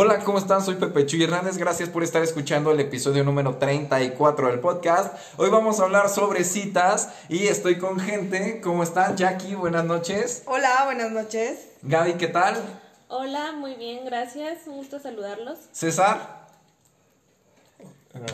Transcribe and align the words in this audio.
Hola, 0.00 0.20
¿cómo 0.20 0.38
están? 0.38 0.64
Soy 0.64 0.76
Pepe 0.76 1.06
Chuy 1.06 1.24
Hernández. 1.24 1.56
Gracias 1.58 1.88
por 1.88 2.04
estar 2.04 2.22
escuchando 2.22 2.70
el 2.70 2.78
episodio 2.78 3.24
número 3.24 3.56
34 3.56 4.46
del 4.46 4.60
podcast. 4.60 5.12
Hoy 5.38 5.50
vamos 5.50 5.80
a 5.80 5.86
hablar 5.86 6.08
sobre 6.08 6.44
citas 6.44 7.08
y 7.28 7.48
estoy 7.48 7.78
con 7.78 7.98
gente. 7.98 8.60
¿Cómo 8.60 8.84
están? 8.84 9.16
Jackie, 9.16 9.56
buenas 9.56 9.84
noches. 9.84 10.44
Hola, 10.46 10.82
buenas 10.84 11.10
noches. 11.10 11.70
Gaby, 11.82 12.12
¿qué 12.12 12.28
tal? 12.28 12.54
Hola, 13.08 13.50
muy 13.50 13.74
bien, 13.74 14.04
gracias. 14.04 14.68
Un 14.68 14.76
gusto 14.76 15.00
saludarlos. 15.00 15.58
César. 15.72 16.46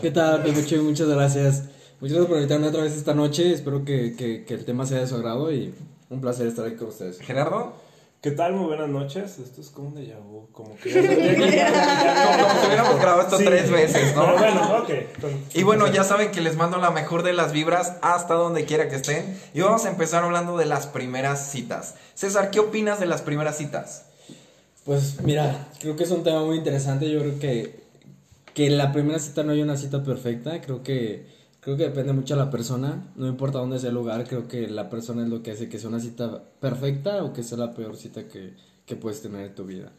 ¿Qué 0.02 0.10
tal, 0.10 0.42
Pepe 0.42 0.66
Chuy? 0.66 0.80
Muchas 0.80 1.08
gracias. 1.08 1.62
Muchas 1.98 2.18
gracias 2.18 2.26
por 2.26 2.36
invitarme 2.36 2.68
otra 2.68 2.82
vez 2.82 2.94
esta 2.94 3.14
noche. 3.14 3.54
Espero 3.54 3.86
que, 3.86 4.14
que, 4.14 4.44
que 4.44 4.52
el 4.52 4.66
tema 4.66 4.84
sea 4.84 4.98
de 4.98 5.06
su 5.06 5.14
agrado 5.14 5.50
y 5.50 5.74
un 6.10 6.20
placer 6.20 6.46
estar 6.46 6.66
aquí 6.66 6.76
con 6.76 6.88
ustedes. 6.88 7.20
Gerardo. 7.20 7.83
¿Qué 8.24 8.30
tal? 8.30 8.54
Muy 8.54 8.68
buenas 8.68 8.88
noches. 8.88 9.38
Esto 9.38 9.60
es 9.60 9.68
como 9.68 9.88
un 9.88 9.96
déjà 9.96 10.18
vu, 10.18 10.48
como 10.50 10.74
que... 10.78 10.90
Como, 10.94 12.48
como 12.48 12.60
si 12.60 12.66
hubiéramos 12.68 12.96
grabado 12.98 13.20
esto 13.20 13.36
Sí. 13.36 13.44
tres 13.44 13.70
veces, 13.70 14.16
¿no? 14.16 14.24
Pero 14.24 14.38
bueno, 14.38 14.78
ok. 14.78 14.90
Y 15.52 15.62
bueno, 15.62 15.86
ya 15.88 16.04
saben 16.04 16.30
que 16.30 16.40
les 16.40 16.56
mando 16.56 16.78
la 16.78 16.90
mejor 16.90 17.22
de 17.22 17.34
las 17.34 17.52
vibras 17.52 17.98
hasta 18.00 18.32
donde 18.32 18.64
quiera 18.64 18.88
que 18.88 18.96
estén. 18.96 19.38
Y 19.52 19.60
vamos 19.60 19.84
a 19.84 19.90
empezar 19.90 20.24
hablando 20.24 20.56
de 20.56 20.64
las 20.64 20.86
primeras 20.86 21.50
citas. 21.50 21.96
César, 22.14 22.50
¿qué 22.50 22.60
opinas 22.60 22.98
de 22.98 23.04
las 23.04 23.20
primeras 23.20 23.58
citas? 23.58 24.06
Pues 24.86 25.20
mira, 25.20 25.68
creo 25.80 25.94
que 25.94 26.04
es 26.04 26.10
un 26.10 26.24
tema 26.24 26.42
muy 26.44 26.56
interesante. 26.56 27.10
Yo 27.10 27.20
creo 27.20 27.38
que, 27.38 27.78
que 28.54 28.68
en 28.68 28.78
la 28.78 28.90
primera 28.90 29.18
cita 29.18 29.42
no 29.42 29.52
hay 29.52 29.60
una 29.60 29.76
cita 29.76 30.02
perfecta. 30.02 30.62
Creo 30.62 30.82
que, 30.82 31.26
creo 31.64 31.76
que 31.78 31.84
depende 31.84 32.12
mucho 32.12 32.34
de 32.36 32.44
la 32.44 32.50
persona. 32.50 33.10
No 33.16 33.26
importa 33.26 33.58
dónde 33.58 33.78
sea 33.78 33.88
el 33.88 33.94
lugar, 33.94 34.24
creo 34.28 34.46
que 34.48 34.68
la 34.68 34.90
persona 34.90 35.22
es 35.22 35.30
lo 35.30 35.42
que 35.42 35.52
hace 35.52 35.68
que 35.70 35.78
sea 35.78 35.88
una 35.88 35.98
cita 35.98 36.44
perfecta 36.60 37.24
o 37.24 37.32
que 37.32 37.42
sea 37.42 37.56
la 37.56 37.72
peor 37.72 37.96
cita 37.96 38.28
que, 38.28 38.54
que 38.84 38.96
puedes 38.96 39.22
tener 39.22 39.46
en 39.46 39.54
tu 39.54 39.64
vida. 39.64 39.90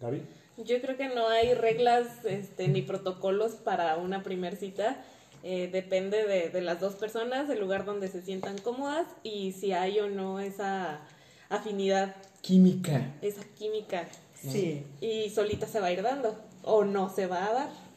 Gaby. 0.00 0.22
Yo 0.58 0.80
creo 0.80 0.96
que 0.96 1.08
no 1.08 1.28
hay 1.28 1.54
reglas 1.54 2.24
este, 2.24 2.68
ni 2.68 2.82
protocolos 2.82 3.52
para 3.52 3.96
una 3.96 4.22
primer 4.22 4.56
cita. 4.56 5.02
Eh, 5.42 5.70
depende 5.72 6.24
de, 6.26 6.50
de 6.50 6.60
las 6.60 6.80
dos 6.80 6.94
personas, 6.94 7.48
el 7.50 7.58
lugar 7.60 7.84
donde 7.84 8.08
se 8.08 8.22
sientan 8.22 8.58
cómodas 8.58 9.06
y 9.22 9.52
si 9.52 9.72
hay 9.72 9.98
o 9.98 10.08
no 10.08 10.38
esa 10.38 11.00
afinidad, 11.48 12.14
Química. 12.42 13.14
esa 13.22 13.42
química. 13.58 14.06
Sí. 14.34 14.84
Y 15.00 15.30
solita 15.30 15.66
se 15.66 15.80
va 15.80 15.86
a 15.88 15.92
ir 15.92 16.02
dando 16.02 16.36
o 16.62 16.84
no 16.84 17.08
se 17.14 17.26
va 17.26 17.46
a 17.46 17.52
dar. 17.52 17.89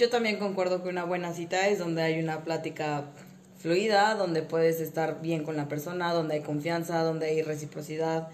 Yo 0.00 0.08
también 0.08 0.38
concuerdo 0.38 0.82
que 0.82 0.88
una 0.88 1.04
buena 1.04 1.34
cita 1.34 1.68
es 1.68 1.78
donde 1.78 2.00
hay 2.00 2.18
una 2.18 2.42
plática 2.42 3.04
fluida, 3.58 4.14
donde 4.14 4.40
puedes 4.40 4.80
estar 4.80 5.20
bien 5.20 5.44
con 5.44 5.58
la 5.58 5.68
persona, 5.68 6.14
donde 6.14 6.36
hay 6.36 6.40
confianza, 6.40 7.02
donde 7.02 7.26
hay 7.26 7.42
reciprocidad. 7.42 8.28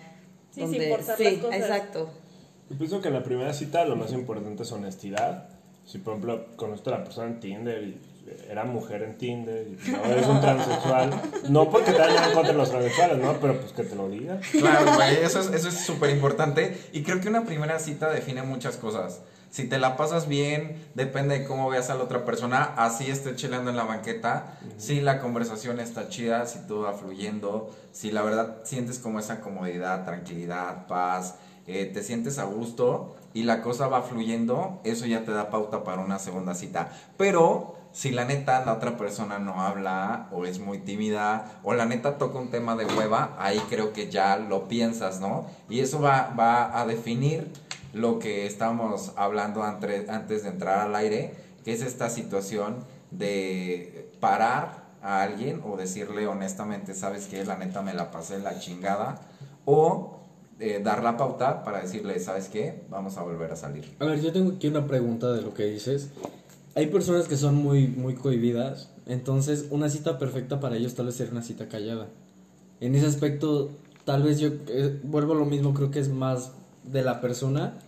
Sí, 0.53 0.61
donde... 0.61 0.79
sin 0.79 0.91
forzar 0.91 1.17
sí, 1.17 1.25
las 1.25 1.35
cosas. 1.35 1.57
exacto. 1.59 2.11
Yo 2.71 2.79
pienso 2.79 3.01
que 3.01 3.09
en 3.09 3.15
la 3.15 3.25
primera 3.25 3.53
cita 3.53 3.85
lo 3.85 3.97
más 3.97 4.13
importante 4.13 4.63
es 4.63 4.71
honestidad. 4.71 5.49
Si, 5.85 5.99
por 5.99 6.13
ejemplo, 6.13 6.47
conozco 6.55 6.91
a 6.91 6.99
la 6.99 7.05
persona 7.05 7.27
en 7.27 7.41
Tinder 7.41 7.83
y 7.83 8.01
era 8.49 8.65
mujer 8.65 9.03
en 9.03 9.19
Tinder 9.19 9.67
y 9.67 9.91
no 9.91 10.05
eres 10.05 10.27
un 10.29 10.41
transexual, 10.41 11.11
no 11.49 11.69
porque 11.69 11.91
te 11.91 12.01
hayan 12.01 12.29
en 12.29 12.33
contra 12.33 12.53
los 12.53 12.71
transexuales, 12.71 13.19
¿no? 13.19 13.41
Pero 13.41 13.61
pues 13.61 13.73
que 13.73 13.83
te 13.83 13.97
lo 13.97 14.09
diga. 14.09 14.39
Claro, 14.53 14.95
güey, 14.95 15.17
eso 15.17 15.41
es 15.41 15.51
eso 15.51 15.69
es 15.69 15.85
súper 15.85 16.11
importante. 16.11 16.77
Y 16.93 17.03
creo 17.03 17.21
que 17.21 17.29
una 17.29 17.45
primera 17.45 17.81
cita 17.81 18.09
define 18.09 18.45
muchas 18.45 18.77
cosas. 18.77 19.23
Si 19.57 19.65
te 19.65 19.79
la 19.79 19.97
pasas 19.97 20.29
bien, 20.29 20.87
depende 20.93 21.39
de 21.39 21.47
cómo 21.47 21.71
veas 21.71 21.89
a 21.89 21.95
la 21.95 22.05
otra 22.05 22.27
persona. 22.27 22.75
Así 22.77 23.11
esté 23.11 23.35
cheleando 23.37 23.71
en 23.71 23.79
la 23.79 23.85
banqueta. 23.85 24.59
Si 24.77 25.01
la 25.01 25.19
conversación 25.19 25.81
está 25.81 26.11
chida, 26.11 26.45
si 26.45 26.59
todo 26.67 26.83
va 26.83 26.93
fluyendo. 26.93 27.75
Si 27.91 28.11
la 28.11 28.21
verdad 28.21 28.59
sientes 28.65 28.99
como 28.99 29.19
esa 29.19 29.41
comodidad, 29.41 30.05
tranquilidad, 30.05 30.87
paz. 30.87 31.37
eh, 31.67 31.87
te 31.87 32.03
sientes 32.03 32.39
a 32.39 32.45
gusto 32.45 33.17
y 33.33 33.45
la 33.45 33.63
cosa 33.63 33.89
va 33.89 34.03
fluyendo. 34.03 34.79
Eso 34.85 35.07
ya 35.07 35.25
te 35.25 35.33
da 35.33 35.49
pauta 35.49 35.85
para 35.85 36.03
una 36.03 36.19
segunda 36.19 36.55
cita. 36.55 36.93
Pero 37.17 37.77
si 37.93 38.11
la 38.11 38.27
neta 38.27 38.63
la 38.67 38.75
otra 38.75 38.99
persona 38.99 39.39
no 39.39 39.63
habla 39.63 40.29
o 40.33 40.45
es 40.45 40.59
muy 40.59 40.81
tímida 40.81 41.61
o 41.63 41.73
la 41.73 41.87
neta 41.87 42.19
toca 42.19 42.39
un 42.39 42.51
tema 42.51 42.77
de 42.77 42.85
hueva, 42.85 43.35
ahí 43.39 43.59
creo 43.71 43.95
que 43.95 44.11
ya 44.11 44.37
lo 44.37 44.69
piensas, 44.69 45.19
¿no? 45.19 45.47
Y 45.71 45.81
eso 45.81 45.99
va, 46.03 46.35
va 46.39 46.79
a 46.79 46.85
definir 46.85 47.51
lo 47.97 48.19
que 48.19 48.47
estamos 48.47 49.13
hablando 49.17 49.63
antes 49.63 50.43
de 50.43 50.49
entrar 50.49 50.81
al 50.81 50.95
aire, 50.95 51.35
que 51.65 51.73
es 51.73 51.83
esta 51.83 52.11
situación 52.11 52.77
de 53.11 54.11
parar 54.21 54.85
a 55.03 55.23
alguien 55.23 55.63
o 55.65 55.77
decirle 55.77 56.27
honestamente, 56.27 56.95
sabes 56.95 57.27
que 57.27 57.45
la 57.45 57.57
neta 57.57 57.81
me 57.81 57.95
la 57.95 58.11
pasé 58.11 58.39
la 58.39 58.59
chingada, 58.59 59.21
o 59.65 60.21
eh, 60.61 60.81
dar 60.85 61.03
la 61.03 61.17
pauta 61.17 61.65
para 61.65 61.81
decirle, 61.81 62.21
sabes 62.21 62.49
qué, 62.49 62.85
vamos 62.91 63.17
a 63.17 63.23
volver 63.23 63.51
a 63.51 63.57
salir. 63.57 63.95
A 63.99 64.05
ver, 64.05 64.21
yo 64.21 64.33
tengo 64.33 64.53
aquí 64.53 64.69
una 64.69 64.87
pregunta 64.87 65.33
de 65.33 65.41
lo 65.41 65.55
que 65.55 65.65
dices. 65.65 66.11
Hay 66.75 66.89
personas 66.89 67.27
que 67.29 67.39
son 67.39 67.55
muy, 67.55 67.87
muy 67.87 68.15
cohibidas, 68.15 68.91
entonces 69.07 69.67
una 69.71 69.89
cita 69.89 70.19
perfecta 70.19 70.61
para 70.61 70.77
ellos 70.77 70.95
tal 70.95 71.07
vez 71.07 71.17
sería 71.17 71.33
una 71.33 71.43
cita 71.43 71.69
callada. 71.69 72.09
En 72.81 72.95
ese 72.95 73.07
aspecto, 73.07 73.71
tal 74.05 74.23
vez 74.23 74.39
yo 74.39 74.51
eh, 74.69 75.01
vuelvo 75.03 75.33
a 75.33 75.37
lo 75.37 75.47
mismo, 75.47 75.73
creo 75.73 75.91
que 75.91 75.99
es 75.99 76.11
más 76.11 76.53
de 76.85 77.03
la 77.03 77.21
persona, 77.21 77.79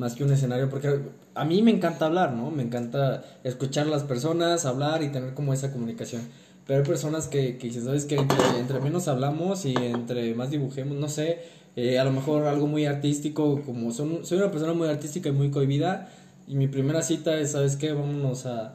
más 0.00 0.14
que 0.14 0.24
un 0.24 0.32
escenario, 0.32 0.68
porque 0.70 0.98
a 1.34 1.44
mí 1.44 1.60
me 1.62 1.70
encanta 1.70 2.06
hablar, 2.06 2.32
¿no? 2.32 2.50
Me 2.50 2.62
encanta 2.62 3.22
escuchar 3.44 3.86
a 3.86 3.90
las 3.90 4.02
personas, 4.02 4.64
hablar 4.64 5.02
y 5.02 5.08
tener 5.12 5.34
como 5.34 5.52
esa 5.52 5.70
comunicación. 5.72 6.22
Pero 6.66 6.80
hay 6.80 6.86
personas 6.86 7.28
que, 7.28 7.58
que 7.58 7.70
¿sabes 7.70 8.06
qué? 8.06 8.16
Entre, 8.16 8.38
entre 8.58 8.80
menos 8.80 9.08
hablamos 9.08 9.64
y 9.66 9.74
entre 9.76 10.34
más 10.34 10.50
dibujemos, 10.50 10.96
no 10.96 11.08
sé, 11.08 11.38
eh, 11.76 11.98
a 11.98 12.04
lo 12.04 12.12
mejor 12.12 12.46
algo 12.46 12.66
muy 12.66 12.86
artístico, 12.86 13.62
como 13.66 13.92
son, 13.92 14.24
soy 14.24 14.38
una 14.38 14.50
persona 14.50 14.72
muy 14.72 14.88
artística 14.88 15.28
y 15.28 15.32
muy 15.32 15.50
cohibida, 15.50 16.08
y 16.48 16.54
mi 16.56 16.66
primera 16.66 17.02
cita 17.02 17.38
es, 17.38 17.52
¿sabes 17.52 17.76
qué? 17.76 17.92
Vámonos 17.92 18.46
a, 18.46 18.74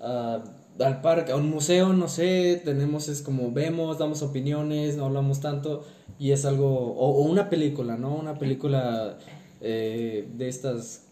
a- 0.00 0.42
al 0.78 1.00
parque, 1.02 1.32
a 1.32 1.36
un 1.36 1.50
museo, 1.50 1.92
no 1.92 2.08
sé, 2.08 2.60
tenemos, 2.64 3.08
es 3.08 3.20
como 3.22 3.50
vemos, 3.52 3.98
damos 3.98 4.22
opiniones, 4.22 4.96
no 4.96 5.04
hablamos 5.06 5.40
tanto, 5.40 5.84
y 6.18 6.30
es 6.32 6.44
algo, 6.46 6.68
o, 6.94 7.18
o 7.18 7.22
una 7.22 7.50
película, 7.50 7.96
¿no? 7.96 8.14
Una 8.14 8.38
película 8.38 9.16
eh, 9.60 10.28
de 10.36 10.48
estas 10.48 11.02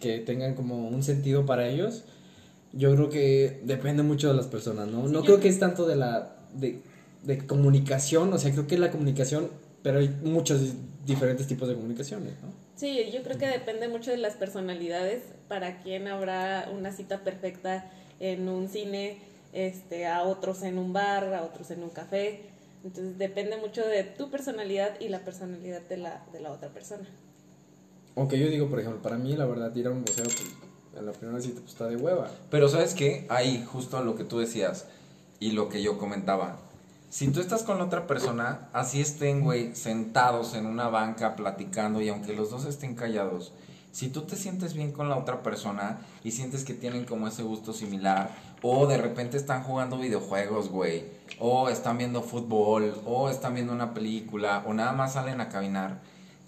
que 0.00 0.18
tengan 0.18 0.54
como 0.54 0.88
un 0.88 1.02
sentido 1.02 1.44
para 1.46 1.68
ellos. 1.68 2.04
Yo 2.72 2.94
creo 2.94 3.10
que 3.10 3.60
depende 3.64 4.02
mucho 4.02 4.28
de 4.28 4.34
las 4.34 4.46
personas, 4.46 4.88
¿no? 4.88 5.08
No 5.08 5.22
creo- 5.22 5.40
que 5.40 5.48
es 5.48 5.58
tanto 5.58 5.86
de 5.86 5.96
la 5.96 6.36
de, 6.54 6.80
de 7.24 7.46
comunicación, 7.46 8.32
o 8.32 8.38
sea, 8.38 8.50
creo 8.52 8.66
que 8.66 8.78
la 8.78 8.90
comunicación, 8.90 9.48
pero 9.82 9.98
hay 9.98 10.08
muchos 10.22 10.60
diferentes 11.06 11.46
tipos 11.46 11.68
de 11.68 11.74
comunicaciones, 11.74 12.32
¿no? 12.42 12.48
Sí, 12.76 13.10
yo 13.12 13.22
creo 13.22 13.36
que 13.38 13.46
depende 13.46 13.88
mucho 13.88 14.10
de 14.10 14.16
las 14.16 14.34
personalidades. 14.36 15.22
Para 15.48 15.82
quién 15.82 16.06
habrá 16.08 16.70
una 16.74 16.92
cita 16.92 17.18
perfecta 17.24 17.90
en 18.20 18.48
un 18.48 18.68
cine, 18.68 19.18
este, 19.52 20.06
a 20.06 20.22
otros 20.22 20.62
en 20.62 20.78
un 20.78 20.92
bar, 20.92 21.34
a 21.34 21.42
otros 21.42 21.70
en 21.72 21.82
un 21.82 21.90
café. 21.90 22.40
Entonces 22.84 23.18
depende 23.18 23.56
mucho 23.58 23.86
de 23.86 24.04
tu 24.04 24.30
personalidad 24.30 24.98
y 25.00 25.08
la 25.08 25.20
personalidad 25.20 25.82
de 25.82 25.96
la, 25.98 26.24
de 26.32 26.40
la 26.40 26.52
otra 26.52 26.68
persona. 26.70 27.06
Aunque 28.16 28.38
yo 28.38 28.48
digo, 28.48 28.68
por 28.68 28.80
ejemplo, 28.80 29.00
para 29.02 29.16
mí 29.16 29.36
la 29.36 29.46
verdad 29.46 29.74
ir 29.74 29.86
a 29.86 29.90
un 29.90 30.00
museo, 30.00 30.24
pues, 30.24 30.54
en 30.96 31.06
la 31.06 31.12
primera 31.12 31.40
cita 31.40 31.60
pues 31.60 31.72
está 31.72 31.86
de 31.86 31.96
hueva. 31.96 32.30
Pero 32.50 32.68
sabes 32.68 32.94
qué, 32.94 33.26
ahí 33.28 33.64
justo 33.70 34.02
lo 34.02 34.16
que 34.16 34.24
tú 34.24 34.38
decías 34.38 34.86
y 35.38 35.52
lo 35.52 35.68
que 35.68 35.82
yo 35.82 35.98
comentaba. 35.98 36.58
Si 37.08 37.28
tú 37.28 37.40
estás 37.40 37.64
con 37.64 37.80
otra 37.80 38.06
persona, 38.06 38.68
así 38.72 39.00
estén, 39.00 39.40
güey, 39.40 39.74
sentados 39.74 40.54
en 40.54 40.66
una 40.66 40.88
banca 40.88 41.34
platicando 41.34 42.00
y 42.00 42.08
aunque 42.08 42.34
los 42.34 42.50
dos 42.50 42.66
estén 42.66 42.94
callados, 42.94 43.52
si 43.90 44.08
tú 44.08 44.22
te 44.22 44.36
sientes 44.36 44.74
bien 44.74 44.92
con 44.92 45.08
la 45.08 45.16
otra 45.16 45.42
persona 45.42 45.98
y 46.22 46.30
sientes 46.30 46.64
que 46.64 46.74
tienen 46.74 47.04
como 47.04 47.26
ese 47.26 47.42
gusto 47.42 47.72
similar, 47.72 48.30
o 48.62 48.86
de 48.86 48.98
repente 48.98 49.36
están 49.36 49.64
jugando 49.64 49.98
videojuegos, 49.98 50.68
güey, 50.68 51.04
o 51.40 51.68
están 51.68 51.98
viendo 51.98 52.22
fútbol, 52.22 52.94
o 53.04 53.28
están 53.28 53.54
viendo 53.54 53.72
una 53.72 53.92
película, 53.92 54.62
o 54.66 54.74
nada 54.74 54.92
más 54.92 55.14
salen 55.14 55.40
a 55.40 55.48
caminar, 55.48 55.98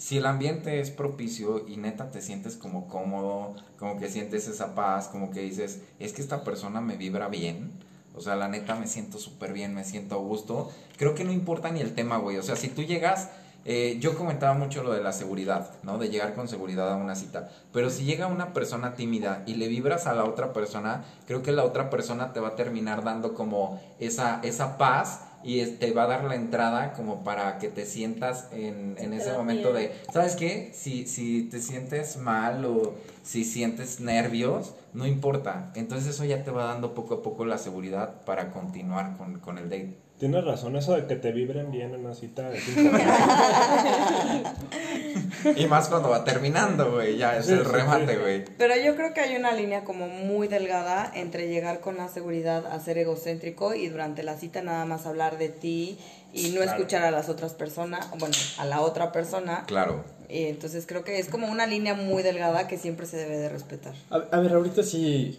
si 0.02 0.19
el 0.19 0.26
ambiente 0.26 0.81
es 0.81 0.90
propicio 0.90 1.64
y 1.69 1.76
neta 1.76 2.10
te 2.10 2.20
sientes 2.20 2.56
como 2.56 2.88
cómodo, 2.88 3.54
como 3.78 4.00
que 4.00 4.08
sientes 4.08 4.49
esa 4.49 4.75
paz, 4.75 5.06
como 5.06 5.31
que 5.31 5.43
dices, 5.43 5.81
es 6.00 6.12
que 6.12 6.22
esta 6.22 6.43
persona 6.43 6.81
me 6.81 6.96
vibra 6.96 7.28
bien, 7.28 7.70
o 8.12 8.20
sea, 8.20 8.34
la 8.34 8.49
neta 8.49 8.75
me 8.75 8.88
siento 8.88 9.19
súper 9.19 9.52
bien, 9.52 9.76
me 9.76 9.84
siento 9.84 10.16
a 10.16 10.19
gusto, 10.19 10.72
creo 10.96 11.14
que 11.14 11.22
no 11.22 11.31
importa 11.31 11.70
ni 11.70 11.81
el 11.81 11.94
tema, 11.94 12.16
güey, 12.16 12.37
o 12.37 12.43
sea, 12.43 12.56
si 12.56 12.66
tú 12.66 12.82
llegas, 12.82 13.31
eh, 13.64 13.99
yo 14.00 14.19
comentaba 14.19 14.54
mucho 14.54 14.82
lo 14.82 14.93
de 14.93 15.04
la 15.04 15.12
seguridad, 15.12 15.70
¿no? 15.84 15.99
De 15.99 16.08
llegar 16.08 16.34
con 16.34 16.49
seguridad 16.49 16.93
a 16.93 16.96
una 16.96 17.14
cita, 17.14 17.49
pero 17.72 17.88
si 17.88 18.02
llega 18.02 18.26
una 18.26 18.52
persona 18.52 18.94
tímida 18.94 19.44
y 19.46 19.54
le 19.54 19.69
vibras 19.69 20.08
a 20.08 20.14
la 20.14 20.25
otra 20.25 20.52
persona, 20.52 21.04
creo 21.28 21.44
que 21.44 21.52
la 21.52 21.62
otra 21.62 21.90
persona 21.90 22.32
te 22.32 22.40
va 22.40 22.49
a 22.49 22.56
terminar 22.56 23.04
dando 23.04 23.34
como 23.34 23.81
esa, 24.00 24.40
esa 24.43 24.78
paz 24.78 25.20
y 25.44 25.65
te 25.65 25.93
va 25.93 26.05
a 26.05 26.06
dar 26.06 26.25
la 26.25 26.35
entrada 26.35 26.93
como 26.93 27.25
para 27.25 27.59
que 27.59 27.69
te 27.69 27.85
sientas 27.87 28.49
en, 28.53 28.97
en 28.99 29.12
ese 29.12 29.33
momento 29.33 29.73
de, 29.73 29.93
¿sabes 30.12 30.37
qué? 30.37 30.71
Si, 30.73 31.06
si 31.06 31.43
te 31.44 31.61
sientes 31.61 32.17
mal 32.17 32.65
o 32.65 32.94
si 33.23 33.45
sientes 33.45 34.01
nervios, 34.01 34.75
no 34.93 35.07
importa. 35.07 35.71
Entonces 35.75 36.15
eso 36.15 36.25
ya 36.25 36.45
te 36.45 36.51
va 36.51 36.65
dando 36.65 36.95
poco 36.95 37.15
a 37.15 37.23
poco 37.23 37.45
la 37.45 37.59
seguridad 37.59 38.23
para 38.25 38.51
continuar 38.51 39.17
con, 39.17 39.39
con 39.41 39.59
el 39.59 39.65
date. 39.71 39.99
Tienes 40.19 40.45
razón, 40.45 40.77
eso 40.77 40.95
de 40.95 41.07
que 41.07 41.17
te 41.17 41.33
vibren 41.33 41.73
bien 41.73 41.95
en 41.95 42.05
una 42.05 42.15
cita 42.15 42.51
es. 42.53 42.63
Y 45.57 45.67
más 45.67 45.89
cuando 45.89 46.11
va 46.11 46.25
terminando, 46.25 46.93
güey, 46.93 47.17
ya 47.17 47.37
es 47.37 47.47
Sí, 47.47 47.53
el 47.53 47.65
remate, 47.65 48.15
sí. 48.15 48.21
güey. 48.21 48.45
Pero 48.59 48.75
yo 48.77 48.95
creo 48.95 49.13
que 49.13 49.21
hay 49.21 49.35
una 49.37 49.53
línea 49.53 49.83
como 49.83 50.07
muy 50.07 50.47
delgada 50.47 51.11
entre 51.15 51.49
llegar 51.49 51.81
con 51.81 51.97
la 51.97 52.09
seguridad 52.09 52.67
a 52.67 52.79
ser 52.79 52.99
egocéntrico 52.99 53.75
y 53.75 53.89
durante 53.89 54.23
la 54.23 54.37
cita 54.37 54.63
nada 54.63 54.85
más 54.85 55.07
hablar 55.07 55.39
de 55.39 55.49
ti 55.49 55.99
y 56.33 56.51
no 56.51 56.61
Claro. 56.61 56.79
escuchar 56.79 57.03
a 57.05 57.11
las 57.11 57.29
otras 57.29 57.55
personas, 57.55 58.09
bueno, 58.19 58.35
a 58.59 58.65
la 58.67 58.81
otra 58.83 59.11
persona. 59.11 59.65
Claro. 59.67 60.05
Entonces 60.32 60.87
creo 60.87 61.05
que 61.05 61.19
es 61.19 61.29
como 61.29 61.50
una 61.50 61.67
línea 61.67 61.94
muy 61.94 62.23
delgada 62.23 62.67
que 62.69 62.79
siempre 62.79 63.06
se 63.06 63.17
debe 63.17 63.37
de 63.37 63.49
respetar. 63.49 63.94
A, 64.11 64.17
a 64.17 64.40
ver, 64.40 64.52
ahorita 64.52 64.82
sí. 64.82 65.38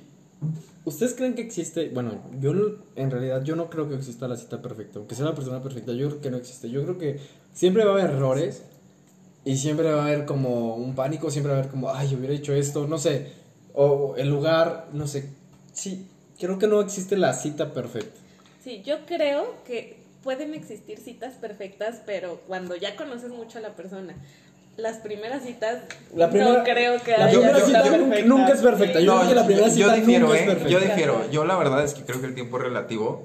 ¿Ustedes 0.85 1.13
creen 1.13 1.33
que 1.33 1.41
existe? 1.41 1.89
Bueno, 1.89 2.21
yo 2.39 2.53
en 2.95 3.09
realidad 3.09 3.43
yo 3.43 3.55
no 3.55 3.69
creo 3.69 3.87
que 3.87 3.95
exista 3.95 4.27
la 4.27 4.35
cita 4.35 4.61
perfecta. 4.61 4.99
Aunque 4.99 5.15
sea 5.15 5.25
la 5.25 5.35
persona 5.35 5.63
perfecta, 5.63 5.93
yo 5.93 6.09
creo 6.09 6.21
que 6.21 6.31
no 6.31 6.37
existe. 6.37 6.69
Yo 6.69 6.83
creo 6.83 6.97
que 6.97 7.19
siempre 7.53 7.85
va 7.85 7.91
a 7.91 7.93
haber 7.93 8.11
errores 8.11 8.63
y 9.45 9.57
siempre 9.57 9.91
va 9.91 10.03
a 10.03 10.05
haber 10.07 10.25
como 10.25 10.75
un 10.75 10.95
pánico, 10.95 11.31
siempre 11.31 11.51
va 11.51 11.57
a 11.57 11.61
haber 11.61 11.71
como, 11.71 11.89
ay, 11.89 12.09
yo 12.09 12.17
hubiera 12.17 12.33
hecho 12.33 12.53
esto, 12.53 12.87
no 12.87 12.97
sé. 12.97 13.31
O 13.73 14.15
el 14.17 14.29
lugar, 14.29 14.89
no 14.93 15.07
sé. 15.07 15.29
Sí, 15.73 16.07
creo 16.39 16.59
que 16.59 16.67
no 16.67 16.81
existe 16.81 17.17
la 17.17 17.33
cita 17.33 17.73
perfecta. 17.73 18.19
Sí, 18.63 18.81
yo 18.85 19.05
creo 19.05 19.63
que 19.65 19.97
pueden 20.23 20.53
existir 20.53 20.99
citas 20.99 21.33
perfectas, 21.35 22.01
pero 22.05 22.39
cuando 22.47 22.75
ya 22.75 22.95
conoces 22.95 23.31
mucho 23.31 23.57
a 23.57 23.61
la 23.61 23.75
persona. 23.75 24.15
Las 24.77 24.97
primeras 24.97 25.43
citas 25.43 25.83
La 26.15 26.29
primera- 26.29 26.57
no 26.57 26.63
creo 26.63 27.01
que 27.03 27.11
la 27.11 27.25
haya 27.25 27.37
primera 27.39 27.59
cita 27.59 27.79
nunca- 27.83 27.91
perfecta. 27.97 28.25
nunca 28.27 28.53
es 28.53 28.61
perfecta. 28.61 28.99
Yo 29.01 29.15
creo 29.17 29.29
que 29.29 29.35
la 29.35 29.45
primera 29.45 29.69
cita 29.69 29.93
difiero, 29.93 30.25
nunca 30.27 30.37
es 30.39 30.43
¿eh? 30.43 30.45
perfecta. 30.47 30.69
Yo 30.69 30.79
difiero. 30.79 31.31
Yo 31.31 31.45
la 31.45 31.55
verdad 31.57 31.83
es 31.83 31.93
que 31.93 32.03
creo 32.03 32.19
que 32.21 32.27
el 32.27 32.33
tiempo 32.33 32.57
es 32.57 32.63
relativo 32.63 33.23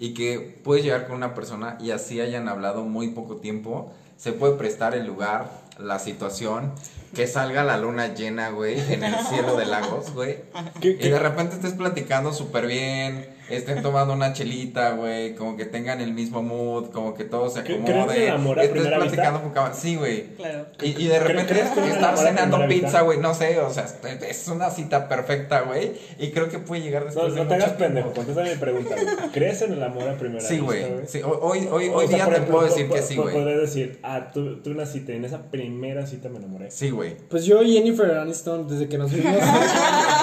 y 0.00 0.14
que 0.14 0.58
puedes 0.64 0.84
llegar 0.84 1.06
con 1.06 1.16
una 1.16 1.34
persona 1.34 1.76
y 1.80 1.90
así 1.90 2.20
hayan 2.20 2.48
hablado 2.48 2.84
muy 2.84 3.08
poco 3.08 3.36
tiempo, 3.36 3.92
se 4.16 4.32
puede 4.32 4.54
prestar 4.54 4.94
el 4.94 5.06
lugar, 5.06 5.50
la 5.78 5.98
situación, 5.98 6.72
que 7.14 7.26
salga 7.26 7.64
la 7.64 7.76
luna 7.78 8.14
llena, 8.14 8.48
güey, 8.50 8.78
en 8.92 9.04
el 9.04 9.14
cielo 9.26 9.56
de 9.56 9.66
Lagos, 9.66 10.12
güey. 10.14 10.36
¿Qué- 10.80 10.96
Y 11.00 11.08
de 11.08 11.18
repente 11.18 11.56
estés 11.56 11.74
platicando 11.74 12.32
súper 12.32 12.66
bien, 12.66 13.28
estén 13.56 13.82
tomando 13.82 14.12
una 14.14 14.32
chelita, 14.32 14.90
güey, 14.92 15.34
como 15.34 15.56
que 15.56 15.64
tengan 15.64 16.00
el 16.00 16.12
mismo 16.12 16.42
mood, 16.42 16.90
como 16.90 17.14
que 17.14 17.24
todo 17.24 17.48
se 17.50 17.62
¿Qué- 17.62 17.74
acomode. 17.74 18.30
amor 18.30 18.58
a 18.58 18.64
estés 18.64 18.86
platicando 18.86 19.40
poca- 19.42 19.72
Sí, 19.74 19.96
güey. 19.96 20.24
Claro. 20.36 20.66
Y, 20.82 21.02
y 21.02 21.08
de 21.08 21.18
repente 21.18 21.46
crees 21.52 21.70
que 21.70 21.88
estar 21.88 22.16
cenando 22.16 22.66
pizza, 22.68 23.00
güey, 23.02 23.18
no 23.18 23.34
sé, 23.34 23.58
o 23.60 23.70
sea, 23.72 23.86
es 24.28 24.48
una 24.48 24.70
cita 24.70 25.08
perfecta, 25.08 25.60
güey, 25.62 25.92
y 26.18 26.30
creo 26.30 26.48
que 26.48 26.58
puede 26.58 26.82
llegar 26.82 27.02
No, 27.02 27.06
después 27.06 27.34
de 27.34 27.40
no 27.42 27.48
te 27.48 27.54
hagas 27.54 27.66
tiempo. 27.76 27.84
pendejo, 27.84 28.12
contesta 28.12 28.42
mi 28.42 28.54
pregunta. 28.56 28.94
güey. 28.94 29.30
¿Crees 29.32 29.62
en 29.62 29.72
el 29.72 29.82
amor 29.82 30.08
a 30.08 30.16
primera 30.16 30.40
Sí, 30.40 30.54
vista, 30.60 30.66
güey, 30.66 30.84
sí, 31.06 31.20
hoy, 31.24 31.68
hoy, 31.70 31.88
hoy 31.92 32.06
sea, 32.06 32.16
día 32.16 32.24
te 32.26 32.30
ejemplo, 32.32 32.52
puedo 32.54 32.66
decir 32.68 32.88
que 32.88 33.02
sí, 33.02 33.16
güey. 33.16 33.34
Podría 33.34 33.56
decir, 33.58 33.98
ah, 34.02 34.30
tu- 34.32 34.56
tuve 34.62 34.74
una 34.74 34.86
cita 34.86 35.12
en 35.12 35.24
esa 35.24 35.42
primera 35.50 36.06
cita 36.06 36.28
me 36.28 36.38
enamoré. 36.38 36.70
Sí, 36.70 36.90
güey. 36.90 37.16
Pues 37.28 37.44
yo 37.44 37.62
y 37.62 37.72
Jennifer 37.74 38.10
Aniston, 38.18 38.68
desde 38.68 38.88
que 38.88 38.98
nos 38.98 39.12
vimos, 39.12 39.36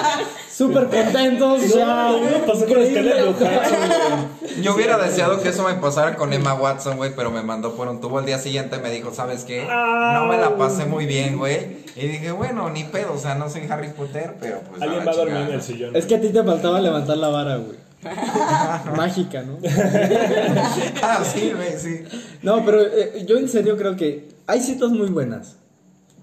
súper 0.50 0.86
contentos. 0.88 1.74
ya. 1.74 1.86
No, 1.86 2.20
no, 2.20 2.46
pasó 2.46 2.66
con 2.66 2.86
Scarlett 2.86 3.20
Johansson, 3.20 3.78
güey. 4.40 4.62
Yo 4.62 4.74
hubiera 4.74 4.98
deseado 4.98 5.40
que 5.42 5.50
eso 5.50 5.62
me 5.62 5.74
pasara 5.74 6.16
con 6.16 6.32
Emma 6.32 6.54
Watson, 6.54 6.96
güey, 6.96 7.14
pero 7.14 7.30
me 7.30 7.42
mandó 7.42 7.74
por 7.74 7.88
un 7.88 8.00
tubo. 8.00 8.18
Al 8.18 8.26
día 8.26 8.38
siguiente 8.38 8.78
me 8.78 8.90
dijo, 8.90 9.12
¿sabes 9.12 9.44
qué? 9.44 9.64
No 9.66 10.26
me 10.26 10.38
la 10.38 10.56
pasé 10.56 10.86
muy 10.86 11.06
bien, 11.06 11.36
güey. 11.38 11.84
Y 11.96 12.08
dije, 12.08 12.30
bueno, 12.30 12.68
ni 12.70 12.84
pedo, 12.84 13.14
o 13.14 13.18
sea, 13.18 13.34
no 13.34 13.48
soy 13.48 13.62
Harry 13.70 13.88
Potter, 13.88 14.34
pero 14.38 14.60
pues. 14.60 14.82
Alguien 14.82 15.06
va 15.06 15.12
a 15.12 15.16
dormir 15.16 15.36
en 15.36 15.52
el 15.52 15.62
sillón. 15.62 15.96
Es 15.96 16.04
que 16.06 16.16
a 16.16 16.20
ti 16.20 16.28
te 16.28 16.42
faltaba 16.42 16.80
levantar 16.80 17.16
la 17.16 17.28
vara, 17.28 17.56
güey. 17.56 17.86
Mágica, 18.96 19.42
¿no? 19.42 19.58
ah, 21.02 21.24
sí, 21.24 21.52
güey, 21.54 21.78
sí. 21.78 22.04
No, 22.42 22.64
pero 22.64 22.82
eh, 22.82 23.24
yo 23.26 23.38
en 23.38 23.48
serio 23.48 23.76
creo 23.76 23.96
que 23.96 24.28
hay 24.46 24.60
citas 24.60 24.90
muy 24.90 25.08
buenas. 25.08 25.56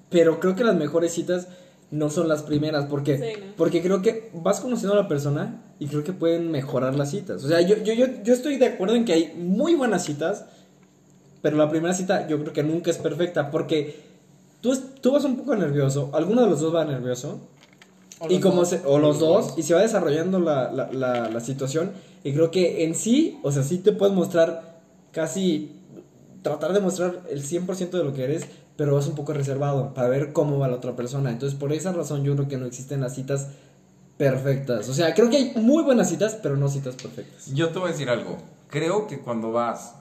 Pero 0.10 0.40
creo 0.40 0.56
que 0.56 0.63
las 0.63 0.75
mejores 0.75 1.13
citas 1.13 1.48
no 1.91 2.09
son 2.09 2.27
las 2.27 2.44
primeras. 2.44 2.85
Porque, 2.85 3.18
Sí, 3.18 3.39
¿no? 3.39 3.53
porque 3.57 3.81
creo 3.81 4.01
que 4.01 4.30
vas 4.33 4.59
conociendo 4.62 4.94
a 4.97 5.01
la 5.01 5.07
persona 5.07 5.62
y 5.80 5.88
creo 5.88 6.03
que 6.03 6.13
pueden 6.13 6.51
mejorar 6.51 6.95
las 6.95 7.12
citas. 7.12 7.44
O 7.44 7.47
sea, 7.47 7.62
yo, 7.62 7.77
yo, 7.83 7.94
yo, 7.94 8.06
yo 8.24 8.33
estoy 8.33 8.57
de 8.57 8.68
acuerdo 8.68 8.95
en 8.95 9.06
que 9.06 9.13
hay 9.13 9.33
muy 9.38 9.75
buenas 9.75 10.03
citas. 10.06 10.45
Pero 11.41 11.57
la 11.57 11.69
primera 11.69 11.94
cita 11.94 12.27
yo 12.27 12.39
creo 12.39 12.53
que 12.53 12.63
nunca 12.63 12.89
es 12.89 12.97
perfecta. 12.97 13.51
Porque 13.51 14.00
tú, 14.62 14.75
tú 15.01 15.12
vas 15.12 15.25
un 15.25 15.35
poco 15.38 15.56
nervioso. 15.56 16.09
Alguno 16.13 16.41
de 16.44 16.50
los 16.50 16.62
dos 16.62 16.74
va 16.74 16.85
nervioso. 16.85 17.39
O 18.19 18.27
y 18.30 18.35
los 18.35 18.41
como 18.41 18.56
dos. 18.62 18.69
se- 18.69 18.81
o 18.85 19.00
los 19.00 19.19
dos, 19.19 19.53
y 19.57 19.63
se 19.63 19.74
va 19.74 19.81
desarrollando 19.81 20.39
la, 20.39 20.71
la, 20.71 20.89
la, 20.94 21.30
la 21.30 21.39
situación, 21.41 21.91
y 22.24 22.31
creo 22.31 22.51
que 22.51 22.85
en 22.85 22.95
sí, 22.95 23.38
o 23.44 23.51
sea, 23.51 23.63
sí 23.63 23.80
te 23.80 23.91
puedes 23.91 24.15
mostrar 24.15 24.80
casi, 25.12 25.71
tratar 26.41 26.71
de 26.71 26.80
mostrar 26.80 27.24
el 27.30 27.44
100% 27.44 27.97
de 27.97 28.03
lo 28.06 28.13
que 28.13 28.24
eres, 28.24 28.45
pero 28.75 28.96
vas 28.96 29.08
un 29.08 29.16
poco 29.16 29.34
reservado 29.34 29.94
para 29.94 30.10
ver 30.10 30.34
cómo 30.34 30.60
va 30.60 30.68
la 30.68 30.75
otra 30.75 30.96
persona. 30.96 31.30
Entonces, 31.30 31.58
por 31.58 31.74
esa 31.74 31.92
razón 31.92 32.24
yo 32.24 32.36
creo 32.36 32.48
que 32.48 32.58
no 32.58 32.66
existen 32.66 33.02
las 33.02 33.16
citas 33.16 33.50
perfectas. 34.18 34.90
O 34.90 34.94
sea, 34.94 35.14
creo 35.14 35.30
que 35.30 35.38
hay 35.38 35.54
muy 35.56 35.84
buenas 35.84 36.10
citas, 36.10 36.38
pero 36.42 36.56
no 36.56 36.70
citas 36.70 36.96
perfectas. 36.96 37.48
Yo 37.54 37.70
te 37.70 37.80
voy 37.80 37.90
a 37.90 37.92
decir 37.92 38.10
algo. 38.10 38.38
Creo 38.70 39.08
que 39.08 39.20
cuando 39.20 39.52
vas 39.52 39.96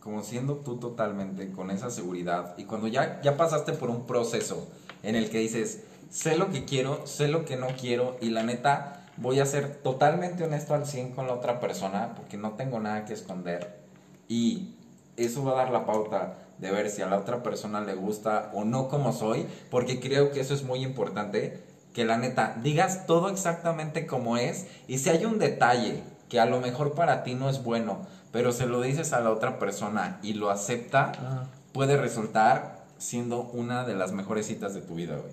como 0.00 0.22
siendo 0.22 0.56
tú 0.56 0.76
totalmente 0.76 1.50
con 1.50 1.70
esa 1.70 1.90
seguridad 1.90 2.54
y 2.56 2.64
cuando 2.64 2.88
ya, 2.88 3.20
ya 3.20 3.36
pasaste 3.36 3.74
por 3.74 3.90
un 3.90 4.06
proceso 4.06 4.66
en 5.02 5.16
el 5.16 5.28
que 5.28 5.38
dices, 5.38 5.82
sé 6.08 6.38
lo 6.38 6.50
que 6.50 6.64
quiero, 6.64 7.06
sé 7.06 7.28
lo 7.28 7.44
que 7.44 7.56
no 7.56 7.66
quiero 7.78 8.16
y 8.20 8.30
la 8.30 8.42
neta 8.42 9.04
voy 9.18 9.40
a 9.40 9.44
ser 9.44 9.82
totalmente 9.82 10.44
honesto 10.44 10.74
al 10.74 10.86
100 10.86 11.12
con 11.12 11.26
la 11.26 11.34
otra 11.34 11.60
persona 11.60 12.14
porque 12.14 12.38
no 12.38 12.52
tengo 12.52 12.80
nada 12.80 13.04
que 13.04 13.12
esconder 13.12 13.80
y 14.28 14.70
eso 15.16 15.44
va 15.44 15.52
a 15.52 15.56
dar 15.56 15.70
la 15.72 15.84
pauta 15.84 16.47
de 16.58 16.70
ver 16.70 16.90
si 16.90 17.02
a 17.02 17.06
la 17.06 17.18
otra 17.18 17.42
persona 17.42 17.80
le 17.80 17.94
gusta 17.94 18.50
o 18.54 18.64
no 18.64 18.88
como 18.88 19.12
soy, 19.12 19.46
porque 19.70 20.00
creo 20.00 20.32
que 20.32 20.40
eso 20.40 20.54
es 20.54 20.62
muy 20.62 20.82
importante, 20.82 21.62
que 21.92 22.04
la 22.04 22.18
neta 22.18 22.56
digas 22.62 23.06
todo 23.06 23.28
exactamente 23.28 24.06
como 24.06 24.36
es 24.36 24.66
y 24.86 24.98
si 24.98 25.10
hay 25.10 25.24
un 25.24 25.38
detalle 25.38 26.02
que 26.28 26.40
a 26.40 26.46
lo 26.46 26.60
mejor 26.60 26.94
para 26.94 27.22
ti 27.22 27.34
no 27.34 27.48
es 27.48 27.62
bueno, 27.62 28.06
pero 28.32 28.52
se 28.52 28.66
lo 28.66 28.80
dices 28.80 29.12
a 29.12 29.20
la 29.20 29.30
otra 29.30 29.58
persona 29.58 30.18
y 30.22 30.34
lo 30.34 30.50
acepta, 30.50 31.10
Ajá. 31.10 31.48
puede 31.72 31.96
resultar 31.96 32.84
siendo 32.98 33.42
una 33.42 33.84
de 33.84 33.94
las 33.94 34.12
mejores 34.12 34.46
citas 34.46 34.74
de 34.74 34.82
tu 34.82 34.94
vida, 34.94 35.16
güey. 35.16 35.32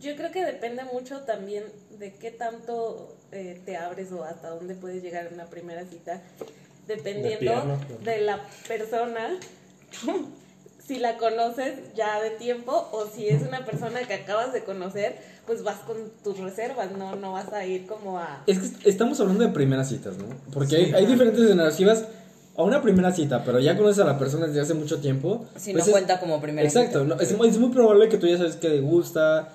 Yo 0.00 0.16
creo 0.16 0.32
que 0.32 0.44
depende 0.44 0.82
mucho 0.84 1.20
también 1.20 1.64
de 1.98 2.12
qué 2.14 2.32
tanto 2.32 3.16
eh, 3.30 3.60
te 3.64 3.76
abres 3.76 4.10
o 4.10 4.24
hasta 4.24 4.48
dónde 4.48 4.74
puedes 4.74 5.00
llegar 5.00 5.26
en 5.26 5.34
una 5.34 5.46
primera 5.46 5.84
cita, 5.84 6.20
dependiendo 6.88 7.78
de, 8.02 8.20
la 8.20 8.40
persona, 8.66 9.38
si 10.86 10.98
la 10.98 11.16
conoces 11.16 11.74
ya 11.94 12.20
de 12.20 12.30
tiempo 12.30 12.88
o 12.92 13.06
si 13.06 13.28
es 13.28 13.42
una 13.42 13.64
persona 13.64 14.00
que 14.06 14.14
acabas 14.14 14.52
de 14.52 14.64
conocer, 14.64 15.16
pues 15.46 15.62
vas 15.62 15.76
con 15.86 15.96
tus 16.24 16.38
reservas, 16.38 16.90
no, 16.92 17.16
no 17.16 17.32
vas 17.32 17.52
a 17.52 17.64
ir 17.64 17.86
como 17.86 18.18
a... 18.18 18.42
Es 18.46 18.58
que 18.58 18.88
estamos 18.90 19.18
hablando 19.20 19.44
de 19.44 19.50
primeras 19.50 19.88
citas, 19.88 20.16
¿no? 20.18 20.24
Porque 20.52 20.76
Sí. 20.76 20.76
hay, 20.76 20.92
hay 20.94 21.06
diferentes 21.06 21.40
escenarios. 21.42 21.74
Si 21.76 21.84
vas 21.84 22.04
a 22.56 22.62
una 22.62 22.82
primera 22.82 23.12
cita, 23.12 23.44
pero 23.44 23.58
ya 23.60 23.76
conoces 23.76 24.00
a 24.02 24.06
la 24.06 24.18
persona 24.18 24.46
desde 24.46 24.60
hace 24.60 24.74
mucho 24.74 25.00
tiempo. 25.00 25.46
Si 25.56 25.72
pues 25.72 25.84
no 25.84 25.88
es- 25.88 25.92
cuenta 25.92 26.20
como 26.20 26.40
primera 26.40 26.66
Exacto, 26.66 27.02
cita. 27.04 27.14
no, 27.16 27.20
es, 27.20 27.36
muy, 27.36 27.48
es 27.48 27.58
muy 27.58 27.70
probable 27.70 28.08
que 28.08 28.18
tú 28.18 28.26
ya 28.26 28.36
sabes 28.36 28.56
que 28.56 28.68
le 28.68 28.80
gusta 28.80 29.48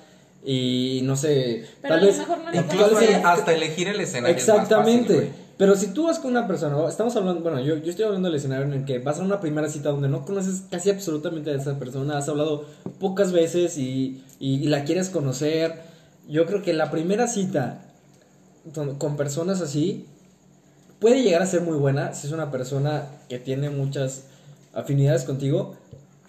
y 0.45 1.01
no 1.03 1.15
sé, 1.17 1.65
Pero 1.81 1.93
tal 1.95 1.99
a 1.99 2.01
lo 2.01 2.07
vez... 2.07 2.17
mejor 2.19 2.37
no 2.39 2.51
le 2.51 3.15
hasta 3.15 3.53
elegir 3.53 3.87
el 3.89 3.99
escenario 3.99 4.35
es 4.35 4.47
más 4.47 4.55
Exactamente. 4.57 5.13
fácil. 5.13 5.31
Pero 5.57 5.75
si 5.75 5.87
tú 5.87 6.05
vas 6.05 6.19
con 6.19 6.31
una 6.31 6.47
persona, 6.47 6.77
estamos 6.87 7.15
hablando, 7.15 7.41
bueno, 7.41 7.59
yo, 7.59 7.77
yo 7.77 7.89
estoy 7.89 8.05
hablando 8.05 8.27
del 8.29 8.37
escenario 8.37 8.65
en 8.65 8.73
el 8.73 8.85
que 8.85 8.99
vas 8.99 9.19
a 9.19 9.23
una 9.23 9.39
primera 9.39 9.67
cita 9.69 9.89
donde 9.89 10.07
no 10.07 10.23
conoces 10.25 10.63
casi 10.69 10.89
absolutamente 10.91 11.49
a 11.51 11.55
esa 11.55 11.79
persona, 11.79 12.17
has 12.17 12.29
hablado 12.29 12.65
pocas 12.99 13.31
veces 13.31 13.77
y, 13.77 14.23
y- 14.39 14.55
y 14.63 14.67
la 14.67 14.83
quieres 14.83 15.09
conocer. 15.09 15.81
Yo 16.29 16.45
creo 16.45 16.61
que 16.61 16.73
la 16.73 16.91
primera 16.91 17.27
cita 17.27 17.81
con 18.97 19.15
personas 19.15 19.61
así 19.61 20.05
puede 20.99 21.23
llegar 21.23 21.41
a 21.41 21.45
ser 21.45 21.61
muy 21.61 21.77
buena 21.77 22.13
si 22.13 22.27
es 22.27 22.33
una 22.33 22.51
persona 22.51 23.05
que 23.29 23.39
tiene 23.39 23.69
muchas 23.69 24.23
afinidades 24.73 25.23
contigo, 25.23 25.75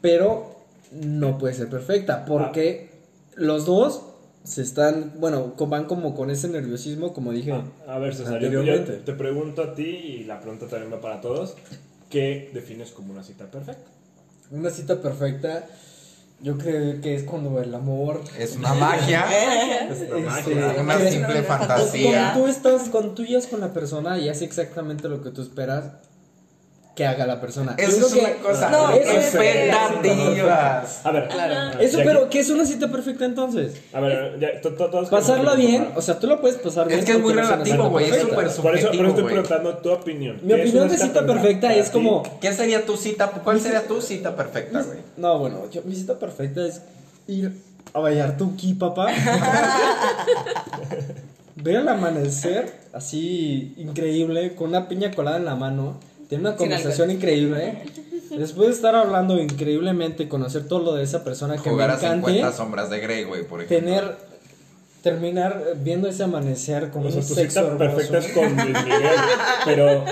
pero 0.00 0.56
no 0.92 1.38
puede 1.38 1.54
ser 1.54 1.68
perfecta 1.68 2.24
porque 2.24 2.90
los 3.34 3.66
dos 3.66 4.02
se 4.48 4.62
están, 4.62 5.12
bueno, 5.18 5.54
van 5.68 5.84
como 5.84 6.14
con 6.14 6.30
ese 6.30 6.48
nerviosismo, 6.48 7.12
como 7.12 7.32
dije. 7.32 7.52
Ah, 7.52 7.94
A 7.94 7.98
ver, 7.98 8.14
César, 8.14 8.40
yo, 8.40 8.64
te 8.84 9.12
pregunto 9.12 9.62
a 9.62 9.74
ti 9.74 9.82
y 9.86 10.24
la 10.24 10.40
pregunta 10.40 10.66
también 10.66 10.92
va 10.92 11.00
para 11.00 11.20
todos. 11.20 11.54
¿Qué 12.10 12.50
defines 12.54 12.90
como 12.90 13.12
una 13.12 13.22
cita 13.22 13.44
perfecta? 13.50 13.90
Una 14.50 14.70
cita 14.70 15.02
perfecta, 15.02 15.66
yo 16.40 16.56
creo 16.56 17.00
que 17.02 17.14
es 17.14 17.24
cuando 17.24 17.60
el 17.60 17.74
amor... 17.74 18.22
Es 18.38 18.56
una 18.56 18.72
magia, 18.72 19.26
Es 19.90 20.10
una 20.10 20.38
este, 20.38 20.54
magia. 20.54 20.80
una 20.82 20.96
que- 20.96 21.10
simple 21.10 21.38
una 21.40 21.42
fantasía. 21.42 22.10
Cuando 22.32 22.40
tú 22.40 22.46
estás, 22.46 22.88
cuando 22.88 23.10
tú 23.12 23.24
llegas 23.26 23.46
con 23.46 23.60
la 23.60 23.72
persona 23.74 24.18
y 24.18 24.30
hace 24.30 24.46
exactamente 24.46 25.08
lo 25.08 25.22
que 25.22 25.30
tú 25.30 25.42
esperas, 25.42 25.92
que 26.98 27.06
haga 27.06 27.26
la 27.28 27.40
persona. 27.40 27.76
Eso 27.78 28.06
es 28.08 28.12
que- 28.12 28.18
una 28.18 28.32
cosa. 28.42 28.70
No, 28.70 28.90
eso 28.90 29.08
es- 29.12 29.26
expectativas. 29.32 31.00
A 31.06 31.12
ver, 31.12 31.28
Claro. 31.28 31.78
Eso, 31.78 31.98
pero 32.04 32.28
¿qué 32.28 32.40
es 32.40 32.50
una 32.50 32.66
cita 32.66 32.88
perfecta 32.88 33.24
entonces? 33.24 33.74
a 33.92 34.00
ver, 34.00 34.36
ya, 34.40 34.60
to- 34.60 34.72
to- 34.74 34.90
todos 34.90 35.08
Pasarla 35.08 35.54
bien, 35.54 35.90
o 35.94 36.02
sea, 36.02 36.18
tú 36.18 36.26
lo 36.26 36.40
puedes 36.40 36.58
pasar 36.58 36.88
bien. 36.88 36.98
Es 36.98 37.04
que 37.06 37.12
es 37.12 37.20
muy 37.20 37.34
relativo, 37.34 37.88
güey, 37.88 38.06
es 38.10 38.16
súper 38.20 38.34
Por 38.34 38.44
eso, 38.46 38.62
por 38.62 38.74
eso 38.74 38.86
subjetivo, 38.88 39.08
estoy 39.10 39.24
preguntando 39.24 39.76
tu 39.78 39.92
opinión. 39.92 40.40
Mi 40.42 40.48
¿Qué 40.48 40.54
es 40.62 40.68
opinión 40.70 40.88
de 40.88 40.98
cita 40.98 41.24
perfecta 41.24 41.72
es 41.72 41.90
como... 41.90 42.24
¿Qué 42.40 42.52
sería 42.52 42.84
tu 42.84 42.96
cita? 42.96 43.30
¿Cuál 43.30 43.60
sería 43.60 43.86
tu 43.86 44.00
cita 44.02 44.34
perfecta, 44.34 44.82
güey? 44.82 44.98
No, 45.16 45.38
bueno, 45.38 45.70
yo- 45.70 45.82
mi 45.84 45.94
cita 45.94 46.18
perfecta 46.18 46.66
es 46.66 46.82
ir 47.28 47.52
a 47.94 48.00
Vallartuqui, 48.00 48.74
papá. 48.74 49.06
Ver 51.54 51.76
el 51.76 51.88
amanecer 51.88 52.72
así 52.92 53.74
increíble, 53.76 54.54
con 54.56 54.68
una 54.70 54.88
piña 54.88 55.10
colada 55.12 55.36
en 55.36 55.44
la 55.44 55.54
mano. 55.54 55.96
Tener 56.28 56.40
una 56.46 56.56
conversación 56.56 57.10
increíble. 57.10 57.84
Después 58.30 58.68
de 58.68 58.74
estar 58.74 58.94
hablando 58.94 59.40
increíblemente, 59.40 60.28
conocer 60.28 60.68
todo 60.68 60.80
lo 60.80 60.94
de 60.94 61.02
esa 61.04 61.24
persona 61.24 61.54
que 61.56 61.70
Jugar 61.70 61.88
me 61.88 61.94
a 61.94 61.96
encante. 61.96 62.32
50 62.32 62.56
sombras 62.56 62.90
de 62.90 63.00
Grey, 63.00 63.24
güey, 63.24 63.44
por 63.44 63.62
ejemplo. 63.62 63.86
Tener. 63.86 64.28
Terminar 65.02 65.74
viendo 65.76 66.08
ese 66.08 66.24
amanecer 66.24 66.90
con 66.90 67.06
O 67.06 67.10
sea, 67.10 67.20
tu 67.22 67.34
sexo 67.34 67.62
cita 67.62 67.78
perfecta 67.78 68.18
es 68.18 68.32
con 68.32 68.56
Luis 68.56 68.84
Miguel. 68.84 69.10
Pero, 69.64 70.04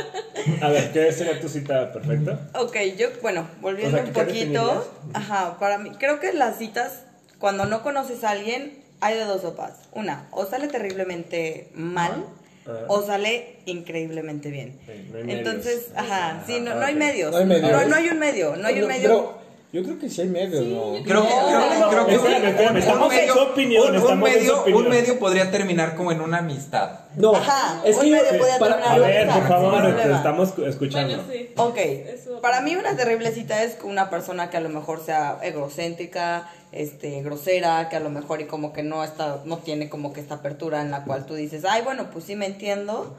a 0.62 0.68
ver, 0.68 0.92
¿qué 0.92 1.12
sería 1.12 1.40
tu 1.40 1.48
cita 1.48 1.92
perfecta? 1.92 2.48
Ok, 2.54 2.76
yo, 2.96 3.08
bueno, 3.20 3.48
volviendo 3.60 3.96
O 3.96 4.00
sea, 4.00 4.06
un 4.06 4.12
¿qué 4.12 4.24
poquito, 4.24 4.88
ajá, 5.12 5.58
para 5.58 5.78
mí, 5.78 5.90
creo 5.98 6.20
que 6.20 6.32
las 6.32 6.58
citas, 6.58 7.02
cuando 7.40 7.66
no 7.66 7.82
conoces 7.82 8.22
a 8.22 8.30
alguien, 8.30 8.78
hay 9.00 9.16
de 9.16 9.24
dos 9.24 9.42
sopas. 9.42 9.72
Una, 9.92 10.28
o 10.30 10.46
sale 10.46 10.68
terriblemente 10.68 11.72
mal, 11.74 12.24
Ajá. 12.66 12.84
o 12.88 13.02
sale 13.02 13.56
increíblemente 13.66 14.50
bien. 14.50 14.78
Sí, 14.86 15.08
no 15.10 15.18
hay 15.18 15.24
medios. 15.24 15.38
Entonces, 15.38 15.88
ajá, 15.94 16.42
sí, 16.46 16.60
no, 16.60 16.74
no 16.74 16.84
hay 16.84 16.94
medios. 16.94 17.32
No 17.32 17.38
hay 17.38 17.46
medios. 17.46 17.70
No, 17.70 17.86
no 17.86 17.96
hay 17.96 18.08
un 18.08 18.18
medio, 18.18 18.56
no 18.56 18.66
hay 18.66 18.82
un 18.82 18.88
medio. 18.88 19.08
Pero 19.08 19.45
yo 19.72 19.82
creo 19.82 19.98
que 19.98 20.08
sí 20.08 20.22
hay 20.22 20.28
medios, 20.28 20.64
¿no? 20.64 21.02
Creo 21.04 21.22
que, 21.22 21.28
creo, 21.28 21.88
creo 21.90 22.06
que 22.06 22.16
un- 22.16 23.08
medio, 23.08 23.42
opinión. 23.42 24.74
un 24.74 24.88
medio 24.88 25.18
podría 25.18 25.50
terminar 25.50 25.94
como 25.96 26.12
en 26.12 26.20
una 26.20 26.38
amistad. 26.38 27.00
No, 27.16 27.34
Ajá, 27.34 27.82
es 27.84 27.96
un 27.96 28.02
que 28.02 28.10
yo- 28.10 28.16
medio 28.16 28.38
puede 28.38 28.58
para- 28.58 28.76
terminar 28.76 28.94
A 28.96 28.98
ver, 29.06 29.28
por 29.28 29.48
favor, 29.48 29.82
te 29.82 29.88
problema. 29.92 30.16
estamos 30.16 30.58
escuchando. 30.66 31.16
Bueno, 31.16 31.32
sí. 31.32 31.50
Ok, 31.56 31.76
Eso- 31.78 32.40
para 32.40 32.60
mí 32.60 32.74
una 32.76 32.96
terrible 32.96 33.32
cita 33.32 33.62
es 33.64 33.74
con 33.74 33.90
una 33.90 34.08
persona 34.08 34.48
que 34.50 34.56
a 34.56 34.60
lo 34.60 34.68
mejor 34.68 35.04
sea 35.04 35.38
egocéntrica, 35.42 36.48
este, 36.72 37.22
grosera, 37.22 37.88
que 37.88 37.96
a 37.96 38.00
lo 38.00 38.10
mejor 38.10 38.40
y 38.40 38.44
como 38.46 38.72
que 38.72 38.82
no 38.82 39.02
está, 39.04 39.40
no 39.44 39.58
tiene 39.58 39.88
como 39.88 40.12
que 40.12 40.20
esta 40.20 40.36
apertura 40.36 40.80
en 40.80 40.90
la 40.90 41.04
cual 41.04 41.26
tú 41.26 41.34
dices, 41.34 41.64
ay, 41.68 41.82
bueno, 41.82 42.08
pues 42.12 42.24
sí 42.24 42.36
me 42.36 42.46
entiendo. 42.46 43.16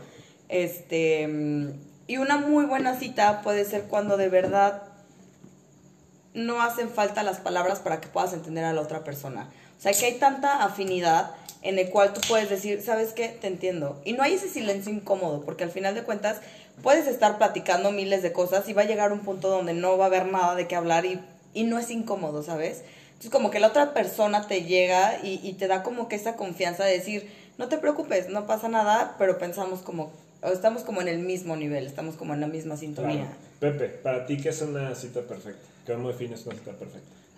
Este, 0.49 1.27
mm, 1.27 1.71
y 2.07 2.17
una 2.17 2.37
muy 2.37 2.65
buena 2.65 2.95
cita 2.97 3.41
puede 3.41 3.65
ser 3.65 3.83
cuando 3.83 4.15
de 4.17 4.29
verdad 4.29 4.83
no 6.37 6.61
hacen 6.61 6.89
falta 6.89 7.23
las 7.23 7.39
palabras 7.39 7.79
para 7.79 7.99
que 7.99 8.07
puedas 8.07 8.31
entender 8.31 8.63
a 8.63 8.71
la 8.71 8.81
otra 8.81 9.03
persona. 9.03 9.49
O 9.77 9.81
sea, 9.81 9.91
que 9.91 10.05
hay 10.05 10.13
tanta 10.19 10.63
afinidad 10.63 11.31
en 11.63 11.79
el 11.79 11.89
cual 11.89 12.13
tú 12.13 12.21
puedes 12.27 12.49
decir, 12.49 12.81
¿sabes 12.81 13.13
qué? 13.13 13.29
Te 13.29 13.47
entiendo. 13.47 13.99
Y 14.05 14.13
no 14.13 14.23
hay 14.23 14.33
ese 14.33 14.47
silencio 14.47 14.93
incómodo, 14.93 15.41
porque 15.41 15.63
al 15.63 15.71
final 15.71 15.95
de 15.95 16.03
cuentas 16.03 16.37
puedes 16.83 17.07
estar 17.07 17.39
platicando 17.39 17.91
miles 17.91 18.21
de 18.21 18.31
cosas 18.33 18.69
y 18.69 18.73
va 18.73 18.83
a 18.83 18.85
llegar 18.85 19.11
un 19.11 19.21
punto 19.21 19.49
donde 19.49 19.73
no 19.73 19.97
va 19.97 20.05
a 20.05 20.07
haber 20.07 20.27
nada 20.27 20.53
de 20.53 20.67
qué 20.67 20.75
hablar 20.75 21.05
y, 21.05 21.19
y 21.55 21.63
no 21.63 21.79
es 21.79 21.89
incómodo, 21.89 22.43
¿sabes? 22.43 22.83
Entonces 23.07 23.31
como 23.31 23.49
que 23.49 23.59
la 23.59 23.67
otra 23.67 23.95
persona 23.95 24.47
te 24.47 24.63
llega 24.63 25.19
y, 25.23 25.39
y 25.43 25.53
te 25.53 25.67
da 25.67 25.81
como 25.81 26.07
que 26.07 26.15
esa 26.15 26.35
confianza 26.35 26.85
de 26.85 26.91
decir, 26.91 27.31
no 27.57 27.67
te 27.67 27.79
preocupes, 27.79 28.29
no 28.29 28.45
pasa 28.45 28.69
nada, 28.69 29.15
pero 29.17 29.39
pensamos 29.39 29.79
como, 29.79 30.11
o 30.43 30.49
estamos 30.49 30.83
como 30.83 31.01
en 31.01 31.07
el 31.07 31.17
mismo 31.17 31.55
nivel, 31.55 31.87
estamos 31.87 32.15
como 32.15 32.35
en 32.35 32.41
la 32.41 32.47
misma 32.47 32.77
sintonía. 32.77 33.27
Pepe, 33.59 33.87
para 33.87 34.27
ti, 34.27 34.37
¿qué 34.37 34.49
es 34.49 34.61
una 34.61 34.93
cita 34.93 35.21
perfecta? 35.21 35.76
¿Cómo 35.87 36.09
defines? 36.09 36.45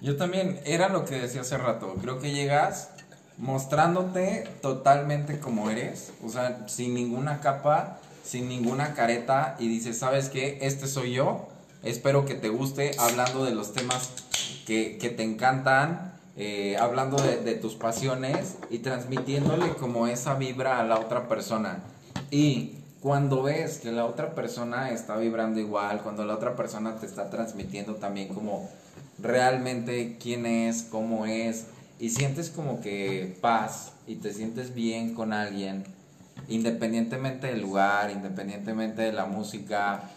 Yo 0.02 0.18
también, 0.18 0.60
era 0.66 0.90
lo 0.90 1.06
que 1.06 1.20
decía 1.20 1.42
hace 1.42 1.58
rato, 1.58 1.94
creo 2.02 2.20
que 2.20 2.32
llegas 2.32 2.90
mostrándote 3.38 4.46
totalmente 4.62 5.40
como 5.40 5.70
eres, 5.70 6.12
o 6.26 6.30
sea, 6.30 6.68
sin 6.68 6.96
ninguna 6.96 7.42
capa, 7.42 8.00
sin 8.24 8.50
ninguna 8.50 8.96
careta 8.96 9.56
y 9.60 9.68
dices, 9.68 10.00
¿sabes 10.00 10.30
qué? 10.30 10.58
Este 10.62 10.88
soy 10.88 11.14
yo, 11.14 11.48
espero 11.84 12.26
que 12.26 12.34
te 12.34 12.50
guste, 12.50 12.92
hablando 12.98 13.46
de 13.46 13.54
los 13.54 13.74
temas 13.74 14.12
que, 14.66 14.98
que 14.98 15.10
te 15.10 15.24
encantan, 15.24 16.14
eh, 16.36 16.76
hablando 16.78 17.22
de, 17.22 17.38
de 17.38 17.54
tus 17.56 17.76
pasiones 17.76 18.58
y 18.70 18.80
transmitiéndole 18.80 19.76
como 19.76 20.08
esa 20.08 20.34
vibra 20.34 20.80
a 20.80 20.84
la 20.84 20.98
otra 20.98 21.28
persona. 21.28 21.84
Y 22.32 22.79
cuando 23.02 23.44
ves 23.44 23.78
que 23.78 23.92
la 23.92 24.06
otra 24.06 24.36
persona 24.36 24.92
está 24.92 25.18
vibrando 25.18 25.60
igual, 25.60 26.02
cuando 26.02 26.26
la 26.26 26.36
otra 26.36 26.56
persona 26.56 26.98
te 26.98 27.06
está 27.06 27.30
transmitiendo 27.30 27.96
también 27.96 28.34
como 28.34 28.70
realmente 29.22 30.18
quién 30.20 30.46
es, 30.46 30.84
cómo 30.84 31.26
es, 31.26 31.68
y 32.00 32.10
sientes 32.10 32.50
como 32.50 32.82
que 32.82 33.38
paz 33.42 33.94
y 34.08 34.16
te 34.16 34.34
sientes 34.34 34.74
bien 34.74 35.14
con 35.14 35.34
alguien, 35.34 35.84
independientemente 36.48 37.48
del 37.48 37.62
lugar, 37.62 38.12
independientemente 38.12 39.02
de 39.02 39.14
la 39.14 39.26
música, 39.26 40.10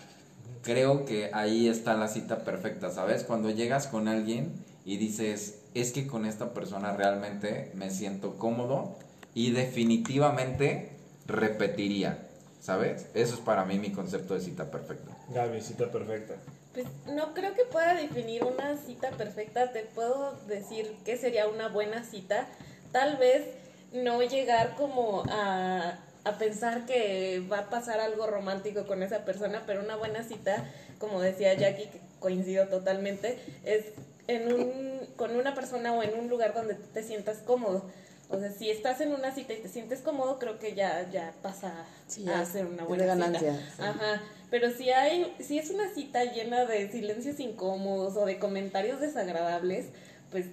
creo 0.62 1.04
que 1.04 1.30
ahí 1.32 1.68
está 1.68 1.94
la 1.94 2.08
cita 2.08 2.44
perfecta, 2.44 2.90
¿sabes? 2.90 3.24
Cuando 3.24 3.50
llegas 3.50 3.86
con 3.86 4.08
alguien 4.08 4.52
y 4.84 4.96
dices, 4.96 5.58
es 5.74 5.92
que 5.92 6.06
con 6.06 6.26
esta 6.26 6.52
persona 6.52 6.92
realmente 6.96 7.72
me 7.74 7.90
siento 7.90 8.38
cómodo 8.38 8.96
y 9.34 9.50
definitivamente 9.50 10.90
repetiría, 11.26 12.28
¿sabes? 12.62 13.06
Eso 13.12 13.34
es 13.34 13.40
para 13.40 13.64
mí 13.64 13.78
mi 13.78 13.92
concepto 13.92 14.34
de 14.34 14.40
cita 14.40 14.70
perfecta. 14.70 15.10
Gaby, 15.28 15.60
cita 15.60 15.90
perfecta. 15.90 16.34
Pues 16.72 16.86
no 17.06 17.34
creo 17.34 17.54
que 17.54 17.64
pueda 17.64 17.94
definir 17.94 18.44
una 18.44 18.76
cita 18.76 19.10
perfecta. 19.10 19.72
Te 19.72 19.82
puedo 19.82 20.38
decir 20.46 20.96
qué 21.04 21.16
sería 21.18 21.48
una 21.48 21.68
buena 21.68 22.04
cita. 22.04 22.46
Tal 22.92 23.16
vez 23.18 23.44
no 23.92 24.22
llegar 24.22 24.76
como 24.76 25.24
a, 25.28 25.98
a 26.24 26.38
pensar 26.38 26.86
que 26.86 27.44
va 27.52 27.58
a 27.58 27.70
pasar 27.70 28.00
algo 28.00 28.26
romántico 28.26 28.86
con 28.86 29.02
esa 29.02 29.24
persona, 29.24 29.64
pero 29.66 29.82
una 29.82 29.96
buena 29.96 30.22
cita, 30.22 30.64
como 30.98 31.20
decía 31.20 31.52
Jackie, 31.54 31.88
que 31.88 32.00
coincido 32.20 32.68
totalmente, 32.68 33.38
es 33.64 33.86
en 34.28 34.52
un, 34.52 35.00
con 35.16 35.34
una 35.36 35.54
persona 35.54 35.92
o 35.92 36.02
en 36.02 36.18
un 36.18 36.28
lugar 36.28 36.54
donde 36.54 36.74
te 36.74 37.02
sientas 37.02 37.38
cómodo. 37.38 37.90
O 38.32 38.38
sea, 38.40 38.50
si 38.50 38.70
estás 38.70 39.00
en 39.02 39.12
una 39.14 39.32
cita 39.34 39.52
y 39.52 39.58
te 39.58 39.68
sientes 39.68 40.00
cómodo, 40.00 40.38
creo 40.38 40.58
que 40.58 40.74
ya, 40.74 41.08
ya 41.10 41.32
pasa 41.42 41.72
Sí, 42.08 42.24
ya 42.24 42.40
a 42.40 42.44
ser 42.46 42.66
una 42.66 42.84
buena 42.84 43.02
de 43.04 43.08
ganancia, 43.08 43.52
cita. 43.52 43.70
sí. 43.76 43.82
Ajá. 43.82 44.22
Pero 44.50 44.70
si 44.70 44.90
hay, 44.90 45.34
si 45.38 45.58
es 45.58 45.70
una 45.70 45.88
cita 45.94 46.24
llena 46.24 46.64
de 46.64 46.90
silencios 46.90 47.38
incómodos 47.40 48.16
o 48.16 48.24
de 48.26 48.38
comentarios 48.38 49.00
desagradables, 49.00 49.86
pues 50.30 50.46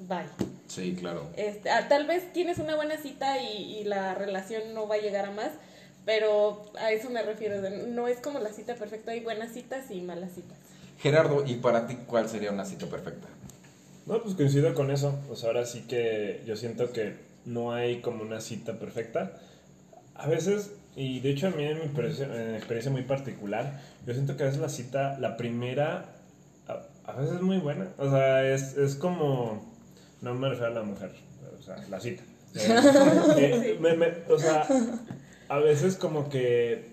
bye. 0.00 0.26
Sí, 0.68 0.94
claro. 0.98 1.28
Este, 1.36 1.70
ah, 1.70 1.86
tal 1.88 2.06
vez 2.06 2.32
tienes 2.32 2.58
una 2.58 2.76
buena 2.76 2.96
cita 2.96 3.38
y, 3.38 3.78
y 3.78 3.84
la 3.84 4.14
relación 4.14 4.74
no 4.74 4.88
va 4.88 4.96
a 4.96 4.98
llegar 4.98 5.26
a 5.26 5.30
más, 5.30 5.50
pero 6.04 6.64
a 6.78 6.90
eso 6.92 7.10
me 7.10 7.22
refiero. 7.22 7.60
de- 7.62 7.86
no 7.88 8.08
es 8.08 8.18
como 8.18 8.38
la 8.40 8.52
cita 8.52 8.74
perfecta, 8.74 9.12
hay 9.12 9.20
buenas 9.20 9.52
citas 9.52 9.90
y 9.90 10.00
malas 10.00 10.32
citas. 10.34 10.58
Gerardo, 10.98 11.44
¿y 11.46 11.54
para 11.56 11.86
ti 11.86 11.96
cuál 12.06 12.28
sería 12.28 12.50
una 12.52 12.64
cita 12.64 12.86
perfecta? 12.86 13.26
No, 14.06 14.22
pues 14.22 14.34
coincido 14.34 14.74
con 14.74 14.90
eso. 14.90 15.18
Sea, 15.34 15.48
ahora 15.50 15.64
sí 15.66 15.82
que 15.88 16.42
yo 16.46 16.56
siento 16.56 16.92
que 16.92 17.14
no 17.44 17.72
hay 17.72 18.00
como 18.00 18.22
una 18.22 18.40
cita 18.40 18.74
perfecta. 18.78 19.32
A 20.14 20.26
veces, 20.28 20.72
y 20.96 21.20
de 21.20 21.30
hecho 21.30 21.46
a 21.48 21.50
mí 21.50 21.64
en 21.64 21.78
mi 21.78 21.84
experiencia, 21.84 22.90
muy 22.90 23.02
particular, 23.02 23.80
yo 24.06 24.12
siento 24.12 24.36
que 24.36 24.42
a 24.42 24.46
veces 24.46 24.60
la 24.60 24.68
cita, 24.68 25.18
la 25.18 25.36
primera, 25.36 26.06
a, 26.68 26.82
a 27.10 27.16
veces 27.16 27.36
es 27.36 27.42
muy 27.42 27.58
buena. 27.58 27.88
O 27.98 28.10
sea, 28.10 28.46
es, 28.52 28.76
es 28.76 28.94
como, 28.96 29.72
no 30.20 30.34
me 30.34 30.48
refiero 30.48 30.70
a 30.72 30.74
la 30.74 30.82
mujer, 30.82 31.12
o 31.58 31.62
sea, 31.62 31.76
la 31.88 32.00
cita. 32.00 32.22
Eh, 32.54 32.68
eh, 33.38 33.78
me- 33.80 33.94
me- 33.96 34.12
o 34.28 34.38
sea, 34.38 34.66
a 35.48 35.58
veces 35.58 35.96
como 35.96 36.28
que 36.28 36.91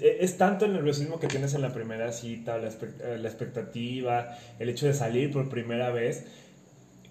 es 0.00 0.36
tanto 0.38 0.64
el 0.64 0.72
nerviosismo 0.72 1.18
que 1.20 1.28
tienes 1.28 1.54
en 1.54 1.62
la 1.62 1.72
primera 1.72 2.12
cita, 2.12 2.58
la, 2.58 2.68
eh, 2.68 3.18
la 3.20 3.28
expectativa, 3.28 4.36
el 4.58 4.68
hecho 4.68 4.86
de 4.86 4.94
salir 4.94 5.30
por 5.32 5.48
primera 5.48 5.90
vez, 5.90 6.24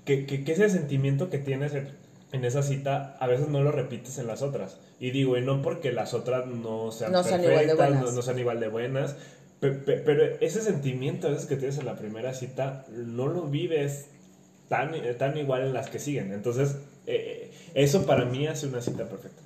que, 0.06 0.25
que, 0.25 0.44
que 0.44 0.51
ese 0.51 0.70
sentimiento 0.70 1.30
que 1.30 1.38
tienes 1.38 1.74
en, 1.74 1.88
en 2.32 2.46
esa 2.46 2.63
cita 2.63 3.15
a 3.20 3.27
veces 3.27 3.48
no 3.48 3.62
lo 3.62 3.72
repites 3.72 4.18
en 4.18 4.27
las 4.27 4.42
otras. 4.42 4.77
Y 5.00 5.12
digo, 5.12 5.38
y 5.38 5.42
no 5.42 5.62
porque 5.62 5.92
las 5.92 6.13
otras 6.13 6.46
no 6.48 6.92
sean 6.92 7.12
No 7.13 7.24
perfectas, 7.24 7.75
buenas. 7.77 8.03
no, 8.03 8.12
no 8.12 8.22
sean 8.22 8.39
igual 8.39 8.60
de 8.60 8.68
buenas, 8.68 9.15
pe- 9.60 9.72
pe- 9.72 9.98
pero 9.98 10.24
ese 10.42 10.62
sentimiento 10.62 11.27
a 11.27 11.32
veces 11.32 11.46
que 11.46 11.56
tienes 11.58 11.77
en 11.77 11.86
la 11.86 11.96
primera 11.96 12.34
cita 12.34 12.86
no 12.89 13.27
lo 13.27 13.44
vives 13.48 14.08
tan, 14.70 14.94
eh, 14.96 15.13
tan 15.13 15.38
igual 15.38 15.63
en 15.63 15.74
las 15.74 15.89
que 15.89 16.00
siguen. 16.00 16.32
Entonces, 16.34 16.77
eh, 17.08 17.51
eso 17.74 18.06
para 18.06 18.25
mí 18.25 18.48
hace 18.48 18.68
una 18.68 18.82
cita 18.82 19.06
perfecta. 19.08 19.42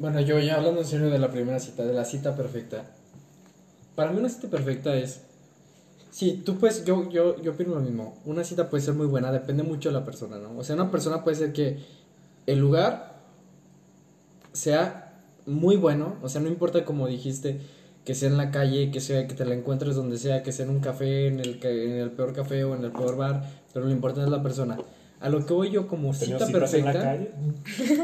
Bueno, 0.00 0.18
yo 0.22 0.38
ya 0.38 0.56
hablando 0.56 0.80
en 0.80 0.86
serio 0.86 1.10
de 1.10 1.18
la 1.18 1.30
primera 1.30 1.58
cita, 1.58 1.84
de 1.84 1.92
la 1.92 2.06
cita 2.06 2.34
perfecta. 2.34 2.86
Para 3.94 4.10
mí 4.10 4.18
una 4.18 4.30
cita 4.30 4.48
perfecta 4.48 4.94
es... 4.96 5.20
Sí, 6.10 6.42
tú 6.42 6.56
puedes, 6.56 6.86
yo, 6.86 7.10
yo, 7.10 7.40
yo 7.42 7.52
opino 7.52 7.74
lo 7.74 7.82
mismo. 7.82 8.16
Una 8.24 8.42
cita 8.42 8.70
puede 8.70 8.82
ser 8.82 8.94
muy 8.94 9.06
buena, 9.06 9.30
depende 9.30 9.62
mucho 9.62 9.90
de 9.90 9.92
la 9.92 10.06
persona, 10.06 10.38
¿no? 10.38 10.56
O 10.56 10.64
sea, 10.64 10.74
una 10.74 10.90
persona 10.90 11.22
puede 11.22 11.36
ser 11.36 11.52
que 11.52 11.84
el 12.46 12.58
lugar 12.58 13.20
sea 14.54 15.12
muy 15.44 15.76
bueno, 15.76 16.16
o 16.22 16.30
sea, 16.30 16.40
no 16.40 16.48
importa 16.48 16.82
como 16.86 17.06
dijiste, 17.06 17.60
que 18.06 18.14
sea 18.14 18.30
en 18.30 18.38
la 18.38 18.50
calle, 18.50 18.90
que 18.90 19.02
sea 19.02 19.26
que 19.26 19.34
te 19.34 19.44
la 19.44 19.54
encuentres 19.54 19.96
donde 19.96 20.16
sea, 20.16 20.42
que 20.42 20.50
sea 20.50 20.64
en 20.64 20.70
un 20.70 20.80
café, 20.80 21.26
en 21.26 21.40
el, 21.40 21.60
en 21.62 21.98
el 21.98 22.10
peor 22.12 22.32
café 22.32 22.64
o 22.64 22.74
en 22.74 22.84
el 22.84 22.92
peor 22.92 23.18
bar, 23.18 23.44
pero 23.74 23.84
lo 23.84 23.92
importante 23.92 24.24
es 24.24 24.32
la 24.32 24.42
persona. 24.42 24.78
A 25.20 25.28
lo 25.28 25.44
que 25.44 25.52
voy 25.52 25.70
yo 25.70 25.86
como 25.86 26.12
¿Tenías 26.12 26.40
cita 26.42 26.46
citas 26.46 26.74
en 26.74 26.84
la 26.86 26.92
perfecta, 26.92 27.00
calle? 27.02 27.30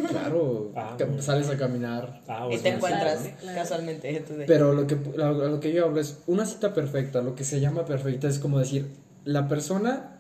claro, 0.11 0.73
Ah, 0.76 0.96
sales 1.20 1.49
a 1.49 1.56
caminar, 1.56 2.20
Ah, 2.28 2.46
Y 2.52 2.58
te 2.58 2.68
encuentras 2.68 3.28
claro. 3.40 3.58
casualmente. 3.58 4.16
entonces- 4.16 4.44
pero 4.46 4.75
lo 4.75 4.87
que, 4.87 4.94
a 4.94 5.30
lo 5.32 5.49
lo 5.49 5.61
que 5.61 5.73
yo 5.73 5.87
hablo 5.87 5.99
es 6.00 6.18
una 6.26 6.44
cita 6.44 6.75
perfecta, 6.75 7.23
lo 7.23 7.35
que 7.35 7.44
se 7.44 7.58
llama 7.61 7.85
perfecta 7.87 8.28
es 8.28 8.38
como 8.38 8.58
decir, 8.58 8.87
la 9.25 9.49
persona 9.49 10.18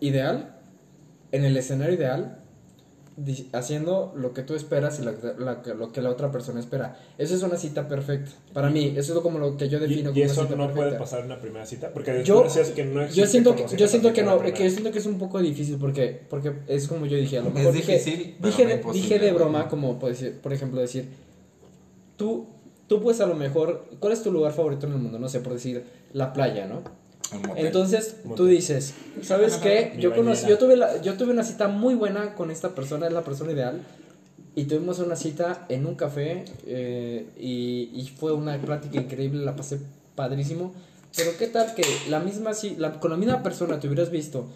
ideal, 0.00 0.56
en 1.30 1.44
el 1.44 1.56
escenario 1.56 1.94
ideal, 1.94 2.41
haciendo 3.52 4.12
lo 4.16 4.32
que 4.32 4.42
tú 4.42 4.54
esperas 4.54 4.98
y 4.98 5.02
la- 5.04 5.12
la- 5.38 5.74
lo 5.74 5.92
que 5.92 6.00
la 6.00 6.10
otra 6.10 6.30
persona 6.32 6.60
espera. 6.60 6.98
Eso 7.18 7.34
es 7.34 7.42
una 7.42 7.56
cita 7.56 7.86
perfecta. 7.88 8.30
Para 8.52 8.70
mí, 8.70 8.94
eso 8.96 9.14
es 9.14 9.20
como 9.20 9.38
lo 9.38 9.56
que 9.56 9.68
yo 9.68 9.78
Y, 9.78 9.82
defino 9.82 10.10
y 10.10 10.12
como 10.14 10.24
eso 10.24 10.40
una 10.40 10.48
cita 10.48 10.56
no 10.56 10.64
perfecta. 10.66 10.88
puede 10.88 10.98
pasar 10.98 11.20
en 11.20 11.26
una 11.26 11.40
primera 11.40 11.66
cita, 11.66 11.90
porque 11.92 12.22
Yo- 12.24 12.42
que 12.74 12.84
no 12.84 13.02
existe 13.02 13.20
Yo 13.20 13.26
siento 13.26 13.54
que, 13.54 13.76
yo 13.76 13.88
siento 13.88 14.12
que 14.12 14.22
no, 14.22 14.36
la 14.42 14.52
que 14.52 14.64
yo 14.64 14.70
siento 14.70 14.90
que 14.90 14.98
es 14.98 15.06
un 15.06 15.18
poco 15.18 15.40
difícil 15.40 15.76
porque, 15.78 16.20
porque 16.30 16.52
es 16.68 16.88
como 16.88 17.06
yo 17.06 17.16
dije, 17.16 17.38
a 17.38 17.42
lo 17.42 17.48
Es 17.48 17.54
mejor 17.54 17.72
dije, 17.74 17.92
difícil, 17.92 18.36
pero 18.40 18.48
dije, 18.56 18.80
no 18.84 18.92
dije 18.92 19.18
de 19.18 19.32
broma 19.32 19.68
como 19.68 19.98
por, 19.98 20.08
decir, 20.10 20.38
por 20.42 20.52
ejemplo 20.52 20.80
decir, 20.80 21.08
tú, 22.16 22.46
tú 22.86 23.00
puedes 23.02 23.20
a 23.20 23.26
lo 23.26 23.34
mejor, 23.34 23.84
¿cuál 24.00 24.12
es 24.12 24.22
tu 24.22 24.32
lugar 24.32 24.52
favorito 24.52 24.86
en 24.86 24.92
el 24.92 24.98
mundo? 24.98 25.18
No 25.18 25.28
sé, 25.28 25.40
por 25.40 25.52
decir, 25.52 25.84
la 26.12 26.32
playa, 26.32 26.66
¿no? 26.66 26.82
Entonces 27.66 28.16
tú 28.36 28.46
dices, 28.46 28.94
¿sabes 29.22 29.54
qué? 29.62 29.92
Yo 30.00 30.10
conocí, 30.16 30.42
yo 30.48 30.58
tuve 30.58 30.76
la, 30.76 31.00
yo 31.02 31.14
tuve 31.14 31.32
una 31.32 31.44
cita 31.44 31.68
muy 31.68 31.94
buena 31.94 32.34
con 32.34 32.50
esta 32.50 32.70
persona, 32.70 33.06
es 33.06 33.12
la 33.12 33.22
persona 33.22 33.52
ideal. 33.52 33.82
Y 34.54 34.64
tuvimos 34.64 34.98
una 34.98 35.16
cita 35.16 35.64
en 35.70 35.86
un 35.86 35.94
café 35.94 36.44
eh, 36.66 37.26
y, 37.38 37.90
y 37.94 38.06
fue 38.18 38.32
una 38.32 38.58
plática 38.60 39.00
increíble, 39.00 39.44
la 39.44 39.56
pasé 39.56 39.78
padrísimo. 40.14 40.74
Pero 41.16 41.30
qué 41.38 41.46
tal 41.46 41.74
que 41.74 41.82
la 42.10 42.20
misma 42.20 42.50
ci- 42.50 42.76
la- 42.76 42.98
con 43.00 43.10
la 43.10 43.16
misma 43.16 43.42
persona 43.42 43.80
te 43.80 43.86
hubieras 43.86 44.10
visto 44.10 44.46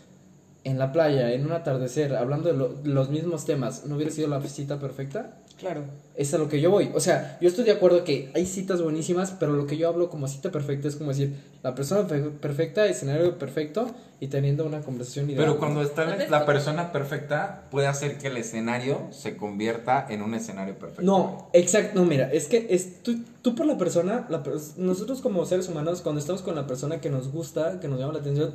en 0.64 0.78
la 0.78 0.92
playa, 0.92 1.32
en 1.32 1.46
un 1.46 1.52
atardecer, 1.52 2.14
hablando 2.14 2.50
de 2.50 2.56
lo- 2.58 2.74
los 2.84 3.08
mismos 3.10 3.44
temas, 3.44 3.86
¿no 3.86 3.96
hubiera 3.96 4.10
sido 4.10 4.28
la 4.28 4.40
cita 4.42 4.78
perfecta? 4.80 5.36
Claro. 5.58 5.84
Es 6.16 6.32
a 6.34 6.38
lo 6.38 6.48
que 6.48 6.60
yo 6.60 6.70
voy. 6.70 6.90
O 6.94 7.00
sea, 7.00 7.38
yo 7.40 7.48
estoy 7.48 7.64
de 7.64 7.72
acuerdo 7.72 8.04
que 8.04 8.30
hay 8.34 8.44
citas 8.46 8.82
buenísimas, 8.82 9.32
pero 9.38 9.52
lo 9.52 9.66
que 9.66 9.76
yo 9.78 9.88
hablo 9.88 10.10
como 10.10 10.28
cita 10.28 10.50
perfecta 10.50 10.86
es 10.88 10.96
como 10.96 11.10
decir, 11.10 11.34
la 11.62 11.74
persona 11.74 12.06
pe- 12.06 12.20
perfecta, 12.30 12.86
escenario 12.86 13.38
perfecto 13.38 13.90
y 14.20 14.28
teniendo 14.28 14.64
una 14.66 14.80
conversación 14.80 15.30
ideal. 15.30 15.44
Pero 15.44 15.58
cuando 15.58 15.82
está 15.82 16.04
la- 16.28 16.44
persona 16.46 16.92
perfecta, 16.92 17.64
puede 17.70 17.86
hacer 17.86 18.18
que 18.18 18.28
el 18.28 18.36
escenario 18.36 19.08
se 19.12 19.36
convierta 19.36 20.06
en 20.10 20.22
un 20.22 20.34
escenario 20.34 20.78
perfecto. 20.78 21.02
No, 21.02 21.48
exacto, 21.52 22.00
no, 22.00 22.06
mira, 22.06 22.30
es 22.32 22.48
que 22.48 22.66
es, 22.70 23.02
tú, 23.02 23.18
tú 23.42 23.54
por 23.54 23.64
la 23.66 23.78
persona, 23.78 24.26
la 24.28 24.42
nosotros 24.76 25.20
como 25.22 25.44
seres 25.46 25.68
humanos, 25.68 26.00
cuando 26.02 26.20
estamos 26.20 26.42
con 26.42 26.54
la 26.54 26.66
persona 26.66 27.00
que 27.00 27.08
nos 27.10 27.30
gusta, 27.32 27.80
que 27.80 27.88
nos 27.88 27.98
llama 27.98 28.12
la 28.14 28.20
atención, 28.20 28.52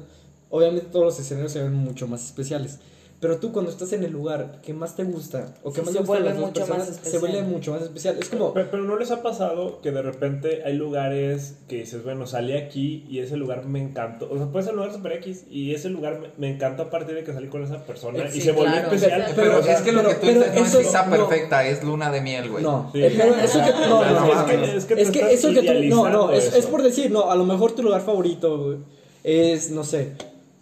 obviamente 0.49 0.87
todos 0.91 1.05
los 1.05 1.19
escenarios 1.19 1.51
se 1.51 1.63
ven 1.63 1.73
mucho 1.73 2.07
más 2.07 2.23
especiales. 2.25 2.79
Pero 3.21 3.37
tú 3.37 3.51
cuando 3.51 3.69
estás 3.69 3.93
en 3.93 4.03
el 4.03 4.11
lugar 4.11 4.61
que 4.63 4.73
más 4.73 4.95
te 4.95 5.03
gusta 5.03 5.53
o 5.63 5.71
que 5.71 5.81
Sí, 5.81 5.85
más 5.85 5.93
te 5.93 5.99
gusta 5.99 6.11
vuelve 6.11 6.29
las 6.29 6.37
dos 6.39 6.47
mucho 6.47 6.59
más 6.61 6.69
personas, 6.87 6.99
se 7.07 7.17
vuelve 7.19 7.43
mucho 7.43 7.71
más 7.71 7.83
especial. 7.83 8.17
Es 8.19 8.29
como, 8.29 8.51
Pero, 8.51 8.71
pero 8.71 8.83
no 8.83 8.97
les 8.97 9.11
ha 9.11 9.21
pasado 9.21 9.79
que 9.81 9.91
de 9.91 10.01
repente 10.01 10.63
hay 10.65 10.73
lugares 10.73 11.53
que 11.69 11.75
dices, 11.77 12.03
bueno, 12.03 12.25
salí 12.25 12.53
aquí 12.53 13.05
y 13.07 13.19
ese 13.19 13.37
lugar 13.37 13.65
me 13.65 13.79
encantó. 13.79 14.27
O 14.31 14.37
sea, 14.37 14.47
puede 14.47 14.65
ser 14.65 14.73
un 14.73 14.79
lugar 14.79 14.91
super 14.95 15.11
X 15.13 15.43
y 15.51 15.75
ese 15.75 15.89
lugar 15.89 16.19
me, 16.19 16.29
me 16.39 16.55
encantó 16.55 16.81
a 16.81 16.89
partir 16.89 17.13
de 17.13 17.23
que 17.23 17.31
salí 17.31 17.47
con 17.47 17.63
esa 17.63 17.85
persona 17.85 18.27
Sí, 18.31 18.39
y 18.39 18.41
se 18.41 18.53
volvió 18.53 18.71
claro. 18.73 18.87
especial. 18.91 19.23
Pero, 19.35 19.35
Pero, 19.35 19.59
o 19.59 19.63
sea, 19.63 19.73
es 19.75 19.81
que 19.83 19.91
lo 19.91 20.01
pero- 20.01 20.09
que 20.09 20.15
tú 20.15 20.27
dices 20.39 20.55
no 20.55 20.65
eso- 20.65 20.79
es 20.79 20.93
no. 20.93 21.09
perfecta, 21.11 21.67
es 21.67 21.83
luna 21.83 22.11
de 22.11 22.21
miel, 22.21 22.49
güey. 22.49 22.63
No, 22.63 22.89
Sí. 22.91 23.03
eh, 23.03 23.13
pero 23.15 23.35
eso 23.35 23.59
que 23.63 23.71
no, 23.87 24.03
no, 24.03 24.33
Es 24.33 24.43
que- 24.49 24.57
no. 24.57 24.63
es 24.65 24.85
que 24.85 24.95
tú 24.95 25.01
es 25.01 25.11
que 25.11 25.19
estás 25.19 25.33
eso 25.33 25.49
que 25.49 25.61
tú 25.61 25.95
no, 25.95 26.09
no, 26.09 26.31
es, 26.31 26.49
por 26.65 26.81
decir, 26.81 27.11
no, 27.11 27.29
a 27.29 27.35
lo 27.35 27.45
mejor 27.45 27.73
tu 27.73 27.83
lugar 27.83 28.01
favorito 28.01 28.57
güey, 28.65 28.77
es, 29.23 29.69
no 29.69 29.83
sé, 29.83 30.13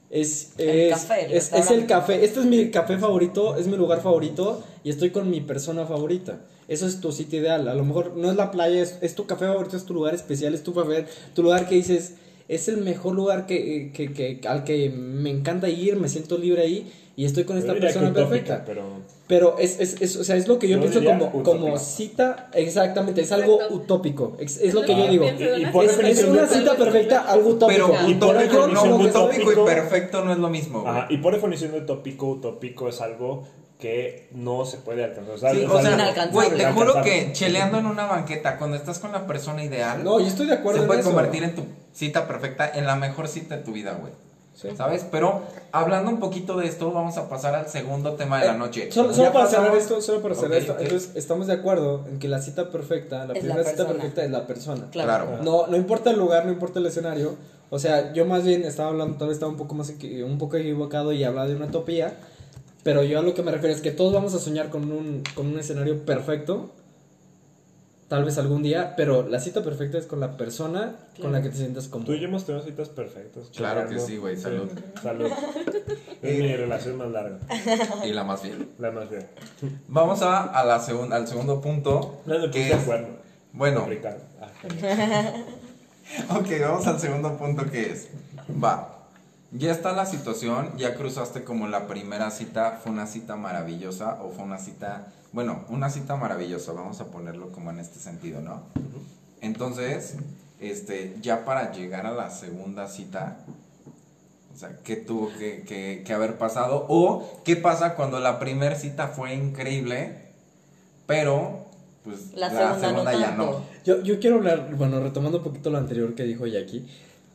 es, 0.10 0.54
El 0.58 0.70
es, 0.70 0.92
café, 0.94 1.26
el 1.26 1.32
es, 1.34 1.54
es 1.54 1.72
el 1.72 1.86
café, 1.86 2.24
este 2.26 2.40
es 2.40 2.46
mi 2.46 2.72
café 2.72 2.98
favorito, 2.98 3.56
es 3.58 3.68
mi 3.68 3.78
lugar 3.78 4.02
favorito 4.02 4.64
y 4.84 4.90
estoy 4.90 5.12
con 5.12 5.30
mi 5.30 5.42
persona 5.42 5.86
favorita. 5.86 6.42
Eso 6.68 6.86
es 6.88 7.00
tu 7.02 7.12
sitio 7.12 7.40
ideal. 7.40 7.68
A 7.68 7.74
lo 7.76 7.84
mejor 7.84 8.16
no 8.16 8.30
es 8.30 8.36
la 8.36 8.52
playa, 8.52 8.82
es, 8.82 8.98
es 9.02 9.16
tu 9.16 9.26
café 9.26 9.46
favorito, 9.46 9.78
es 9.78 9.86
tu 9.86 9.94
lugar 9.94 10.14
especial, 10.16 10.54
es 10.54 10.64
tu 10.64 10.74
café, 10.74 11.06
tu 11.34 11.44
lugar 11.44 11.68
que 11.68 11.76
dices, 11.76 12.16
es 12.48 12.68
el 12.68 12.78
mejor 12.78 13.16
lugar 13.16 13.46
que, 13.46 13.92
que, 13.94 14.12
que- 14.14 14.48
al 14.48 14.64
que 14.64 14.90
me 14.90 15.30
encanta 15.30 15.70
ir, 15.70 15.96
me 15.98 16.10
siento 16.10 16.38
libre 16.38 16.62
ahí 16.64 16.92
y 17.20 17.26
estoy 17.26 17.44
con 17.44 17.58
esta 17.58 17.74
persona 17.74 18.14
perfecta. 18.14 18.64
Pero 18.66 18.84
Pero 19.28 19.58
es, 19.60 19.78
es, 19.80 20.02
es, 20.02 20.16
o 20.16 20.24
sea, 20.24 20.38
es 20.38 20.48
lo 20.48 20.58
que 20.58 20.70
yo, 20.70 20.78
Yo 20.78 20.84
pienso 20.84 21.04
como, 21.04 21.26
utópico. 21.26 21.44
como 21.44 21.78
cita, 21.78 22.50
exactamente, 22.54 23.20
es 23.22 23.32
algo 23.34 23.56
Exacto. 23.56 23.76
utópico, 23.76 24.38
es, 24.40 24.58
es 24.58 24.74
lo 24.74 24.84
que 24.84 24.96
yo 24.96 25.06
digo. 25.08 25.26
Y- 25.26 25.64
y 25.64 25.66
por 25.66 25.84
Es, 25.84 26.24
una 26.24 26.48
cita 26.48 26.76
perfecta, 26.78 27.20
algo 27.30 27.50
utópico. 27.50 27.92
Pero 27.92 28.10
utópico, 28.10 28.68
no, 28.68 28.96
utópico 28.96 29.52
y 29.52 29.56
perfecto 29.66 30.24
no 30.24 30.32
es 30.32 30.38
lo 30.40 30.50
mismo. 30.50 30.84
Ajá, 30.88 31.08
y 31.10 31.18
por 31.18 31.34
definición 31.34 31.74
de 31.74 31.80
utópico, 31.80 32.28
utópico 32.30 32.88
es 32.88 33.02
algo 33.02 33.46
que 33.80 34.30
no 34.32 34.66
se 34.66 34.78
puede 34.78 35.04
alcanzar. 35.04 35.36
O 35.36 35.38
sea, 35.38 35.52
Sí, 35.52 35.60
es 35.62 35.70
o 35.70 35.78
algo 35.78 35.82
sea, 35.90 36.28
güey, 36.32 36.50
te 36.56 36.66
juro 36.72 37.02
que 37.02 37.32
cheleando 37.34 37.80
en 37.80 37.86
una 37.86 38.06
banqueta, 38.06 38.58
cuando 38.58 38.78
estás 38.78 39.00
con 39.00 39.12
la 39.12 39.28
persona 39.28 39.62
ideal, 39.64 40.04
No, 40.06 40.20
yo 40.22 40.28
estoy 40.28 40.48
de 40.48 40.54
acuerdo 40.54 40.78
se 40.80 40.84
en 40.84 40.88
puede 40.88 41.02
eso. 41.02 41.10
convertir 41.10 41.44
en 41.44 41.54
tu 41.56 41.64
cita 41.94 42.28
perfecta, 42.28 42.72
en 42.74 42.86
la 42.88 42.96
mejor 42.96 43.28
cita 43.28 43.58
de 43.58 43.64
tu 43.64 43.74
vida, 43.74 43.98
güey. 44.00 44.14
Sí. 44.60 44.68
¿Sabes? 44.76 45.06
Pero 45.10 45.42
hablando 45.72 46.12
un 46.12 46.20
poquito 46.20 46.58
de 46.58 46.68
esto, 46.68 46.92
vamos 46.92 47.16
a 47.18 47.30
pasar 47.30 47.56
al 47.56 47.70
segundo 47.70 48.14
tema 48.14 48.42
de 48.42 48.48
la 48.48 48.56
Eh, 48.56 48.58
noche. 48.58 48.92
Solo, 48.92 49.14
para 49.32 49.48
cerrar 49.48 49.74
esto, 49.76 50.02
solo 50.02 50.22
para 50.22 50.36
cerrar 50.36 50.58
esto. 50.58 50.76
Entonces, 50.80 51.12
estamos 51.16 51.48
de 51.48 51.54
acuerdo 51.54 52.06
en 52.10 52.20
que 52.20 52.28
la 52.28 52.42
cita 52.42 52.70
perfecta, 52.70 53.26
la 53.26 53.34
Es 53.34 53.40
primera 53.40 53.64
la 53.64 53.70
cita 53.70 53.88
perfecta 53.88 54.24
es 54.24 54.32
la 54.32 54.46
persona. 54.48 54.88
Claro. 54.92 55.28
Claro. 55.28 55.44
No, 55.44 55.68
no 55.68 55.78
importa 55.78 56.10
el 56.12 56.18
lugar, 56.18 56.46
no 56.46 56.52
importa 56.52 56.80
el 56.80 56.86
escenario. 56.88 57.36
O 57.70 57.80
sea, 57.80 58.12
yo 58.14 58.26
más 58.26 58.44
bien 58.44 58.64
estaba 58.66 58.90
hablando, 58.90 59.18
tal 59.18 59.30
vez 59.30 59.36
estaba 59.36 59.52
un 59.52 59.58
poco 59.58 59.76
más 59.76 59.94
un 60.26 60.38
poco 60.38 60.58
equivocado 60.58 61.14
y 61.14 61.24
hablaba 61.24 61.48
de 61.48 61.56
una 61.56 61.68
utopía. 61.68 62.16
Pero 62.84 63.04
yo 63.04 63.20
a 63.20 63.22
lo 63.22 63.34
que 63.34 63.44
me 63.44 63.52
refiero 63.52 63.74
es 63.74 63.82
que 63.82 63.92
todos 63.92 64.12
vamos 64.14 64.34
a 64.34 64.40
soñar 64.40 64.70
con 64.70 64.92
un, 64.92 65.24
con 65.36 65.48
un 65.48 65.60
escenario 65.60 66.06
perfecto. 66.06 66.72
Tal 68.10 68.26
vez 68.26 68.38
algún 68.40 68.64
día, 68.64 68.96
pero 68.98 69.28
la 69.30 69.40
cita 69.40 69.64
perfecta 69.64 69.98
es 70.00 70.08
con 70.08 70.20
la 70.20 70.36
persona 70.36 70.96
con 71.22 71.32
la 71.32 71.42
que 71.44 71.50
te 71.50 71.58
sientas 71.58 71.86
Tú 71.86 71.92
cómodo. 71.92 72.16
y 72.16 72.20
yo 72.20 72.28
hemos 72.28 72.44
tenido 72.46 72.66
citas 72.66 72.90
perfectas. 72.90 73.50
Claro 73.56 73.88
que 73.88 74.00
sí, 74.00 74.18
güey, 74.18 74.36
salud. 74.36 74.68
salud. 75.02 75.30
Es 76.22 76.38
mi 76.38 76.54
relación 76.54 76.98
más 76.98 77.10
larga, 77.12 77.38
Y 78.06 78.12
la 78.12 78.26
más 78.26 78.44
bien. 78.44 78.68
la 78.78 78.92
más 78.92 79.10
bien. 79.10 79.26
Vamos 79.88 80.22
a, 80.22 80.44
a 80.44 80.66
la 80.66 80.80
segun- 80.82 81.14
al 81.14 81.28
segundo 81.30 81.62
punto. 81.62 82.20
No 82.26 82.34
que 82.42 82.48
puse 82.48 82.60
de 82.60 82.72
es, 82.72 82.76
acuerdo. 82.82 83.08
bueno. 83.54 83.88
Ah, 84.42 84.50
ok, 86.40 86.48
vamos 86.62 86.88
al 86.88 87.00
segundo 87.00 87.38
punto 87.38 87.66
que 87.72 87.92
es, 87.92 88.10
va, 88.62 88.99
ya 89.52 89.72
está 89.72 89.92
la 89.94 90.06
situación, 90.06 90.72
ya 90.78 90.96
cruzaste 90.96 91.44
como 91.44 91.68
la 91.68 91.88
primera 91.88 92.30
cita, 92.32 92.80
fue 92.84 92.92
una 92.92 93.08
cita 93.08 93.36
maravillosa 93.36 94.20
o 94.24 94.30
fue 94.32 94.44
una 94.44 94.60
cita, 94.60 95.08
bueno, 95.32 95.64
una 95.70 95.90
cita 95.90 96.16
maravillosa, 96.16 96.72
vamos 96.74 97.00
a 97.02 97.06
ponerlo 97.06 97.52
como 97.52 97.72
en 97.72 97.80
este 97.80 98.00
sentido, 98.00 98.42
¿no? 98.42 98.62
Entonces, 99.42 100.16
este, 100.60 101.16
ya 101.22 101.46
para 101.46 101.72
llegar 101.72 102.06
a 102.06 102.12
la 102.12 102.30
segunda 102.30 102.88
cita, 102.88 103.38
o 104.54 104.58
sea, 104.58 104.78
¿qué 104.84 104.98
tuvo 104.98 105.30
que, 105.38 105.64
que- 105.64 106.04
que 106.06 106.14
haber 106.14 106.38
pasado? 106.38 106.86
O, 106.90 107.42
¿qué 107.46 107.56
pasa 107.56 107.96
cuando 107.96 108.20
la 108.20 108.40
primera 108.40 108.76
cita 108.76 109.08
fue 109.08 109.34
increíble, 109.34 110.16
pero, 111.08 111.66
pues, 112.04 112.34
La 112.36 112.50
segunda 112.50 112.92
no 113.14 113.20
ya 113.20 113.28
tanto. 113.28 113.44
no? 113.46 113.62
Yo, 113.86 114.02
yo 114.04 114.20
quiero 114.20 114.36
hablar, 114.38 114.76
bueno, 114.76 115.00
retomando 115.00 115.38
un 115.40 115.44
poquito 115.44 115.70
lo 115.70 115.78
anterior 115.78 116.14
que 116.14 116.24
dijo 116.24 116.46
Jackie. 116.46 116.86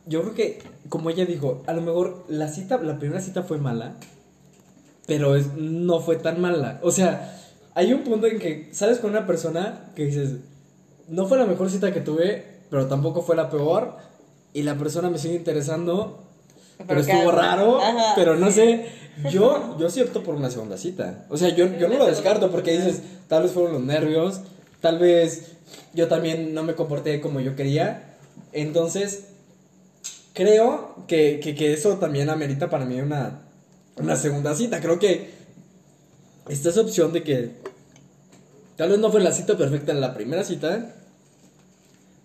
Yo 0.07 0.21
creo 0.21 0.33
que, 0.33 0.61
como 0.89 1.09
ella 1.09 1.25
dijo, 1.25 1.63
a 1.67 1.73
lo 1.73 1.81
mejor 1.81 2.25
la 2.27 2.47
cita, 2.47 2.77
la 2.77 2.99
primera 2.99 3.21
cita 3.21 3.43
fue 3.43 3.57
mala, 3.57 3.95
pero 5.07 5.35
es, 5.35 5.53
no 5.55 5.99
fue 5.99 6.17
tan 6.17 6.39
mala. 6.41 6.79
O 6.83 6.91
sea, 6.91 7.41
hay 7.73 7.93
un 7.93 8.03
punto 8.03 8.27
en 8.27 8.39
que 8.39 8.69
sales 8.71 8.99
con 8.99 9.11
una 9.11 9.25
persona 9.25 9.91
que 9.95 10.05
dices, 10.05 10.37
no 11.07 11.27
fue 11.27 11.37
la 11.37 11.45
mejor 11.45 11.69
cita 11.69 11.93
que 11.93 12.01
tuve, 12.01 12.45
pero 12.69 12.87
tampoco 12.87 13.21
fue 13.21 13.35
la 13.35 13.49
peor, 13.49 13.97
y 14.53 14.63
la 14.63 14.77
persona 14.77 15.09
me 15.09 15.17
sigue 15.17 15.35
interesando, 15.35 16.23
pero, 16.77 16.87
Pero 16.87 17.05
¿qué 17.05 17.11
estuvo 17.11 17.31
raro, 17.31 17.81
Ajá, 17.81 18.13
pero 18.15 18.35
no 18.35 18.51
sé. 18.51 18.85
Yo, 19.31 19.77
yo 19.77 19.89
sí 19.89 20.01
opto 20.01 20.23
por 20.23 20.35
una 20.35 20.49
segunda 20.49 20.77
cita. 20.77 21.25
O 21.29 21.37
sea, 21.37 21.49
yo, 21.49 21.67
yo 21.77 21.87
no 21.87 21.97
lo 21.97 22.05
descarto 22.05 22.51
porque 22.51 22.71
dices, 22.77 23.01
tal 23.27 23.43
vez 23.43 23.51
fueron 23.51 23.73
los 23.73 23.81
nervios, 23.81 24.41
tal 24.81 24.99
vez 24.99 25.55
yo 25.93 26.07
también 26.07 26.53
no 26.53 26.63
me 26.63 26.75
comporté 26.75 27.21
como 27.21 27.39
yo 27.39 27.55
quería. 27.55 28.15
Entonces, 28.51 29.27
creo 30.35 31.05
que, 31.07 31.39
que, 31.39 31.73
eso 31.73 31.97
también 31.97 32.29
amerita 32.29 32.69
para 32.69 32.85
mí 32.85 32.99
una, 32.99 33.39
una 33.95 34.15
segunda 34.15 34.53
cita. 34.53 34.81
Creo 34.81 34.99
que 34.99 35.31
esta 36.47 36.69
es 36.69 36.77
opción 36.77 37.13
de 37.13 37.23
que 37.23 37.51
tal 38.75 38.89
vez 38.89 38.99
no 38.99 39.11
fue 39.11 39.21
la 39.21 39.31
cita 39.31 39.57
perfecta 39.57 39.93
en 39.93 40.01
la 40.01 40.13
primera 40.13 40.43
cita, 40.43 40.93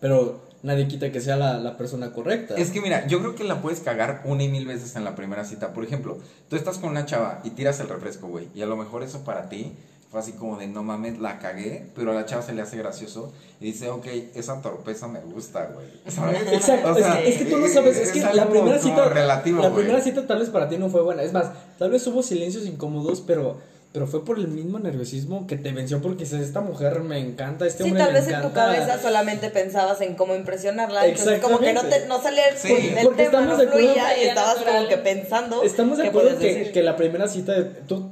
pero 0.00 0.42
nadie 0.62 0.88
quita 0.88 1.10
que 1.12 1.20
sea 1.20 1.36
la, 1.36 1.58
la 1.58 1.78
persona 1.78 2.12
correcta. 2.12 2.56
Es 2.56 2.70
que 2.70 2.82
mira, 2.82 3.06
yo 3.06 3.20
creo 3.20 3.36
que 3.36 3.44
la 3.44 3.62
puedes 3.62 3.80
cagar 3.80 4.22
una 4.24 4.42
y 4.42 4.48
mil 4.48 4.66
veces 4.66 4.96
en 4.96 5.04
la 5.04 5.14
primera 5.14 5.44
cita. 5.44 5.72
Por 5.72 5.84
ejemplo, 5.84 6.18
tú 6.48 6.56
estás 6.56 6.78
con 6.78 6.90
una 6.90 7.06
chava 7.06 7.40
y 7.44 7.50
tiras 7.50 7.78
el 7.80 7.88
refresco, 7.88 8.26
güey. 8.26 8.48
Y 8.54 8.62
a 8.62 8.66
lo 8.66 8.76
mejor 8.76 9.04
eso 9.04 9.24
para 9.24 9.48
ti 9.48 9.72
fue 10.10 10.18
así 10.20 10.32
como 10.32 10.56
de 10.58 10.66
no 10.66 10.82
mames, 10.82 11.18
la 11.20 11.38
cagué, 11.38 11.86
pero 11.94 12.10
a 12.10 12.14
la 12.14 12.26
chava 12.26 12.42
se 12.42 12.52
le 12.52 12.62
hace 12.62 12.76
gracioso 12.76 13.32
y 13.60 13.66
dice, 13.66 13.88
ok, 13.90 14.06
esa 14.34 14.60
torpeza 14.60 15.06
me 15.06 15.20
gusta, 15.20 15.70
güey. 15.72 15.86
¿Sabes? 16.08 16.42
Exacto, 16.52 16.90
O 16.90 16.94
sea, 16.96 17.20
es, 17.22 17.28
es 17.30 17.38
que 17.38 17.44
tú 17.44 17.58
no 17.58 17.68
sabes, 17.68 17.96
es 17.96 18.10
que 18.10 18.20
algo 18.24 18.34
la 18.36 18.48
primera 18.48 18.78
cita, 18.80 19.08
relativo, 19.08 19.62
la 19.62 19.68
güey. 19.68 19.84
primera 19.84 20.02
cita 20.02 20.26
tal 20.26 20.40
vez 20.40 20.50
para 20.50 20.68
ti 20.68 20.78
no 20.78 20.88
fue 20.90 21.02
buena, 21.02 21.22
es 21.22 21.32
más, 21.32 21.50
tal 21.78 21.90
vez 21.90 22.04
hubo 22.08 22.22
silencios 22.24 22.66
incómodos, 22.66 23.20
pero, 23.24 23.58
pero 23.92 24.08
fue 24.08 24.24
por 24.24 24.38
el 24.40 24.48
mismo 24.48 24.80
nerviosismo 24.80 25.46
que 25.46 25.56
te 25.56 25.70
venció 25.70 26.02
porque 26.02 26.24
dices, 26.24 26.40
esta 26.40 26.60
mujer 26.60 27.00
me 27.00 27.18
encanta, 27.20 27.64
este 27.66 27.84
Sí, 27.84 27.90
hombre 27.90 28.02
tal 28.04 28.12
me 28.12 28.18
vez 28.20 28.28
en 28.28 28.40
tu 28.40 28.48
encanta". 28.48 28.64
cabeza 28.66 29.00
solamente 29.00 29.50
pensabas 29.50 30.00
en 30.00 30.14
cómo 30.16 30.34
impresionarla. 30.34 31.06
Entonces, 31.06 31.40
como 31.40 31.60
que 31.60 31.72
no, 31.72 31.82
te, 31.84 32.06
no 32.06 32.20
salía 32.20 32.48
el, 32.48 32.56
Sí. 32.58 32.72
el 32.96 33.04
Porque 33.04 33.24
tema, 33.26 33.38
estamos 33.42 33.48
no 33.48 33.56
de 33.58 33.66
acuerdo 33.68 33.88
fluía 33.92 34.14
que 34.16 34.24
y 34.24 34.28
estabas 34.28 34.54
natural. 34.56 34.74
como 34.76 34.88
que 34.88 34.96
pensando. 34.96 35.62
Estamos 35.62 35.98
de 35.98 36.08
acuerdo 36.08 36.36
que, 36.38 36.72
que 36.72 36.82
la 36.82 36.96
primera 36.96 37.28
cita, 37.28 37.54
tú 37.86 38.10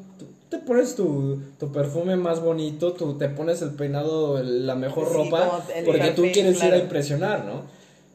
te 0.51 0.59
pones 0.59 0.95
tu, 0.95 1.41
tu 1.59 1.71
perfume 1.73 2.17
más 2.17 2.41
bonito, 2.41 2.93
tú 2.93 3.19
te 3.19 3.29
pones 3.29 3.61
el 3.63 3.71
peinado, 3.71 4.39
el- 4.39 4.67
la 4.67 4.75
mejor 4.75 5.07
Sí, 5.09 5.15
ropa, 5.15 5.63
porque 5.85 6.11
tú 6.17 6.23
quieres 6.33 6.55
ir 6.55 6.61
claro. 6.61 6.77
a 6.77 6.79
impresionar, 6.79 7.45
¿no? 7.45 7.63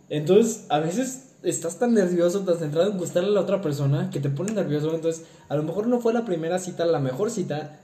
Entonces, 0.09 0.65
a 0.69 0.79
veces 0.79 1.29
estás 1.43 1.77
tan 1.79 1.93
nervioso, 1.93 2.41
tan 2.41 2.57
centrado 2.57 2.91
en 2.91 2.97
gustarle 2.97 3.29
a 3.29 3.33
la 3.33 3.41
otra 3.41 3.61
persona, 3.61 4.09
que 4.11 4.19
te 4.19 4.29
pone 4.29 4.51
nervioso, 4.53 4.93
entonces, 4.95 5.25
a 5.49 5.55
lo 5.55 5.63
mejor 5.63 5.87
no 5.87 5.99
fue 5.99 6.13
la 6.13 6.25
primera 6.25 6.57
cita, 6.59 6.85
la 6.85 6.99
mejor 6.99 7.29
cita, 7.31 7.79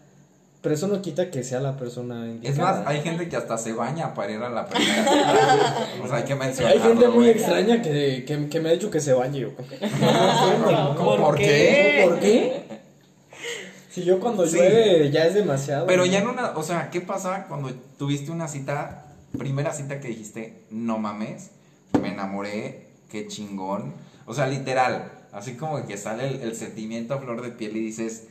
pero 0.61 0.75
eso 0.75 0.87
no 0.87 1.01
quita 1.01 1.29
que 1.31 1.43
sea 1.43 1.59
la 1.61 1.77
persona 1.77 2.27
indicada. 2.27 2.51
Es 2.51 2.59
más, 2.59 2.87
hay 2.87 2.99
gente 3.01 3.29
que 3.29 3.35
hasta 3.37 3.57
se 3.57 3.71
baña 3.73 4.13
para 4.13 4.31
ir 4.33 4.41
a 4.41 4.49
la 4.49 4.65
primera 4.67 5.03
cita. 5.03 5.87
O 6.03 6.07
sea, 6.09 6.17
hay 6.17 6.23
que 6.23 6.35
mencionarlo. 6.35 6.81
Hay 6.83 6.87
gente 6.89 7.07
muy 7.07 7.17
güey. 7.25 7.29
extraña 7.29 7.81
que, 7.81 8.25
que, 8.27 8.49
que 8.49 8.59
me 8.59 8.69
ha 8.69 8.71
dicho 8.73 8.89
que 8.91 8.99
se 8.99 9.13
bañe. 9.13 9.39
Yo, 9.39 9.49
¿Cómo? 10.97 11.17
¿Por 11.17 11.35
qué? 11.37 12.01
¿Por 12.05 12.19
qué? 12.19 12.58
Si 13.89 14.03
yo 14.03 14.19
cuando 14.19 14.45
Sí. 14.45 14.57
llueve 14.57 15.09
ya 15.11 15.25
es 15.25 15.33
demasiado. 15.33 15.85
Pero 15.87 16.05
ya 16.05 16.19
en 16.19 16.27
una, 16.27 16.51
o 16.51 16.63
sea, 16.63 16.89
¿qué 16.91 17.01
pasa 17.01 17.45
cuando 17.47 17.73
tuviste 17.97 18.31
una 18.31 18.47
cita, 18.47 19.05
primera 19.37 19.73
cita 19.73 19.99
que 19.99 20.09
dijiste, 20.09 20.63
no 20.69 20.97
mames, 20.99 21.51
me 22.01 22.09
enamoré, 22.13 22.87
qué 23.09 23.27
chingón? 23.27 23.93
O 24.25 24.33
sea, 24.33 24.47
literal, 24.47 25.11
así 25.31 25.53
como 25.55 25.85
que 25.87 25.97
sale 25.97 26.27
el, 26.27 26.41
el 26.41 26.55
sentimiento 26.55 27.15
a 27.15 27.17
flor 27.19 27.41
de 27.41 27.49
piel 27.49 27.75
y 27.77 27.79
dices, 27.81 28.25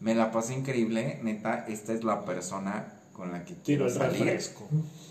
me 0.00 0.14
la 0.14 0.32
pasé 0.32 0.54
increíble, 0.54 1.20
neta, 1.22 1.64
esta 1.68 1.92
es 1.92 2.02
la 2.04 2.24
persona 2.24 2.92
con 3.12 3.32
la 3.32 3.44
que 3.44 3.54
Tiro 3.54 3.64
quiero 3.64 3.86
el 3.86 3.92
salir. 3.92 4.24
refresco. 4.24 4.68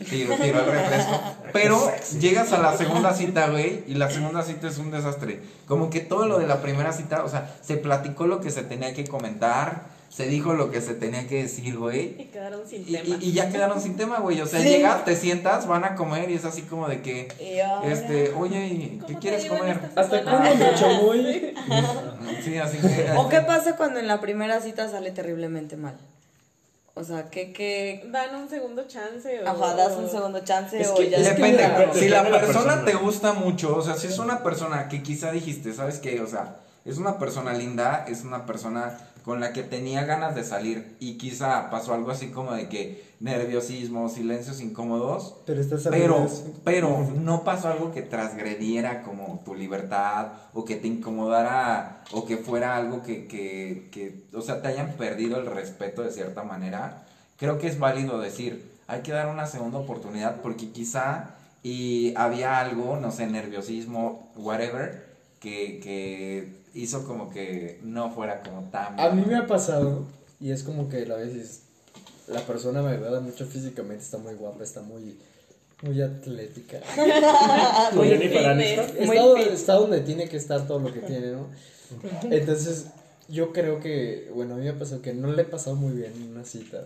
Tiro, 0.10 0.36
tiro 0.36 0.60
el 0.60 0.65
refresco. 0.71 1.21
Pero 1.53 1.91
llegas 2.19 2.51
a 2.51 2.58
la 2.60 2.75
segunda 2.77 3.13
cita, 3.13 3.47
güey, 3.49 3.84
y 3.88 3.93
la 3.95 4.10
segunda 4.10 4.43
cita 4.43 4.67
es 4.67 4.77
un 4.77 4.91
desastre. 4.91 5.39
Como 5.67 5.89
que 5.89 6.01
todo 6.01 6.25
lo 6.25 6.38
de 6.38 6.47
la 6.47 6.62
primera 6.62 6.91
cita, 6.91 7.23
o 7.23 7.29
sea, 7.29 7.55
se 7.62 7.77
platicó 7.77 8.27
lo 8.27 8.41
que 8.41 8.49
se 8.51 8.63
tenía 8.63 8.93
que 8.93 9.05
comentar, 9.05 9.84
se 10.10 10.27
dijo 10.27 10.53
lo 10.53 10.69
que 10.71 10.81
se 10.81 10.93
tenía 10.93 11.27
que 11.27 11.43
decir, 11.43 11.77
güey. 11.77 12.15
Y 12.21 12.25
quedaron 12.31 12.67
sin 12.67 12.81
Y, 12.88 12.91
tema. 12.93 13.17
y- 13.21 13.29
y 13.29 13.31
ya 13.34 13.49
quedaron 13.49 13.81
sin 13.81 13.95
tema, 13.97 14.19
güey. 14.19 14.39
O 14.41 14.45
sea, 14.45 14.62
Sí. 14.62 14.67
llegas, 14.69 15.03
te 15.05 15.15
sientas, 15.15 15.65
van 15.67 15.84
a 15.84 15.95
comer 15.95 16.29
y 16.29 16.36
es 16.36 16.45
así 16.45 16.62
como 16.63 16.88
de 16.88 17.01
que, 17.01 17.27
este, 17.86 18.31
oye, 18.34 18.67
¿y 18.67 18.97
¿Cómo 19.01 19.08
¿qué 19.08 19.15
quieres 19.15 19.45
comer? 19.45 19.79
¿Hasta 19.95 20.23
cuándo 20.23 20.55
me 20.55 20.73
chamoy? 20.75 21.53
Sí, 22.43 22.58
así 22.58 22.77
que. 22.77 23.12
¿O 23.17 23.27
qué 23.29 23.41
pasa 23.41 23.75
cuando 23.75 23.99
en 23.99 24.08
la 24.08 24.19
primera 24.21 24.60
cita 24.62 24.89
sale 24.89 25.12
terriblemente 25.12 25.75
mal? 25.77 25.95
O 26.97 27.03
sea, 27.03 27.29
¿qué, 27.29 27.51
qué? 27.51 28.08
Dan 28.10 28.34
un 28.36 28.49
segundo 28.49 28.88
chance. 28.88 29.43
O... 29.43 29.47
Ajá, 29.47 29.75
das 29.75 29.93
un 29.97 30.10
segundo 30.10 30.39
chance 30.45 30.79
Es 30.79 30.88
o 30.88 30.95
que- 30.95 31.10
ya... 31.10 31.17
es 31.17 31.27
que 31.29 31.34
Depende, 31.36 31.89
si 31.93 32.08
la 32.08 32.23
de 32.23 32.29
la 32.29 32.39
persona, 32.39 32.63
persona. 32.75 32.86
te 32.86 32.93
gusta 32.93 33.34
mucho, 33.34 33.75
o 33.75 33.81
sea, 33.81 33.95
si 33.95 34.08
es 34.08 34.17
una 34.17 34.41
persona 34.43 34.88
que 34.88 35.03
quizá 35.03 35.31
dijiste, 35.31 35.73
¿sabes 35.73 35.99
qué? 35.99 36.21
O 36.21 36.27
sea, 36.27 36.55
es 36.86 36.97
una 36.97 37.19
persona 37.19 37.51
linda, 37.53 38.05
es 38.08 38.23
una 38.23 38.45
persona 38.45 38.97
con 39.25 39.39
la 39.39 39.53
que 39.53 39.63
tenía 39.63 40.05
ganas 40.05 40.35
de 40.35 40.43
salir 40.43 40.95
y 40.99 41.17
quizá 41.17 41.71
pasó 41.71 41.95
algo 41.95 42.11
así 42.11 42.27
como 42.27 42.53
de 42.53 42.69
que 42.69 43.03
nerviosismo, 43.19 44.07
silencios 44.07 44.61
incómodos, 44.61 45.38
Pero 45.47 45.61
estás 45.61 45.88
pero, 45.89 46.27
pero 46.63 47.11
no 47.19 47.43
pasó 47.43 47.69
algo 47.69 47.91
que 47.91 48.03
transgrediera 48.03 49.01
como 49.01 49.41
tu 49.43 49.55
libertad 49.55 50.27
o 50.53 50.63
que 50.63 50.75
te 50.75 50.88
incomodara 50.88 52.03
o 52.11 52.27
que 52.27 52.38
fuera 52.38 52.77
algo 52.77 53.01
que, 53.01 53.25
que, 53.25 53.89
que, 53.91 54.25
o 54.31 54.41
sea, 54.41 54.61
te 54.61 54.67
hayan 54.67 54.91
perdido 54.93 55.39
el 55.39 55.47
respeto 55.47 56.03
de 56.03 56.11
cierta 56.11 56.43
manera. 56.43 57.03
Creo 57.38 57.57
que 57.57 57.67
es 57.67 57.79
válido 57.79 58.19
decir, 58.19 58.71
hay 58.85 59.01
que 59.01 59.11
dar 59.11 59.27
una 59.27 59.47
segunda 59.47 59.79
oportunidad 59.79 60.41
porque 60.41 60.69
quizá 60.69 61.31
y 61.63 62.13
había 62.15 62.59
algo, 62.59 62.97
no 62.97 63.11
sé, 63.11 63.25
nerviosismo, 63.25 64.31
whatever, 64.35 65.15
que, 65.39 65.79
que 65.79 66.64
hizo 66.75 67.05
como 67.07 67.29
que 67.31 67.79
no 67.83 68.11
fuera 68.11 68.41
como 68.41 68.69
tan... 68.69 68.99
A 68.99 69.09
mí 69.09 69.23
me 69.25 69.35
ha 69.35 69.47
pasado, 69.47 70.05
y 70.39 70.51
es 70.51 70.61
como 70.61 70.89
que 70.89 71.03
a 71.11 71.15
veces 71.15 71.61
la 72.27 72.41
persona 72.41 72.81
me 72.81 72.91
agrada 72.91 73.21
mucho 73.21 73.45
físicamente, 73.45 74.03
está 74.03 74.17
muy 74.17 74.35
guapa, 74.35 74.63
está 74.63 74.81
muy, 74.81 75.17
muy 75.81 76.01
atlética. 76.01 76.79
Muy 77.93 78.11
está, 78.11 79.39
está 79.41 79.73
donde 79.75 80.01
tiene 80.01 80.27
que 80.27 80.38
estar 80.38 80.67
todo 80.67 80.79
lo 80.79 80.93
que 80.93 80.99
tiene, 80.99 81.31
¿no? 81.31 81.47
Entonces, 82.29 82.88
yo 83.29 83.53
creo 83.53 83.79
que, 83.79 84.29
bueno, 84.33 84.55
a 84.55 84.57
mí 84.57 84.63
me 84.63 84.69
ha 84.69 84.79
pasado 84.79 85.01
que 85.01 85.13
no 85.13 85.31
le 85.31 85.43
he 85.43 85.45
pasado 85.45 85.75
muy 85.75 85.93
bien 85.93 86.13
en 86.13 86.31
una 86.31 86.45
cita. 86.45 86.85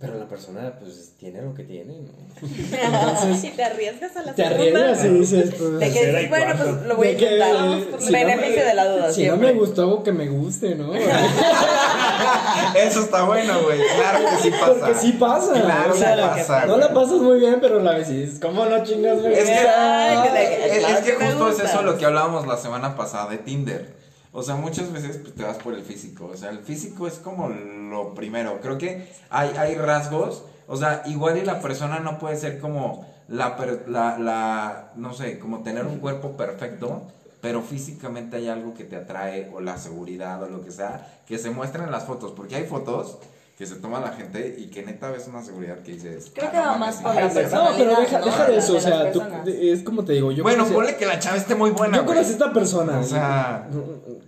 Pero 0.00 0.14
la 0.16 0.28
persona, 0.28 0.74
pues, 0.78 1.14
tiene 1.18 1.42
lo 1.42 1.54
que 1.54 1.64
tiene, 1.64 1.94
¿no? 1.98 2.12
Entonces, 2.40 3.40
Si 3.40 3.50
te 3.50 3.64
arriesgas 3.64 4.16
a 4.16 4.22
la 4.22 4.32
te 4.32 4.44
segunda. 4.44 4.62
arriesgas 4.90 5.04
y 5.04 5.08
dices, 5.08 5.54
pues, 5.58 5.78
De 5.80 5.90
que 5.92 6.26
bueno, 6.28 6.54
pues 6.56 6.68
lo 6.86 6.96
voy 6.96 7.08
a 7.08 7.10
intentar. 7.12 7.52
Vamos 7.54 7.82
por 7.86 8.00
si 8.00 8.12
la 8.12 8.20
no 8.20 8.26
me- 8.28 8.36
Beneficio 8.36 8.64
de 8.64 8.74
la 8.74 8.84
duda, 8.88 9.02
Si 9.12 9.22
no 9.26 9.34
siempre. 9.34 9.52
me 9.52 9.58
gustó, 9.58 9.82
algo 9.82 10.02
que 10.04 10.12
me 10.12 10.28
guste, 10.28 10.74
¿no? 10.76 10.92
Eso 12.74 13.00
está 13.00 13.22
bueno, 13.24 13.60
güey. 13.62 13.80
Claro 13.96 14.18
que 14.30 14.36
sí 14.42 14.50
pasa. 14.50 14.66
Porque 14.74 14.94
sí 14.94 15.12
pasa. 15.12 15.52
Claro 15.52 15.92
o 15.94 15.96
sea, 15.96 16.14
que 16.16 16.22
pasa. 16.42 16.66
No 16.66 16.76
la 16.76 16.92
pasas 16.94 17.18
muy 17.20 17.38
bien, 17.40 17.58
pero 17.60 17.80
la 17.80 17.94
decís, 17.98 18.38
¿cómo 18.40 18.64
no 18.66 18.84
chingas? 18.84 19.20
güey? 19.20 19.32
Es 19.34 19.44
que, 19.44 19.58
Ay, 19.68 20.28
que 20.28 20.34
le- 20.34 20.66
es, 20.76 20.78
claro 20.84 20.98
es 20.98 21.04
que 21.04 21.12
justo 21.24 21.48
es 21.50 21.58
eso 21.60 21.82
lo 21.82 21.98
que 21.98 22.04
hablábamos 22.06 22.46
la 22.46 22.56
semana 22.56 22.96
pasada 22.96 23.30
de 23.30 23.38
Tinder. 23.38 23.96
O 24.32 24.42
sea, 24.42 24.56
muchas 24.56 24.92
veces 24.92 25.18
pues, 25.18 25.34
te 25.34 25.42
vas 25.42 25.56
por 25.58 25.74
el 25.74 25.82
físico. 25.82 26.30
O 26.32 26.36
sea, 26.36 26.50
el 26.50 26.60
físico 26.60 27.06
es 27.06 27.14
como 27.14 27.48
lo 27.48 28.14
primero. 28.14 28.60
Creo 28.60 28.78
que 28.78 29.08
hay, 29.30 29.50
hay 29.56 29.74
rasgos. 29.76 30.44
O 30.66 30.76
sea, 30.76 31.02
igual 31.06 31.38
y 31.38 31.44
la 31.44 31.60
persona 31.60 31.98
no 32.00 32.18
puede 32.18 32.36
ser 32.36 32.60
como 32.60 33.06
la, 33.28 33.56
la, 33.86 34.18
la, 34.18 34.92
no 34.96 35.14
sé, 35.14 35.38
como 35.38 35.62
tener 35.62 35.86
un 35.86 35.98
cuerpo 35.98 36.36
perfecto. 36.36 37.02
Pero 37.40 37.62
físicamente 37.62 38.36
hay 38.36 38.48
algo 38.48 38.74
que 38.74 38.84
te 38.84 38.96
atrae, 38.96 39.48
o 39.54 39.60
la 39.60 39.78
seguridad, 39.78 40.42
o 40.42 40.48
lo 40.48 40.64
que 40.64 40.72
sea, 40.72 41.20
que 41.26 41.38
se 41.38 41.50
muestra 41.50 41.84
en 41.84 41.92
las 41.92 42.04
fotos. 42.04 42.32
Porque 42.32 42.56
hay 42.56 42.64
fotos 42.64 43.18
que 43.58 43.66
se 43.66 43.74
toma 43.74 43.98
la 43.98 44.12
gente 44.12 44.54
y 44.56 44.66
que 44.70 44.84
neta 44.84 45.10
ves 45.10 45.26
una 45.26 45.42
seguridad 45.42 45.80
que 45.80 45.90
dices. 45.94 46.30
Creo 46.32 46.46
"Ah, 46.46 46.50
que 46.52 46.56
no 46.58 46.62
va 46.62 46.68
mames, 46.78 46.80
más 46.80 46.96
sí". 46.96 47.02
por 47.02 47.14
la 47.16 47.20
No, 47.64 47.70
pero 47.76 47.96
deja, 48.00 48.18
¿no? 48.20 48.24
deja 48.26 48.44
de 48.44 48.52
De 48.52 48.58
eso, 48.58 48.76
o 48.76 48.80
sea, 48.80 49.10
tú- 49.10 49.22
de- 49.44 49.72
es 49.72 49.82
como 49.82 50.04
te 50.04 50.12
digo, 50.12 50.30
yo 50.30 50.44
Bueno, 50.44 50.64
conocí- 50.64 50.74
ponle 50.74 50.96
que 50.96 51.06
la 51.06 51.18
chava 51.18 51.36
esté 51.36 51.56
muy 51.56 51.70
buena. 51.70 51.96
yo 51.96 52.06
conocí 52.06 52.28
a 52.28 52.32
esta 52.32 52.52
persona. 52.52 53.00
O 53.00 53.02
sea, 53.02 53.68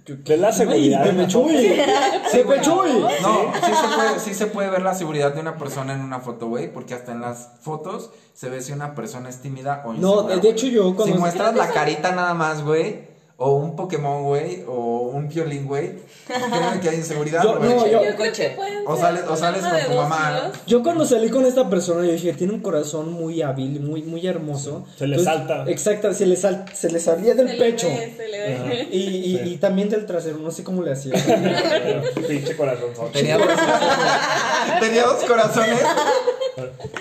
De 0.05 0.37
la 0.37 0.51
seguridad. 0.51 1.03
Ay, 1.05 1.11
Pepe 1.13 1.27
Chuy. 1.29 1.47
Pepe 2.33 2.61
Chuy. 2.61 2.91
No, 3.23 3.53
sí 3.55 3.73
se, 3.73 3.97
puede, 3.97 4.19
sí 4.19 4.35
se 4.35 4.47
puede 4.49 4.69
ver 4.71 4.83
la 4.83 4.95
seguridad 4.95 5.33
de 5.33 5.41
una 5.41 5.57
persona 5.57 5.95
en 5.95 6.01
una 6.01 6.19
foto, 6.19 6.49
güey, 6.49 6.73
porque 6.73 6.95
hasta 6.95 7.13
en 7.13 7.21
las 7.21 7.51
fotos 7.61 8.11
se 8.35 8.49
ve 8.49 8.61
si 8.63 8.73
una 8.73 8.97
persona 8.97 9.29
es 9.29 9.41
tímida 9.41 9.83
o 9.87 9.93
No, 9.93 10.09
insegura, 10.15 10.35
de 10.35 10.41
güey. 10.41 10.53
hecho 10.53 10.67
yo 10.67 10.89
Si 10.91 10.95
cuando- 10.97 11.17
muestras 11.19 11.55
la 11.55 11.69
carita 11.71 12.11
nada 12.11 12.35
más, 12.35 12.65
güey, 12.65 13.10
o 13.43 13.55
un 13.57 13.75
Pokémon, 13.75 14.23
güey, 14.25 14.65
o 14.69 15.11
un 15.15 15.27
violín, 15.27 15.67
güey, 15.67 15.93
créeme 16.27 16.79
que 16.83 16.91
hay 16.91 16.97
inseguridad, 16.97 17.43
Yo- 17.45 17.57
güey. 17.57 17.71
no, 17.71 17.87
yo- 17.87 17.93
Yo 17.93 18.01
creo 18.01 18.17
Coche. 18.17 18.51
que 18.51 18.57
pueden 18.57 18.85
O 18.87 18.97
sales- 18.99 19.25
o 19.27 19.35
sales 19.35 19.63
con 19.65 19.81
tu 19.93 19.95
mamá. 19.97 20.53
Yo 20.67 20.83
cuando 20.83 21.07
salí 21.07 21.31
con 21.31 21.47
esta 21.47 21.71
persona, 21.71 22.05
yo 22.05 22.13
dije, 22.13 22.35
tiene 22.35 22.53
un 22.53 22.61
corazón 22.61 23.11
muy 23.15 23.41
hábil, 23.41 23.81
muy, 23.81 24.03
muy 24.03 24.27
hermoso. 24.27 24.85
Se 24.99 25.07
le 25.07 25.19
salta. 25.19 25.65
Exacto, 25.69 26.13
se 26.13 26.27
le, 26.27 26.37
sal- 26.37 26.67
se 26.75 26.91
le 26.91 27.01
salía 27.01 27.33
del 27.35 27.49
Se 27.49 27.55
le 27.55 27.59
pecho. 27.59 27.89
ve, 27.89 28.13
se 28.15 28.29
le 28.29 28.39
ve. 28.41 28.89
Y, 28.93 28.99
y, 28.99 29.41
y 29.55 29.57
también 29.57 29.89
del 29.89 30.05
trasero, 30.05 30.37
no 30.37 30.51
sé 30.51 30.63
cómo 30.63 30.83
le 30.83 30.93
hacía. 30.93 31.15
Pinche 32.29 32.55
corazón. 32.57 32.91
Tenía 33.13 33.39
dos, 33.39 33.49
tenía 34.81 35.05
dos 35.05 35.25
corazones. 35.25 35.81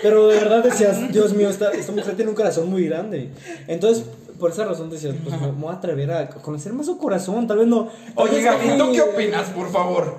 Pero 0.02 0.28
de 0.30 0.38
verdad 0.38 0.64
decías, 0.64 1.12
Dios 1.12 1.34
mío, 1.34 1.50
esta, 1.50 1.72
esta 1.72 1.92
mujer 1.92 2.16
tiene 2.16 2.30
un 2.30 2.36
corazón 2.36 2.70
muy 2.70 2.86
grande. 2.88 3.30
Entonces, 3.68 4.06
por 4.40 4.52
esa 4.52 4.66
razón 4.66 4.90
decías, 4.90 5.16
pues 5.24 5.40
me, 5.40 5.48
me 5.48 5.54
voy 5.62 5.72
a 5.72 5.78
atrever 5.78 6.12
a 6.12 6.30
conocer 6.30 6.74
más 6.74 6.86
su 6.88 6.98
corazón, 6.98 7.46
tal 7.48 7.58
vez 7.60 7.68
no. 7.68 7.86
tal 8.16 8.26
Oye, 8.26 8.36
vez 8.38 8.46
Gaby, 8.46 8.78
¿tú 8.78 8.86
muy- 8.86 8.94
qué 8.96 9.02
opinas, 9.02 9.50
por 9.50 9.70
favor? 9.72 10.16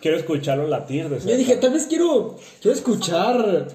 Quiero 0.00 0.16
escucharlo 0.18 0.66
latir 0.68 1.08
de 1.08 1.18
Yo 1.18 1.36
dije, 1.36 1.56
tal 1.56 1.72
vez 1.72 1.86
quiero, 1.86 2.36
quiero 2.60 2.76
escuchar 2.76 3.68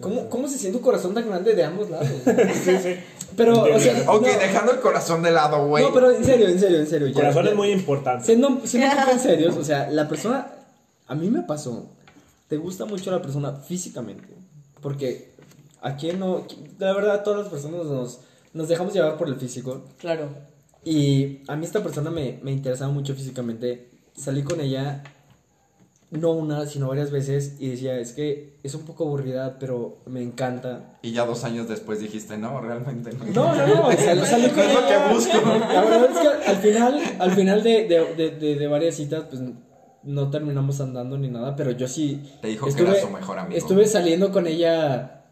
cómo, 0.00 0.28
cómo 0.30 0.48
se 0.48 0.56
siente 0.58 0.78
un 0.78 0.84
corazón 0.84 1.12
tan 1.14 1.26
grande 1.28 1.54
de 1.54 1.64
ambos 1.64 1.90
lados. 1.90 2.08
Sí, 2.64 2.76
sí. 2.82 2.96
Pero, 3.36 3.62
o 3.64 3.78
sea, 3.80 4.04
Ok, 4.12 4.22
no, 4.22 4.38
dejando 4.38 4.72
el 4.72 4.78
corazón 4.80 5.20
de 5.22 5.32
lado, 5.32 5.66
güey. 5.66 5.84
no, 5.84 5.92
pero 5.92 6.12
en 6.12 6.24
serio, 6.24 6.46
en 6.48 6.58
serio, 6.60 6.78
en 6.78 6.86
serio. 6.86 7.08
ya- 7.08 7.14
Corazón 7.14 7.44
ya- 7.44 7.50
es 7.50 7.56
muy 7.56 7.70
importante. 7.72 8.24
Siendo, 8.24 8.60
siendo 8.64 8.94
muy 9.10 9.18
serios, 9.18 9.56
o 9.56 9.64
sea, 9.64 9.90
la 9.90 10.08
persona, 10.08 10.52
a 11.08 11.14
mí 11.16 11.28
me 11.28 11.42
pasó, 11.42 11.86
te 12.48 12.56
gusta 12.56 12.84
mucho 12.84 13.10
la 13.10 13.20
persona 13.20 13.52
físicamente, 13.52 14.28
porque 14.80 15.32
a 15.82 15.96
quién 15.96 16.20
no, 16.20 16.46
la 16.78 16.92
verdad 16.92 17.24
todas 17.24 17.40
las 17.40 17.48
personas 17.48 17.84
nos, 17.86 18.20
nos 18.54 18.68
dejamos 18.68 18.94
llevar 18.94 19.18
por 19.18 19.28
el 19.28 19.36
físico, 19.36 19.84
Claro. 19.98 20.28
y 20.84 21.40
a 21.48 21.56
mí 21.56 21.64
esta 21.66 21.82
persona 21.82 22.10
me, 22.10 22.38
me 22.42 22.50
interesaba 22.52 22.90
mucho 22.90 23.14
físicamente, 23.14 23.90
salí 24.16 24.42
con 24.42 24.60
ella, 24.60 25.02
no 26.10 26.30
una, 26.30 26.64
sino 26.66 26.86
varias 26.88 27.10
veces 27.10 27.56
y 27.58 27.68
decía, 27.70 27.98
es 27.98 28.12
que 28.12 28.58
es 28.62 28.74
un 28.74 28.82
poco 28.82 29.04
aburrida, 29.04 29.56
pero 29.58 29.98
me 30.06 30.22
encanta. 30.22 30.98
Y 31.02 31.10
ya 31.10 31.26
dos 31.26 31.42
años 31.42 31.68
después 31.68 31.98
dijiste, 31.98 32.38
no, 32.38 32.60
realmente 32.60 33.10
no. 33.12 33.24
No, 33.34 33.54
no, 33.54 33.66
no, 33.66 33.88
o 33.88 33.92
sea, 33.92 34.14
no 34.20 34.24
salí 34.24 34.46
No 34.54 34.62
es 34.62 34.74
lo 34.74 34.86
que 34.86 35.12
busco. 35.12 35.48
La 35.58 35.80
verdad 35.82 36.10
es 36.12 36.18
que 36.18 36.50
al 36.50 36.56
final, 36.58 37.00
al 37.18 37.30
final 37.32 37.62
de, 37.64 37.88
de, 37.88 38.14
de, 38.14 38.30
de- 38.38 38.54
de 38.54 38.66
varias 38.68 38.94
citas, 38.94 39.24
pues 39.28 39.42
no 40.04 40.30
terminamos 40.30 40.80
andando 40.80 41.18
ni 41.18 41.26
nada, 41.28 41.56
pero 41.56 41.72
yo 41.72 41.88
sí. 41.88 42.22
Te 42.40 42.48
dijo 42.48 42.66
que 42.72 42.82
era 42.82 42.94
su 42.94 43.10
mejor 43.10 43.38
amigo. 43.40 43.58
Estuve 43.58 43.86
saliendo 43.88 44.30
con 44.30 44.46
ella, 44.46 45.23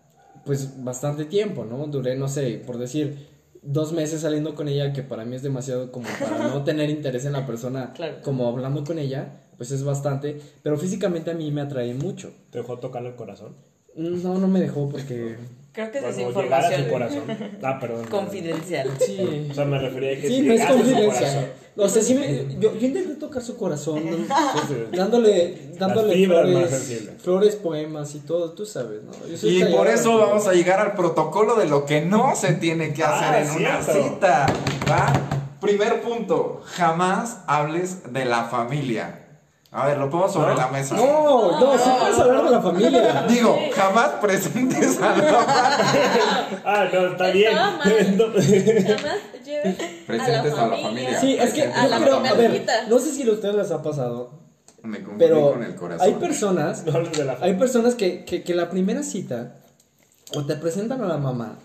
pues 0.45 0.83
bastante 0.85 1.25
tiempo, 1.25 1.65
¿no? 1.65 1.87
Duré, 1.87 2.17
no 2.17 2.29
sé, 2.29 2.63
por 2.67 2.79
decir, 2.79 3.29
dos 3.63 3.93
meses 3.93 4.21
saliendo 4.23 4.55
con 4.55 4.69
ella, 4.69 4.93
que 4.93 5.03
para 5.03 5.25
mí 5.25 5.37
es 5.37 5.43
demasiado 5.43 5.93
como 5.93 6.09
para 6.21 6.49
no 6.49 6.63
tener 6.65 6.91
interés 6.91 7.25
en 7.25 7.33
la 7.33 7.47
persona, 7.47 7.93
Claro. 7.95 8.17
como 8.23 8.49
hablando 8.49 8.85
con 8.85 8.99
ella, 8.99 9.41
pues 9.57 9.71
es 9.71 9.85
bastante, 9.85 10.41
pero 10.63 10.77
físicamente 10.77 11.31
a 11.31 11.35
mí 11.35 11.51
me 11.53 11.61
atrae 11.61 11.95
mucho. 11.95 12.33
¿Te 12.51 12.59
dejó 12.59 12.79
tocarle 12.79 13.11
el 13.11 13.15
corazón? 13.15 13.55
No, 13.95 14.39
no 14.39 14.49
me 14.49 14.61
dejó 14.61 14.89
porque. 14.89 15.37
Creo 15.73 15.91
que 15.93 15.99
es 15.99 16.05
Cuando 16.05 16.43
llegara 16.43 16.67
a 16.69 16.73
su 16.73 16.81
información 16.81 17.25
corazón. 17.29 17.59
Ah, 17.63 17.79
perdón. 17.81 18.07
confidencial. 18.09 18.89
Sí. 18.99 19.49
O 19.51 19.55
sea, 19.55 19.65
me 19.67 19.79
refería 19.79 20.13
a 20.13 20.21
que 20.21 20.29
Sí, 20.29 20.41
no 20.43 20.53
es 20.55 20.61
llegase 20.61 20.73
a 20.73 20.73
su 20.73 20.83
corazón. 20.83 21.07
confidencial. 21.07 21.53
O 21.75 21.89
sea, 21.89 22.03
sí 22.03 22.15
me, 22.15 22.47
yo, 22.61 22.75
yo 22.77 22.87
intenté 22.87 23.15
tocar 23.15 23.43
su 23.43 23.57
corazón, 23.57 24.03
¿no? 24.05 24.17
Sí, 24.19 24.75
dándole, 24.97 25.71
dándole 25.79 26.15
fibras 26.15 26.47
flores, 26.47 27.11
flores, 27.23 27.57
poemas 27.57 28.15
y 28.15 28.19
todo, 28.21 28.53
tú 28.53 28.67
sabes, 28.67 29.03
¿no? 29.03 29.13
Yo 29.27 29.39
soy 29.39 29.63
Y 29.63 29.65
por 29.75 29.87
eso 29.89 30.13
pero- 30.13 30.27
vamos 30.29 30.47
a 30.47 30.53
llegar 30.53 30.81
al 30.81 30.95
protocolo 30.95 31.55
de 31.55 31.67
lo 31.67 31.87
que 31.87 32.03
no 32.03 32.37
se 32.37 32.53
tiene 32.55 32.93
que 32.93 33.03
hacer 33.03 33.35
Ah, 33.35 33.41
en 33.41 33.51
una 33.63 33.83
cita. 33.83 34.47
¿Va? 34.91 35.13
Primer 35.61 36.03
punto, 36.03 36.61
jamás 36.67 37.39
hables 37.47 38.13
de 38.13 38.25
la 38.27 38.45
familia. 38.45 39.22
A 39.75 39.87
ver, 39.87 39.97
lo 39.97 40.11
pongo 40.11 40.29
sobre 40.29 40.51
¿No? 40.51 40.57
la 40.57 40.69
mesa. 40.69 40.95
No, 40.95 41.59
no, 41.59 41.79
sí 41.79 41.89
puedes 41.99 42.19
hablar 42.19 42.45
de 42.45 42.51
la 42.51 42.61
familia. 42.61 43.25
Digo, 43.27 43.59
jamás 43.75 44.09
presentes 44.21 45.01
a 45.01 45.17
la 45.17 45.47
Ah, 46.65 46.89
no, 46.93 47.07
está 47.09 47.29
bien. 47.31 47.53
Estaba 47.53 47.79
mal. 47.79 48.17
No. 48.19 48.25
Jamás 48.27 49.17
lleves 49.45 49.77
Presentes 50.07 50.53
a 50.59 50.67
la 50.67 50.77
familia. 50.77 51.19
Sí, 51.21 51.37
es 51.41 51.55
que 51.55 51.65
A 51.65 51.87
la 51.87 51.99
creo, 52.01 52.17
a 52.19 52.33
ver, 52.35 52.67
no 52.89 52.99
sé 52.99 53.13
si 53.13 53.27
a 53.27 53.33
ustedes 53.33 53.55
les 53.55 53.71
ha 53.71 53.83
pasado, 53.83 54.31
Me 54.83 54.99
confundí 54.99 55.25
pero 55.25 55.53
con 55.53 55.63
el 55.65 55.75
corazón. 55.75 56.07
hay 56.07 56.15
personas, 56.15 56.85
No 56.87 56.93
hables 56.93 57.13
de 57.17 57.25
la 57.25 57.39
hay 57.41 57.55
personas 57.55 57.95
que, 57.95 58.27
que, 58.27 58.43
que 58.45 58.55
la 58.55 58.69
primera 58.69 59.03
cita, 59.03 59.55
o 60.35 60.45
te 60.45 60.57
presentan 60.57 61.03
a 61.03 61.07
la 61.07 61.17
mamá, 61.17 61.57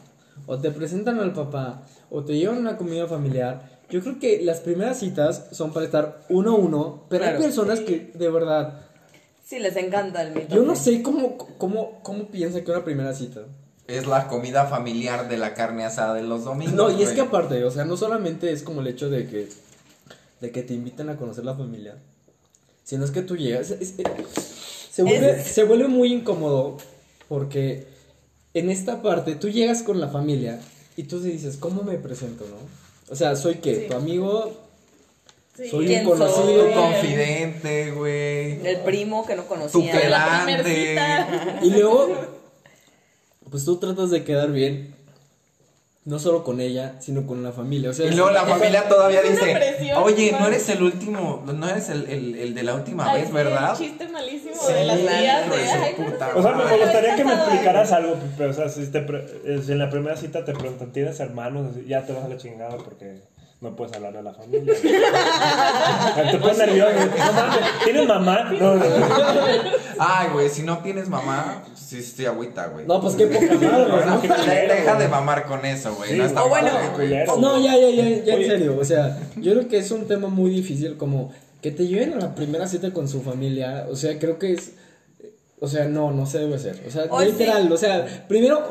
o 0.46 0.58
te 0.60 0.72
presentan 0.72 1.20
al 1.20 1.34
papá, 1.34 1.82
o 2.10 2.24
te 2.24 2.38
llevan 2.38 2.58
a 2.58 2.60
una 2.62 2.78
comida 2.78 3.06
familiar. 3.06 3.77
Yo 3.90 4.02
creo 4.02 4.20
que 4.20 4.42
las 4.42 4.60
primeras 4.60 5.00
citas 5.00 5.46
son 5.52 5.72
para 5.74 5.86
estar 5.86 6.26
uno 6.30 6.52
a 6.52 6.56
uno, 6.56 7.04
pero 7.10 7.24
Claro. 7.24 7.38
hay 7.38 7.44
personas 7.44 7.80
que 7.80 8.12
de 8.14 8.30
verdad 8.30 8.82
Sí, 9.46 9.60
les 9.60 9.78
encanta 9.78 10.22
el 10.24 10.34
mito. 10.36 10.54
Yo 10.56 10.64
no 10.64 10.76
sé 10.76 11.02
cómo, 11.02 11.38
cómo, 11.58 12.00
cómo 12.04 12.28
piensa 12.28 12.62
que 12.66 12.72
una 12.72 12.84
primera 12.84 13.14
cita. 13.14 13.42
Es 13.88 14.06
la 14.06 14.28
comida 14.28 14.66
familiar 14.66 15.30
de 15.30 15.38
la 15.38 15.54
carne 15.54 15.86
asada 15.86 16.14
de 16.16 16.24
los 16.24 16.44
domingos. 16.44 16.76
No, 16.76 16.92
y 16.92 17.02
es 17.02 17.12
que 17.12 17.22
aparte, 17.22 17.64
o 17.64 17.72
sea, 17.72 17.86
no 17.86 17.96
solamente 17.96 18.52
es 18.52 18.62
como 18.62 18.82
el 18.82 18.88
hecho 18.88 19.10
de 19.10 19.26
que, 19.28 19.48
de 20.42 20.52
que 20.52 20.64
te 20.64 20.74
inviten 20.74 21.08
a 21.10 21.16
conocer 21.16 21.46
la 21.46 21.56
familia, 21.56 21.96
sino 22.84 23.06
es 23.06 23.12
que 23.12 23.22
tú 23.22 23.38
llegas, 23.38 23.72
es- 23.72 23.94
es- 23.98 24.06
se, 24.92 25.04
vuelve, 25.04 25.40
Es- 25.40 25.48
se 25.48 25.64
vuelve 25.64 25.88
muy 25.88 26.12
incómodo 26.12 26.76
porque 27.30 27.88
en 28.54 28.70
esta 28.70 29.02
parte 29.02 29.36
tú 29.36 29.48
llegas 29.48 29.82
con 29.82 30.02
la 30.02 30.10
familia 30.10 30.60
y 30.98 31.04
tú 31.04 31.22
te 31.22 31.30
dices, 31.30 31.56
¿cómo 31.56 31.84
me 31.84 31.98
presento, 31.98 32.44
no? 32.50 32.58
O 33.10 33.16
sea, 33.16 33.36
¿soy 33.36 33.56
qué? 33.56 33.76
Sí. 33.82 33.88
¿Tu 33.90 33.96
amigo? 33.96 34.54
Sí. 35.56 35.70
Soy 35.70 35.80
un 35.80 35.86
¿Quién 35.88 36.06
conocido. 36.06 36.46
soy? 36.46 36.70
Tu 36.74 36.80
confidente, 36.80 37.92
güey. 37.92 38.68
El 38.68 38.80
primo 38.82 39.26
que 39.26 39.36
no 39.36 39.44
Tu 39.44 39.48
conocía. 39.48 39.92
Primer 40.46 40.64
cita. 40.66 41.60
Y 41.64 41.70
luego, 41.72 42.10
pues 43.50 43.66
tú 43.66 43.78
tratas 43.78 44.10
de 44.12 44.24
quedar 44.24 44.52
bien, 44.52 44.94
no 46.08 46.20
solo 46.20 46.42
con 46.42 46.62
ella, 46.62 46.96
sino 47.00 47.28
con 47.28 47.44
la 47.44 47.52
familia. 47.52 47.90
O 47.90 47.94
sea, 47.94 48.06
Y 48.08 48.12
luego 48.16 48.32
la 48.32 48.46
familia 48.46 48.88
todavía 48.88 49.20
Es 49.20 49.32
dice, 49.32 49.54
presión, 49.54 50.02
oye, 50.02 50.32
no 50.40 50.48
eres 50.48 50.70
el 50.70 50.82
último, 50.82 51.44
no 51.46 51.68
eres 51.70 51.90
el, 51.90 52.10
el, 52.10 52.36
el 52.36 52.54
de 52.56 52.64
la 52.64 52.76
última 52.76 53.12
Ay, 53.12 53.22
vez, 53.24 53.34
¿verdad? 53.34 53.72
El 53.72 53.78
chiste 53.78 54.08
malísimo 54.08 54.56
Sí, 54.56 54.72
de 54.74 54.86
las 54.86 54.98
tías 54.98 55.50
de 55.50 55.56
ay, 55.56 55.94
puta 55.96 56.32
O 56.34 56.42
sea, 56.42 56.54
me, 56.54 56.64
gustaría 56.64 57.16
que 57.18 57.26
me 57.26 57.34
explicaras 57.34 57.92
algo, 57.92 58.14
Pipe. 58.16 58.46
O 58.46 58.54
sea, 58.54 58.70
si, 58.70 58.88
te 58.88 59.02
pre- 59.02 59.26
eh, 59.44 59.62
si 59.66 59.74
en 59.74 59.80
la 59.80 59.90
primera 59.90 60.16
cita 60.16 60.46
te 60.46 60.54
preguntan, 60.54 60.94
¿tienes 60.94 61.20
hermanos? 61.20 61.76
Ya 61.86 62.06
te 62.06 62.14
vas 62.14 62.24
a 62.24 62.30
la 62.30 62.38
chingada 62.38 62.78
porque 62.78 63.20
no 63.60 63.76
puedes 63.76 63.94
hablar 63.96 64.14
de 64.14 64.22
la 64.24 64.34
familia. 64.34 64.74
te 66.32 66.38
pones 66.38 66.58
nervioso. 66.60 66.92
No 67.18 67.34
mames, 67.34 67.60
¿tienes 67.84 68.08
mamá? 68.08 68.44
No, 68.60 68.76
no, 68.76 68.86
no. 68.86 69.06
Ay, 70.00 70.28
güey, 70.32 70.50
si 70.50 70.62
no 70.62 70.78
tienes 70.80 71.10
mamá, 71.10 71.64
sí 71.76 71.98
estoy 71.98 72.26
agüita, 72.28 72.68
güey. 72.68 72.86
No, 72.86 73.02
pues 73.02 73.16
qué 73.16 73.26
poca 73.28 73.56
madre, 73.56 74.28
culero, 74.28 74.74
Deja 74.74 74.92
de 74.92 74.96
güey. 74.96 75.08
mamar 75.10 75.46
con 75.46 75.66
eso, 75.66 75.96
güey. 75.96 76.12
Sí, 76.12 76.18
no 76.18 76.26
está 76.26 76.44
o 76.46 76.50
bueno, 76.50 76.70
güey. 76.72 76.92
culero. 77.08 77.38
No, 77.38 77.60
ya, 77.60 77.76
ya, 77.76 77.90
ya, 77.90 78.24
ya, 78.24 78.34
en 78.36 78.46
serio. 78.46 78.78
O 78.80 78.86
sea, 78.86 79.18
yo 79.38 79.54
creo 79.54 79.68
que 79.68 79.78
es 79.78 79.90
un 79.92 80.08
tema 80.08 80.28
muy 80.28 80.52
difícil 80.52 80.96
como 80.98 81.34
que 81.62 81.72
te 81.72 81.88
lleven 81.88 82.14
a 82.14 82.18
la 82.18 82.36
primera 82.36 82.68
cita 82.68 82.92
con 82.94 83.08
su 83.10 83.22
familia. 83.24 83.88
O 83.90 83.96
sea, 83.96 84.20
creo 84.20 84.38
que 84.38 84.54
es. 84.54 84.74
O 85.60 85.68
sea, 85.68 85.86
no, 85.86 86.12
no 86.12 86.28
se 86.28 86.38
debe 86.38 86.56
hacer. 86.56 86.84
O 86.88 86.92
sea, 86.92 87.06
Hoy 87.10 87.26
literal, 87.32 87.72
o 87.72 87.78
sea, 87.78 88.06
primero 88.28 88.62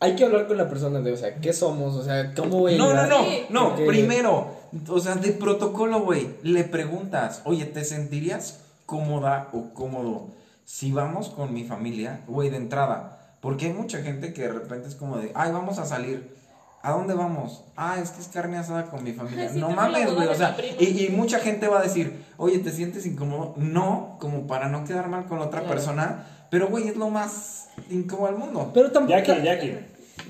hay 0.00 0.14
que 0.14 0.24
hablar 0.24 0.46
con 0.46 0.56
la 0.56 0.68
persona 0.68 1.00
de, 1.00 1.12
o 1.12 1.16
sea, 1.16 1.36
¿qué 1.36 1.52
somos? 1.52 1.94
O 1.96 2.04
sea, 2.04 2.32
¿cómo 2.34 2.58
voy 2.60 2.74
a 2.74 2.78
No, 2.78 2.94
no, 2.94 3.06
no, 3.06 3.24
Sí. 3.24 3.42
no, 3.50 3.68
Porque- 3.70 3.86
primero, 3.86 4.48
o 4.88 5.00
sea, 5.00 5.14
de 5.16 5.32
protocolo, 5.32 6.00
güey, 6.00 6.28
le 6.42 6.64
preguntas, 6.64 7.42
oye, 7.44 7.64
¿te 7.64 7.84
sentirías 7.84 8.60
cómoda 8.86 9.48
o 9.52 9.74
cómodo 9.74 10.28
si 10.64 10.92
vamos 10.92 11.30
con 11.30 11.52
mi 11.52 11.64
familia, 11.64 12.20
güey, 12.28 12.50
de 12.50 12.58
entrada? 12.58 13.36
Porque 13.40 13.66
hay 13.66 13.72
mucha 13.72 14.02
gente 14.02 14.32
que 14.32 14.42
de 14.42 14.52
repente 14.52 14.88
es 14.88 14.94
como 14.94 15.16
de, 15.18 15.32
ay, 15.34 15.52
vamos 15.52 15.78
a 15.78 15.84
salir. 15.86 16.36
¿A 16.82 16.92
dónde 16.92 17.14
vamos? 17.14 17.64
Ah, 17.76 17.96
es 18.02 18.10
que 18.10 18.20
es 18.20 18.28
carne 18.28 18.58
asada 18.58 18.86
con 18.86 19.02
mi 19.02 19.12
familia. 19.12 19.48
Sí, 19.52 19.58
no 19.58 19.70
mames, 19.70 20.14
güey. 20.14 20.28
O 20.28 20.34
sea, 20.34 20.56
y, 20.78 21.04
y 21.06 21.08
mucha 21.10 21.38
gente 21.40 21.68
va 21.68 21.80
a 21.80 21.82
decir, 21.82 22.24
oye, 22.36 22.58
¿te 22.58 22.70
sientes 22.70 23.06
incómodo? 23.06 23.54
No, 23.56 24.16
como 24.20 24.46
para 24.46 24.68
no 24.68 24.84
quedar 24.84 25.08
mal 25.08 25.26
con 25.26 25.38
la 25.38 25.46
otra 25.46 25.60
Claro. 25.60 25.74
persona. 25.74 26.26
Pero, 26.50 26.68
güey, 26.68 26.88
es 26.88 26.96
lo 26.96 27.10
más 27.10 27.68
incómodo 27.90 28.28
del 28.30 28.38
mundo. 28.38 28.70
Pero 28.72 28.90
tampoco. 28.92 29.18
Jackie, 29.18 29.42
Jackie. 29.42 29.78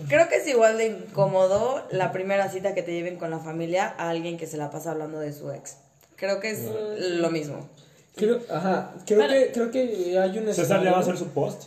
Creo 0.09 0.29
que 0.29 0.37
es 0.37 0.47
igual 0.49 0.79
de 0.79 0.87
incómodo 0.87 1.85
la 1.91 2.13
primera 2.13 2.49
cita 2.49 2.75
que 2.75 2.83
te 2.83 2.93
lleven 2.93 3.19
con 3.19 3.31
la 3.31 3.39
familia 3.39 3.95
a 3.99 4.09
alguien 4.11 4.37
que 4.39 4.47
se 4.47 4.57
la 4.57 4.71
pasa 4.71 4.93
hablando 4.93 5.19
de 5.21 5.33
su 5.33 5.51
ex. 5.53 5.77
Creo 6.17 6.41
que 6.41 6.51
es 6.51 6.61
lo 6.99 7.31
mismo. 7.31 7.69
Creo, 8.17 8.41
ajá, 8.53 8.93
creo 9.07 9.29
que, 9.29 9.51
creo 9.53 9.71
que 9.71 10.19
hay 10.19 10.39
un 10.39 10.53
César 10.53 10.83
ya 10.83 10.91
va 10.93 10.99
a 10.99 11.01
hacer 11.01 11.17
su 11.17 11.29
post. 11.29 11.65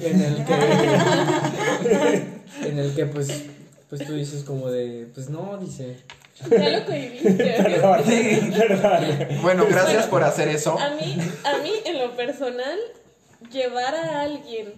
en 0.00 0.20
el 0.22 0.44
que 0.44 0.54
en 2.68 2.78
el 2.78 2.94
que 2.94 3.06
pues 3.06 3.44
pues 3.92 4.06
tú 4.06 4.14
dices 4.14 4.42
como 4.44 4.70
de 4.70 5.06
pues 5.14 5.28
no 5.28 5.58
dice 5.58 5.98
Ya 6.50 6.70
lo 6.70 6.86
cohibiste. 6.86 7.34
Perdón, 7.62 8.00
Sí. 8.06 8.52
perdón. 8.58 9.04
Bueno, 9.42 9.66
gracias 9.68 10.06
por 10.06 10.24
hacer 10.24 10.48
eso. 10.48 10.78
A 10.78 10.90
mí, 10.90 11.16
a 11.44 11.58
mí, 11.58 11.70
en 11.84 11.98
lo 12.00 12.16
personal, 12.16 12.78
llevar 13.52 13.94
a 13.94 14.22
alguien 14.22 14.72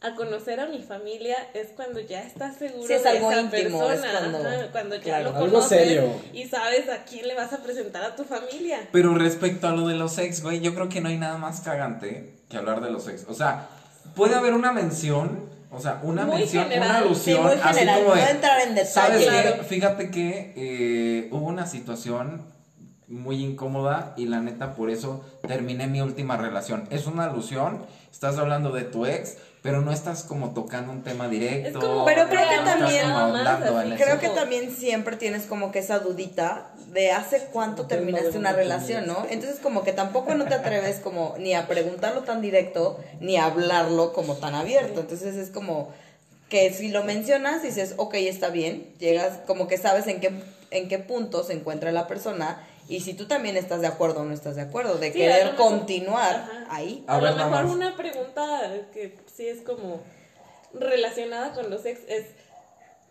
a 0.00 0.14
conocer 0.14 0.60
a 0.60 0.66
mi 0.66 0.82
familia 0.82 1.36
es 1.54 1.68
cuando 1.74 2.00
ya 2.00 2.22
estás 2.22 2.56
seguro 2.56 2.86
Sí, 2.86 2.92
es 2.94 3.02
de 3.04 3.08
algo 3.10 3.30
esa 3.32 3.40
íntimo, 3.42 3.78
persona. 3.86 3.94
es 4.12 4.18
cuando- 4.18 4.38
ajá, 4.48 4.68
cuando 4.72 4.96
ya 4.96 5.02
claro. 5.02 5.24
lo 5.30 5.36
Algo 5.36 5.50
conoces 5.52 5.78
serio. 5.78 6.12
y 6.32 6.44
sabes 6.46 6.88
a 6.88 7.04
quién 7.04 7.26
le 7.28 7.34
vas 7.34 7.52
a 7.52 7.58
presentar 7.62 8.02
a 8.04 8.14
tu 8.16 8.24
familia. 8.24 8.80
Pero 8.92 9.14
respecto 9.14 9.66
a 9.68 9.72
lo 9.72 9.86
de 9.88 9.94
los 9.94 10.18
ex, 10.18 10.42
güey, 10.42 10.60
yo 10.60 10.74
creo 10.74 10.88
que 10.88 11.00
no 11.00 11.08
hay 11.08 11.16
nada 11.16 11.38
más 11.38 11.60
cagante 11.62 12.34
que 12.48 12.56
hablar 12.56 12.80
de 12.80 12.90
los 12.90 13.08
ex. 13.08 13.24
O 13.28 13.34
sea, 13.34 13.68
puede 14.14 14.34
haber 14.36 14.52
una 14.54 14.72
mención, 14.72 15.48
o 15.70 15.80
sea, 15.80 16.00
una 16.02 16.24
Muy 16.24 16.38
mención, 16.38 16.64
general, 16.64 16.88
una 16.90 16.98
Sí, 17.00 17.04
alusión, 17.32 17.42
muy 17.42 17.52
así 17.62 17.78
general. 17.80 17.98
como 18.02 18.14
No 18.14 18.20
de, 18.22 18.30
entrar 18.30 18.60
en 18.60 18.86
¿sabes 18.86 19.20
detalle. 19.20 19.62
Fíjate 19.64 20.10
que 20.10 20.52
eh, 20.56 21.28
hubo 21.30 21.46
una 21.46 21.66
situación 21.66 22.42
muy 23.06 23.42
incómoda 23.42 24.12
y 24.16 24.26
la 24.26 24.40
neta 24.40 24.74
por 24.74 24.90
eso 24.90 25.24
terminé 25.46 25.86
mi 25.86 26.00
última 26.00 26.36
relación. 26.36 26.86
Es 26.90 27.06
una 27.06 27.24
alusión, 27.24 27.82
estás 28.10 28.38
hablando 28.38 28.70
de 28.72 28.82
tu 28.82 29.06
ex, 29.06 29.36
pero 29.68 29.82
no 29.82 29.92
estás 29.92 30.22
como 30.22 30.50
tocando 30.54 30.92
un 30.92 31.02
tema 31.02 31.28
directo. 31.28 31.68
Es 31.68 31.74
como- 31.76 32.04
Pero 32.06 32.28
creo 32.28 32.40
no 32.40 32.48
que 32.48 32.56
también- 32.80 33.06
Creo 33.96 34.18
que 34.18 34.28
también 34.40 34.74
siempre 34.74 35.16
tienes 35.16 35.44
como 35.44 35.70
que 35.72 35.78
esa 35.80 35.98
dudita 35.98 36.68
de 36.92 37.12
hace 37.12 37.48
cuánto 37.52 37.84
terminaste 37.86 38.38
una 38.38 38.52
relación, 38.52 39.06
¿no? 39.06 39.26
Entonces 39.28 39.60
como 39.60 39.84
que 39.84 39.92
tampoco 39.92 40.34
no 40.34 40.46
te 40.46 40.54
atreves 40.54 40.96
como 41.00 41.34
ni 41.38 41.52
a 41.54 41.66
preguntarlo 41.66 42.22
tan 42.22 42.40
directo, 42.40 42.98
ni 43.20 43.36
a 43.36 43.44
hablarlo 43.44 44.14
como 44.14 44.36
tan 44.36 44.54
abierto. 44.54 45.00
Entonces 45.00 45.36
es 45.36 45.50
como 45.50 45.90
que 46.48 46.72
si 46.72 46.88
lo 46.88 47.04
mencionas 47.04 47.62
dices, 47.62 47.92
ok, 47.98 48.14
está 48.14 48.48
bien, 48.48 48.86
llegas 48.98 49.40
como 49.46 49.68
que 49.68 49.76
sabes 49.76 50.06
en 50.06 50.20
qué, 50.20 50.32
en 50.70 50.88
qué 50.88 50.98
punto 50.98 51.44
se 51.44 51.52
encuentra 51.52 51.92
la 51.92 52.06
persona 52.06 52.64
y 52.88 53.00
si 53.00 53.14
tú 53.14 53.26
también 53.26 53.56
estás 53.56 53.80
de 53.80 53.86
acuerdo 53.86 54.20
o 54.20 54.24
no 54.24 54.32
estás 54.34 54.56
de 54.56 54.62
acuerdo, 54.62 54.96
de 54.96 55.12
Sí, 55.12 55.18
querer 55.18 55.54
continuar 55.56 56.34
Ajá. 56.36 56.66
ahí. 56.70 57.04
A 57.06 57.16
A, 57.16 57.20
ver, 57.20 57.34
lo 57.34 57.44
mejor 57.48 57.64
una 57.66 57.96
pregunta 57.96 58.60
que 58.92 59.16
sí 59.34 59.46
es 59.46 59.60
como 59.62 60.00
relacionada 60.74 61.52
con 61.54 61.70
los 61.70 61.84
ex 61.84 62.00
es 62.08 62.26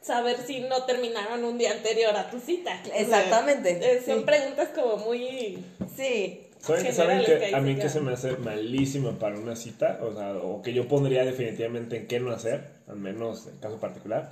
saber 0.02 0.38
si 0.46 0.62
no 0.62 0.84
terminaron 0.84 1.44
un 1.44 1.58
día 1.58 1.72
anterior 1.72 2.16
a 2.16 2.30
tu 2.30 2.40
cita. 2.40 2.80
O 2.84 2.88
sea, 2.88 3.00
Exactamente, 3.00 3.72
eh, 3.82 4.02
son 4.06 4.20
sí. 4.20 4.26
preguntas 4.26 4.70
como 4.76 4.98
muy... 4.98 5.64
Sí. 5.96 6.44
¿Saben, 6.60 6.82
¿saben 6.94 7.20
Generales 7.22 7.28
que 7.30 7.50
que 7.52 7.56
a 7.56 7.60
mí 7.62 7.76
que 7.76 7.88
se 7.90 8.00
me 8.02 8.14
hace 8.14 8.32
malísimo 8.38 9.12
para 9.14 9.38
una 9.38 9.56
cita? 9.56 10.00
O 10.02 10.14
sea, 10.14 10.34
o 10.38 10.62
que 10.64 10.74
yo 10.74 10.88
pondría 10.88 11.24
definitivamente 11.24 11.98
en 11.98 12.08
qué 12.08 12.20
no 12.20 12.32
hacer, 12.32 12.68
al 12.88 12.96
menos 12.98 13.48
en 13.48 13.58
caso 13.58 13.78
particular, 13.78 14.30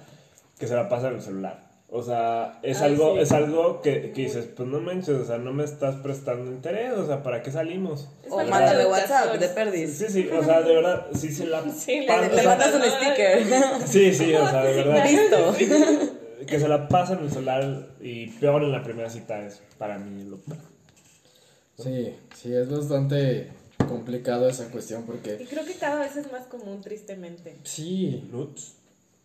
que 0.60 0.66
se 0.68 0.74
la 0.76 0.90
pasa 0.90 1.10
en 1.10 1.16
el 1.16 1.22
celular. 1.22 1.60
O 1.98 2.04
sea, 2.04 2.60
es 2.62 2.82
Ay, 2.82 2.92
algo, 2.92 3.14
sí. 3.16 3.22
es 3.22 3.32
algo 3.32 3.82
que, 3.82 4.12
que 4.12 4.24
dices, 4.24 4.48
pues 4.54 4.68
no 4.68 4.82
manches, 4.82 5.16
o 5.16 5.24
sea, 5.26 5.38
no 5.38 5.54
me 5.54 5.64
estás 5.64 5.96
prestando 6.02 6.52
interés, 6.52 6.92
o 6.92 7.08
sea, 7.08 7.24
¿para 7.24 7.42
qué 7.42 7.52
salimos? 7.52 8.10
O 8.30 8.38
de 8.44 8.86
WhatsApp 8.86 9.34
de 9.38 9.48
perdis. 9.48 9.98
Sí, 9.98 10.06
sí, 10.10 10.28
o 10.28 10.44
sea, 10.44 10.60
de 10.62 10.76
verdad, 10.76 11.06
sí 11.14 11.32
se 11.32 11.46
la 11.46 11.64
Sí, 11.72 12.02
le- 12.02 12.08
pasan- 12.08 12.46
mandas 12.46 12.76
un 12.76 12.82
sticker. 12.82 13.44
Sí, 13.88 14.14
sí, 14.14 14.34
o 14.36 14.46
sea, 14.50 14.64
de 14.66 14.74
verdad. 14.84 15.06
Listo. 15.10 16.46
Que 16.46 16.60
se 16.60 16.68
la 16.68 16.90
pasan 16.90 17.20
en 17.20 17.24
el 17.26 17.32
celular 17.32 17.88
y 18.02 18.28
peor 18.28 18.64
en 18.64 18.74
la 18.74 18.84
primera 18.84 19.10
cita 19.10 19.40
es 19.46 19.62
para 19.78 19.98
mí 19.98 20.26
lo 20.26 20.36
peor. 20.38 20.60
Sí, 21.78 22.14
sí, 22.36 22.54
es 22.54 22.70
bastante 22.70 23.52
complicado 23.88 24.50
esa 24.50 24.68
cuestión 24.70 25.04
Y 25.04 25.06
porque... 25.06 25.48
creo 25.50 25.64
que 25.66 25.76
cada 25.76 26.02
vez 26.02 26.16
es 26.18 26.30
más 26.32 26.44
común, 26.48 26.82
tristemente. 26.82 27.56
Sí, 27.64 28.28
Nuts. 28.32 28.74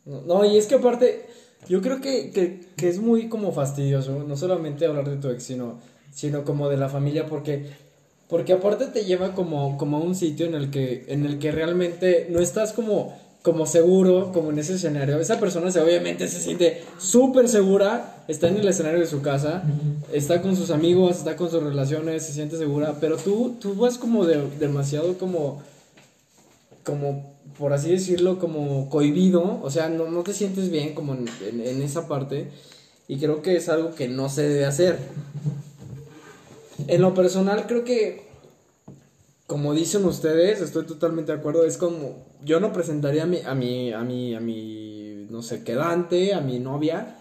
No, 0.05 0.23
no, 0.23 0.45
y 0.45 0.57
es 0.57 0.67
que 0.67 0.77
aparte, 0.77 1.27
yo 1.69 1.83
creo 1.83 2.01
que, 2.01 2.31
que, 2.31 2.61
que 2.77 2.89
es 2.89 2.99
muy 2.99 3.29
como 3.29 3.53
fastidioso, 3.53 4.25
no 4.27 4.37
solamente 4.37 4.87
hablar 4.87 5.09
de 5.09 5.17
tu 5.17 5.29
ex, 5.29 5.43
sino, 5.43 5.79
sino 6.13 6.45
como 6.45 6.69
de 6.69 6.77
la 6.77 6.89
familia, 6.89 7.27
porque, 7.27 7.71
porque 8.29 8.55
aparte 8.55 8.87
te 8.87 9.05
lleva 9.05 9.35
como, 9.35 9.77
como 9.77 9.99
a 9.99 10.01
un 10.01 10.15
sitio 10.15 10.47
en 10.47 10.55
el 10.55 10.71
que, 10.71 11.05
en 11.09 11.27
el 11.27 11.39
que 11.39 11.53
realmente 11.53 12.29
no 12.31 12.41
estás 12.41 12.73
como, 12.73 13.15
como 13.43 13.67
seguro, 13.67 14.33
como 14.33 14.51
en 14.51 14.59
ese 14.59 14.75
escenario. 14.75 15.21
Esa 15.21 15.39
persona 15.39 15.71
se, 15.71 15.81
obviamente 15.81 16.29
se 16.29 16.41
siente 16.41 16.83
súper 16.99 17.49
segura, 17.49 18.25
está 18.29 18.49
en 18.49 18.57
el 18.57 18.69
escenario 18.69 19.01
de 19.01 19.07
su 19.07 19.23
casa, 19.23 19.63
está 20.13 20.43
con 20.43 20.57
sus 20.57 20.71
amigos, 20.71 21.19
está 21.19 21.37
con 21.37 21.51
sus 21.51 21.63
relaciones, 21.63 22.25
se 22.25 22.33
siente 22.33 22.57
segura, 22.57 22.97
pero 23.01 23.17
tú, 23.17 23.57
tú 23.61 23.75
vas 23.75 23.99
como 23.99 24.25
de, 24.25 24.43
demasiado 24.59 25.19
como 25.19 25.63
como, 26.85 27.30
por 27.61 27.75
así 27.75 27.90
decirlo, 27.92 28.38
como 28.38 28.88
cohibido, 28.88 29.61
o 29.62 29.70
sea, 29.70 29.90
no, 29.90 30.11
no 30.11 30.23
te 30.25 30.33
sientes 30.33 30.70
bien 30.70 30.94
como 30.94 31.14
en, 31.14 31.27
en- 31.53 31.83
esa 31.83 32.09
parte, 32.09 32.49
y 33.07 33.18
creo 33.18 33.42
que 33.42 33.55
es 33.57 33.68
algo 33.68 33.94
que 33.94 34.09
no 34.09 34.29
se 34.31 34.49
debe 34.49 34.64
hacer. 34.64 34.99
En 36.88 37.03
lo 37.03 37.14
personal, 37.14 37.66
creo 37.66 37.85
que, 37.85 38.23
como 39.46 39.75
dicen 39.75 40.05
ustedes, 40.05 40.61
estoy 40.61 40.87
totalmente 40.87 41.33
de 41.33 41.38
acuerdo, 41.38 41.64
es 41.66 41.77
como, 41.77 42.25
yo 42.44 42.61
no 42.61 42.73
presentaría 42.73 43.25
a 43.25 43.27
mi, 43.27 43.38
a 43.44 43.55
mi, 43.55 43.92
a 43.92 44.01
mi, 44.01 44.35
a 44.35 44.40
mi, 44.40 45.27
no 45.29 45.42
sé, 45.42 45.62
quedante, 45.64 46.35
a 46.35 46.40
mi 46.40 46.59
novia, 46.61 47.16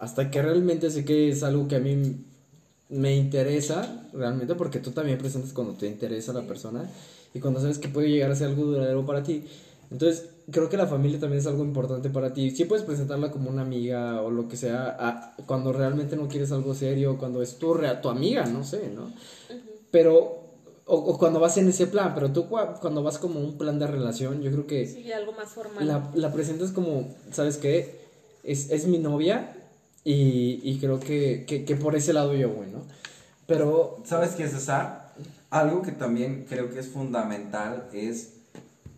hasta 0.00 0.30
que 0.30 0.42
realmente 0.42 0.90
sé 0.90 1.04
que 1.04 1.28
es 1.28 1.42
algo 1.42 1.68
que 1.68 1.76
a 1.76 1.80
mí 1.80 2.16
me 2.88 3.14
interesa 3.16 4.08
realmente 4.12 4.54
porque 4.54 4.78
tú 4.78 4.90
también 4.90 5.18
presentas 5.18 5.52
cuando 5.52 5.74
te 5.74 5.86
interesa 5.86 6.32
la 6.32 6.42
persona 6.42 6.88
y 7.32 7.40
cuando 7.40 7.60
sabes 7.60 7.78
que 7.78 7.88
puede 7.88 8.08
llegar 8.10 8.30
a 8.30 8.36
ser 8.36 8.48
algo 8.48 8.64
duradero 8.64 9.06
para 9.06 9.22
ti. 9.22 9.44
Entonces, 9.94 10.24
creo 10.50 10.68
que 10.68 10.76
la 10.76 10.88
familia 10.88 11.20
también 11.20 11.38
es 11.38 11.46
algo 11.46 11.62
importante 11.64 12.10
para 12.10 12.32
ti. 12.34 12.50
Sí 12.50 12.64
puedes 12.64 12.84
presentarla 12.84 13.30
como 13.30 13.48
una 13.48 13.62
amiga 13.62 14.20
o 14.22 14.30
lo 14.32 14.48
que 14.48 14.56
sea, 14.56 14.96
a- 14.98 15.36
cuando 15.46 15.72
realmente 15.72 16.16
no 16.16 16.26
quieres 16.26 16.50
algo 16.50 16.74
serio, 16.74 17.16
cuando 17.16 17.42
es 17.42 17.58
tu, 17.58 17.74
rea- 17.74 18.00
tu 18.00 18.08
amiga, 18.08 18.44
no 18.44 18.64
sé, 18.64 18.88
¿no? 18.90 19.12
Pero, 19.92 20.40
o, 20.86 20.96
o 20.96 21.16
cuando 21.16 21.38
vas 21.38 21.56
en 21.58 21.68
ese 21.68 21.86
plan, 21.86 22.12
pero 22.12 22.32
tú 22.32 22.48
cua- 22.48 22.76
cuando 22.80 23.04
vas 23.04 23.18
como 23.18 23.38
un 23.40 23.56
plan 23.56 23.78
de 23.78 23.86
relación, 23.86 24.42
yo 24.42 24.50
creo 24.50 24.66
que 24.66 24.84
Sí, 24.86 25.12
algo 25.12 25.32
más 25.32 25.50
formal. 25.50 25.86
la, 25.86 26.10
la 26.12 26.32
presentas 26.32 26.72
como, 26.72 27.06
¿sabes 27.30 27.56
qué? 27.56 27.94
Es, 28.42 28.70
es 28.70 28.86
mi 28.86 28.98
novia 28.98 29.52
y, 30.02 30.58
y 30.62 30.78
creo 30.78 30.98
que, 30.98 31.44
que, 31.46 31.64
que 31.64 31.76
por 31.76 31.94
ese 31.94 32.12
lado 32.12 32.34
yo 32.34 32.50
voy, 32.50 32.66
¿no? 32.66 32.82
Pero, 33.46 34.02
¿Sabes 34.04 34.34
qué, 34.34 34.48
César? 34.48 35.04
Algo 35.50 35.82
que 35.82 35.92
también 35.92 36.46
creo 36.48 36.68
que 36.70 36.80
es 36.80 36.88
fundamental 36.88 37.84
es 37.92 38.33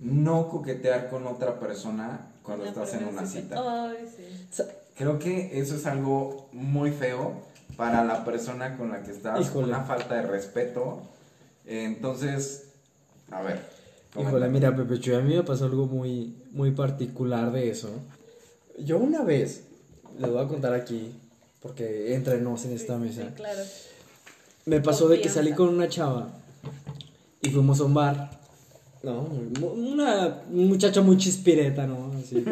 no 0.00 0.48
coquetear 0.48 1.08
con 1.10 1.26
otra 1.26 1.58
persona 1.58 2.32
cuando 2.42 2.64
La 2.64 2.70
estás 2.70 2.94
en 2.94 3.04
una 3.08 3.26
cita. 3.26 3.56
Ay, 3.90 4.08
sí. 4.16 4.46
sa- 4.50 4.66
Creo 4.96 5.18
que 5.18 5.58
eso 5.60 5.74
es 5.76 5.84
algo 5.86 6.48
muy 6.52 6.90
feo 6.90 7.34
para 7.76 8.02
la 8.04 8.24
persona 8.24 8.78
con 8.78 8.90
la 8.90 9.02
que 9.02 9.10
estás, 9.10 9.40
Híjole. 9.40 9.68
una 9.68 9.82
falta 9.84 10.14
de 10.14 10.22
respeto. 10.22 11.02
Entonces, 11.66 12.68
a 13.30 13.42
ver. 13.42 13.60
híjole, 14.18 14.48
mira, 14.48 14.74
Pepe 14.74 14.98
Chuy, 15.00 15.14
a 15.14 15.20
mí 15.20 15.34
me 15.34 15.42
pasó 15.42 15.66
algo 15.66 15.86
muy, 15.86 16.34
muy 16.52 16.70
particular 16.70 17.52
de 17.52 17.70
eso. 17.70 17.90
Yo 18.78 18.98
una 18.98 19.22
vez, 19.22 19.64
les 20.18 20.30
voy 20.30 20.42
a 20.42 20.48
contar 20.48 20.72
aquí, 20.72 21.12
porque 21.60 22.14
entre 22.14 22.40
nos 22.40 22.64
en 22.64 22.72
esta 22.72 22.96
mesa. 22.96 23.22
Sí, 23.22 23.28
claro. 23.34 23.60
Me 24.64 24.80
pasó 24.80 25.08
de 25.08 25.20
que 25.20 25.28
salí 25.28 25.52
con 25.52 25.68
una 25.68 25.88
chava 25.88 26.28
y 27.42 27.50
fuimos 27.50 27.80
a 27.80 27.84
un 27.84 27.94
bar. 27.94 28.30
No, 29.12 29.70
una 29.72 30.42
muchacha 30.50 31.00
muy 31.02 31.16
chispireta, 31.16 31.86
¿no? 31.86 32.12
Así. 32.18 32.44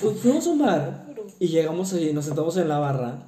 Fu- 0.00 0.10
fuimos 0.22 0.46
a 0.46 0.50
un 0.50 0.58
bar 0.58 1.06
y 1.38 1.48
llegamos 1.48 1.92
allí, 1.92 2.12
nos 2.12 2.24
sentamos 2.24 2.56
en 2.56 2.68
la 2.68 2.78
barra. 2.78 3.18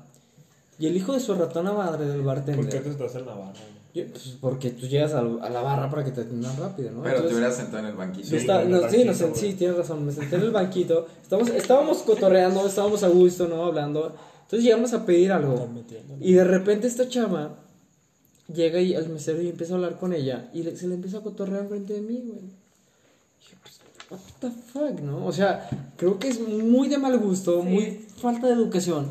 Y 0.79 0.87
el 0.87 0.97
hijo 0.97 1.13
de 1.13 1.21
su 1.21 1.35
ratona 1.35 1.73
madre 1.73 2.07
del 2.07 2.23
bartender. 2.23 2.65
¿Por 2.65 2.69
qué 2.73 2.79
te 2.81 2.91
estás 2.91 3.15
en 3.17 3.27
la 3.27 3.35
barra? 3.35 3.53
Yo, 3.95 4.05
pues, 4.11 4.37
porque 4.41 4.71
tú 4.71 4.87
llegas 4.87 5.13
al- 5.15 5.41
a, 5.43 5.51
la 5.51 5.61
barra 5.61 5.91
para 5.91 6.05
que 6.05 6.13
te 6.13 6.21
atiendan 6.21 6.57
rápido, 6.57 6.93
¿no? 6.93 7.03
Pero 7.03 7.15
te 7.15 7.17
Entonces- 7.17 7.37
hubieras 7.37 7.57
sentado 7.57 7.79
en 7.81 7.87
el 7.87 7.95
banquito. 7.97 8.29
no, 8.31 8.89
sí, 8.89 9.05
no 9.05 9.35
sí, 9.35 9.55
tienes 9.55 9.77
razón. 9.77 10.07
Me 10.07 10.13
senté 10.13 10.37
en 10.37 10.43
el 10.43 10.51
banquito. 10.51 11.07
Estábamos, 11.23 11.51
estábamos 11.51 11.99
cotorreando, 11.99 12.67
estábamos 12.67 13.03
a 13.03 13.09
gusto, 13.09 13.49
¿no? 13.49 13.65
Hablando. 13.65 14.15
Entonces 14.43 14.65
llegamos 14.65 14.93
a 14.95 15.05
pedir 15.05 15.33
algo. 15.33 15.69
Y 16.21 16.33
de 16.35 16.45
repente 16.45 16.87
esta 16.87 17.09
chava 17.09 17.51
llega 18.53 18.81
y 18.81 18.95
al 18.95 19.09
mesero 19.09 19.41
y 19.43 19.49
empieza 19.49 19.75
a 19.75 19.77
hablar 19.77 19.99
con 19.99 20.13
ella. 20.13 20.49
Y 20.55 20.63
le- 20.63 20.77
se 20.77 20.87
le 20.89 20.95
empieza 20.95 21.19
a 21.19 21.23
cotorrear 21.23 21.63
enfrente 21.63 21.93
de 21.95 22.01
mí, 22.01 22.23
güey. 22.27 22.41
Dije, 23.41 23.57
pues, 23.63 23.81
what 24.11 24.19
the 24.41 24.51
fuck, 24.51 25.01
¿no? 25.01 25.27
O 25.27 25.33
sea, 25.33 25.69
creo 25.97 26.19
que 26.19 26.29
es 26.29 26.41
muy 26.41 26.89
de 26.89 26.99
mal 26.99 27.19
gusto, 27.19 27.63
Sí. 27.63 27.69
muy 27.69 28.07
falta 28.21 28.47
de 28.47 28.55
educación. 28.55 29.11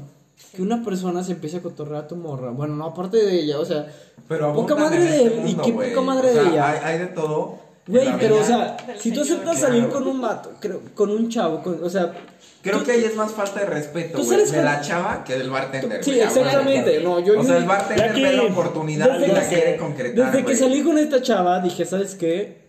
Que 0.56 0.62
una 0.62 0.84
persona 0.84 1.23
se 1.23 1.34
empiece 1.34 1.58
a 1.58 1.62
cotorrear 1.62 2.04
a 2.04 2.08
tu 2.08 2.15
morra. 2.15 2.52
Bueno, 2.52 2.76
no 2.76 2.86
aparte 2.86 3.17
de 3.17 3.39
ella, 3.41 3.60
o 3.60 3.65
sea, 3.65 3.91
Pero 4.28 4.54
poca 4.54 4.76
madre 4.76 5.00
de 5.04 5.10
este 5.10 5.23
él. 5.26 5.34
y 5.34 5.56
mundo, 5.56 5.63
qué 5.63 5.71
poca 5.73 6.02
madre 6.02 6.30
O 6.30 6.34
sea, 6.34 6.43
de 6.43 6.50
ella. 6.50 6.69
Hay, 6.69 6.80
hay 6.84 7.00
de 7.00 7.08
todo. 7.08 7.56
Güey, 7.88 8.08
pero 8.19 8.39
o 8.39 8.43
sea, 8.43 8.76
si 9.00 9.12
tú 9.12 9.23
señor. 9.23 9.39
aceptas 9.41 9.60
salir 9.62 9.84
Claro. 9.86 9.93
con 10.00 10.08
un 10.08 10.21
vato, 10.21 10.52
creo, 10.60 10.82
con 10.93 11.10
un 11.10 11.30
chavo, 11.30 11.63
con, 11.63 11.82
o 11.84 11.89
sea, 11.89 12.13
Creo 12.62 12.80
tú- 12.80 12.86
que 12.86 12.91
ahí 12.91 13.04
es 13.06 13.15
más 13.15 13.32
falta 13.32 13.62
de 13.62 13.65
respeto, 13.67 14.17
¿Tú 14.19 14.26
güey, 14.26 14.45
de 14.45 14.63
la 14.63 14.82
chava 14.82 15.23
que 15.23 15.38
del 15.38 15.50
bartender. 15.50 16.04
Sí, 16.04 16.19
exactamente. 16.19 17.00
No, 17.02 17.19
yo 17.19 17.39
o 17.39 17.43
sea, 17.43 17.58
el 17.58 17.63
bartender 17.65 18.13
ve 18.13 18.34
la 18.34 18.43
oportunidad 18.43 19.15
y 19.17 19.21
desde 19.21 19.34
la 19.34 19.41
que- 19.41 19.56
quiere 19.56 19.78
concretar, 19.78 20.32
Desde 20.32 20.45
que 20.45 20.56
salí 20.56 20.84
con 20.84 20.97
esta 20.97 21.21
chava, 21.21 21.62
dije, 21.62 21.86
¿sabes 21.86 22.15
qué? 22.15 22.67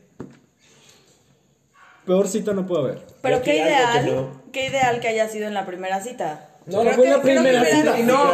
Peor 2.07 2.29
cita 2.29 2.53
no 2.55 2.67
puede 2.67 2.83
haber. 2.85 3.07
Pero 3.21 3.43
qué 3.43 3.57
ideal, 3.57 4.07
no- 4.15 4.43
qué 4.53 4.67
ideal 4.69 5.01
que 5.01 5.09
haya 5.09 5.29
sido 5.29 5.47
en 5.47 5.55
la 5.55 5.67
primera 5.67 6.01
cita. 6.01 6.48
No, 6.71 6.85
no 6.85 6.91
fue 6.93 7.05
que- 7.05 7.11
la 7.11 7.23
primera 7.23 7.65
cita. 7.65 7.97
No, 7.99 8.25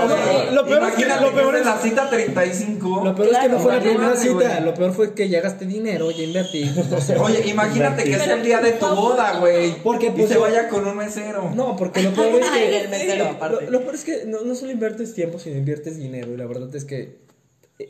lo 0.52 0.66
peor 0.66 0.82
es 0.82 0.94
que- 0.94 1.02
Imagínate 1.02 1.22
lo 1.24 1.34
peor 1.34 1.56
es- 1.56 1.66
la 1.66 1.78
cita 1.78 2.10
35. 2.10 3.04
Lo 3.04 3.14
peor 3.14 3.28
es 3.32 3.38
que 3.38 3.48
no 3.48 3.58
fue 3.60 3.72
la 3.74 3.80
primera 3.80 4.16
cita, 4.16 4.60
lo 4.60 4.74
peor 4.74 4.92
fue 4.92 5.14
que 5.14 5.28
ya 5.28 5.40
gasté 5.40 5.66
dinero, 5.66 6.10
ya 6.10 6.22
invertí. 6.24 6.64
Oye, 7.20 7.46
imagínate 7.48 8.04
que 8.04 8.12
es 8.14 8.26
el 8.26 8.42
día 8.42 8.60
de 8.60 8.72
tu 8.72 8.86
boda, 8.86 9.38
güey. 9.38 9.74
Porque, 9.82 10.06
y 10.06 10.10
pues, 10.10 10.28
se 10.28 10.38
vaya 10.38 10.68
con 10.68 10.86
un 10.86 10.96
mesero. 10.96 11.50
No, 11.54 11.76
porque 11.76 12.02
lo 12.02 12.10
peor 12.12 12.40
es 12.42 12.50
que. 12.50 12.80
el 12.80 12.88
mesero, 12.88 13.24
lo- 13.24 13.30
aparte. 13.30 13.64
Lo, 13.66 13.70
lo 13.70 13.80
peor 13.82 13.94
es 13.94 14.04
que 14.04 14.24
no, 14.26 14.40
no 14.42 14.54
solo 14.54 14.72
inviertes 14.72 15.14
tiempo, 15.14 15.38
sino 15.38 15.56
inviertes 15.56 15.96
dinero. 15.96 16.32
Y 16.32 16.36
la 16.36 16.46
verdad 16.46 16.74
es 16.74 16.84
que 16.84 17.18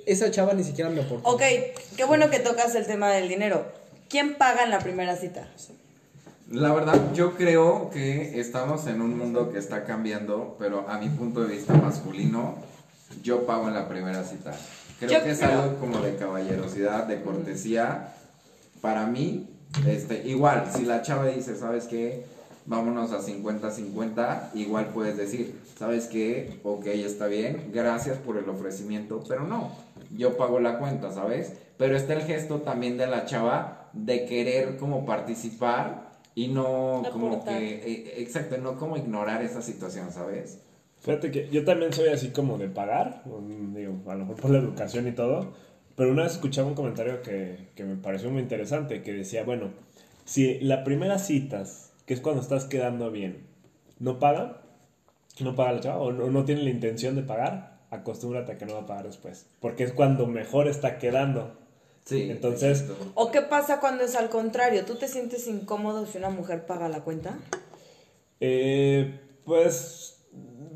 esa 0.07 0.31
chava 0.31 0.53
ni 0.55 0.65
siquiera 0.65 0.91
me 0.91 1.01
aportó. 1.03 1.29
Ok, 1.29 1.43
qué 1.97 2.05
bueno 2.05 2.31
que 2.31 2.39
tocas 2.39 2.75
el 2.75 2.87
tema 2.87 3.11
del 3.13 3.29
dinero. 3.29 3.65
¿Quién 4.09 4.35
paga 4.37 4.65
en 4.65 4.71
la 4.71 4.79
primera 4.81 5.17
cita? 5.17 5.49
La 6.51 6.73
verdad, 6.73 7.13
yo 7.15 7.35
creo 7.35 7.91
que 7.91 8.39
estamos 8.39 8.87
en 8.87 9.01
un 9.01 9.17
mundo 9.17 9.51
que 9.51 9.59
está 9.59 9.85
cambiando, 9.85 10.57
pero 10.59 10.89
a 10.89 10.99
mi 10.99 11.09
punto 11.09 11.43
de 11.45 11.55
vista 11.57 11.75
masculino, 11.75 12.57
yo 13.23 13.47
pago 13.47 13.69
en 13.69 13.75
la 13.75 13.89
primera 13.89 14.23
cita. 14.25 14.53
Creo 14.99 15.11
Yo 15.11 15.25
que 15.25 15.31
es 15.31 15.39
creo- 15.39 15.63
algo 15.63 15.77
como 15.79 16.01
de 16.01 16.17
caballerosidad, 16.17 17.05
de 17.05 17.23
cortesía. 17.23 18.13
Para 18.83 19.07
mí, 19.07 19.49
este, 19.87 20.23
igual, 20.29 20.69
si 20.75 20.85
la 20.85 21.01
chava 21.03 21.27
dice, 21.27 21.57
¿sabes 21.57 21.87
qué? 21.87 22.27
Vámonos 22.67 23.13
a 23.13 23.21
50-50, 23.21 24.51
igual 24.55 24.87
puedes 24.89 25.17
decir, 25.17 25.59
¿sabes 25.79 26.07
qué? 26.07 26.61
Ok, 26.63 26.87
está 26.87 27.27
bien, 27.27 27.71
gracias 27.73 28.19
por 28.19 28.37
el 28.37 28.49
ofrecimiento, 28.49 29.23
pero 29.29 29.43
no, 29.47 29.71
yo 30.17 30.37
pago 30.37 30.61
la 30.61 30.79
cuenta, 30.79 31.11
¿sabes? 31.13 31.53
Pero 31.79 31.97
está 31.97 32.13
el 32.15 32.23
gesto 32.23 32.61
también 32.61 32.97
de 32.97 33.07
la 33.07 33.25
chava 33.27 33.89
de 33.93 34.25
querer 34.27 34.77
como 34.79 35.05
participar 35.05 36.04
y 36.35 36.49
no 36.49 37.03
como 37.13 37.45
que, 37.45 37.75
eh, 37.75 38.15
exacto, 38.19 38.59
no 38.59 38.77
como 38.77 38.97
ignorar 38.97 39.43
esa 39.43 39.63
situación, 39.63 40.11
¿sabes? 40.13 40.61
Fíjate 41.01 41.31
que 41.31 41.49
yo 41.51 41.65
también 41.65 41.93
soy 41.93 42.09
así 42.09 42.31
como 42.31 42.59
de 42.59 42.69
pagar, 42.69 43.23
digo, 43.75 44.01
a 44.07 44.15
lo 44.15 44.25
mejor 44.25 44.41
por 44.41 44.51
la 44.51 44.59
educación 44.59 45.07
y 45.07 45.13
todo, 45.13 45.53
pero 45.97 46.11
una 46.11 46.25
vez 46.25 46.33
escuchaba 46.33 46.67
un 46.67 46.75
comentario 46.75 47.23
que, 47.23 47.69
que 47.75 47.85
me 47.85 47.97
pareció 47.97 48.31
muy 48.31 48.43
interesante, 48.43 49.03
que 49.03 49.13
decía, 49.13 49.45
bueno, 49.45 49.71
si 50.25 50.59
la 50.61 50.83
primera 50.83 51.19
citas, 51.19 51.93
que 52.07 52.15
es 52.15 52.21
cuando 52.21 52.41
estás 52.41 52.65
quedando 52.65 53.11
bien, 53.11 53.43
no 53.99 54.19
paga, 54.19 54.63
no 55.41 55.55
paga 55.55 55.73
la 55.73 55.81
chava 55.81 55.99
o 55.99 56.13
no, 56.13 56.31
no 56.31 56.45
tiene 56.45 56.63
la 56.63 56.71
intención 56.71 57.15
de 57.15 57.23
pagar, 57.23 57.79
acostúmbrate 57.91 58.53
a 58.53 58.59
que 58.59 58.67
no 58.67 58.75
va 58.75 58.81
a 58.81 58.87
pagar 58.87 59.07
después. 59.07 59.47
Porque 59.61 59.85
es 59.85 59.93
cuando 59.93 60.27
mejor 60.27 60.69
está 60.69 60.99
quedando. 60.99 61.57
Sí. 62.05 62.31
Entonces- 62.31 62.83
exacto. 62.83 63.13
¿O 63.15 63.31
qué 63.31 63.41
pasa 63.43 63.81
cuando 63.81 64.05
es 64.05 64.15
al 64.17 64.29
contrario? 64.29 64.85
¿Tú 64.85 64.97
te 64.97 65.09
sientes 65.09 65.47
incómodo 65.49 66.05
si 66.07 66.19
una 66.19 66.31
mujer 66.31 66.67
paga 66.67 66.89
la 66.89 67.01
cuenta? 67.03 67.39
Eh, 68.41 69.21
pues 69.45 70.19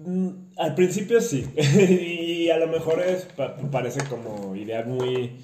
mm, 0.07 0.29
al 0.57 0.75
principio 0.75 1.21
sí. 1.21 1.47
y 1.57 2.51
a 2.51 2.57
lo 2.59 2.67
mejor 2.69 3.03
es, 3.03 3.25
pa- 3.25 3.57
parece 3.71 4.01
como 4.09 4.55
idea 4.57 4.85
muy, 4.85 5.37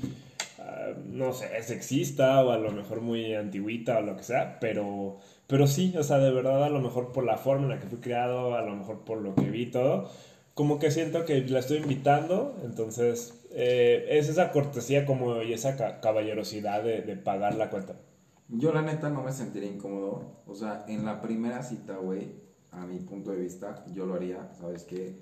ah, 0.59 0.93
no 1.07 1.33
sé, 1.33 1.49
sexista 1.63 2.43
o 2.45 2.51
a 2.51 2.59
lo 2.59 2.71
mejor 2.71 3.01
muy 3.01 3.35
antiguita 3.35 3.99
o 3.99 4.03
lo 4.03 4.17
que 4.17 4.23
sea, 4.23 4.59
pero, 4.61 5.19
pero 5.47 5.67
sí, 5.67 5.95
o 5.99 6.03
sea, 6.03 6.19
de 6.19 6.31
verdad 6.31 6.65
a 6.65 6.71
lo 6.71 6.81
mejor 6.81 7.13
por 7.13 7.25
la 7.25 7.37
forma 7.37 7.65
en 7.65 7.71
la 7.71 7.81
que 7.81 7.89
fui 7.89 7.99
criado, 7.99 8.55
a 8.55 8.63
lo 8.63 8.75
mejor 8.77 9.01
por 9.05 9.19
lo 9.21 9.35
que 9.35 9.51
vi 9.51 9.67
todo, 9.67 10.09
como 10.55 10.79
que 10.79 10.91
siento 10.91 11.25
que 11.25 11.41
la 11.43 11.59
estoy 11.59 11.79
invitando, 11.79 12.57
entonces 12.65 13.35
eh, 13.55 14.07
es 14.19 14.29
esa 14.29 14.51
cortesía 14.53 15.07
como 15.07 15.43
y 15.43 15.53
esa 15.53 15.77
ca- 15.77 16.01
caballerosidad 16.01 16.83
de, 16.83 17.03
de 17.03 17.17
pagar 17.17 17.55
la 17.55 17.71
cuenta. 17.71 17.97
Yo 18.49 18.73
la 18.73 18.83
neta 18.83 19.09
no 19.11 19.23
me 19.23 19.33
sentiría 19.33 19.71
incómodo. 19.71 20.43
O 20.47 20.55
sea, 20.55 20.85
en 20.89 21.05
la 21.05 21.21
primera 21.23 21.63
cita, 21.63 21.97
güey, 21.97 22.29
a 22.71 22.85
mi 22.87 22.99
punto 22.99 23.31
de 23.31 23.39
vista, 23.39 23.85
yo 23.93 24.07
lo 24.07 24.15
haría. 24.15 24.51
¿Sabes 24.61 24.85
qué? 24.85 25.15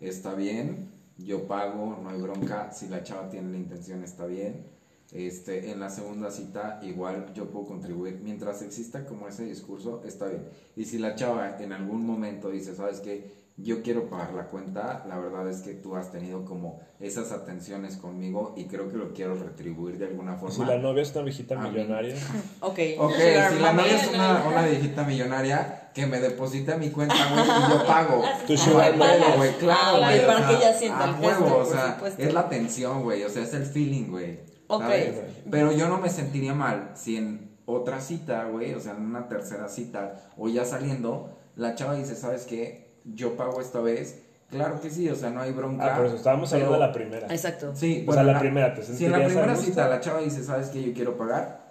Está 0.00 0.34
bien, 0.34 0.90
yo 1.18 1.48
pago, 1.48 1.98
no 2.02 2.08
hay 2.10 2.20
bronca. 2.20 2.70
Si 2.72 2.88
la 2.88 3.02
chava 3.02 3.28
tiene 3.30 3.50
la 3.50 3.58
intención, 3.58 4.04
está 4.04 4.26
bien. 4.26 4.66
Este, 5.10 5.70
en 5.72 5.80
la 5.80 5.88
segunda 5.88 6.30
cita, 6.30 6.80
igual 6.82 7.32
yo 7.34 7.46
puedo 7.50 7.66
contribuir. 7.66 8.20
Mientras 8.22 8.62
exista 8.62 9.06
como 9.06 9.26
ese 9.26 9.44
discurso, 9.46 10.02
está 10.04 10.26
bien. 10.26 10.44
Y 10.76 10.84
si 10.84 10.98
la 10.98 11.14
chava 11.14 11.56
en 11.58 11.72
algún 11.72 12.04
momento 12.06 12.50
dice, 12.50 12.74
¿sabes 12.74 13.00
qué? 13.00 13.37
Yo 13.60 13.82
quiero 13.82 14.08
pagar 14.08 14.34
la 14.34 14.44
cuenta, 14.44 15.04
la 15.08 15.18
verdad 15.18 15.48
es 15.50 15.62
que 15.62 15.74
tú 15.74 15.96
has 15.96 16.12
tenido 16.12 16.44
como 16.44 16.78
esas 17.00 17.32
atenciones 17.32 17.96
conmigo 17.96 18.54
y 18.56 18.66
creo 18.66 18.88
que 18.88 18.96
lo 18.96 19.12
quiero 19.12 19.34
retribuir 19.34 19.98
de 19.98 20.06
alguna 20.06 20.36
forma. 20.36 20.54
Si 20.54 20.64
la 20.64 20.78
novia 20.78 21.02
es 21.02 21.12
una 21.12 21.24
viejita 21.24 21.56
millonaria, 21.56 22.14
Ok. 22.60 22.78
Ok, 22.98 23.12
Sugar 23.14 23.52
si 23.52 23.58
la 23.58 23.72
novia 23.72 23.96
es 23.96 24.08
una, 24.14 24.44
una 24.48 24.62
viejita 24.62 25.02
millonaria, 25.02 25.90
que 25.92 26.06
me 26.06 26.20
deposite 26.20 26.72
a 26.72 26.76
mi 26.76 26.90
cuenta, 26.90 27.16
güey, 27.32 27.44
y 27.44 27.70
yo 27.72 27.84
pago. 27.84 28.22
Tu 28.46 28.52
A 28.52 28.56
sugar 28.56 28.96
güey, 29.36 29.52
claro, 29.58 29.96
Ah, 30.04 30.12
güey. 30.12 30.26
para 30.26 30.38
sea, 30.38 30.48
que 30.48 30.54
ella 30.54 30.72
sienta 30.78 31.04
el 31.06 31.14
gesto, 31.16 31.44
huevo, 31.44 31.56
o 31.56 31.64
sea, 31.66 31.94
supuesto. 31.94 32.22
es 32.22 32.32
la 32.34 32.40
atención, 32.40 33.02
güey, 33.02 33.24
o 33.24 33.28
sea, 33.28 33.42
es 33.42 33.54
el 33.54 33.64
feeling, 33.66 34.08
güey. 34.10 34.38
Ok. 34.68 34.82
¿sabes? 34.82 35.14
Pero 35.50 35.72
yo 35.72 35.88
no 35.88 35.98
me 35.98 36.10
sentiría 36.10 36.54
mal 36.54 36.92
si 36.94 37.16
en 37.16 37.58
otra 37.66 38.00
cita, 38.00 38.44
güey, 38.44 38.74
o 38.74 38.80
sea, 38.80 38.92
en 38.92 39.02
una 39.02 39.26
tercera 39.26 39.68
cita, 39.68 40.30
o 40.36 40.48
ya 40.48 40.64
saliendo, 40.64 41.36
la 41.56 41.74
chava 41.74 41.94
dice, 41.96 42.14
¿sabes 42.14 42.44
qué? 42.44 42.87
Yo 43.14 43.36
pago 43.36 43.60
esta 43.60 43.80
vez. 43.80 44.22
Claro 44.50 44.80
que 44.80 44.90
sí, 44.90 45.08
o 45.10 45.14
sea, 45.14 45.28
no 45.30 45.42
hay 45.42 45.52
bronca. 45.52 45.94
ah, 45.94 45.94
pero 46.00 46.14
estábamos 46.16 46.50
hablando 46.52 46.74
de 46.74 46.80
la 46.80 46.92
primera. 46.92 47.26
Exacto. 47.28 47.72
Sí, 47.74 48.04
O 48.08 48.12
sea, 48.14 48.22
la 48.22 48.38
primera, 48.38 48.74
¿te 48.74 48.82
Si 48.82 49.04
en 49.04 49.12
la 49.12 49.24
primera 49.24 49.54
cita 49.56 49.88
la 49.88 50.00
chava 50.00 50.20
dice, 50.20 50.42
¿sabes 50.42 50.68
qué? 50.68 50.82
Yo 50.82 50.94
quiero 50.94 51.16
pagar. 51.18 51.68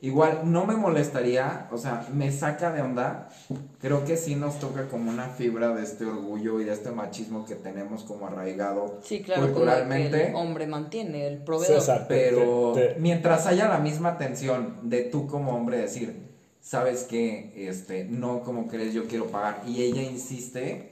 Igual 0.00 0.42
no 0.44 0.64
me 0.64 0.76
molestaría, 0.76 1.66
o 1.72 1.78
sea, 1.78 2.06
me 2.14 2.30
saca 2.30 2.70
de 2.70 2.82
onda. 2.82 3.30
Creo 3.80 4.04
que 4.04 4.16
sí 4.16 4.36
nos 4.36 4.60
toca 4.60 4.86
como 4.88 5.10
una 5.10 5.24
fibra 5.28 5.74
de 5.74 5.82
este 5.82 6.04
orgullo 6.04 6.60
y 6.60 6.64
de 6.64 6.72
este 6.72 6.92
machismo 6.92 7.44
que 7.44 7.56
tenemos 7.56 8.04
como 8.04 8.28
arraigado 8.28 9.00
Sí, 9.02 9.22
claro, 9.22 9.42
culturalmente. 9.42 10.10
que 10.16 10.26
el 10.28 10.34
hombre 10.36 10.68
mantiene, 10.68 11.26
el 11.26 11.38
proveedor. 11.38 11.80
César, 11.80 12.06
te- 12.06 12.14
Pero 12.30 12.72
te- 12.74 12.88
te- 12.94 13.00
mientras 13.00 13.46
haya 13.46 13.68
la 13.68 13.78
misma 13.78 14.18
tensión 14.18 14.88
de 14.88 15.02
tú 15.02 15.26
como 15.26 15.56
hombre 15.56 15.78
decir, 15.78 16.27
sabes 16.68 17.04
que 17.04 17.50
este 17.56 18.04
no 18.04 18.42
como 18.42 18.68
crees 18.68 18.92
yo 18.92 19.06
quiero 19.06 19.28
pagar 19.28 19.62
y 19.66 19.82
ella 19.82 20.02
insiste, 20.02 20.90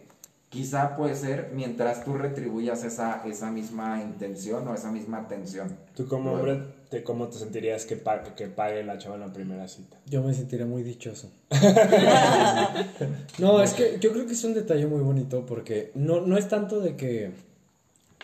quizá 0.49 0.97
puede 0.97 1.15
ser 1.15 1.51
mientras 1.55 2.03
tú 2.03 2.15
retribuyas 2.15 2.83
esa 2.83 3.23
esa 3.27 3.51
misma 3.51 4.01
intención 4.01 4.67
o 4.69 4.75
esa 4.75 4.91
misma 4.91 5.19
atención. 5.19 5.77
Tú 5.95 6.09
como 6.09 6.31
Luego. 6.31 6.51
hombre, 6.53 6.73
te, 6.89 7.03
¿cómo 7.03 7.29
te 7.29 7.39
sentirías 7.39 7.85
que 7.85 7.97
pague, 7.97 8.33
que 8.35 8.47
pague 8.47 8.83
la 8.85 8.97
chava 8.97 9.17
en 9.17 9.21
la 9.21 9.33
primera 9.35 9.69
cita? 9.69 9.99
Yo 10.07 10.23
me 10.23 10.33
sentiría 10.33 10.65
muy 10.65 10.83
dichoso. 10.83 11.29
no, 13.39 13.63
es 13.63 13.75
que 13.75 13.99
yo 14.01 14.13
creo 14.13 14.27
que 14.27 14.33
es 14.33 14.45
un 14.45 14.55
detalle 14.55 14.87
muy 14.87 15.03
bonito 15.03 15.45
porque 15.45 15.91
no, 15.95 16.23
no 16.23 16.39
es 16.39 16.49
tanto 16.49 16.81
de 16.81 16.97
que 16.97 17.33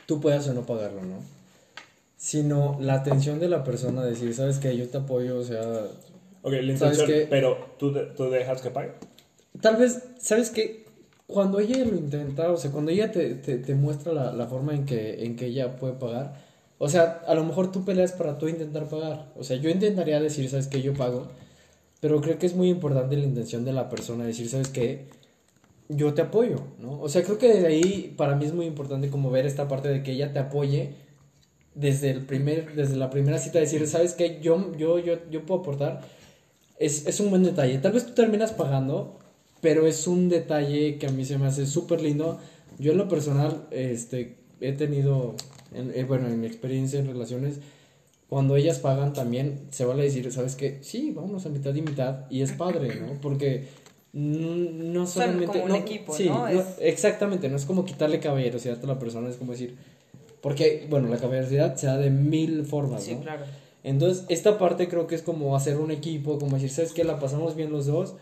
tú 0.07 0.23
puedas 0.23 0.49
o 0.49 0.55
no 0.55 0.65
pagarlo, 0.65 1.03
¿no? 1.03 1.17
Sino 2.17 2.79
la 2.81 2.95
atención 2.95 3.41
de 3.41 3.49
la 3.49 3.63
persona, 3.63 4.03
decir, 4.05 4.35
¿sabes 4.35 4.57
qué? 4.57 4.75
Yo 4.75 4.89
te 4.89 4.97
apoyo, 4.97 5.39
o 5.39 5.45
sea, 5.45 5.63
Ok, 6.43 6.53
la 6.53 6.77
¿Sabes 6.77 6.99
intención, 6.99 7.29
pero 7.31 7.75
¿tú, 7.79 7.95
tú 8.17 8.31
dejas 8.31 8.61
que 8.61 8.71
pague. 8.71 8.93
Tal 9.61 9.77
vez, 9.77 10.03
¿sabes 10.19 10.51
qué? 10.51 10.85
Cuando 11.27 11.61
ella 11.61 11.79
lo 11.85 11.97
intenta, 11.97 12.51
o 12.51 12.57
sea, 12.57 12.71
cuando 12.71 12.91
ella 12.91 13.11
te, 13.13 13.37
te, 13.37 13.59
te 13.59 13.75
muestra 13.75 14.13
la, 14.13 14.33
la 14.33 14.47
forma 14.47 14.75
en 14.75 14.85
que, 14.85 15.25
en 15.25 15.37
que 15.37 15.47
ella 15.47 15.77
puede 15.77 15.95
pagar, 15.95 16.35
o 16.79 16.89
sea, 16.89 17.23
a 17.29 17.35
lo 17.35 17.45
mejor 17.45 17.71
tú 17.71 17.85
peleas 17.85 18.13
para 18.13 18.39
tú 18.39 18.49
intentar 18.49 18.89
pagar. 18.89 19.33
O 19.37 19.45
sea, 19.45 19.57
yo 19.57 19.71
intentaría 19.71 20.21
decir, 20.21 20.51
¿sabes 20.51 20.67
qué? 20.67 20.83
Yo 20.83 20.95
pago, 20.95 21.29
pero 22.01 22.21
creo 22.21 22.39
que 22.41 22.47
es 22.47 22.57
muy 22.57 22.69
importante 22.69 23.17
la 23.17 23.23
intención 23.25 23.65
de 23.65 23.73
la 23.73 23.89
persona, 23.89 24.25
decir, 24.25 24.49
¿sabes 24.49 24.69
qué? 24.69 25.07
Yo 25.89 26.15
te 26.15 26.23
apoyo, 26.23 26.57
¿no? 26.81 27.01
O 27.01 27.09
sea, 27.09 27.23
creo 27.23 27.39
que 27.39 27.55
de 27.55 27.67
ahí 27.69 28.15
para 28.17 28.35
mí 28.35 28.47
es 28.47 28.53
muy 28.53 28.67
importante 28.67 29.11
como 29.11 29.31
ver 29.31 29.47
esta 29.47 29.69
parte 29.69 29.89
de 29.89 30.03
que 30.03 30.11
ella 30.11 30.33
te 30.33 30.41
apoye 30.41 30.95
desde 31.77 32.11
el 32.11 32.27
primer, 32.27 32.75
desde 32.75 32.97
la 32.97 33.11
primera 33.11 33.39
cita, 33.39 33.61
decir, 33.61 33.87
¿sabes 33.87 34.15
qué? 34.15 34.41
Yo, 34.43 34.77
yo, 34.77 34.99
yo, 34.99 35.19
yo 35.31 35.47
puedo 35.47 35.61
aportar 35.61 36.01
es, 36.85 37.07
es 37.07 37.21
un 37.21 37.31
buen 37.31 37.43
detalle. 37.43 37.79
Tal 37.79 37.93
vez 37.93 38.07
tú 38.07 38.13
terminas 38.15 38.53
pagando, 38.53 39.19
pero 39.61 39.87
es 39.87 40.07
un 40.07 40.29
detalle 40.29 40.99
que 40.99 41.07
a 41.07 41.11
mí 41.11 41.25
se 41.25 41.39
me 41.39 41.47
hace 41.47 41.67
súper 41.67 42.01
lindo. 42.01 42.39
Yo 42.79 42.93
en 42.93 42.99
lo 42.99 43.09
personal 43.09 43.67
este, 43.71 44.37
he 44.61 44.73
tenido, 44.73 45.35
en- 45.75 45.93
eh, 45.95 46.05
bueno, 46.05 46.29
en 46.29 46.41
mi 46.41 46.47
experiencia 46.47 46.99
en 46.99 47.07
relaciones, 47.07 47.59
cuando 48.29 48.57
ellas 48.57 48.79
pagan 48.79 49.13
también 49.13 49.61
se 49.71 49.85
vale 49.85 50.05
decir, 50.05 50.33
¿sabes 50.33 50.55
qué? 50.57 50.79
Sí, 50.83 51.13
vámonos 51.15 51.45
a 51.47 51.51
mitad 51.51 51.75
y 51.75 51.83
mitad. 51.83 52.21
Y 52.31 52.41
es 52.43 52.53
padre, 52.53 52.95
¿no? 53.01 53.21
Porque 53.21 53.67
no 54.13 55.07
Son 55.07 55.23
solamente... 55.23 55.47
como 55.47 55.65
un 55.65 55.69
no, 55.71 55.77
equipo, 55.77 56.15
sí, 56.15 56.27
¿no? 56.29 56.41
no, 56.41 56.49
Es- 56.49 56.77
Exactamente, 56.81 57.49
no 57.49 57.57
es 57.57 57.65
como 57.65 57.85
quitarle 57.85 58.21
caballerosidad 58.21 58.83
a 58.83 58.87
la 58.87 58.99
persona, 58.99 59.29
es 59.29 59.37
como 59.37 59.53
decir... 59.53 59.77
Porque, 60.41 60.87
bueno, 60.91 61.09
la 61.09 61.19
caballerosidad 61.19 61.77
se 61.77 61.87
da 61.87 61.99
de 61.99 62.11
mil 62.11 62.65
formas, 62.65 63.05
Sí, 63.05 63.15
¿no? 63.15 63.21
claro. 63.21 63.45
Entonces, 63.85 64.25
esta 64.29 64.59
parte 64.59 64.89
creo 64.89 65.07
que 65.07 65.15
es 65.15 65.23
como 65.23 65.57
hacer 65.57 65.79
un 65.79 65.91
equipo, 65.91 66.39
como 66.39 66.55
decir, 66.57 66.71
¿sabes 66.71 66.93
qué? 66.93 67.05
La 67.05 67.19
pasamos 67.19 67.57
bien 67.57 67.73
los 67.73 67.87
dos 67.87 68.15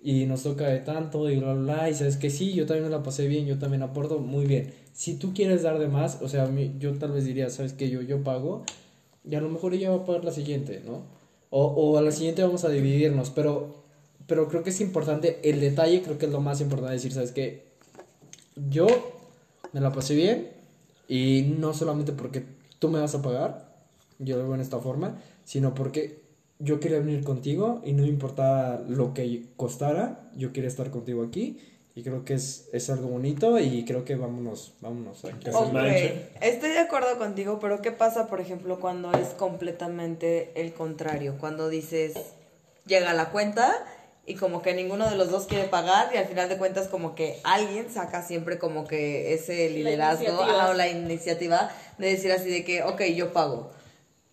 y 0.00 0.26
nos 0.26 0.44
toca 0.44 0.68
de 0.68 0.78
tanto 0.78 1.28
y 1.28 1.36
bla, 1.36 1.54
bla, 1.54 1.74
bla. 1.74 1.90
Y 1.90 1.94
sabes 1.94 2.16
que 2.16 2.30
sí, 2.30 2.52
yo 2.54 2.66
también 2.66 2.84
me 2.84 2.90
la 2.90 3.02
pasé 3.02 3.26
bien, 3.26 3.46
yo 3.46 3.58
también 3.58 3.82
aporto 3.82 4.18
muy 4.20 4.46
bien. 4.46 4.72
Si 4.92 5.14
tú 5.14 5.34
quieres 5.34 5.62
dar 5.62 5.78
de 5.78 5.88
más, 5.88 6.20
o 6.22 6.28
sea, 6.28 6.48
yo 6.78 6.94
tal 6.98 7.12
vez 7.12 7.24
diría, 7.24 7.50
¿sabes 7.50 7.72
qué? 7.72 7.90
Yo, 7.90 8.02
yo 8.02 8.22
pago 8.22 8.64
y 9.28 9.34
a 9.34 9.40
lo 9.40 9.48
mejor 9.48 9.74
ella 9.74 9.90
va 9.90 9.96
a 9.96 10.04
pagar 10.04 10.24
la 10.24 10.32
siguiente, 10.32 10.82
¿no? 10.84 11.02
O, 11.50 11.66
o 11.66 11.98
a 11.98 12.02
la 12.02 12.12
siguiente 12.12 12.42
vamos 12.42 12.64
a 12.64 12.68
dividirnos, 12.68 13.30
pero, 13.30 13.74
pero 14.26 14.48
creo 14.48 14.62
que 14.62 14.70
es 14.70 14.80
importante, 14.80 15.38
el 15.42 15.60
detalle 15.60 16.02
creo 16.02 16.18
que 16.18 16.26
es 16.26 16.32
lo 16.32 16.40
más 16.40 16.60
importante 16.60 16.94
decir, 16.94 17.12
¿sabes 17.12 17.32
qué? 17.32 17.64
Yo 18.70 18.86
me 19.72 19.80
la 19.80 19.92
pasé 19.92 20.14
bien 20.14 20.48
y 21.08 21.54
no 21.58 21.74
solamente 21.74 22.12
porque 22.12 22.44
tú 22.78 22.88
me 22.88 23.00
vas 23.00 23.14
a 23.14 23.22
pagar, 23.22 23.67
yo 24.18 24.36
lo 24.36 24.44
veo 24.44 24.54
en 24.54 24.60
esta 24.60 24.78
forma, 24.78 25.16
sino 25.44 25.74
porque 25.74 26.20
yo 26.58 26.80
quería 26.80 26.98
venir 26.98 27.22
contigo 27.24 27.80
y 27.84 27.92
no 27.92 28.02
me 28.02 28.08
importaba 28.08 28.82
lo 28.88 29.14
que 29.14 29.44
costara, 29.56 30.30
yo 30.34 30.52
quería 30.52 30.68
estar 30.68 30.90
contigo 30.90 31.22
aquí 31.22 31.58
y 31.94 32.02
creo 32.02 32.24
que 32.24 32.34
es, 32.34 32.68
es 32.72 32.90
algo 32.90 33.08
bonito 33.08 33.58
y 33.58 33.84
creo 33.84 34.04
que 34.04 34.14
vámonos, 34.16 34.74
vámonos. 34.80 35.24
aquí. 35.24 35.38
Que 35.44 35.50
se 35.52 35.56
Ok, 35.58 35.72
manche. 35.72 36.28
estoy 36.40 36.70
de 36.70 36.78
acuerdo 36.78 37.18
contigo, 37.18 37.58
pero 37.60 37.80
¿qué 37.82 37.90
pasa, 37.92 38.26
por 38.28 38.40
ejemplo, 38.40 38.78
cuando 38.80 39.12
es 39.12 39.28
completamente 39.30 40.52
el 40.54 40.72
contrario? 40.72 41.36
Cuando 41.40 41.68
dices, 41.68 42.14
llega 42.86 43.12
la 43.14 43.30
cuenta 43.30 43.72
y 44.26 44.34
como 44.34 44.62
que 44.62 44.74
ninguno 44.74 45.08
de 45.08 45.16
los 45.16 45.30
dos 45.30 45.46
quiere 45.46 45.64
pagar 45.68 46.10
y 46.14 46.18
al 46.18 46.26
final 46.26 46.48
de 46.48 46.58
cuentas 46.58 46.86
como 46.88 47.14
que 47.14 47.40
alguien 47.44 47.90
saca 47.90 48.22
siempre 48.22 48.58
como 48.58 48.86
que 48.86 49.32
ese 49.32 49.70
liderazgo 49.70 50.24
iniciativa. 50.24 50.62
ajá, 50.62 50.70
o 50.70 50.74
la 50.74 50.88
iniciativa 50.88 51.70
de 51.98 52.08
decir 52.08 52.30
así 52.32 52.48
de 52.50 52.64
que, 52.64 52.82
ok, 52.82 53.02
yo 53.14 53.32
pago. 53.32 53.70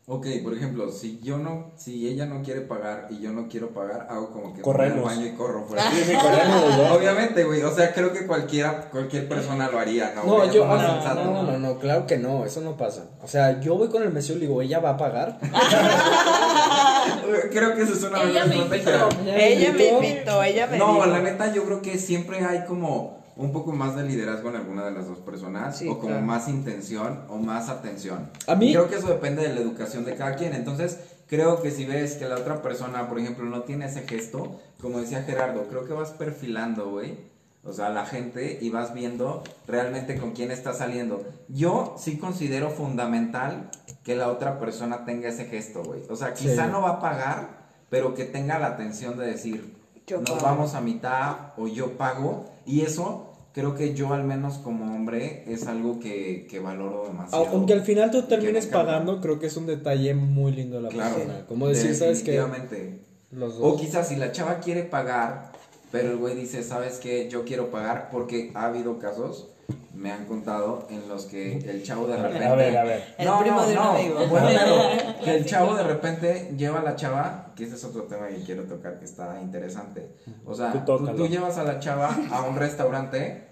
Ok, 0.07 0.27
por 0.43 0.53
ejemplo, 0.53 0.91
si 0.91 1.19
yo 1.23 1.39
no, 1.39 1.71
si 1.77 2.07
ella 2.07 2.27
no 2.27 2.43
quiere 2.43 2.61
pagar 2.61 3.07
y 3.09 3.21
yo 3.21 3.31
no 3.31 3.47
quiero 3.49 3.69
pagar, 3.69 4.05
hago 4.07 4.29
como 4.31 4.53
que 4.53 4.61
Corremos. 4.61 5.01
voy 5.01 5.09
al 5.11 5.17
baño 5.17 5.25
y 5.25 5.31
corro 5.35 5.65
fuera. 5.65 5.89
Sí, 5.89 5.97
sí, 6.05 6.13
corremos. 6.21 6.91
Obviamente, 6.95 7.43
güey, 7.43 7.63
o 7.63 7.71
sea, 7.73 7.91
creo 7.91 8.13
que 8.13 8.27
cualquiera, 8.27 8.87
cualquier 8.91 9.27
persona 9.27 9.67
lo 9.67 9.79
haría, 9.79 10.13
¿no? 10.15 10.23
No, 10.23 10.51
yo, 10.51 10.63
más 10.65 10.79
no, 10.83 10.93
sensato, 10.93 11.23
no, 11.25 11.41
no, 11.41 11.57
no, 11.57 11.79
claro 11.79 12.05
que 12.05 12.19
no, 12.19 12.45
eso 12.45 12.61
no 12.61 12.77
pasa. 12.77 13.05
O 13.23 13.27
sea, 13.27 13.59
yo 13.61 13.77
voy 13.77 13.87
con 13.89 14.03
el 14.03 14.11
mesero 14.13 14.37
y 14.37 14.41
le 14.41 14.47
digo, 14.47 14.61
ella 14.61 14.79
va 14.79 14.91
a 14.91 14.97
pagar. 14.97 15.39
Creo 17.51 17.73
que 17.75 17.81
eso 17.81 17.93
es 17.93 18.03
una 18.03 18.21
Ella 18.21 18.45
buena 18.45 18.65
me 18.65 18.75
estrategia. 18.77 19.09
Ella 19.37 19.73
me 19.73 19.87
invitó, 20.09 20.43
ella 20.43 20.67
me 20.67 20.77
No, 20.77 20.93
dijo. 20.95 21.05
la 21.07 21.19
neta 21.21 21.51
yo 21.51 21.63
creo 21.65 21.81
que 21.81 21.97
siempre 21.97 22.45
hay 22.45 22.63
como 22.65 23.24
un 23.37 23.51
poco 23.51 23.71
más 23.73 23.95
de 23.95 24.03
liderazgo 24.03 24.49
en 24.49 24.55
alguna 24.55 24.85
de 24.85 24.91
las 24.91 25.07
dos 25.07 25.19
personas 25.19 25.77
Sí, 25.77 25.87
o 25.87 25.95
como 25.99 26.09
claro. 26.13 26.25
más 26.25 26.47
intención 26.47 27.21
o 27.29 27.37
más 27.37 27.69
atención. 27.69 28.29
A 28.47 28.55
mí- 28.55 28.71
creo 28.71 28.89
que 28.89 28.95
eso 28.95 29.07
depende 29.07 29.41
de 29.47 29.53
la 29.53 29.59
educación 29.61 30.05
de 30.05 30.15
cada 30.15 30.35
quien. 30.35 30.53
Entonces, 30.53 30.99
creo 31.27 31.61
que 31.61 31.71
si 31.71 31.85
ves 31.85 32.15
que 32.15 32.27
la 32.27 32.35
otra 32.35 32.61
persona, 32.61 33.09
por 33.09 33.19
ejemplo, 33.19 33.45
no 33.45 33.61
tiene 33.63 33.85
ese 33.87 34.07
gesto, 34.07 34.59
como 34.81 34.99
decía 34.99 35.23
Gerardo, 35.23 35.67
creo 35.67 35.85
que 35.85 35.93
vas 35.93 36.11
perfilando, 36.11 36.89
güey. 36.91 37.17
O 37.67 37.73
sea, 37.73 37.89
la 37.89 38.05
gente 38.05 38.59
y 38.61 38.69
vas 38.69 38.93
viendo 38.93 39.43
realmente 39.67 40.17
con 40.17 40.33
quién 40.33 40.51
está 40.51 40.73
saliendo. 40.73 41.23
Yo 41.49 41.95
sí 41.97 42.17
considero 42.19 42.69
fundamental 42.69 43.71
que 44.03 44.15
la 44.15 44.27
otra 44.27 44.59
persona 44.59 45.03
tenga 45.03 45.29
ese 45.29 45.45
gesto, 45.45 45.83
güey. 45.83 46.03
O 46.09 46.15
sea, 46.15 46.33
quizá 46.35 46.65
Sí. 46.65 46.71
no 46.71 46.81
va 46.81 46.91
a 46.91 46.99
pagar, 46.99 47.65
pero 47.89 48.13
que 48.13 48.23
tenga 48.25 48.59
la 48.59 48.67
atención 48.67 49.17
de 49.17 49.25
decir, 49.25 49.75
Yo 50.05 50.19
nos 50.19 50.29
pago. 50.29 50.41
vamos 50.43 50.75
a 50.75 50.81
mitad 50.81 51.53
o 51.57 51.67
yo 51.67 51.97
pago. 51.97 52.45
Y 52.67 52.81
eso 52.81 53.24
creo 53.55 53.73
que 53.73 53.93
yo 53.93 54.13
al 54.13 54.25
menos 54.25 54.57
como 54.57 54.93
hombre 54.93 55.45
es 55.47 55.65
algo 55.65 55.97
que, 56.01 56.45
que 56.49 56.59
valoro 56.59 57.05
demasiado. 57.07 57.47
Aunque 57.47 57.71
al 57.71 57.83
final 57.83 58.11
tú 58.11 58.23
termines 58.23 58.67
pagando, 58.67 59.21
creo 59.21 59.39
que 59.39 59.47
es 59.47 59.55
un 59.55 59.65
detalle 59.65 60.13
muy 60.13 60.51
lindo 60.51 60.75
de 60.75 60.81
la 60.83 60.89
Claro, 60.89 61.15
persona. 61.15 61.45
Como 61.47 61.69
decir, 61.69 61.95
¿sabes 61.95 62.21
qué? 62.21 62.43
O 63.61 63.77
quizás 63.77 64.09
si 64.09 64.17
la 64.17 64.33
chava 64.33 64.59
quiere 64.59 64.83
pagar, 64.83 65.53
pero 65.89 66.11
el 66.11 66.17
güey 66.17 66.35
dice, 66.35 66.63
¿sabes 66.63 66.97
qué? 66.97 67.29
Yo 67.29 67.45
quiero 67.45 67.71
pagar 67.71 68.09
porque 68.11 68.51
ha 68.55 68.65
habido 68.65 68.99
casos, 68.99 69.47
me 69.93 70.11
han 70.11 70.25
contado, 70.25 70.87
en 70.89 71.07
los 71.07 71.25
que 71.25 71.57
el 71.57 71.83
chavo 71.83 72.05
de 72.05 72.17
repente... 72.17 72.45
A 72.45 72.55
ver, 72.55 72.77
a 72.77 72.83
ver. 72.83 73.15
El 73.17 73.29
primo 73.39 73.65
de 73.65 73.73
un 73.73 73.79
amigo. 73.79 74.27
Bueno, 74.27 74.47
pero 74.47 75.19
que 75.23 75.35
el 75.37 75.45
chavo 75.45 75.75
de 75.75 75.83
repente 75.83 76.53
lleva 76.57 76.79
a 76.79 76.83
la 76.83 76.95
chava, 76.95 77.53
que 77.55 77.63
ese 77.63 77.75
es 77.75 77.83
otro 77.83 78.03
tema 78.03 78.27
que 78.27 78.43
quiero 78.43 78.63
tocar 78.63 78.99
que 78.99 79.05
está 79.05 79.41
interesante. 79.41 80.09
O 80.45 80.53
sea, 80.53 80.71
Tú 80.85 81.05
tú 81.15 81.27
llevas 81.27 81.57
a 81.57 81.63
la 81.63 81.79
chava 81.79 82.15
a 82.31 82.41
un 82.43 82.55
restaurante 82.55 83.45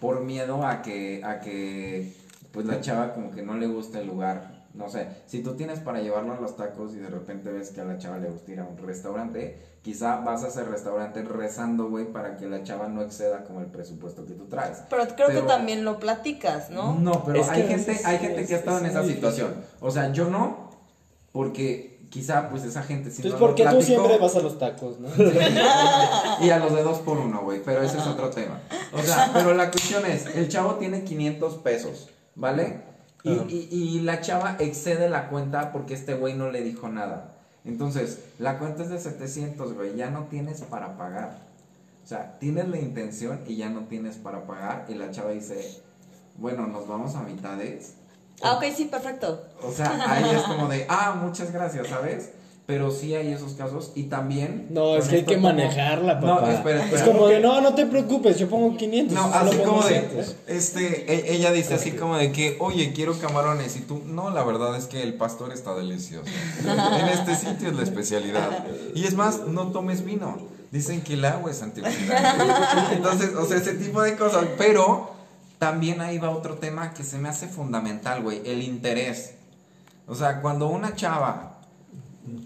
por 0.00 0.20
miedo 0.20 0.66
a 0.66 0.82
que, 0.82 1.22
a 1.24 1.40
que 1.40 2.12
pues 2.52 2.66
la 2.66 2.80
chava 2.80 3.14
como 3.14 3.30
que 3.30 3.42
no 3.42 3.54
le 3.54 3.66
gusta 3.66 4.00
el 4.00 4.06
lugar. 4.06 4.51
No 4.74 4.88
sé, 4.88 5.06
si 5.26 5.42
tú 5.42 5.54
tienes 5.54 5.80
para 5.80 6.00
llevarlo 6.00 6.32
a 6.32 6.40
los 6.40 6.56
tacos 6.56 6.94
y 6.94 6.96
de 6.96 7.08
repente 7.08 7.50
ves 7.52 7.70
que 7.70 7.82
a 7.82 7.84
la 7.84 7.98
chava 7.98 8.16
le 8.18 8.30
gusta 8.30 8.52
ir 8.52 8.60
a 8.60 8.64
un 8.64 8.78
restaurante, 8.78 9.58
quizá 9.82 10.16
vas 10.20 10.44
a 10.44 10.48
ese 10.48 10.64
restaurante 10.64 11.22
rezando, 11.22 11.90
güey, 11.90 12.06
para 12.10 12.38
que 12.38 12.46
la 12.48 12.62
chava 12.62 12.88
no 12.88 13.02
exceda 13.02 13.44
como 13.44 13.60
el 13.60 13.66
presupuesto 13.66 14.24
que 14.24 14.32
tú 14.32 14.46
traes. 14.46 14.78
Pero 14.88 15.06
creo 15.14 15.26
Pero- 15.26 15.40
que 15.42 15.46
también 15.46 15.84
lo 15.84 15.98
platicas, 16.00 16.70
¿no? 16.70 16.94
No, 16.94 17.22
pero 17.22 17.40
Es 17.40 17.48
hay 17.50 17.64
gente, 17.68 18.00
hay 18.04 18.18
gente 18.18 18.40
es- 18.42 18.48
que 18.48 18.54
ha 18.54 18.58
estado 18.58 18.78
en 18.78 18.86
es 18.86 18.92
esa 18.92 19.04
situación. 19.04 19.54
O 19.80 19.90
sea, 19.90 20.10
yo 20.12 20.30
no, 20.30 20.70
porque 21.32 22.06
quizá 22.10 22.48
pues 22.48 22.64
esa 22.64 22.82
gente 22.82 23.10
si 23.10 23.16
Entonces, 23.22 23.40
no 23.40 23.46
¿por 23.46 23.54
qué 23.54 23.64
lo 23.64 23.72
tú 23.72 23.82
siempre 23.82 24.18
vas 24.18 24.36
a 24.36 24.40
los 24.40 24.58
tacos, 24.58 25.00
no? 25.00 25.08
y 26.40 26.50
a 26.50 26.58
los 26.58 26.74
de 26.74 26.82
dos 26.82 26.98
por 27.00 27.18
uno, 27.18 27.42
güey, 27.42 27.62
pero 27.62 27.82
ese 27.82 27.98
es 27.98 28.06
otro 28.06 28.30
tema. 28.30 28.60
O 28.92 29.02
sea, 29.02 29.30
pero 29.32 29.52
la 29.54 29.70
cuestión 29.70 30.04
es, 30.06 30.26
el 30.34 30.48
chavo 30.48 30.74
tiene 30.74 31.04
500 31.04 31.56
pesos, 31.58 32.08
¿vale? 32.34 32.90
Y, 33.24 33.30
y, 33.30 33.68
y 33.70 34.00
la 34.00 34.20
chava 34.20 34.56
excede 34.58 35.08
la 35.08 35.28
cuenta 35.28 35.70
porque 35.72 35.94
este 35.94 36.14
güey 36.14 36.34
no 36.34 36.50
le 36.50 36.62
dijo 36.62 36.88
nada. 36.88 37.28
Entonces, 37.64 38.18
la 38.38 38.58
cuenta 38.58 38.82
es 38.82 38.90
de 38.90 38.98
700, 38.98 39.74
güey, 39.74 39.94
ya 39.94 40.10
no 40.10 40.24
tienes 40.24 40.62
para 40.62 40.96
pagar. 40.96 41.38
O 42.04 42.06
sea, 42.06 42.36
tienes 42.40 42.68
la 42.68 42.78
intención 42.78 43.40
y 43.46 43.56
ya 43.56 43.68
no 43.68 43.82
tienes 43.82 44.16
para 44.16 44.44
pagar. 44.44 44.86
Y 44.88 44.94
la 44.94 45.10
chava 45.12 45.30
dice, 45.30 45.80
bueno, 46.36 46.66
nos 46.66 46.88
vamos 46.88 47.14
a 47.14 47.22
mitades. 47.22 47.94
Ah, 48.42 48.54
ok, 48.54 48.64
sí, 48.74 48.86
perfecto. 48.86 49.46
O 49.62 49.70
sea, 49.70 50.10
ahí 50.10 50.34
es 50.34 50.42
como 50.42 50.66
de, 50.68 50.86
ah, 50.88 51.16
muchas 51.22 51.52
gracias, 51.52 51.86
¿sabes? 51.86 52.32
Pero 52.64 52.92
sí 52.92 53.12
hay 53.16 53.32
esos 53.32 53.54
casos 53.54 53.90
y 53.96 54.04
también... 54.04 54.68
No, 54.70 54.94
es 54.96 55.08
que 55.08 55.16
hay 55.16 55.24
que 55.24 55.34
como- 55.34 55.48
manejarla, 55.48 56.14
No, 56.20 56.36
papá. 56.36 56.52
espera, 56.54 56.84
espera. 56.84 57.02
Es 57.02 57.08
como 57.08 57.26
de, 57.26 57.40
no, 57.40 57.60
no 57.60 57.74
te 57.74 57.86
preocupes, 57.86 58.38
yo 58.38 58.48
pongo 58.48 58.76
500. 58.76 59.14
No, 59.14 59.24
así 59.34 59.56
como 59.58 59.82
de, 59.82 60.00
200. 60.02 60.36
este, 60.46 61.12
e- 61.12 61.34
ella 61.34 61.50
dice 61.50 61.74
así 61.74 61.90
como 61.90 62.16
de 62.16 62.30
que, 62.30 62.56
oye, 62.60 62.92
quiero 62.92 63.18
camarones 63.18 63.76
y 63.76 63.80
tú, 63.80 64.00
no, 64.06 64.30
la 64.30 64.44
verdad 64.44 64.76
es 64.76 64.86
que 64.86 65.02
el 65.02 65.14
pastor 65.14 65.52
está 65.52 65.74
delicioso. 65.74 66.30
En 66.64 67.08
este 67.08 67.34
sitio 67.34 67.68
es 67.70 67.74
la 67.76 67.82
especialidad. 67.82 68.64
Y 68.94 69.06
es 69.06 69.14
más, 69.14 69.40
no 69.48 69.72
tomes 69.72 70.04
vino. 70.04 70.38
Dicen 70.70 71.02
que 71.02 71.14
el 71.14 71.24
agua 71.24 71.50
es 71.50 71.60
antioxidante. 71.62 72.44
Entonces, 72.92 73.34
o 73.34 73.44
sea, 73.44 73.56
ese 73.58 73.74
tipo 73.74 74.00
de 74.02 74.16
cosas. 74.16 74.46
Pero 74.56 75.10
también 75.58 76.00
ahí 76.00 76.18
va 76.18 76.30
otro 76.30 76.54
tema 76.54 76.94
que 76.94 77.02
se 77.02 77.18
me 77.18 77.28
hace 77.28 77.48
fundamental, 77.48 78.22
güey, 78.22 78.40
el 78.46 78.62
interés. 78.62 79.32
O 80.06 80.14
sea, 80.14 80.40
cuando 80.40 80.68
una 80.68 80.94
chava 80.94 81.51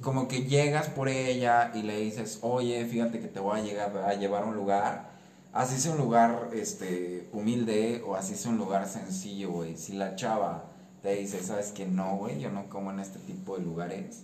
como 0.03 0.27
que 0.29 0.45
llegas 0.45 0.89
por 0.89 1.09
ella 1.09 1.70
y 1.74 1.83
le 1.83 1.99
dices, 2.01 2.39
oye, 2.43 2.85
fíjate 2.87 3.20
que 3.20 3.29
te 3.29 3.41
voy 3.41 3.61
a 3.61 3.62
llegar 3.62 3.97
a 3.99 4.14
llevar 4.14 4.45
a 4.45 4.47
un 4.47 4.57
lugar, 4.57 5.11
así 5.53 5.79
sea 5.79 5.93
un 5.93 5.99
lugar 5.99 6.49
este 6.55 7.29
humilde 7.33 8.03
o 8.07 8.14
así 8.16 8.35
sea 8.35 8.51
un 8.51 8.59
lugar 8.59 8.89
sencillo, 8.89 9.51
güey. 9.53 9.77
Si 9.77 9.93
la 9.93 10.16
chava 10.16 10.64
te 11.03 11.14
dice, 11.16 11.43
sabes 11.43 11.72
que 11.72 11.87
no, 11.87 12.16
güey, 12.16 12.41
yo 12.41 12.51
no 12.51 12.68
como 12.68 12.91
en 12.91 13.01
este 13.01 13.18
tipo 13.20 13.57
de 13.57 13.64
lugares. 13.64 14.22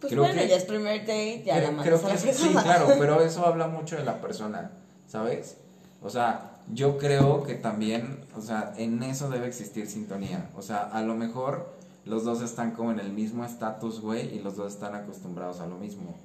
Pues 0.00 0.12
Creo 0.12 0.24
bueno, 0.24 0.40
que- 0.40 0.48
ya 0.48 0.56
es 0.56 0.64
primer 0.64 1.00
date, 1.02 1.42
ya 1.46 1.54
la 1.54 1.60
creo, 1.60 1.72
mandas 1.76 1.86
creo 2.02 2.08
la 2.08 2.20
que 2.22 2.34
sí, 2.34 2.48
claro, 2.48 2.86
pero 2.98 3.20
eso 3.24 3.46
habla 3.46 3.68
mucho 3.68 3.96
de 3.96 4.04
la 4.04 4.20
persona, 4.20 4.72
¿sabes? 5.08 5.56
O 6.02 6.10
sea, 6.10 6.50
yo 6.72 6.98
creo 6.98 7.44
que 7.44 7.54
también, 7.54 8.18
o 8.36 8.40
sea, 8.40 8.74
en 8.76 9.00
eso 9.04 9.30
debe 9.30 9.46
existir 9.46 9.88
sintonía. 9.88 10.48
O 10.56 10.62
sea, 10.62 10.82
a 10.92 11.02
lo 11.02 11.14
mejor 11.14 11.72
los 12.04 12.24
dos 12.24 12.42
están 12.42 12.72
como 12.72 12.90
en 12.92 13.00
el 13.00 13.12
mismo 13.12 13.44
estatus, 13.44 14.00
güey, 14.00 14.34
y 14.34 14.40
los 14.40 14.56
dos 14.56 14.72
están 14.74 14.94
acostumbrados 14.94 15.60
a 15.60 15.66
lo 15.66 15.76
mismo. 15.76 16.16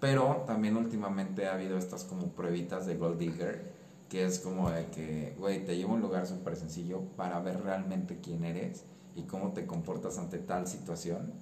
Pero 0.00 0.44
también 0.46 0.76
últimamente 0.76 1.46
ha 1.46 1.54
habido 1.54 1.76
estas 1.76 2.04
como 2.04 2.28
pruebitas 2.28 2.86
de 2.86 2.96
Gold 2.96 3.18
Digger, 3.18 3.72
que 4.08 4.24
es 4.24 4.40
como 4.40 4.70
de 4.70 4.86
que, 4.86 5.34
güey, 5.38 5.64
te 5.64 5.76
llevo 5.76 5.92
a 5.92 5.94
un 5.96 6.00
lugar 6.00 6.26
súper 6.26 6.56
sencillo 6.56 7.02
para 7.16 7.38
ver 7.40 7.62
realmente 7.62 8.18
quién 8.22 8.44
eres 8.44 8.82
y 9.14 9.22
cómo 9.22 9.52
te 9.52 9.66
comportas 9.66 10.18
ante 10.18 10.38
tal 10.38 10.66
situación. 10.66 11.32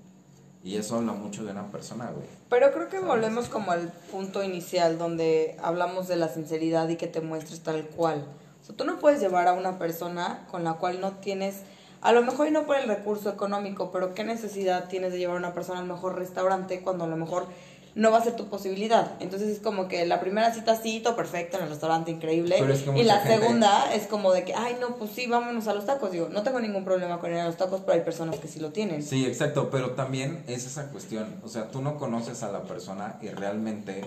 Y 0.65 0.77
eso 0.77 0.97
habla 0.97 1.13
mucho 1.13 1.45
de 1.45 1.53
una 1.53 1.69
persona, 1.69 2.11
güey. 2.11 2.27
Pero 2.51 2.73
creo 2.73 2.89
que 2.89 2.99
volvemos 2.99 3.49
como 3.49 3.71
al 3.71 3.93
punto 4.11 4.43
inicial 4.43 4.99
donde 4.99 5.57
hablamos 5.63 6.09
de 6.09 6.17
la 6.17 6.29
sinceridad 6.29 6.89
y 6.89 6.97
que 6.97 7.07
te 7.07 7.21
muestres 7.21 7.61
tal 7.61 7.87
cual. 7.87 8.27
O 8.61 8.67
sea, 8.67 8.77
tú 8.77 8.85
no 8.85 8.99
puedes 8.99 9.21
llevar 9.21 9.47
a 9.47 9.53
una 9.53 9.79
persona 9.79 10.47
con 10.51 10.65
la 10.65 10.75
cual 10.75 11.01
no 11.01 11.13
tienes, 11.13 11.63
a 12.01 12.13
lo 12.13 12.23
mejor 12.23 12.49
y 12.49 12.51
no 12.51 12.65
por 12.67 12.77
el 12.77 12.89
recurso 12.89 13.29
económico, 13.31 13.91
pero 13.91 14.15
qué 14.15 14.25
necesidad 14.25 14.89
tienes 14.89 15.13
de 15.13 15.19
llevar 15.19 15.37
a 15.37 15.39
una 15.39 15.53
persona 15.55 15.81
al 15.81 15.87
mejor 15.87 16.17
restaurante 16.17 16.81
cuando 16.81 17.05
a 17.05 17.09
lo 17.09 17.17
mejor 17.17 17.47
no 17.95 18.13
va 18.13 18.19
a 18.19 18.23
ser 18.23 18.37
tu 18.37 18.47
posibilidad. 18.47 19.13
Entonces 19.19 19.49
es 19.49 19.59
como 19.59 19.89
que 19.89 20.07
la 20.07 20.21
primera 20.21 20.55
cita 20.55 20.81
sí, 20.81 21.01
todo 21.01 21.17
perfecto 21.17 21.57
en 21.57 21.65
el 21.65 21.69
restaurante, 21.71 22.13
increíble. 22.13 22.55
Pero 22.61 22.73
es 22.73 22.83
que 22.83 22.97
y 22.97 23.03
la 23.03 23.19
gente- 23.21 23.41
segunda 23.41 23.93
es 23.93 24.07
como 24.07 24.33
de 24.33 24.45
que, 24.45 24.55
ay, 24.55 24.77
no, 24.81 24.95
pues 24.97 25.11
sí, 25.11 25.27
vámonos 25.27 25.67
a 25.67 25.75
los 25.75 25.85
tacos. 25.87 26.13
Digo, 26.13 26.29
no 26.29 26.45
tengo 26.45 26.61
ningún 26.61 26.85
problema 26.85 27.19
con 27.19 27.33
ir 27.33 27.39
a 27.39 27.47
los 27.47 27.57
tacos, 27.57 27.81
pero 27.81 27.95
hay 27.95 28.05
personas 28.05 28.37
que 28.37 28.47
sí 28.47 28.61
lo 28.61 28.71
tienen. 28.71 29.03
Sí, 29.03 29.27
exacto, 29.27 29.69
pero 29.71 29.93
también 29.93 30.45
es 30.47 30.65
esa 30.67 30.91
cuestión, 30.91 31.27
o 31.45 31.49
sea, 31.49 31.71
tú 31.73 31.83
no 31.83 31.97
conoces 31.99 32.45
a 32.45 32.53
la 32.53 32.63
persona 32.63 33.17
y 33.21 33.29
realmente, 33.31 34.05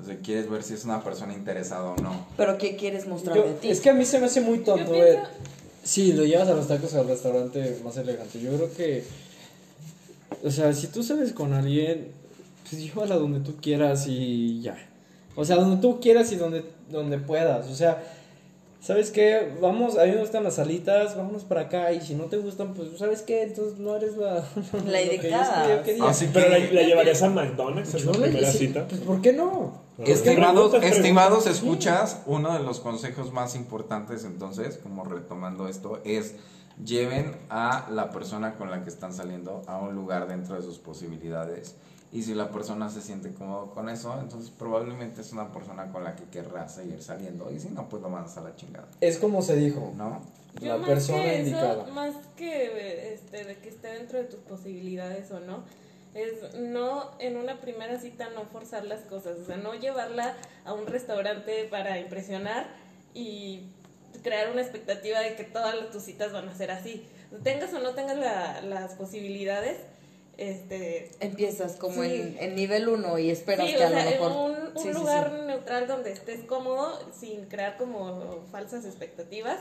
o 0.00 0.06
sea, 0.06 0.16
quieres 0.22 0.48
ver 0.48 0.62
si 0.62 0.72
es 0.72 0.86
una 0.86 1.02
persona 1.04 1.34
interesada 1.34 1.82
o 1.84 1.96
no. 1.96 2.24
Pero 2.38 2.56
¿qué 2.56 2.76
quieres 2.76 3.06
mostrar 3.06 3.36
Yo- 3.36 3.42
de 3.42 3.52
ti? 3.54 3.68
es 3.70 3.80
que 3.82 3.90
a 3.90 3.94
mí 3.94 4.06
se 4.06 4.18
me 4.18 4.26
hace 4.26 4.40
muy 4.40 4.60
tonto, 4.60 4.92
pienso- 4.92 5.20
Sí, 5.84 6.14
lo 6.14 6.24
llevas 6.24 6.48
a 6.48 6.54
los 6.54 6.66
tacos 6.66 6.94
al 6.94 7.06
restaurante 7.06 7.78
más 7.84 7.96
elegante. 7.98 8.40
Yo 8.40 8.56
creo 8.56 8.72
que. 8.72 9.04
O 10.42 10.50
sea, 10.50 10.72
si 10.72 10.86
tú 10.88 11.02
sales 11.02 11.32
con 11.32 11.52
alguien, 11.52 12.08
pues 12.68 12.82
llévala 12.82 13.16
donde 13.16 13.40
tú 13.40 13.56
quieras 13.60 14.06
y 14.08 14.62
ya. 14.62 14.76
O 15.36 15.44
sea, 15.44 15.56
donde 15.56 15.80
tú 15.82 16.00
quieras 16.00 16.32
y 16.32 16.36
donde, 16.36 16.64
donde 16.90 17.18
puedas. 17.18 17.68
O 17.68 17.74
sea, 17.74 18.02
¿sabes 18.84 19.10
qué? 19.10 19.56
Vamos, 19.60 19.96
a 19.98 20.04
mí 20.04 20.12
me 20.12 20.18
gustan 20.18 20.44
las 20.44 20.54
salitas, 20.56 21.16
vámonos 21.16 21.44
para 21.44 21.62
acá. 21.62 21.90
Y 21.92 22.00
si 22.02 22.14
no 22.14 22.24
te 22.24 22.36
gustan, 22.36 22.74
pues, 22.74 22.88
¿sabes 22.98 23.22
qué? 23.22 23.42
Entonces 23.42 23.78
no 23.78 23.96
eres 23.96 24.16
la. 24.16 24.34
La 24.72 24.80
lo 24.82 24.82
que 24.84 25.06
yo- 25.06 25.12
indicada. 25.14 25.82
quería. 25.82 26.04
Así 26.04 26.30
Pero 26.32 26.48
la, 26.50 26.56
que, 26.56 26.74
la 26.74 26.82
llevarías 26.82 27.22
a 27.22 27.30
McDonald's 27.30 27.94
en 27.94 28.06
la 28.06 28.12
primera 28.12 28.50
sí, 28.52 28.58
cita. 28.58 28.86
Pues, 28.86 29.00
¿por 29.00 29.20
qué 29.22 29.32
no? 29.32 29.82
estimados, 29.98 30.70
Preguntas, 30.70 30.96
estimados 30.96 31.44
preguntas. 31.44 31.54
escuchas, 31.56 32.22
uno 32.26 32.52
de 32.58 32.64
los 32.64 32.80
consejos 32.80 33.32
más 33.32 33.54
importantes 33.54 34.24
entonces, 34.24 34.76
como 34.78 35.04
retomando 35.04 35.68
esto, 35.68 36.00
es 36.04 36.34
lleven 36.84 37.36
a 37.50 37.86
la 37.90 38.10
persona 38.10 38.56
con 38.56 38.68
la 38.70 38.82
que 38.82 38.90
están 38.90 39.12
saliendo 39.14 39.62
a 39.68 39.78
un 39.78 39.94
lugar 39.94 40.26
dentro 40.26 40.56
de 40.56 40.62
sus 40.62 40.78
posibilidades. 40.80 41.76
Y 42.14 42.22
si 42.22 42.32
la 42.34 42.50
persona 42.50 42.88
se 42.88 43.00
siente 43.02 43.34
cómodo 43.34 43.72
con 43.74 43.88
eso, 43.88 44.16
entonces 44.20 44.50
probablemente 44.50 45.20
es 45.20 45.32
una 45.32 45.52
persona 45.52 45.90
con 45.90 46.04
la 46.04 46.14
que 46.14 46.24
querrá 46.24 46.68
seguir 46.68 47.02
saliendo. 47.02 47.50
Y 47.50 47.58
si 47.58 47.68
no, 47.70 47.88
pues 47.88 48.00
lo 48.02 48.08
mandas 48.08 48.38
a 48.38 48.42
la 48.42 48.54
chingada. 48.54 48.86
Es 49.00 49.18
como 49.18 49.42
se 49.42 49.56
dijo. 49.56 49.92
¿No? 49.96 50.22
Yo 50.60 50.68
La 50.68 50.76
más 50.78 50.88
persona 50.88 51.24
que 51.24 51.38
indicada. 51.40 51.82
Eso, 51.82 51.92
más 51.92 52.14
que 52.36 53.12
este, 53.14 53.44
de 53.44 53.58
que 53.58 53.68
esté 53.68 53.88
dentro 53.88 54.18
de 54.18 54.24
tus 54.26 54.38
posibilidades 54.40 55.28
o 55.32 55.40
no, 55.40 55.64
es 56.14 56.54
no 56.54 57.10
en 57.18 57.36
una 57.36 57.60
primera 57.60 57.98
cita 57.98 58.28
no 58.30 58.44
forzar 58.44 58.84
las 58.84 59.00
cosas, 59.00 59.36
o 59.38 59.44
sea, 59.44 59.56
no 59.56 59.74
llevarla 59.74 60.36
a 60.64 60.72
un 60.72 60.86
restaurante 60.86 61.64
para 61.68 61.98
impresionar 61.98 62.68
y 63.14 63.64
crear 64.22 64.52
una 64.52 64.60
expectativa 64.62 65.18
de 65.18 65.34
que 65.34 65.42
todas 65.42 65.74
las- 65.74 65.90
tus 65.90 66.04
citas 66.04 66.32
van 66.32 66.48
a 66.48 66.54
ser 66.54 66.70
así. 66.70 67.04
Tengas 67.42 67.74
o 67.74 67.80
no 67.80 67.90
tengas 67.96 68.16
la- 68.16 68.60
las 68.62 68.92
posibilidades, 68.94 69.78
este, 70.36 71.10
Empiezas 71.20 71.76
como 71.76 72.02
Sí. 72.02 72.14
en, 72.14 72.36
en 72.40 72.54
nivel 72.54 72.88
1 72.88 73.18
y 73.18 73.30
esperas 73.30 73.66
Sí, 73.68 73.74
que 73.76 73.82
o 73.84 73.86
a 73.86 73.90
lo 73.90 73.96
mejor... 73.96 74.30
en 74.32 74.36
un, 74.36 74.76
un 74.76 74.82
Sí, 74.82 74.92
lugar 74.92 75.32
sí. 75.34 75.46
neutral 75.46 75.86
donde 75.86 76.12
estés 76.12 76.44
cómodo, 76.44 76.98
sin 77.18 77.44
crear 77.46 77.76
como 77.76 78.42
falsas 78.50 78.84
expectativas, 78.84 79.58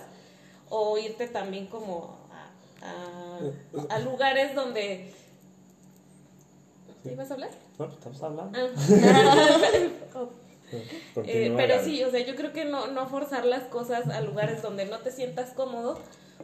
o 0.70 0.98
irte 0.98 1.28
también 1.28 1.68
como 1.68 2.18
a, 2.82 2.88
a- 2.88 3.96
a 3.96 4.00
lugares 4.00 4.56
donde... 4.56 5.14
¿Ibas 7.06 7.30
a 7.32 7.34
hablar? 7.34 7.50
No, 7.78 7.86
pues, 7.86 7.98
estamos 7.98 8.24
hablando. 8.24 8.58
Ah. 8.60 8.70
Oh, 10.16 10.30
Eh, 11.24 11.54
pero 11.56 11.84
sí, 11.84 12.04
o 12.04 12.10
sea, 12.10 12.22
yo 12.26 12.36
creo 12.36 12.52
que 12.52 12.66
no, 12.66 12.88
no 12.88 13.08
forzar 13.08 13.46
las 13.46 13.64
cosas 13.66 14.08
a 14.08 14.22
lugares 14.22 14.64
donde 14.64 14.86
no 14.86 14.98
te 15.00 15.12
sientas 15.12 15.52
cómodo 15.52 16.00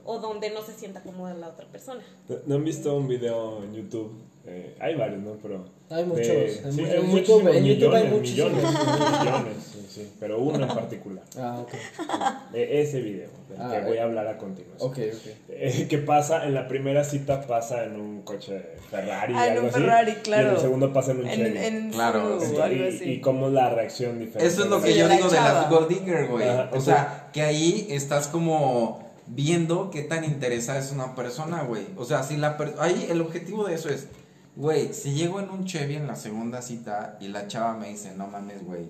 o 0.06 0.20
donde 0.20 0.50
no 0.52 0.62
se 0.62 0.74
sienta 0.74 1.02
cómoda 1.02 1.34
la 1.34 1.48
otra 1.50 1.66
persona. 1.68 2.02
¿No- 2.28 2.36
¿No 2.46 2.56
han 2.56 2.64
visto 2.64 2.96
un 2.96 3.08
video 3.08 3.64
en 3.64 3.74
YouTube? 3.76 4.12
Eh, 4.46 4.76
hay 4.80 4.96
varios, 4.96 5.20
¿no? 5.22 5.34
Pero 5.42 5.66
Hay 5.92 6.06
muchos, 6.06 6.26
de- 6.28 6.60
en 6.64 6.74
sí, 6.74 6.84
hay 6.86 6.96
en 7.02 7.12
YouTube- 7.12 7.56
en 7.56 7.66
YouTube 7.66 7.94
hay 7.94 8.04
millones, 8.04 8.12
muchísimos. 8.14 8.52
Millones, 8.54 9.20
millones, 9.22 9.56
sí, 9.74 9.86
sí, 9.90 10.12
pero 10.20 10.40
uno 10.40 10.62
en 10.66 10.68
particular. 10.74 11.24
Ah, 11.38 11.60
ok. 11.60 12.52
De 12.54 12.82
ese 12.82 13.02
video, 13.02 13.30
del 13.50 13.62
Ah, 13.62 13.70
que 13.72 13.86
voy 13.88 13.98
eh. 13.98 14.02
a 14.02 14.04
hablar 14.06 14.28
a 14.28 14.38
continuación. 14.38 14.90
Ok, 14.90 14.98
ok. 14.98 15.32
Eh, 15.50 15.88
¿Qué 15.90 15.98
pasa? 16.00 16.46
En 16.48 16.54
la 16.56 16.68
primera 16.68 17.04
cita 17.04 17.42
pasa 17.46 17.84
en 17.84 18.00
un 18.00 18.22
coche 18.24 18.62
Ferrari. 18.90 19.34
Ah, 19.36 19.48
en 19.48 19.52
algo 19.52 19.64
un 19.64 19.70
así, 19.70 19.80
Ferrari, 19.82 20.12
Y 20.12 20.16
en 20.16 20.22
claro. 20.22 20.52
el 20.52 20.58
segundo 20.60 20.94
pasa 20.94 21.12
en 21.12 21.20
un 21.20 21.28
En, 21.28 21.36
Chevy. 21.36 21.58
en 21.66 21.90
Claro, 21.92 22.22
algo 22.40 22.74
y, 22.74 22.88
así. 22.88 23.04
y 23.12 23.22
cómo 23.22 23.48
es 23.48 23.54
la 23.54 23.70
reacción 23.70 24.20
diferente. 24.20 24.48
Eso 24.52 24.64
es 24.64 24.70
lo 24.70 24.80
Sí, 24.80 24.86
que 24.88 24.98
yo 24.98 25.08
la 25.08 25.16
digo 25.16 25.30
de 25.30 25.36
las 25.36 25.70
gold 25.70 25.88
digger, 25.90 26.28
güey. 26.28 26.48
O 26.72 26.82
sea, 26.82 27.30
que 27.34 27.42
ahí 27.42 27.88
estás 27.90 28.28
como 28.28 29.09
viendo 29.30 29.90
qué 29.92 30.02
tan 30.04 30.24
interesada 30.24 30.80
es 30.80 30.92
una 30.92 31.16
persona, 31.16 31.64
güey. 31.64 31.88
O 31.98 32.06
sea, 32.06 32.24
si 32.24 32.38
la 32.38 32.58
per- 32.58 32.76
ahí 32.80 33.08
el 33.10 33.22
objetivo 33.22 33.66
de 33.66 33.76
eso 33.76 33.90
es, 33.90 34.08
güey, 34.56 34.94
si 34.94 35.14
llego 35.14 35.40
en 35.40 35.50
un 35.50 35.66
Chevy 35.66 35.96
en 35.96 36.08
la 36.08 36.16
segunda 36.16 36.62
cita 36.62 37.18
y 37.20 37.28
la 37.30 37.48
chava 37.48 37.76
me 37.76 37.90
dice, 37.90 38.14
no 38.16 38.28
mames, 38.28 38.66
güey. 38.66 38.90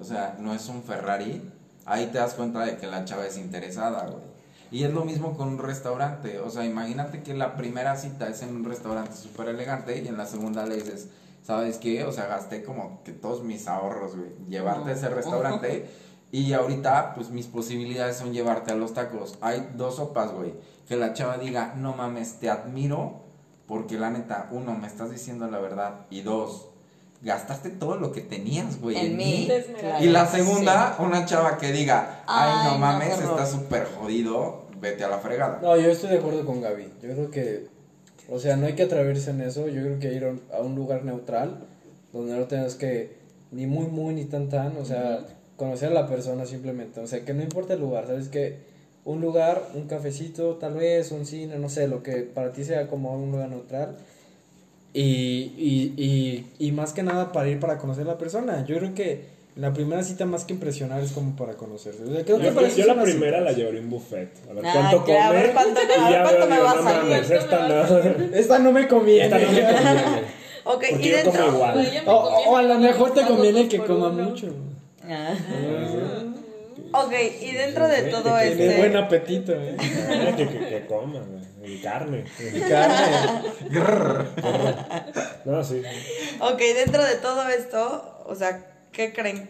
O 0.00 0.04
sea, 0.04 0.36
no 0.40 0.54
es 0.54 0.68
un 0.68 0.82
Ferrari, 0.82 1.42
ahí 1.84 2.06
te 2.06 2.18
das 2.18 2.34
cuenta 2.34 2.64
de 2.64 2.76
que 2.76 2.86
la 2.86 3.04
chava 3.04 3.26
es 3.26 3.36
interesada, 3.38 4.06
güey. 4.06 4.34
Y 4.70 4.82
es 4.82 4.92
lo 4.92 5.04
mismo 5.04 5.36
con 5.36 5.48
un 5.48 5.58
restaurante. 5.58 6.40
O 6.40 6.50
sea, 6.50 6.64
imagínate 6.64 7.22
que 7.22 7.32
la 7.34 7.54
primera 7.56 7.94
cita 7.96 8.28
es 8.28 8.42
en 8.42 8.56
un 8.56 8.64
restaurante 8.64 9.12
súper 9.14 9.48
elegante 9.48 10.02
y 10.02 10.08
en 10.08 10.16
la 10.16 10.26
segunda 10.26 10.66
le 10.66 10.76
dices, 10.76 11.08
¿sabes 11.44 11.78
qué? 11.78 12.02
O 12.04 12.10
sea, 12.10 12.26
gasté 12.26 12.64
como 12.64 13.02
que 13.04 13.12
todos 13.12 13.44
mis 13.44 13.68
ahorros, 13.68 14.16
güey, 14.16 14.30
llevarte 14.48 14.90
a 14.90 14.94
ese 14.94 15.08
restaurante. 15.10 15.86
Y 16.34 16.52
ahorita, 16.52 17.14
pues 17.14 17.30
mis 17.30 17.46
posibilidades 17.46 18.16
son 18.16 18.32
llevarte 18.32 18.72
a 18.72 18.74
los 18.74 18.92
tacos. 18.92 19.38
Hay 19.40 19.68
dos 19.76 19.96
sopas, 19.96 20.32
güey. 20.32 20.52
Que 20.88 20.96
la 20.96 21.12
chava 21.12 21.38
diga, 21.38 21.74
no 21.76 21.94
mames, 21.94 22.40
te 22.40 22.50
admiro. 22.50 23.20
Porque 23.68 23.96
la 23.98 24.10
neta, 24.10 24.48
uno, 24.50 24.74
me 24.74 24.88
estás 24.88 25.12
diciendo 25.12 25.46
la 25.48 25.60
verdad. 25.60 26.00
Y 26.10 26.22
dos, 26.22 26.66
gastaste 27.22 27.70
todo 27.70 27.96
lo 27.96 28.10
que 28.10 28.20
tenías, 28.20 28.80
güey. 28.80 28.96
en 28.96 29.16
mí. 29.16 29.48
Y 30.00 30.06
la 30.06 30.26
segunda, 30.26 30.96
una 30.98 31.24
chava 31.24 31.56
que 31.56 31.70
diga, 31.70 32.24
ay, 32.26 32.50
Ay, 32.52 32.64
no 32.66 32.72
no, 32.72 32.78
mames, 32.78 33.16
estás 33.16 33.52
súper 33.52 33.86
jodido, 33.96 34.64
vete 34.80 35.04
a 35.04 35.08
la 35.08 35.18
fregada. 35.18 35.60
No, 35.62 35.76
yo 35.76 35.88
estoy 35.88 36.10
de 36.10 36.18
acuerdo 36.18 36.44
con 36.44 36.60
Gaby. 36.60 36.92
Yo 37.00 37.12
creo 37.12 37.30
que, 37.30 37.68
o 38.28 38.40
sea, 38.40 38.56
no 38.56 38.66
hay 38.66 38.74
que 38.74 38.82
atreverse 38.82 39.30
en 39.30 39.40
eso. 39.40 39.68
Yo 39.68 39.82
creo 39.82 39.98
que 40.00 40.12
ir 40.12 40.24
a 40.24 40.30
un- 40.30 40.42
a 40.52 40.58
un 40.60 40.74
lugar 40.74 41.04
neutral, 41.04 41.64
donde 42.12 42.36
no 42.36 42.44
tengas 42.46 42.74
que 42.74 43.18
ni 43.52 43.66
muy, 43.68 43.86
muy, 43.86 44.14
ni 44.14 44.24
tan, 44.24 44.48
tan, 44.48 44.76
o 44.76 44.84
sea, 44.84 45.24
conocer 45.56 45.88
a 45.90 45.94
la 45.94 46.06
persona 46.08 46.46
simplemente. 46.46 47.00
O 47.00 47.06
sea, 47.06 47.24
que 47.24 47.34
no 47.34 47.42
importa 47.42 47.74
el 47.74 47.80
lugar, 47.80 48.06
¿sabes? 48.06 48.28
Que 48.28 48.56
un 49.04 49.20
lugar, 49.20 49.62
un 49.74 49.86
cafecito, 49.86 50.54
tal 50.54 50.74
vez, 50.74 51.12
un 51.12 51.26
cine, 51.26 51.58
no 51.58 51.68
sé, 51.68 51.88
lo 51.88 52.02
que 52.02 52.18
para 52.22 52.52
ti 52.52 52.64
sea 52.64 52.86
como 52.88 53.14
un 53.14 53.32
lugar 53.32 53.48
neutral. 53.50 53.96
Y, 54.92 55.52
y, 55.58 55.94
y, 55.96 56.46
y 56.66 56.72
más 56.72 56.92
que 56.92 57.02
nada 57.02 57.32
para 57.32 57.48
ir 57.48 57.58
para 57.58 57.78
conocer 57.78 58.04
a 58.04 58.12
la 58.12 58.18
persona. 58.18 58.64
Yo 58.66 58.76
creo 58.78 58.94
que 58.94 59.34
la 59.56 59.72
primera 59.72 60.02
cita 60.04 60.24
más 60.24 60.44
que 60.44 60.52
impresionar 60.54 61.00
es 61.02 61.12
como 61.12 61.34
para 61.36 61.54
conocerse. 61.54 62.02
O 62.04 62.12
sea, 62.12 62.24
creo 62.24 62.38
que 62.38 62.44
Yo, 62.46 62.54
para 62.54 62.66
yo- 62.68 62.72
eso 62.72 62.76
yo 62.82 62.86
son 62.86 62.96
la 62.98 63.02
primera 63.02 63.38
citas. 63.38 63.52
la 63.52 63.58
llevaré 63.58 63.78
a 63.78 63.80
un 63.82 63.90
buffet. 63.90 64.28
A 64.48 64.52
ver 64.52 64.64
Ah, 64.66 64.70
cuánto 64.72 64.96
a 64.98 65.04
come. 65.04 65.30
ver 65.32 65.52
cuánto- 65.52 65.80
y 65.80 66.00
a 66.00 66.04
ver 66.04 66.12
ya 66.12 66.22
cuánto 66.22 66.38
veo, 66.40 66.48
me 66.48 66.58
va 66.60 66.70
a 66.70 66.82
salir. 66.82 67.32
esta 67.32 67.68
no. 67.68 68.36
Esta 68.36 68.58
no 68.60 68.72
me 68.72 68.88
conviene. 68.88 69.24
Esta 69.24 69.38
no 69.38 69.52
me 69.52 69.62
conviene. 69.62 70.44
Ok, 70.66 70.82
y 70.98 71.08
yo 71.10 71.16
como 71.24 71.32
dentro. 71.36 71.54
igual. 71.56 71.76
Me 71.76 72.10
O, 72.10 72.56
a 72.56 72.62
lo 72.62 72.78
mejor 72.78 73.12
te 73.12 73.20
conviene 73.26 73.68
que 73.68 73.78
coma 73.80 74.08
uno. 74.08 74.30
mucho. 74.30 74.46
Ah. 75.08 75.34
Ok, 76.92 77.12
y 77.42 77.52
dentro 77.52 77.88
de 77.88 78.02
todo 78.04 78.38
Tiene 78.38 78.66
este. 78.66 78.76
buen 78.78 78.96
apetito, 78.96 79.52
eh. 79.52 79.76
Ah, 79.78 80.36
que, 80.36 80.48
que, 80.48 80.58
que 80.58 80.86
coma. 80.86 81.20
Y 81.64 81.78
carne. 81.80 82.24
Y 82.40 82.60
carne. 82.68 84.28
No, 85.44 85.64
sí. 85.64 85.82
Ok, 86.40 86.58
dentro 86.58 87.04
de 87.04 87.16
todo 87.16 87.48
esto, 87.48 88.22
o 88.26 88.34
sea, 88.34 88.66
¿qué 88.92 89.12
creen 89.12 89.48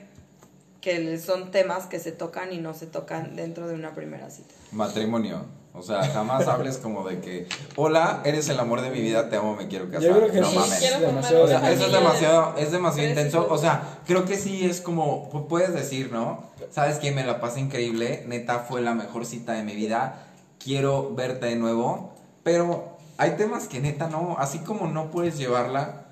que 0.80 1.18
son 1.18 1.50
temas 1.50 1.86
que 1.86 1.98
se 1.98 2.12
tocan 2.12 2.52
y 2.52 2.58
no 2.58 2.74
se 2.74 2.86
tocan 2.86 3.36
dentro 3.36 3.68
de 3.68 3.74
una 3.74 3.94
primera 3.94 4.30
cita? 4.30 4.54
Matrimonio. 4.72 5.46
O 5.76 5.82
sea, 5.82 6.04
jamás 6.04 6.46
hables 6.46 6.78
como 6.78 7.06
de 7.06 7.20
que, 7.20 7.48
hola, 7.74 8.20
eres 8.24 8.48
el 8.48 8.60
amor 8.60 8.80
de 8.80 8.90
mi 8.90 9.00
vida, 9.00 9.28
te 9.28 9.34
amo, 9.36 9.56
me 9.56 9.66
quiero 9.66 9.86
casar. 9.90 10.02
Yo 10.08 10.16
creo 10.18 10.30
que 10.30 10.40
no 10.40 10.48
sí. 10.48 10.56
mames. 10.56 11.00
Demasiado 11.00 11.44
O 11.44 11.48
sea, 11.48 11.72
eso 11.72 11.86
es 11.86 11.92
demasiado, 11.92 12.54
es 12.56 12.70
demasiado 12.70 13.08
intenso. 13.08 13.48
O 13.50 13.58
sea, 13.58 13.98
creo 14.06 14.24
que 14.24 14.36
sí 14.36 14.64
es 14.64 14.80
como, 14.80 15.28
pu- 15.32 15.48
puedes 15.48 15.74
decir, 15.74 16.12
¿no? 16.12 16.44
Sabes 16.70 16.98
que 16.98 17.10
me 17.10 17.24
la 17.24 17.40
pasé 17.40 17.58
increíble, 17.58 18.22
neta 18.28 18.60
fue 18.60 18.82
la 18.82 18.94
mejor 18.94 19.26
cita 19.26 19.52
de 19.54 19.64
mi 19.64 19.74
vida, 19.74 20.26
quiero 20.62 21.12
verte 21.12 21.46
de 21.46 21.56
nuevo, 21.56 22.14
pero 22.44 22.96
hay 23.18 23.32
temas 23.32 23.66
que 23.66 23.80
neta 23.80 24.06
no, 24.08 24.36
así 24.38 24.60
como 24.60 24.86
no 24.86 25.10
puedes 25.10 25.36
llevarla 25.38 26.04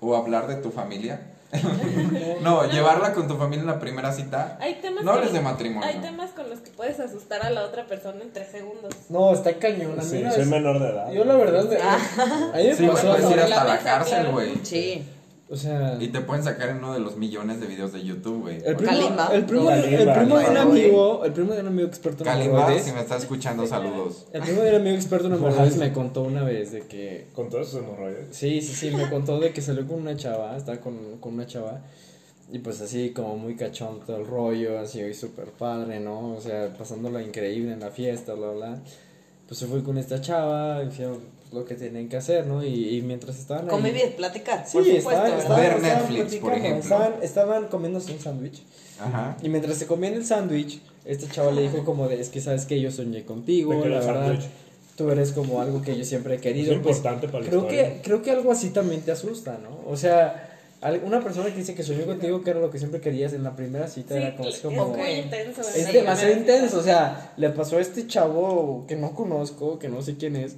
o 0.00 0.16
hablar 0.16 0.46
de 0.46 0.56
tu 0.56 0.70
familia. 0.70 1.33
no, 2.42 2.64
llevarla 2.70 3.12
con 3.12 3.28
tu 3.28 3.36
familia 3.36 3.60
en 3.62 3.66
la 3.66 3.78
primera 3.78 4.12
cita. 4.12 4.56
Hay 4.60 4.74
temas 4.76 5.04
No 5.04 5.10
con- 5.12 5.18
hables 5.20 5.32
de 5.32 5.40
matrimonio. 5.40 5.88
Hay 5.88 5.98
temas 6.00 6.30
con 6.30 6.48
los 6.50 6.60
que 6.60 6.70
puedes 6.70 6.98
asustar 7.00 7.44
a 7.44 7.50
la 7.50 7.62
otra 7.64 7.86
persona 7.86 8.22
en 8.22 8.32
tres 8.32 8.48
segundos. 8.50 8.92
No, 9.08 9.32
está 9.32 9.52
cañón. 9.58 9.96
Sí, 10.02 10.18
una 10.18 10.30
soy 10.32 10.46
menor 10.46 10.80
de 10.80 10.88
edad. 10.88 11.10
Yo 11.12 11.24
la 11.24 11.34
verdad, 11.34 11.64
me- 11.64 11.76
Ah. 11.76 11.98
a 12.54 12.56
mí 12.56 12.64
me 12.64 12.74
Sí, 12.74 12.82
me 12.82 12.88
pasó 12.90 13.08
puedes 13.08 13.30
ir 13.30 13.40
hasta 13.40 13.48
la 13.56 13.64
la 13.64 13.72
mesa, 13.74 13.84
cárcel, 13.84 14.14
claro. 14.20 14.32
güey. 14.32 14.54
Sí. 14.62 15.08
O 15.54 15.56
sea, 15.56 15.96
Y 16.00 16.08
te 16.08 16.20
pueden 16.20 16.42
sacar 16.42 16.70
en 16.70 16.78
uno 16.78 16.94
de 16.94 16.98
los 16.98 17.16
millones 17.16 17.60
de 17.60 17.68
videos 17.68 17.92
de 17.92 18.02
YouTube, 18.02 18.40
güey. 18.40 18.56
el 18.64 18.74
primo, 18.74 18.90
Kalimba. 18.90 19.28
el 19.32 19.44
primo, 19.46 19.70
el 19.70 19.82
Kalimba, 19.82 20.14
primo 20.14 20.38
de 20.38 20.50
un 20.50 20.56
amigo, 20.56 21.24
el 21.24 21.32
primo 21.32 21.54
de 21.54 21.60
un 21.60 21.66
amigo 21.68 21.86
experto 21.86 22.24
en 22.24 22.30
Kalimba, 22.30 22.78
si 22.80 22.90
me 22.90 23.00
estás 23.00 23.22
escuchando, 23.22 23.64
saludos. 23.64 24.26
el 24.32 24.42
primo 24.42 24.62
de 24.62 24.70
un 24.70 24.76
amigo 24.76 24.96
experto 24.96 25.28
en 25.28 25.34
hemorroides 25.34 25.76
me 25.76 25.92
contó 25.92 26.22
una 26.22 26.42
vez 26.42 26.72
de 26.72 26.80
que 26.88 27.28
Con 27.34 27.50
todos 27.50 27.68
sus 27.68 27.84
hemorroides. 27.84 28.36
Sí, 28.36 28.60
sí, 28.60 28.74
sí, 28.74 28.90
me 28.96 29.08
contó 29.08 29.38
de 29.38 29.52
que 29.52 29.62
salió 29.62 29.86
con 29.86 30.00
una 30.00 30.16
chava, 30.16 30.56
estaba 30.56 30.78
con, 30.80 31.18
con 31.20 31.34
una 31.34 31.46
chava, 31.46 31.82
y 32.50 32.58
pues 32.58 32.80
así 32.80 33.10
como 33.10 33.36
muy 33.36 33.54
cachón 33.54 34.00
todo 34.04 34.16
el 34.16 34.26
rollo, 34.26 34.80
así 34.80 35.00
hoy 35.04 35.14
súper 35.14 35.52
padre, 35.52 36.00
¿no? 36.00 36.32
O 36.34 36.40
sea, 36.40 36.74
pasándola 36.76 37.22
increíble 37.22 37.74
en 37.74 37.78
la 37.78 37.90
fiesta, 37.90 38.34
bla, 38.34 38.50
bla. 38.50 38.82
Pues 39.46 39.60
se 39.60 39.66
fue 39.66 39.84
con 39.84 39.98
esta 39.98 40.20
chava, 40.20 40.82
hicieron 40.82 41.20
lo 41.54 41.64
que 41.64 41.74
tenían 41.76 42.08
que 42.08 42.16
hacer, 42.16 42.46
¿no? 42.46 42.62
Y, 42.64 42.96
y 42.96 43.02
mientras 43.02 43.38
estaban 43.38 43.64
ahí... 43.64 43.70
Convivir, 43.70 44.16
platicar, 44.16 44.66
Sí, 44.66 44.72
por 44.76 44.84
supuesto. 44.84 45.10
estaban, 45.10 45.38
estaban, 45.38 45.60
Ver 45.60 45.72
estaban 45.72 45.82
Netflix, 45.82 46.34
por 46.40 46.50
platicando, 46.50 46.56
ejemplo. 46.56 46.82
Estaban, 46.82 47.22
estaban 47.22 47.68
comiéndose 47.68 48.12
un 48.12 48.20
sándwich. 48.20 48.62
Ajá. 49.00 49.36
Y 49.42 49.48
mientras 49.48 49.78
se 49.78 49.86
comían 49.86 50.14
el 50.14 50.26
sándwich, 50.26 50.80
esta 51.04 51.30
chava 51.32 51.52
le 51.52 51.62
dijo 51.62 51.84
como 51.84 52.08
de, 52.08 52.20
es 52.20 52.28
que 52.28 52.40
sabes 52.40 52.66
que 52.66 52.80
yo 52.80 52.90
soñé 52.90 53.24
contigo, 53.24 53.72
¿De 53.72 53.80
qué 53.82 53.86
era 53.88 54.00
la 54.00 54.06
verdad, 54.06 54.38
tú 54.96 55.10
eres 55.10 55.32
como 55.32 55.60
algo 55.60 55.82
que 55.82 55.96
yo 55.96 56.04
siempre 56.04 56.36
he 56.36 56.38
querido. 56.38 56.72
Es 56.72 56.80
pues, 56.80 56.96
importante 56.96 57.28
para 57.28 57.44
la 57.44 57.50
creo 57.50 57.62
historia. 57.62 57.94
que 57.94 58.02
creo 58.02 58.22
que 58.22 58.30
algo 58.30 58.52
así 58.52 58.70
también 58.70 59.00
te 59.02 59.12
asusta, 59.12 59.58
¿no? 59.62 59.90
O 59.90 59.96
sea, 59.96 60.43
una 61.04 61.22
persona 61.22 61.48
que 61.50 61.56
dice 61.56 61.74
que 61.74 61.82
soñó 61.82 62.04
contigo 62.06 62.42
que 62.42 62.50
era 62.50 62.60
lo 62.60 62.70
que 62.70 62.78
siempre 62.78 63.00
querías 63.00 63.32
en 63.32 63.42
la 63.42 63.56
primera 63.56 63.88
cita 63.88 64.14
Sí, 64.14 64.20
era 64.20 64.36
como, 64.36 64.48
es 64.48 64.56
es 64.56 64.60
como 64.60 64.84
muy 64.88 65.00
Ok. 65.00 65.08
intenso. 65.24 65.62
en 65.74 65.86
es 65.86 65.92
demasiado 65.92 66.32
intenso, 66.34 66.78
o 66.78 66.82
sea, 66.82 67.32
le 67.36 67.50
pasó 67.50 67.78
a 67.78 67.80
este 67.80 68.06
chavo 68.06 68.84
que 68.86 68.96
no 68.96 69.14
conozco, 69.14 69.78
que 69.78 69.88
no 69.88 70.02
sé 70.02 70.16
quién 70.16 70.36
es, 70.36 70.56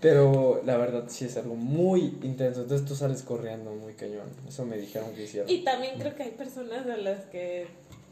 pero 0.00 0.62
la 0.64 0.76
verdad 0.76 1.04
sí 1.08 1.24
es 1.24 1.36
algo 1.36 1.54
muy 1.56 2.18
intenso, 2.22 2.62
entonces 2.62 2.86
tú 2.86 2.94
sales 2.94 3.22
corriendo 3.22 3.72
muy 3.72 3.94
cañón, 3.94 4.28
eso 4.48 4.64
me 4.64 4.76
dijeron 4.78 5.12
que 5.14 5.24
hicieron. 5.24 5.50
Y 5.50 5.64
también 5.64 5.94
creo 5.98 6.14
que 6.14 6.22
hay 6.24 6.30
personas 6.32 6.86
a 6.86 6.96
las 6.96 7.24
que 7.26 7.66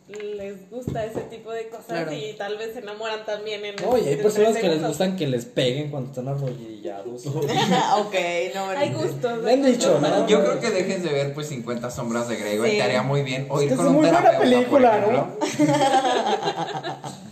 les 0.06 0.68
gusta 0.70 1.02
ese 1.06 1.22
tipo 1.22 1.50
de 1.50 1.68
cosas 1.70 1.86
Claro. 1.86 2.12
y 2.12 2.34
tal 2.36 2.58
vez 2.58 2.74
se 2.74 2.80
enamoran 2.80 3.24
también 3.24 3.64
en 3.64 3.76
No, 3.76 3.96
y 3.96 4.06
hay 4.06 4.16
personas 4.16 4.56
que 4.58 4.68
les 4.68 4.86
gustan 4.86 5.16
que 5.16 5.26
les 5.26 5.46
peguen 5.46 5.90
cuando 5.90 6.10
están 6.10 6.28
arrodillados. 6.28 7.24
ok, 7.26 8.14
no, 8.54 8.68
Hay 8.70 8.90
no. 8.90 8.98
gustos. 8.98 9.42
Me 9.42 9.52
han 9.54 9.62
dicho. 9.62 9.98
¿no? 10.00 10.28
Yo 10.28 10.44
creo 10.44 10.60
que 10.60 10.70
dejes 10.70 11.02
de 11.02 11.08
ver 11.10 11.32
pues 11.32 11.48
50 11.48 11.90
sombras 11.90 12.28
de 12.28 12.36
Grey, 12.36 12.58
güey. 12.58 12.72
Sí. 12.72 12.76
Te 12.76 12.82
haría 12.82 13.02
muy 13.02 13.22
bien. 13.22 13.46
O 13.48 13.62
ir 13.62 13.72
Es 13.72 13.76
con 13.78 13.86
un 13.86 13.92
es 13.94 14.00
muy 14.00 14.10
buena 14.10 14.18
terapeuta, 14.18 14.50
película, 14.56 15.04
por 15.04 15.12
¿no? 15.14 15.36
ejemplo. 15.42 15.74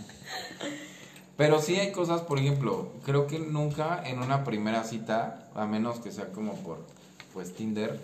Pero 1.37 1.61
sí 1.61 1.75
hay 1.79 1.91
cosas, 1.91 2.21
por 2.21 2.37
ejemplo, 2.39 2.89
creo 3.05 3.25
que 3.27 3.39
nunca 3.39 4.01
en 4.05 4.19
una 4.19 4.43
primera 4.43 4.83
cita, 4.83 5.47
a 5.55 5.65
menos 5.65 5.99
que 5.99 6.11
sea 6.11 6.27
como 6.27 6.53
por 6.57 6.77
pues 7.33 7.53
Tinder 7.53 7.99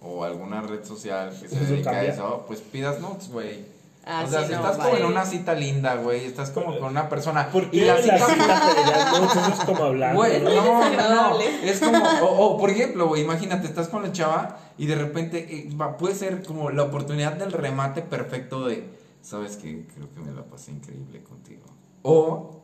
o 0.00 0.24
alguna 0.24 0.62
red 0.62 0.84
social 0.84 1.30
que 1.30 1.48
se 1.48 1.54
Eso 1.56 1.64
dedica 1.64 1.90
a 1.92 2.04
eso, 2.04 2.44
pues 2.48 2.60
pidas 2.60 3.00
notes, 3.00 3.28
güey. 3.30 3.64
Ah, 4.04 4.24
o 4.26 4.30
sea, 4.30 4.40
sí, 4.40 4.46
si 4.46 4.52
no, 4.52 4.58
estás 4.58 4.78
vale. 4.78 4.90
como 4.90 5.02
en 5.04 5.10
una 5.12 5.24
cita 5.24 5.54
linda, 5.54 5.94
güey, 5.94 6.24
estás 6.24 6.50
como 6.50 6.76
con 6.78 6.90
una 6.90 7.08
persona 7.08 7.48
¿Por 7.50 7.70
qué 7.70 7.76
y 7.76 7.80
la 7.84 7.96
cita 7.98 8.18
no, 8.18 9.24
eso 9.26 9.52
es 9.52 9.64
como 9.64 9.84
hablar. 9.84 10.14
Güey, 10.16 10.40
¿no? 10.42 10.50
no, 10.50 11.40
es 11.40 11.78
como, 11.80 11.98
o, 12.22 12.46
o, 12.46 12.58
por 12.58 12.70
ejemplo, 12.70 13.06
güey, 13.08 13.22
imagínate, 13.22 13.66
estás 13.66 13.88
con 13.88 14.02
la 14.02 14.10
chava 14.10 14.58
y 14.76 14.86
de 14.86 14.96
repente 14.96 15.38
eh, 15.50 15.70
va- 15.80 15.96
puede 15.96 16.14
ser 16.16 16.42
como 16.44 16.70
la 16.70 16.82
oportunidad 16.82 17.34
del 17.34 17.52
remate 17.52 18.02
perfecto 18.02 18.66
de, 18.66 18.88
sabes 19.20 19.56
que 19.56 19.86
creo 19.86 20.10
que 20.12 20.20
me 20.20 20.32
la 20.32 20.42
pasé 20.42 20.72
increíble 20.72 21.22
contigo. 21.22 21.62
O 22.02 22.61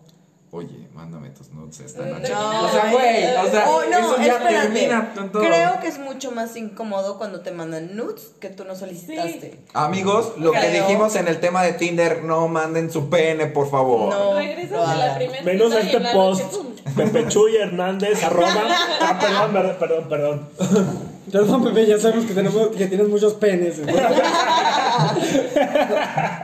oye, 0.50 0.88
mándame 0.94 1.30
tus 1.30 1.50
nudes 1.50 1.80
esta 1.80 2.08
Eh, 2.08 2.12
noche. 2.12 2.32
no, 2.32 2.64
o 2.64 2.68
sea, 2.70 2.90
güey, 2.92 3.24
o 3.36 3.50
sea, 3.50 3.64
Oh, 3.68 3.82
no, 3.90 3.98
eso 3.98 4.16
ya 4.18 4.36
espérate. 4.36 4.54
termina 4.68 5.12
con 5.14 5.30
todo. 5.32 5.42
Creo 5.42 5.80
que 5.80 5.88
es 5.88 5.98
mucho 5.98 6.30
más 6.32 6.56
incómodo 6.56 7.18
cuando 7.18 7.40
te 7.40 7.50
mandan 7.52 7.94
nudes 7.96 8.32
que 8.40 8.48
tú 8.48 8.64
no 8.64 8.74
solicitaste. 8.74 9.60
Amigos, 9.74 10.32
lo 10.38 10.52
que 10.52 10.68
dijimos 10.70 11.16
en 11.16 11.28
el 11.28 11.38
tema 11.40 11.62
de 11.62 11.74
Tinder, 11.74 12.24
no 12.24 12.48
manden 12.48 12.90
su 12.90 13.08
pene, 13.10 13.46
por 13.46 13.70
favor. 13.70 14.12
No. 14.14 14.34
Regresas 14.34 14.70
lo 14.72 14.86
a 14.86 14.94
la 14.94 15.14
primera 15.16 15.42
Menos 15.42 15.74
este 15.74 16.00
post. 16.12 16.54
Pepe 16.96 17.28
Chuy 17.28 17.56
Hernández, 17.56 18.22
arroba. 18.24 18.48
Ah, 19.00 19.18
perdón, 19.20 19.76
perdón, 19.78 20.08
perdón, 20.08 20.48
perdón. 21.30 21.64
Pepe, 21.64 21.86
ya 21.86 21.98
sabemos 21.98 22.24
que, 22.26 22.34
tenemos, 22.34 22.68
que 22.68 22.86
tienes 22.86 23.08
muchos 23.08 23.34
penes. 23.34 23.78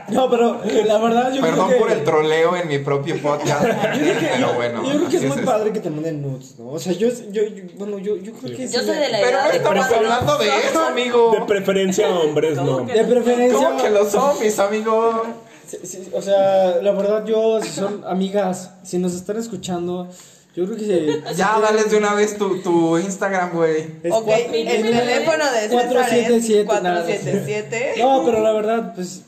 no, 0.09 0.29
pero 0.29 0.61
la 0.85 0.97
verdad 0.97 1.33
yo 1.33 1.41
Perdón 1.41 1.67
creo 1.67 1.77
que... 1.77 1.83
por 1.83 1.91
el 1.91 2.03
troleo 2.03 2.55
en 2.55 2.67
mi 2.67 2.77
propio 2.79 3.21
podcast. 3.21 3.63
pero 3.63 4.53
bueno. 4.53 4.83
Yo 4.83 4.89
creo 4.97 5.09
que 5.09 5.17
es 5.17 5.23
así 5.23 5.27
muy 5.33 5.45
padre 5.45 5.71
que 5.73 5.79
te 5.79 5.89
manden 5.89 6.21
nudes, 6.21 6.55
¿no? 6.59 6.69
O 6.71 6.79
sea, 6.79 6.93
yo, 6.93 7.07
yo, 7.31 7.43
yo- 7.43 7.63
bueno, 7.77 7.97
yo, 7.99 8.15
yo 8.17 8.33
creo 8.33 8.55
que 8.55 8.67
Yo 8.67 8.79
sí 8.79 8.85
soy 8.85 8.95
me- 8.95 9.01
de 9.01 9.09
la 9.09 9.17
Pero 9.19 9.29
edad 9.29 9.43
no 9.45 9.51
de 9.51 9.57
estamos 9.57 9.87
cuando 9.87 9.95
hablando 10.13 10.37
de 10.37 10.47
eso, 10.47 10.85
amigo. 10.85 11.31
De 11.39 11.45
preferencia 11.45 12.09
hombres, 12.09 12.57
no. 12.57 12.65
¿Cómo 12.65 12.85
que 12.87 12.93
De 12.93 13.03
preferencia... 13.05 13.67
¿Cómo 13.67 13.81
que 13.83 13.89
los 13.89 14.07
zombies, 14.09 14.59
amigo? 14.59 15.23
Sí, 15.67 15.77
sí, 15.83 16.09
o 16.13 16.21
sea, 16.21 16.75
la 16.81 16.91
verdad 16.91 17.25
yo, 17.25 17.59
si 17.61 17.69
son 17.69 18.03
amigas, 18.07 18.71
si 18.83 18.99
nos 18.99 19.15
están 19.15 19.37
escuchando, 19.37 20.07
yo 20.55 20.65
creo 20.65 20.77
que... 20.77 20.85
se- 20.85 21.35
Ya, 21.35 21.59
dales 21.59 21.89
de 21.91 21.97
una 21.97 22.13
vez 22.13 22.37
tu, 22.37 22.61
tu 22.61 22.97
Instagram, 22.97 23.51
güey. 23.53 23.81
es 24.03 24.11
Ok, 24.13 24.25
cuatro- 24.25 24.53
el 24.53 24.65
teléfono 24.65 25.51
de 25.51 25.59
César 25.69 25.85
es 25.85 26.65
477, 26.65 26.81
nada. 26.81 27.01
477. 27.03 27.93
No, 27.99 28.23
pero 28.25 28.41
la 28.41 28.51
verdad, 28.53 28.93
pues, 28.95 29.21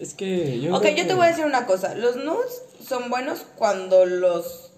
es 0.00 0.14
que 0.14 0.60
yo... 0.60 0.74
Ok, 0.76 0.84
yo 0.84 0.94
que- 0.94 1.04
te 1.04 1.14
voy 1.14 1.26
a 1.26 1.28
decir 1.30 1.44
una 1.44 1.66
cosa. 1.66 1.94
Los 1.94 2.16
nudes 2.16 2.62
son 2.86 3.10
buenos 3.10 3.44
cuando 3.56 4.06
los... 4.06 4.70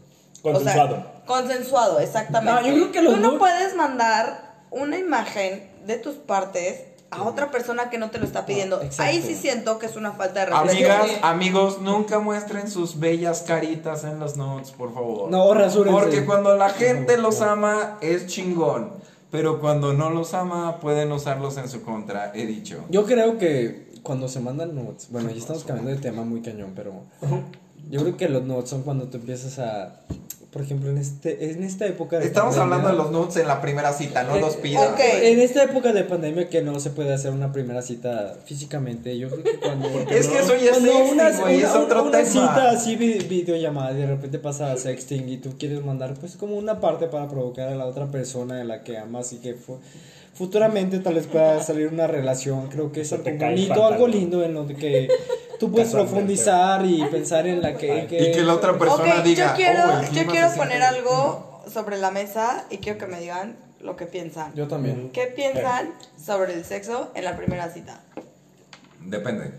Consensuado. 0.43 0.97
o 0.97 0.99
sea, 1.01 1.23
consensuado, 1.25 2.01
exactamente. 2.01 2.61
No, 2.61 2.67
yo 2.69 2.75
creo 2.75 2.93
que 2.93 3.03
los 3.03 3.15
Tú 3.15 3.21
no 3.21 3.29
nudes- 3.33 3.39
puedes 3.39 3.75
mandar 3.77 4.53
una 4.71 4.99
imagen 4.99 5.71
de 5.87 5.97
tus 5.97 6.17
partes 6.17 6.81
a 7.15 7.23
otra 7.25 7.51
persona 7.51 7.91
que 7.91 7.99
no 7.99 8.11
te 8.11 8.19
lo 8.19 8.25
está 8.25 8.47
pidiendo. 8.47 8.83
exacto. 8.83 9.03
Ahí 9.03 9.23
sí 9.23 9.35
siento 9.35 9.79
que 9.79 9.87
es 9.87 9.97
una 9.97 10.13
falta 10.13 10.41
de 10.41 10.47
respeto. 10.47 10.71
Amigas, 10.71 11.19
amigos, 11.23 11.81
nunca 11.81 12.19
muestren 12.19 12.71
sus 12.71 12.99
bellas 12.99 13.43
caritas 13.43 14.05
en 14.05 14.19
los 14.19 14.37
notes, 14.37 14.73
por 14.73 14.93
favor. 14.93 15.31
No, 15.31 15.53
rasúrense. 15.55 15.99
Porque 15.99 16.25
cuando 16.25 16.57
la 16.57 16.69
gente 16.71 17.17
los 17.17 17.41
ama, 17.41 17.99
es 18.01 18.27
chingón. 18.27 18.91
Pero 19.31 19.61
cuando 19.61 19.93
no 19.93 20.11
los 20.11 20.33
ama, 20.35 20.79
pueden 20.79 21.11
usarlos 21.11 21.57
en 21.57 21.69
su 21.69 21.83
contra, 21.83 22.33
he 22.35 22.47
dicho. 22.47 22.85
Yo 22.89 23.05
creo 23.05 23.37
que 23.37 23.93
cuando 24.03 24.29
se 24.29 24.39
mandan 24.39 24.75
notes, 24.77 25.09
bueno, 25.11 25.31
ya 25.31 25.39
estamos 25.39 25.65
cambiando 25.65 25.91
de 25.91 25.97
tema 25.97 26.23
muy 26.23 26.41
cañón, 26.41 26.73
pero 26.77 26.93
yo 27.91 28.01
creo 28.03 28.17
que 28.17 28.29
los 28.29 28.45
notes 28.45 28.71
son 28.71 28.83
cuando 28.83 29.07
tú 29.09 29.17
empiezas 29.19 29.59
a, 29.59 30.01
por 30.51 30.63
ejemplo, 30.63 30.89
en 30.91 30.99
este 30.99 31.51
en 31.51 31.63
esta 31.65 31.85
época 31.87 32.19
de 32.19 32.27
Estamos 32.27 32.55
pandemia- 32.57 32.63
hablando 32.79 32.89
de 32.89 32.95
los 32.95 33.11
nudes 33.11 33.37
en 33.39 33.49
la 33.49 33.61
primera 33.61 33.93
cita, 33.93 34.23
no 34.23 34.37
Eh, 34.37 34.41
los 34.41 34.57
pidas. 34.57 34.91
ok. 34.93 35.01
En 35.23 35.41
esta 35.41 35.65
época 35.65 35.93
de 35.93 36.05
pandemia 36.05 36.49
que 36.49 36.63
no 36.63 36.79
se 36.79 36.91
puede 36.91 37.13
hacer 37.13 37.33
una 37.33 37.53
primera 37.53 37.83
cita 37.83 38.37
físicamente, 38.45 39.19
yo 39.19 39.29
creo 39.31 39.43
que 39.43 39.59
cuando 39.59 39.89
Es 40.11 40.29
que 40.29 40.39
eso 40.39 40.55
ya 40.57 40.71
es 40.71 40.71
cuando 40.71 40.93
sexting, 40.93 41.13
una, 41.13 41.41
güey, 41.41 41.57
es 41.61 41.71
una- 41.71 41.79
otro 41.81 42.03
una 42.05 42.11
tema. 42.19 42.25
cita 42.31 42.71
así 42.71 42.97
vi- 42.97 43.19
videollamada 43.19 43.93
y 43.93 43.97
de 43.97 44.07
repente 44.07 44.39
pasa 44.39 44.71
a 44.73 44.77
sexting 44.77 45.29
y 45.29 45.39
tú 45.39 45.55
quieres 45.59 45.85
mandar 45.85 46.15
pues 46.15 46.37
como 46.37 46.57
una 46.57 46.81
parte 46.81 47.07
para 47.09 47.29
provocar 47.29 47.69
a 47.69 47.75
la 47.75 47.87
otra 47.87 48.07
persona 48.11 48.61
en 48.61 48.69
la 48.69 48.83
que 48.85 48.97
amas 48.97 49.33
y 49.33 49.37
que 49.39 49.55
fu- 49.55 49.79
futuramente 50.35 50.99
tal 50.99 51.15
vez 51.15 51.27
pueda 51.27 51.63
salir 51.63 51.89
una 51.89 52.07
relación, 52.07 52.69
creo 52.69 52.91
que 52.93 53.03
es 53.03 53.13
algo 53.13 53.31
bonito, 53.39 53.87
algo 53.87 54.07
lindo 54.09 54.43
en 54.43 54.55
lo 54.55 54.67
que 54.67 55.09
tú 55.67 55.73
puedes 55.73 55.91
profundizar 55.93 56.85
y 56.87 57.05
pensar 57.07 57.47
en 57.47 57.63
la 57.63 57.77
que, 57.77 58.05
Y 58.11 58.33
que 58.33 58.43
la 58.43 58.55
otra 58.55 58.79
persona 58.79 59.17
ok, 59.19 59.23
diga, 59.25 59.51
yo 59.51 59.57
quiero, 59.57 59.81
"Oh, 59.85 60.13
yo 60.13 60.27
quiero 60.27 60.55
poner 60.55 60.83
algo 60.83 61.63
sobre 61.73 61.99
la 61.99 62.11
mesa 62.11 62.65
y 62.71 62.79
quiero 62.79 62.99
que 62.99 63.07
me 63.07 63.21
digan 63.21 63.57
lo 63.81 63.97
que 63.97 64.07
piensan. 64.07 64.55
Yo 64.55 64.67
también. 64.69 65.11
¿Qué 65.13 65.27
piensan 65.27 65.93
sobre 66.23 66.55
el 66.55 66.65
sexo 66.65 67.11
en 67.15 67.25
la 67.25 67.37
primera 67.37 67.69
cita? 67.71 68.01
Depende. 69.01 69.53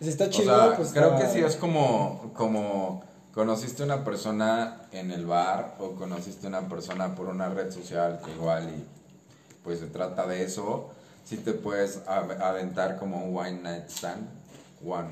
Si 0.00 0.08
está 0.08 0.24
O 0.24 0.30
chido, 0.30 0.56
sea, 0.68 0.76
pues 0.76 0.90
creo 0.92 1.14
está- 1.14 1.26
que 1.26 1.32
sí 1.32 1.40
es 1.44 1.56
como, 1.56 2.32
como 2.34 3.02
conociste 3.34 3.82
una 3.84 4.04
persona 4.04 4.82
en 4.92 5.10
el 5.12 5.26
bar 5.26 5.74
o 5.78 5.92
conociste 5.92 6.46
una 6.46 6.68
persona 6.68 7.14
por 7.14 7.26
una 7.28 7.48
red 7.48 7.70
social 7.72 8.20
que 8.24 8.30
igual 8.32 8.68
y 8.68 8.84
pues 9.64 9.80
se 9.80 9.86
trata 9.86 10.26
de 10.26 10.42
eso, 10.44 10.90
sí 11.24 11.36
te 11.36 11.52
puedes 11.52 12.00
av- 12.06 12.40
aventar 12.42 12.98
como 12.98 13.24
un 13.24 13.36
one 13.36 13.60
night 13.62 13.88
stand, 13.88 14.26
one 14.84 15.08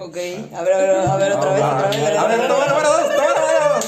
Ok, 0.00 0.16
a 0.54 0.62
ver, 0.62 0.72
a 0.74 0.78
ver, 0.78 0.96
a 1.08 1.16
ver 1.16 1.32
otra 1.32 1.52
vez, 1.52 1.62
otra 1.64 1.88
vez. 1.90 2.18
A 2.18 2.26
ver, 2.26 2.48
toma 2.48 2.66
número 2.66 2.90
dos, 2.90 3.02
toma 3.02 3.28
número 3.28 3.74
dos. 3.74 3.86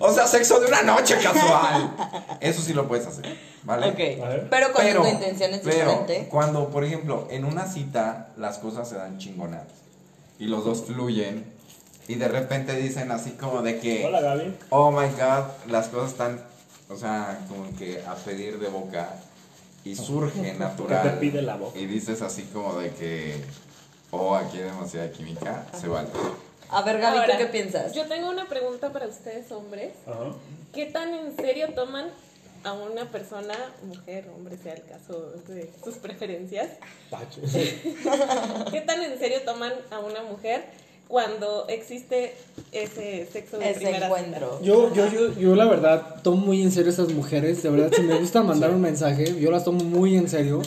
O 0.00 0.12
sea, 0.12 0.26
sexo 0.28 0.60
de 0.60 0.66
una 0.68 0.82
noche 0.82 1.16
casual. 1.20 1.96
Eso 2.40 2.62
sí 2.62 2.72
lo 2.72 2.86
puedes 2.86 3.06
hacer, 3.06 3.36
¿vale? 3.64 3.88
Ok, 3.88 4.22
A 4.24 4.28
ver. 4.28 4.46
pero 4.48 4.72
cuando 4.72 5.02
tu 5.02 5.08
intención 5.08 5.54
es 5.54 5.60
pero 5.64 5.74
diferente. 5.90 6.28
cuando, 6.30 6.68
por 6.70 6.84
ejemplo, 6.84 7.26
en 7.30 7.44
una 7.44 7.66
cita 7.66 8.28
las 8.36 8.58
cosas 8.58 8.88
se 8.88 8.94
dan 8.94 9.18
chingonadas 9.18 9.66
y 10.38 10.46
los 10.46 10.64
dos 10.64 10.84
fluyen 10.86 11.52
y 12.06 12.14
de 12.14 12.28
repente 12.28 12.74
dicen 12.76 13.10
así 13.10 13.32
como 13.32 13.60
de 13.62 13.80
que, 13.80 14.06
Hola, 14.06 14.20
Gaby. 14.20 14.56
oh 14.70 14.92
my 14.92 15.08
god, 15.08 15.46
las 15.68 15.88
cosas 15.88 16.12
están, 16.12 16.40
o 16.88 16.96
sea, 16.96 17.40
como 17.48 17.76
que 17.76 18.00
a 18.06 18.14
pedir 18.14 18.60
de 18.60 18.68
boca 18.68 19.08
y 19.84 19.96
surge 19.96 20.54
natural. 20.58 21.02
¿Qué 21.02 21.08
te 21.10 21.16
pide 21.16 21.42
la 21.42 21.56
boca? 21.56 21.76
Y 21.76 21.86
dices 21.86 22.22
así 22.22 22.42
como 22.52 22.78
de 22.78 22.90
que, 22.90 23.44
oh, 24.10 24.34
aquí 24.34 24.58
hay 24.58 24.64
demasiada 24.64 25.10
química, 25.10 25.66
se 25.78 25.88
vale. 25.88 26.08
A 26.70 26.82
ver, 26.82 26.98
Gaby, 26.98 27.16
¿tú 27.16 27.20
Ahora, 27.22 27.38
qué 27.38 27.46
piensas? 27.46 27.94
Yo 27.94 28.06
tengo 28.06 28.28
una 28.28 28.46
pregunta 28.46 28.92
para 28.92 29.06
ustedes, 29.06 29.50
hombres. 29.52 29.92
Ajá. 30.06 30.32
¿Qué 30.72 30.86
tan 30.86 31.14
en 31.14 31.34
serio 31.36 31.68
toman 31.74 32.06
a 32.64 32.72
una 32.72 33.10
persona, 33.10 33.54
mujer, 33.82 34.28
hombre, 34.36 34.56
sea 34.58 34.74
el 34.74 34.84
caso 34.84 35.32
de 35.48 35.70
sus 35.82 35.96
preferencias? 35.96 36.68
Pacho. 37.10 37.40
¿Qué 38.70 38.80
tan 38.82 39.02
en 39.02 39.18
serio 39.18 39.42
toman 39.44 39.72
a 39.90 40.00
una 40.00 40.22
mujer 40.22 40.64
cuando 41.08 41.66
existe 41.68 42.34
ese 42.70 43.26
sexo 43.32 43.58
de 43.58 43.70
Ese 43.70 43.80
primera 43.80 44.06
encuentro. 44.06 44.60
Yo, 44.62 44.92
yo, 44.92 45.10
yo, 45.10 45.32
yo 45.32 45.54
la 45.56 45.64
verdad 45.64 46.20
tomo 46.22 46.36
muy 46.36 46.62
en 46.62 46.70
serio 46.70 46.88
a 46.88 46.90
estas 46.90 47.08
mujeres. 47.08 47.62
De 47.62 47.70
verdad, 47.70 47.90
si 47.96 48.02
me 48.02 48.18
gusta 48.18 48.42
mandar 48.42 48.70
un 48.70 48.82
mensaje, 48.82 49.40
yo 49.40 49.50
las 49.50 49.64
tomo 49.64 49.82
muy 49.84 50.16
en 50.16 50.28
serio. 50.28 50.62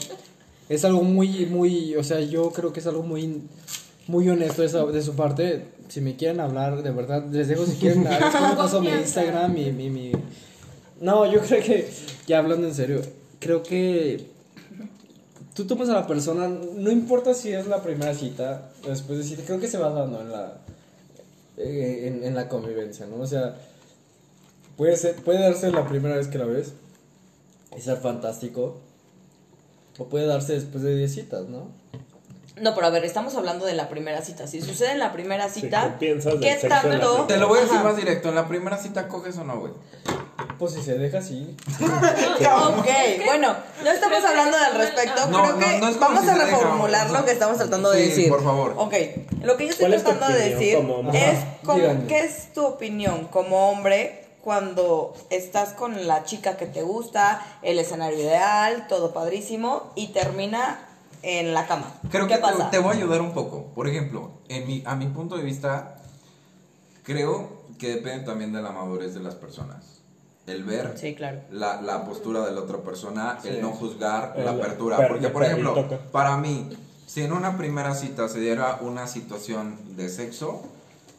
Es 0.73 0.85
algo 0.85 1.01
muy, 1.03 1.45
muy, 1.47 1.95
o 1.95 2.03
sea, 2.03 2.21
yo 2.21 2.49
creo 2.51 2.71
que 2.71 2.79
es 2.79 2.87
algo 2.87 3.03
muy, 3.03 3.41
muy 4.07 4.29
honesto 4.29 4.61
de, 4.61 4.91
de 4.93 5.01
su 5.01 5.15
parte. 5.15 5.65
Si 5.89 5.99
me 5.99 6.15
quieren 6.15 6.39
hablar, 6.39 6.81
de 6.81 6.91
verdad, 6.91 7.25
les 7.29 7.47
dejo 7.49 7.65
si 7.65 7.73
quieren, 7.75 8.03
les 8.05 8.19
paso 8.55 8.79
mi. 8.79 8.87
Instagram, 8.89 9.53
mi, 9.53 9.71
mi, 9.71 9.89
mi- 9.89 10.11
No, 11.01 11.25
yo 11.31 11.41
creo 11.41 11.61
que, 11.61 11.89
ya 12.25 12.39
hablando 12.39 12.67
en 12.67 12.73
serio, 12.73 13.01
creo 13.39 13.63
que 13.63 14.27
tú 15.53 15.65
tomas 15.65 15.89
a 15.89 15.93
la 15.93 16.07
persona, 16.07 16.47
no 16.47 16.89
importa 16.89 17.33
si 17.33 17.51
es 17.51 17.67
la 17.67 17.83
primera 17.83 18.13
cita, 18.13 18.69
después 18.87 19.17
de 19.19 19.25
cita, 19.25 19.43
creo 19.45 19.59
que 19.59 19.67
se 19.67 19.77
va 19.77 19.89
dando 19.89 20.21
en 20.21 20.31
la, 20.31 20.61
eh, 21.57 22.03
en, 22.07 22.23
en 22.23 22.33
la 22.33 22.47
convivencia, 22.47 23.05
¿no? 23.07 23.17
O 23.21 23.27
sea, 23.27 23.57
puede, 24.77 24.95
ser, 24.95 25.15
puede 25.15 25.39
darse 25.41 25.69
la 25.71 25.85
primera 25.85 26.15
vez 26.15 26.27
que 26.27 26.37
la 26.37 26.45
ves 26.45 26.71
y 27.77 27.81
ser 27.81 27.97
fantástico, 27.97 28.79
o 29.97 30.05
puede 30.05 30.25
darse 30.25 30.53
después 30.53 30.83
de 30.83 30.95
10 30.95 31.13
citas, 31.13 31.41
¿no? 31.47 31.69
No, 32.59 32.75
pero 32.75 32.87
a 32.87 32.89
ver, 32.91 33.03
estamos 33.05 33.35
hablando 33.35 33.65
de 33.65 33.73
la 33.73 33.89
primera 33.89 34.21
cita. 34.21 34.45
Si 34.45 34.61
sucede 34.61 34.91
en 34.91 34.99
la 34.99 35.11
primera 35.13 35.49
cita, 35.49 35.95
¿qué 35.99 36.05
piensas 36.07 36.39
del 36.39 36.59
¿qué 36.59 36.67
tanto? 36.67 37.25
Te 37.25 37.37
lo 37.37 37.47
voy 37.47 37.57
a 37.59 37.61
decir 37.61 37.77
Ajá. 37.77 37.85
más 37.85 37.97
directo, 37.97 38.29
en 38.29 38.35
la 38.35 38.47
primera 38.47 38.77
cita 38.77 39.07
coges 39.07 39.37
o 39.37 39.43
no, 39.43 39.59
güey. 39.59 39.73
Pues 40.59 40.73
si 40.73 40.81
se 40.83 40.97
deja 40.97 41.19
así. 41.19 41.55
Ok, 42.77 42.87
bueno, 43.25 43.55
no 43.83 43.91
estamos 43.91 44.23
hablando 44.23 44.57
al 44.57 44.75
respecto. 44.75 45.27
No, 45.29 45.41
Creo 45.43 45.53
no, 45.53 45.59
que 45.59 45.79
no 45.79 45.87
es 45.87 45.97
como 45.97 46.07
vamos 46.15 46.23
si 46.23 46.29
a 46.29 46.33
deja, 46.33 46.45
reformular 46.45 47.09
lo 47.11 47.25
que 47.25 47.31
estamos 47.31 47.57
tratando 47.57 47.91
de 47.91 48.03
Sí, 48.03 48.09
decir. 48.09 48.29
por 48.29 48.43
favor. 48.43 48.73
Ok, 48.77 48.93
lo 49.43 49.57
que 49.57 49.65
yo 49.65 49.71
estoy 49.71 49.85
¿Cuál 49.85 49.93
es 49.93 50.03
tu 50.03 50.09
tratando 50.11 50.37
de 50.37 50.49
decir 50.49 50.75
es 51.13 51.45
como. 51.63 52.07
¿qué 52.07 52.19
es 52.19 52.53
tu 52.53 52.65
opinión 52.65 53.27
como 53.27 53.69
hombre 53.71 54.20
cuando 54.43 55.13
estás 55.29 55.73
con 55.73 56.07
la 56.07 56.23
chica 56.23 56.57
que 56.57 56.65
te 56.65 56.81
gusta, 56.81 57.45
el 57.61 57.79
escenario 57.79 58.19
ideal, 58.19 58.87
todo 58.87 59.13
padrísimo 59.13 59.91
y 59.95 60.07
termina 60.07 60.79
en 61.23 61.53
la 61.53 61.67
cama? 61.67 61.93
Creo 62.09 62.27
¿Qué 62.27 62.33
que 62.35 62.41
te, 62.41 62.41
pasa? 62.41 62.69
te 62.71 62.79
voy 62.79 62.95
a 62.95 62.97
ayudar 62.97 63.21
un 63.21 63.33
poco. 63.33 63.65
Por 63.75 63.87
ejemplo, 63.87 64.31
en 64.49 64.67
mi, 64.67 64.83
a 64.85 64.95
mi 64.95 65.07
punto 65.07 65.37
de 65.37 65.43
vista, 65.43 65.97
creo 67.03 67.61
que 67.77 67.95
depende 67.95 68.25
también 68.25 68.53
de 68.53 68.61
la 68.61 68.71
madurez 68.71 69.13
de 69.13 69.19
las 69.21 69.35
personas. 69.35 69.85
El 70.47 70.63
ver 70.63 70.97
Sí, 70.97 71.13
claro. 71.15 71.39
la, 71.51 71.81
la 71.81 72.03
postura 72.05 72.41
de 72.45 72.51
la 72.51 72.61
otra 72.61 72.77
persona, 72.79 73.37
Sí. 73.41 73.49
el 73.49 73.61
no 73.61 73.69
juzgar, 73.71 74.33
El 74.35 74.45
la 74.45 74.51
apertura. 74.51 74.97
per- 74.97 75.07
Porque, 75.09 75.29
por 75.29 75.43
ejemplo, 75.43 75.75
para 76.11 76.35
mí, 76.37 76.69
si 77.05 77.21
en 77.23 77.31
una 77.31 77.57
primera 77.57 77.93
cita 77.95 78.27
se 78.27 78.39
diera 78.39 78.79
una 78.81 79.05
situación 79.07 79.77
de 79.95 80.09
sexo, 80.09 80.63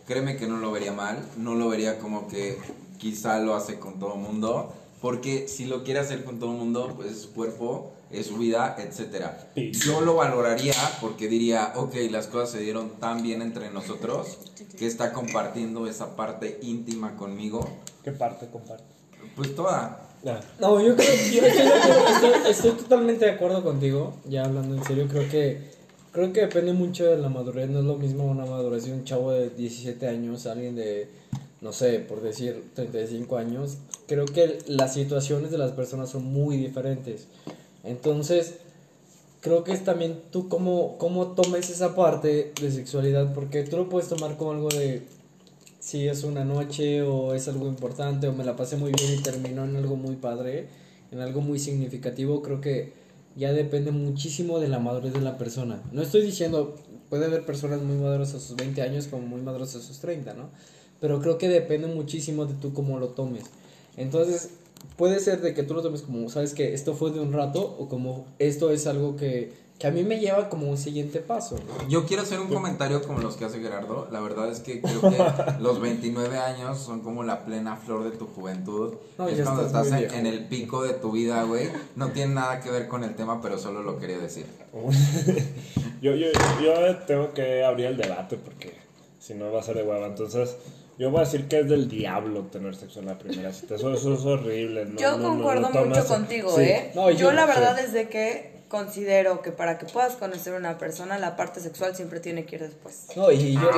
créeme 0.07 0.37
que 0.37 0.47
no 0.49 0.57
lo 0.57 0.73
vería 0.73 0.93
mal, 0.93 1.25
no 1.37 1.55
lo 1.55 1.69
vería 1.69 1.99
como 2.01 2.27
que 2.29 2.59
quizá 3.03 3.41
lo 3.41 3.57
hace 3.57 3.81
con 3.81 3.99
todo 3.99 4.15
mundo, 4.15 4.73
Porque 5.01 5.49
si 5.49 5.65
lo 5.65 5.83
quiere 5.83 5.99
hacer 5.99 6.23
con 6.23 6.39
todo 6.39 6.53
el 6.53 6.59
mundo, 6.59 6.93
pues 6.95 7.11
es 7.11 7.23
su 7.23 7.33
cuerpo, 7.33 7.91
es 8.13 8.27
su 8.27 8.37
vida, 8.37 8.77
etcétera. 8.79 9.51
Sí. 9.57 9.73
Yo 9.73 10.01
lo 10.01 10.15
valoraría 10.15 10.77
porque 11.01 11.27
diría, 11.27 11.73
ok, 11.75 11.93
las 12.09 12.29
cosas 12.29 12.51
se 12.51 12.61
dieron 12.61 13.01
tan 13.01 13.21
bien 13.21 13.43
entre 13.43 13.71
nosotros 13.71 14.39
que 14.79 14.87
está 14.87 15.13
compartiendo 15.13 15.89
esa 15.89 16.15
parte 16.15 16.61
íntima 16.63 17.17
conmigo. 17.17 17.69
¿Qué 18.05 18.13
parte 18.13 18.47
comparte? 18.47 18.85
Pues 19.35 19.57
toda. 19.57 20.09
Ah, 20.25 20.41
No, 20.61 20.81
yo 20.81 20.95
creo, 20.95 21.09
yo, 21.33 21.41
yo 21.41 21.47
estoy, 21.49 22.51
estoy 22.53 22.71
totalmente 22.71 23.25
de 23.25 23.33
acuerdo 23.33 23.65
contigo, 23.65 24.15
ya 24.29 24.45
hablando 24.45 24.77
en 24.77 24.85
serio, 24.85 25.09
creo 25.09 25.29
que 25.29 25.73
creo 26.13 26.33
que 26.33 26.43
depende 26.43 26.73
mucho 26.75 27.07
de 27.07 27.17
la 27.17 27.29
madurez, 27.29 27.69
no 27.69 27.81
es 27.81 27.85
lo 27.87 27.97
mismo 27.97 28.25
una 28.25 28.47
madurez 28.47 28.85
de 28.85 28.93
un 28.93 29.03
chavo 29.03 29.33
de 29.33 29.51
17 29.51 30.07
años, 30.07 30.47
alguien 30.47 30.77
de, 30.77 31.09
no 31.63 31.73
sé, 31.73 32.01
por 32.01 32.21
decir 32.21 32.71
35 32.75 33.37
años, 33.37 33.79
creo 34.07 34.27
que 34.27 34.59
las 34.67 34.93
situaciones 34.93 35.51
de 35.51 35.59
las 35.59 35.71
personas 35.73 36.11
son 36.11 36.25
muy 36.25 36.57
diferentes, 36.57 37.29
entonces 37.85 38.57
creo 39.41 39.65
que 39.65 39.73
es 39.73 39.85
también 39.85 40.21
tú 40.31 40.49
cómo, 40.49 40.99
cómo 40.99 41.29
tomes 41.29 41.71
esa 41.71 41.95
parte 41.95 42.53
de 42.61 42.71
sexualidad, 42.71 43.33
porque 43.33 43.63
tú 43.63 43.77
lo 43.77 43.89
puedes 43.89 44.09
tomar 44.09 44.37
como 44.37 44.53
algo 44.53 44.69
de 44.69 45.03
si 45.79 46.07
es 46.07 46.23
una 46.25 46.45
noche 46.45 47.03
o 47.03 47.35
es 47.35 47.49
algo 47.49 47.67
importante 47.67 48.29
o 48.29 48.33
me 48.33 48.45
la 48.45 48.57
pasé 48.57 48.77
muy 48.77 48.93
bien 48.93 49.19
y 49.19 49.23
terminó 49.23 49.65
en 49.65 49.77
algo 49.77 49.97
muy 49.97 50.17
padre, 50.17 50.69
en 51.11 51.21
algo 51.21 51.41
muy 51.41 51.59
significativo, 51.59 52.43
creo 52.43 52.61
que 52.61 52.93
ya 53.37 53.53
depende 53.53 53.91
muchísimo 53.91 54.61
de 54.61 54.69
la 54.69 54.79
madurez 54.79 55.13
de 55.13 55.21
la 55.21 55.39
persona. 55.39 55.83
No 55.93 56.03
estoy 56.03 56.23
diciendo, 56.23 56.77
puede 57.09 57.27
haber 57.27 57.45
personas 57.45 57.83
muy 57.83 57.97
maduras 57.97 58.35
a 58.35 58.41
sus 58.41 58.57
20 58.57 58.81
años 58.83 59.09
como 59.09 59.27
muy 59.27 59.41
maduras 59.41 59.75
a 59.75 59.81
sus 59.81 59.99
30, 59.99 60.35
¿no? 60.35 60.51
Pero 61.03 61.21
creo 61.21 61.37
que 61.37 61.49
depende 61.49 61.89
muchísimo 61.89 62.47
de 62.47 62.55
tú 62.55 62.73
cómo 62.73 63.01
lo 63.01 63.09
tomes. 63.09 63.43
Entonces, 63.97 64.51
puede 64.97 65.19
ser 65.19 65.41
de 65.41 65.53
que 65.53 65.65
tú 65.65 65.75
lo 65.75 65.83
tomes 65.83 66.03
como, 66.03 66.29
sabes 66.31 66.55
que 66.55 66.75
esto 66.75 66.95
fue 66.95 67.11
de 67.11 67.19
un 67.19 67.33
rato 67.33 67.77
o 67.79 67.89
como 67.89 68.25
esto 68.39 68.71
es 68.71 68.87
algo 68.87 69.17
que, 69.17 69.53
que 69.81 69.89
a 69.89 69.91
mí 69.91 70.05
me 70.05 70.21
lleva 70.21 70.49
como 70.49 70.71
un 70.71 70.79
siguiente 70.79 71.19
paso. 71.19 71.57
¿no? 71.57 71.89
Yo 71.89 72.07
quiero 72.07 72.23
hacer 72.23 72.39
un 72.39 72.47
comentario 72.47 73.03
como 73.03 73.19
los 73.19 73.35
que 73.37 73.45
hace 73.45 73.59
Gerardo. 73.59 74.07
La 74.13 74.21
verdad 74.21 74.49
es 74.49 74.61
que 74.61 74.81
creo 74.81 75.01
que 75.01 75.19
los 75.61 75.81
29 75.81 76.39
años 76.39 76.79
son 76.79 77.01
como 77.01 77.25
la 77.25 77.45
plena 77.45 77.75
flor 77.75 78.05
de 78.05 78.17
tu 78.17 78.27
juventud. 78.27 78.95
No, 79.19 79.27
es 79.27 79.43
cuando 79.43 79.67
estás 79.67 79.89
estás 79.89 80.03
en, 80.03 80.21
en 80.21 80.27
el 80.27 80.47
pico 80.47 80.85
de 80.85 80.93
tu 80.95 81.11
vida, 81.11 81.43
güey. 81.43 81.69
No 81.97 82.13
tiene 82.13 82.35
nada 82.35 82.61
que 82.61 82.71
ver 82.71 82.87
con 82.87 83.03
el 83.03 83.17
tema, 83.17 83.43
pero 83.43 83.59
solo 83.59 83.83
lo 83.83 83.99
quería 83.99 84.19
decir. 84.19 84.47
Yo, 86.01 86.17
yo, 86.17 86.27
yo 86.61 86.97
tengo 87.07 87.33
que 87.33 87.63
abrir 87.63 87.87
el 87.87 87.97
debate 87.97 88.37
porque 88.37 88.75
si 89.21 89.35
no 89.35 89.53
va 89.53 89.61
a 89.61 89.63
ser 89.63 89.77
de 89.77 89.85
hueva. 89.85 90.07
Entonces, 90.07 90.57
yo 90.99 91.11
voy 91.11 91.21
a 91.21 91.25
decir 91.25 91.49
que 91.49 91.61
es 91.61 91.69
del 91.69 91.89
diablo 91.89 92.43
tener 92.47 92.75
sexo 92.75 93.01
en 93.01 93.07
la 93.07 93.19
primera 93.19 93.53
cita. 93.53 93.75
Eso, 93.77 93.93
eso 93.93 94.15
es 94.15 94.21
horrible. 94.25 94.85
No, 94.87 94.99
Yo 94.99 95.13
no, 95.13 95.19
no, 95.19 95.29
concuerdo 95.35 95.71
no 95.71 95.85
mucho 95.87 96.07
contigo, 96.07 96.55
Sí. 96.57 96.63
¿eh? 96.63 96.93
Yo, 96.95 97.11
yo, 97.11 97.33
la 97.33 97.47
verdad 97.47 97.77
sí. 97.79 97.85
es 97.87 97.93
de 97.93 98.09
que 98.09 98.53
considero 98.69 99.43
que 99.43 99.53
para 99.53 99.77
que 99.77 99.85
puedas 99.85 100.15
conocer 100.15 100.55
a 100.55 100.57
una 100.57 100.79
persona, 100.79 101.19
la 101.19 101.37
parte 101.37 101.61
sexual 101.61 101.95
siempre 101.95 102.21
tiene 102.21 102.47
que 102.47 102.57
ir 102.57 102.63
después. 102.63 103.07
No, 103.15 103.31
y 103.31 103.53
yo, 103.53 103.71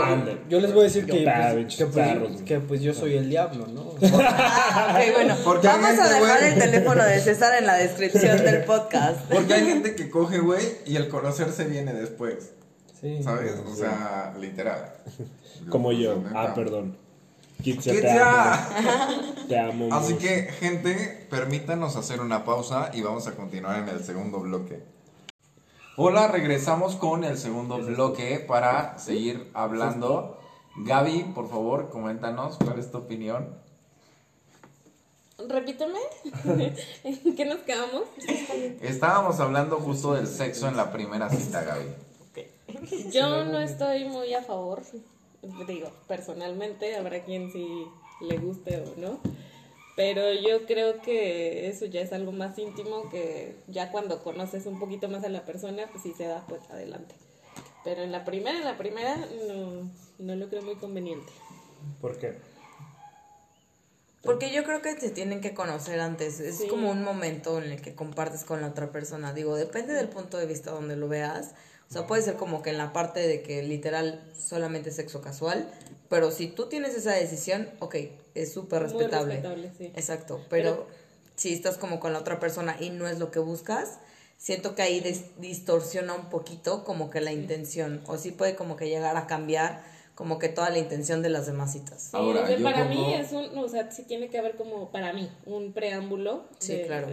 yo 0.48 0.60
les 0.60 0.72
voy 0.72 0.82
a 0.82 0.84
decir 0.84 1.04
Yo 1.04 1.14
que, 1.14 1.24
perro, 1.24 1.54
pues, 1.62 1.76
que, 1.76 1.86
pues, 1.86 2.42
que, 2.42 2.60
pues, 2.60 2.80
yo 2.80 2.94
soy 2.94 3.16
el 3.16 3.28
diablo, 3.28 3.66
¿no? 3.66 3.94
Ah, 4.20 4.96
ok, 4.96 5.14
bueno, 5.14 5.36
Porque 5.42 5.66
hay 5.66 5.80
vamos 5.80 5.98
a 5.98 6.08
dejar 6.08 6.38
güey. 6.40 6.52
el 6.52 6.58
teléfono 6.60 7.04
de 7.04 7.20
César 7.20 7.58
en 7.58 7.66
la 7.66 7.74
descripción 7.74 8.36
del 8.44 8.62
podcast. 8.64 9.18
Porque 9.32 9.54
hay 9.54 9.66
gente 9.66 9.96
que 9.96 10.08
coge, 10.10 10.38
güey, 10.38 10.64
y 10.86 10.94
el 10.94 11.08
conocerse 11.08 11.64
viene 11.64 11.92
después. 11.92 12.52
Sí. 13.00 13.20
¿Sabes? 13.22 13.54
O 13.66 13.74
sea, 13.74 14.32
literal. 14.40 14.94
Como 15.70 15.90
yo. 15.90 16.22
Ah, 16.34 16.52
perdón. 16.54 16.96
Kitsia, 17.62 17.92
¿Qué 17.94 18.00
te 18.02 18.08
sea? 18.08 19.06
amo. 19.06 19.34
Te 19.48 19.58
amo. 19.58 19.88
Así 19.94 20.14
mucho. 20.14 20.26
que, 20.26 20.42
gente, 20.58 21.26
permítanos 21.30 21.96
hacer 21.96 22.20
una 22.20 22.44
pausa 22.44 22.90
y 22.94 23.02
vamos 23.02 23.26
a 23.26 23.32
continuar 23.32 23.78
en 23.80 23.88
el 23.88 24.02
segundo 24.04 24.40
bloque. 24.40 24.82
Hola, 25.96 26.28
regresamos 26.28 26.96
con 26.96 27.24
el 27.24 27.38
segundo 27.38 27.78
bloque 27.78 28.40
para 28.46 28.98
seguir 28.98 29.50
hablando. 29.54 30.38
Gaby, 30.76 31.32
por 31.34 31.48
favor, 31.48 31.90
coméntanos 31.90 32.56
cuál 32.58 32.78
es 32.78 32.90
tu 32.90 32.98
opinión. 32.98 33.56
Repíteme. 35.48 35.98
¿En 37.04 37.34
qué 37.36 37.44
nos 37.44 37.58
quedamos? 37.60 38.02
Estábamos 38.80 39.40
hablando 39.40 39.76
justo 39.76 40.14
del 40.14 40.26
sexo 40.26 40.68
en 40.68 40.76
la 40.76 40.90
primera 40.90 41.28
cita, 41.30 41.62
Gaby. 41.62 43.10
Yo 43.12 43.44
no 43.44 43.60
estoy 43.60 44.04
muy 44.06 44.34
a 44.34 44.42
favor. 44.42 44.82
Digo, 45.66 45.90
personalmente, 46.08 46.96
habrá 46.96 47.24
quien 47.24 47.50
sí 47.52 47.86
le 48.20 48.38
guste 48.38 48.78
o 48.80 48.94
no. 49.00 49.20
Pero 49.96 50.32
yo 50.32 50.66
creo 50.66 51.00
que 51.02 51.68
eso 51.68 51.86
ya 51.86 52.00
es 52.00 52.12
algo 52.12 52.32
más 52.32 52.58
íntimo 52.58 53.08
que 53.10 53.56
ya 53.68 53.92
cuando 53.92 54.24
conoces 54.24 54.66
un 54.66 54.80
poquito 54.80 55.08
más 55.08 55.22
a 55.24 55.28
la 55.28 55.44
persona, 55.44 55.86
pues 55.92 56.02
si 56.02 56.12
se 56.14 56.26
da, 56.26 56.44
pues 56.48 56.62
adelante. 56.70 57.14
Pero 57.84 58.02
en 58.02 58.10
la 58.10 58.24
primera, 58.24 58.58
en 58.58 58.64
la 58.64 58.76
primera, 58.76 59.16
no, 59.46 59.90
no 60.18 60.34
lo 60.34 60.48
creo 60.48 60.62
muy 60.62 60.74
conveniente. 60.76 61.32
¿Por 62.00 62.18
qué? 62.18 62.38
Porque 64.22 64.50
yo 64.52 64.64
creo 64.64 64.80
que 64.80 64.98
se 64.98 65.10
tienen 65.10 65.40
que 65.42 65.52
conocer 65.54 66.00
antes. 66.00 66.40
Es 66.40 66.56
Sí. 66.58 66.66
como 66.66 66.90
un 66.90 67.04
momento 67.04 67.58
en 67.62 67.70
el 67.70 67.82
que 67.82 67.94
compartes 67.94 68.44
con 68.44 68.62
la 68.62 68.68
otra 68.68 68.90
persona. 68.90 69.34
Digo, 69.34 69.54
depende 69.54 69.92
del 69.92 70.08
punto 70.08 70.38
de 70.38 70.46
vista 70.46 70.70
donde 70.70 70.96
lo 70.96 71.08
veas. 71.08 71.50
O 71.90 71.92
sea, 71.92 72.06
puede 72.06 72.22
ser 72.22 72.34
como 72.36 72.62
que 72.62 72.70
en 72.70 72.78
la 72.78 72.92
parte 72.92 73.20
de 73.26 73.42
que 73.42 73.62
literal 73.62 74.22
solamente 74.36 74.90
sexo 74.90 75.20
casual. 75.20 75.68
Pero 76.08 76.30
si 76.30 76.48
tú 76.48 76.66
tienes 76.68 76.94
esa 76.94 77.12
decisión, 77.12 77.68
ok, 77.80 77.96
es 78.34 78.52
súper 78.52 78.82
Muy 78.82 78.92
respetable. 78.92 79.34
respetable, 79.34 79.70
sí. 79.78 79.84
Exacto. 79.94 80.40
Pero, 80.50 80.70
Pero- 80.86 80.86
si 81.36 81.52
estás 81.52 81.78
como 81.78 82.00
con 82.00 82.12
la 82.12 82.20
otra 82.20 82.38
persona 82.40 82.76
y 82.80 82.90
no 82.90 83.08
es 83.08 83.18
lo 83.18 83.30
que 83.30 83.38
buscas, 83.40 83.98
siento 84.38 84.74
que 84.74 84.82
ahí 84.82 85.00
des- 85.00 85.40
distorsiona 85.40 86.14
un 86.14 86.30
poquito 86.30 86.84
como 86.84 87.10
que 87.10 87.20
la 87.20 87.32
intención. 87.32 88.02
O 88.06 88.16
sí 88.18 88.30
puede 88.32 88.54
como 88.56 88.76
que 88.76 88.88
llegar 88.88 89.16
a 89.16 89.26
cambiar 89.26 89.82
como 90.14 90.38
que 90.38 90.48
toda 90.48 90.70
la 90.70 90.78
intención 90.78 91.22
de 91.22 91.28
las 91.30 91.46
demás 91.46 91.72
citas. 91.72 92.02
Sí, 92.02 92.10
Ahora, 92.12 92.48
yo 92.48 92.62
para 92.62 92.84
como- 92.86 92.90
mí 93.08 93.14
es 93.14 93.32
un, 93.32 93.56
o 93.58 93.68
sea, 93.68 93.90
sí 93.90 94.04
tiene 94.04 94.28
que 94.28 94.38
haber 94.38 94.56
como, 94.56 94.90
para 94.92 95.12
mí, 95.12 95.28
un 95.46 95.72
preámbulo. 95.72 96.44
Sí, 96.60 96.76
de- 96.76 96.86
claro. 96.86 97.08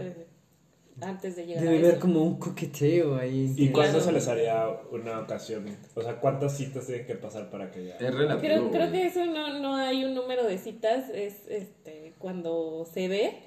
Antes 1.02 1.36
de 1.36 1.46
llegar 1.46 1.62
Debe 1.64 1.76
a 1.76 1.78
haber 1.80 1.90
eso. 1.92 2.00
como 2.00 2.22
un 2.22 2.38
coqueteo 2.38 3.16
ahí. 3.16 3.52
¿Y 3.56 3.70
cuándo 3.70 4.00
se 4.00 4.12
les 4.12 4.26
haría 4.28 4.66
una 4.90 5.20
ocasión? 5.20 5.66
O 5.94 6.02
sea, 6.02 6.16
¿cuántas 6.20 6.56
citas 6.56 6.86
tienen 6.86 7.06
que 7.06 7.14
pasar 7.14 7.50
para 7.50 7.70
que 7.70 7.86
ya? 7.86 7.96
Es 7.96 8.14
relativo. 8.14 8.40
Creo, 8.40 8.70
creo 8.70 8.92
que 8.92 9.06
eso 9.06 9.24
no, 9.26 9.58
no 9.60 9.76
hay 9.76 10.04
un 10.04 10.14
número 10.14 10.44
de 10.44 10.58
citas, 10.58 11.04
es 11.12 11.34
este 11.48 12.14
cuando 12.18 12.86
se 12.92 13.08
ve, 13.08 13.42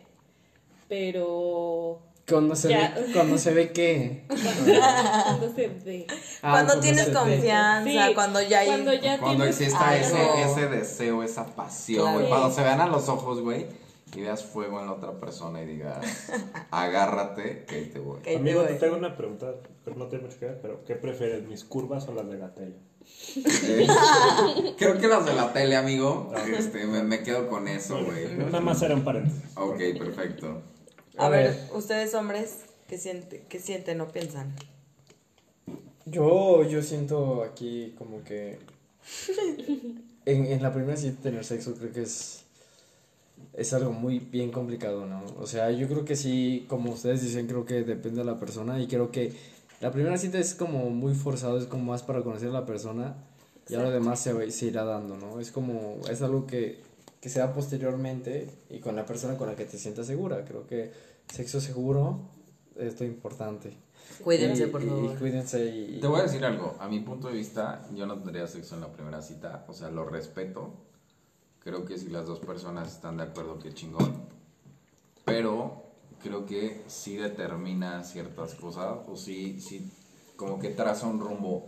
pero 0.88 1.99
Cuando 2.28 2.56
se, 2.56 2.70
Ya. 2.70 2.93
ve, 2.95 3.12
cuando 3.14 3.38
se 3.38 3.53
ve 3.53 3.72
que... 3.72 4.24
cuando 4.28 5.53
se 5.56 5.68
ve. 5.86 6.08
Ah, 6.41 6.51
cuando 6.51 6.80
tienes 6.80 7.10
confianza, 7.10 7.89
Sí, 8.08 8.14
cuando 8.16 8.41
ya 8.41 8.60
hay... 8.60 8.68
cuando 8.68 8.93
ya 8.93 9.18
Cuando 9.20 9.38
tienes 9.43 9.62
exista 9.62 9.89
algo. 9.89 10.06
ese, 10.06 10.41
ese 10.43 10.68
deseo, 10.68 11.24
esa 11.24 11.45
pasión, 11.56 12.14
güey. 12.14 12.26
Claro. 12.26 12.30
Cuando 12.41 12.56
se 12.56 12.64
vean 12.64 12.82
a 12.82 12.88
los 12.88 13.08
ojos, 13.10 13.41
güey, 13.41 13.68
y 14.14 14.22
veas 14.22 14.43
fuego 14.43 14.80
en 14.80 14.86
la 14.88 14.93
otra 14.93 15.20
persona 15.20 15.62
y 15.62 15.66
digas, 15.66 16.06
agárrate, 16.72 17.66
que 17.66 17.76
ahí 17.76 17.86
te 17.88 17.99
voy. 17.99 18.22
Te 18.22 18.36
Amigo, 18.36 18.60
voy. 18.62 18.68
te 18.70 18.76
tengo 18.76 18.95
una 18.97 19.16
pregunta, 19.18 19.53
pero 19.84 19.95
no 19.97 20.08
tiene 20.08 20.26
mucho 20.26 20.39
que 20.39 20.45
ver, 20.45 20.60
pero 20.62 20.84
¿qué 20.86 20.95
prefieres, 20.95 21.43
mis 21.47 21.64
curvas 21.64 22.08
o 22.08 22.14
las 22.14 22.28
de 22.30 22.38
Gatel? 22.38 22.76
Eh, 23.36 23.88
Creo 24.78 24.99
que 24.99 25.08
las 25.08 25.26
de 25.26 25.34
la 25.34 25.53
tele, 25.53 25.76
amigo, 25.76 26.32
este, 26.58 26.86
me, 26.86 27.03
me 27.03 27.24
quedo 27.24 27.47
con 27.49 27.68
eso, 27.68 28.03
güey. 28.03 28.36
Nada 28.36 28.62
más 28.62 28.82
era 28.82 28.95
un 28.95 29.03
paréntesis. 29.03 29.43
Ok, 29.56 29.78
perfecto. 29.99 30.62
A 31.18 31.28
A 31.28 31.30
ver, 31.30 31.51
ver. 31.51 31.70
ustedes 31.74 32.14
hombres, 32.16 32.66
¿qué, 32.88 32.97
siente, 32.97 33.45
¿qué 33.47 33.60
sienten 33.60 34.01
o 34.01 34.08
piensan? 34.08 34.56
Yo, 36.06 36.64
yo 36.64 36.82
siento 36.82 37.43
aquí 37.43 37.95
como 37.97 38.24
que... 38.24 38.60
En, 40.28 40.47
en 40.47 40.64
la 40.64 40.74
primera 40.74 40.97
cita 40.97 41.22
tener 41.22 41.45
sexo 41.45 41.76
creo 41.76 41.91
que 41.91 42.01
es... 42.01 42.45
Es 43.58 43.74
algo 43.74 43.91
muy 43.93 44.20
bien 44.20 44.51
complicado, 44.51 45.06
¿no? 45.06 45.24
O 45.39 45.47
sea, 45.47 45.72
yo 45.72 45.88
creo 45.88 46.03
que 46.03 46.16
sí, 46.16 46.66
como 46.68 46.91
ustedes 46.91 47.22
dicen, 47.22 47.47
creo 47.47 47.66
que 47.66 47.84
depende 47.84 48.20
de 48.20 48.26
la 48.26 48.38
persona 48.38 48.80
y 48.82 48.88
creo 48.88 49.12
que 49.12 49.34
la 49.82 49.91
primera 49.91 50.18
cita 50.18 50.38
es 50.39 50.56
como 50.56 50.89
muy 50.89 51.14
forzado, 51.16 51.58
es 51.58 51.66
como 51.66 51.86
más 51.86 52.03
para 52.03 52.22
conocer 52.22 52.49
a 52.49 52.53
la 52.53 52.66
persona 52.66 53.16
y 53.70 53.76
ahora 53.76 53.91
demás 53.91 54.20
se, 54.20 54.34
va- 54.34 54.49
se 54.51 54.66
irá 54.66 54.84
dando, 54.84 55.16
¿no? 55.18 55.39
Es 55.39 55.51
como, 55.51 55.99
es 56.12 56.22
algo 56.22 56.45
que, 56.45 56.82
que 57.22 57.30
se 57.30 57.39
da 57.39 57.53
posteriormente 57.53 58.49
y 58.70 58.80
con 58.80 58.95
la 58.95 59.06
persona 59.06 59.38
con 59.38 59.47
la 59.47 59.56
que 59.56 59.66
te 59.66 59.78
sientas 59.78 60.08
segura. 60.08 60.43
Creo 60.43 60.68
que 60.68 60.91
sexo 61.32 61.62
seguro 61.62 62.20
es 62.78 62.99
lo 62.99 63.06
importante. 63.06 63.72
Cuídense, 64.24 64.66
Y- 64.66 64.70
por 64.70 64.82
favor. 64.86 65.14
Y 65.14 65.18
cuídense 65.18 65.66
y... 65.66 65.99
Te 66.01 66.08
voy 66.08 66.20
a 66.20 66.24
decir 66.24 66.43
algo, 66.43 66.76
a 66.80 66.88
mi 66.89 66.99
punto 66.99 67.30
de 67.30 67.34
vista, 67.36 67.88
yo 67.95 68.06
no 68.06 68.18
tendría 68.20 68.47
sexo 68.47 68.76
en 68.76 68.82
la 68.82 68.91
primera 68.91 69.22
cita, 69.22 69.66
o 69.70 69.74
sea, 69.74 69.89
lo 69.89 70.06
respeto. 70.06 70.74
Creo 71.66 71.84
que 71.84 71.97
si 71.97 72.09
las 72.09 72.28
dos 72.28 72.38
personas 72.41 72.91
están 72.93 73.18
de 73.18 73.24
acuerdo, 73.24 73.57
qué 73.57 73.74
chingón. 73.74 74.22
Pero 75.26 75.86
creo 76.22 76.45
que 76.45 76.84
sí 76.86 77.16
determina 77.16 78.03
ciertas 78.03 78.53
cosas, 78.53 78.99
o 79.07 79.18
sí, 79.18 79.59
sí, 79.59 79.91
como 80.36 80.59
que 80.59 80.70
traza 80.70 81.07
un 81.07 81.20
rumbo. 81.20 81.66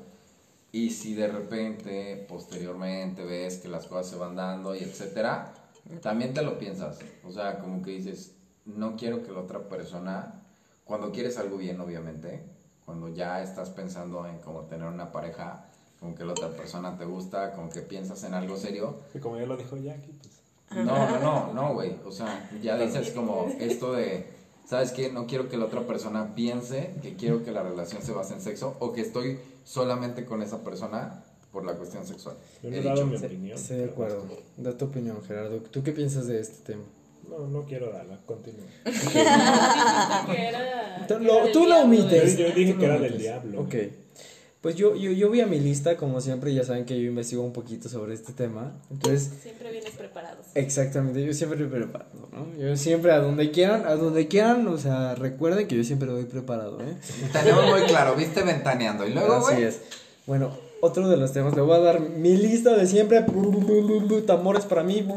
Y 0.71 0.91
si 0.91 1.15
de 1.15 1.27
repente, 1.27 2.27
posteriormente, 2.29 3.25
ves 3.25 3.57
que 3.57 3.69
las 3.69 3.87
cosas 3.87 4.05
se 4.11 4.17
van 4.17 4.35
dando 4.35 4.75
y 4.75 4.83
etcétera, 4.83 5.55
también 6.03 6.31
te 6.31 6.43
lo 6.43 6.59
piensas. 6.59 6.99
O 7.23 7.31
sea, 7.31 7.57
como 7.57 7.81
que 7.81 7.89
dices, 7.89 8.35
no 8.65 8.97
quiero 8.97 9.23
que 9.23 9.31
la 9.31 9.39
otra 9.39 9.67
persona, 9.67 10.43
cuando 10.85 11.11
quieres 11.11 11.39
algo 11.39 11.57
bien, 11.57 11.81
obviamente, 11.81 12.43
cuando 12.85 13.09
ya 13.09 13.41
estás 13.41 13.71
pensando 13.71 14.27
en 14.27 14.37
como 14.41 14.65
tener 14.65 14.87
una 14.89 15.11
pareja, 15.11 15.66
como 15.99 16.15
que 16.15 16.23
la 16.25 16.31
otra 16.31 16.49
persona 16.49 16.97
te 16.97 17.05
gusta, 17.05 17.53
como 17.53 17.69
que 17.69 17.81
piensas 17.81 18.23
en 18.23 18.33
algo 18.33 18.57
serio, 18.57 18.95
Que 19.13 19.19
como 19.19 19.37
ya 19.37 19.45
lo 19.45 19.57
dijo 19.57 19.77
Jackie, 19.77 20.11
pues. 20.21 20.85
no, 20.85 21.09
no, 21.09 21.19
no, 21.19 21.53
no, 21.53 21.73
güey. 21.73 21.95
O 22.05 22.11
sea, 22.11 22.49
ya 22.61 22.77
dices 22.77 23.11
como 23.11 23.51
esto 23.59 23.93
de, 23.93 24.27
¿sabes 24.67 24.91
qué? 24.91 25.11
No 25.11 25.25
quiero 25.27 25.49
que 25.49 25.57
la 25.57 25.65
otra 25.65 25.81
persona 25.81 26.35
piense 26.35 26.91
que 27.01 27.15
quiero 27.15 27.43
que 27.43 27.51
la 27.51 27.63
relación 27.63 28.01
se 28.03 28.11
base 28.11 28.33
en 28.35 28.41
sexo 28.41 28.75
o 28.79 28.93
que 28.93 29.01
estoy 29.01 29.39
solamente 29.63 30.25
con 30.25 30.41
esa 30.43 30.63
persona 30.63 31.23
por 31.51 31.65
la 31.65 31.73
cuestión 31.73 32.05
sexual. 32.05 32.35
Yo 32.61 32.69
no 32.69 32.75
He 32.75 32.79
he 32.79 32.83
dado 32.83 32.95
dicho. 33.05 33.07
mi 33.19 33.25
opinión. 33.25 33.57
estoy 33.57 33.77
de 33.77 33.85
acuerdo. 33.85 34.23
Da 34.57 34.77
tu 34.77 34.85
opinión, 34.85 35.17
Gerardo. 35.25 35.57
¿Tú 35.71 35.81
qué 35.83 35.91
piensas 35.93 36.27
de 36.27 36.39
este 36.41 36.73
tema? 36.73 36.83
No, 37.29 37.47
no 37.47 37.63
quiero 37.63 37.91
darla, 37.91 38.19
continúa. 38.25 38.65
Que 38.85 40.47
era- 40.47 41.05
Tú 41.07 41.17
que 41.17 41.23
lo- 41.23 41.33
era 41.33 41.43
del 41.43 41.51
tú 41.53 41.59
lo 41.61 41.65
diablo, 41.67 41.83
omites. 41.85 42.37
Yo- 42.37 42.47
yo 42.49 42.53
dije 42.55 42.75
que 42.77 42.85
era 42.85 42.97
del 42.99 43.17
diablo. 43.17 43.61
Ok. 43.61 43.75
Pues 44.62 44.76
yo, 44.76 44.95
yo, 44.95 45.12
yo 45.12 45.30
vi 45.30 45.41
a 45.41 45.45
mi 45.47 45.60
lista, 45.60 45.97
como 45.97 46.20
siempre, 46.20 46.53
ya 46.53 46.64
saben 46.64 46.86
que 46.86 46.99
yo 46.99 47.08
investigo 47.08 47.43
un 47.43 47.53
poquito 47.53 47.89
sobre 47.89 48.14
este 48.16 48.34
tema. 48.34 48.74
Entonces, 48.89 49.32
Siempre 49.41 49.72
vienes 49.72 49.91
preparados. 49.91 50.47
exactamente, 50.55 51.24
yo 51.24 51.34
siempre 51.34 51.64
voy 51.64 51.70
preparado, 51.80 52.10
¿no? 52.32 52.60
Yo 52.60 52.76
siempre, 52.76 53.12
a 53.12 53.20
donde 53.20 53.51
quieran, 53.51 53.86
a 53.86 53.95
donde 53.95 54.28
quieran, 54.28 54.68
o 54.68 54.78
sea, 54.78 55.14
recuerden 55.16 55.68
que 55.68 55.76
yo 55.78 55.84
siempre 55.84 56.10
voy 56.10 56.24
preparado, 56.26 56.80
¿eh? 56.82 56.95
Tenemos 57.34 57.68
muy 57.70 57.82
claro, 57.84 58.16
viste 58.16 58.41
ventaneando. 58.41 59.08
Y 59.08 59.14
luego, 59.14 59.36
Así 59.47 59.62
es. 59.62 59.82
Bueno, 60.26 60.49
otro 60.82 61.08
de 61.08 61.18
los 61.18 61.32
temas, 61.34 61.55
le 61.55 61.62
voy 61.62 61.76
a 61.76 61.80
dar 61.80 61.99
mi 62.01 62.36
lista 62.36 62.76
de 62.76 62.86
siempre. 62.88 63.26
Tambores 64.26 64.66
para 64.66 64.84
mí. 64.84 65.08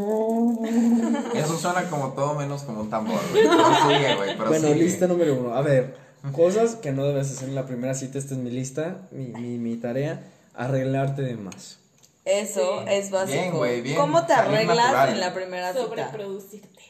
eso 1.35 1.57
suena 1.59 1.89
como 1.91 2.13
todo 2.13 2.35
menos 2.35 2.63
como 2.63 2.83
un 2.83 2.91
tambor, 2.91 3.21
güey. 3.33 3.43
Pero 3.45 3.65
sigue, 3.89 4.17
güey, 4.17 4.37
pero 4.37 4.49
Bueno, 4.51 4.69
sigue. 4.69 4.81
lista 4.81 5.07
número 5.07 5.35
uno. 5.35 5.55
A 5.55 5.63
ver, 5.63 5.95
cosas 6.33 6.77
que 6.77 6.93
no 6.93 7.05
debes 7.05 7.31
hacer 7.31 7.49
en 7.49 7.55
la 7.55 7.67
primera 7.67 7.95
cita. 7.95 8.19
Esta 8.19 8.35
es 8.35 8.41
mi 8.41 8.51
lista, 8.51 9.09
mi, 9.11 9.27
mi, 9.29 9.59
mi 9.59 9.77
tarea. 9.77 10.23
Arreglarte 10.55 11.23
de 11.23 11.37
más. 11.37 11.79
Eso 12.25 12.81
Sí. 12.81 12.85
es 12.91 13.11
básico. 13.11 13.39
Bien, 13.41 13.53
güey, 13.55 13.81
bien. 13.83 13.97
¿Cómo 13.97 14.27
te 14.27 14.33
arreglas 14.35 14.77
natural. 14.77 15.09
en 15.11 15.21
la 15.21 15.33
primera 15.35 15.73
cita? 15.73 15.85
Sobreproducirte. 15.85 16.81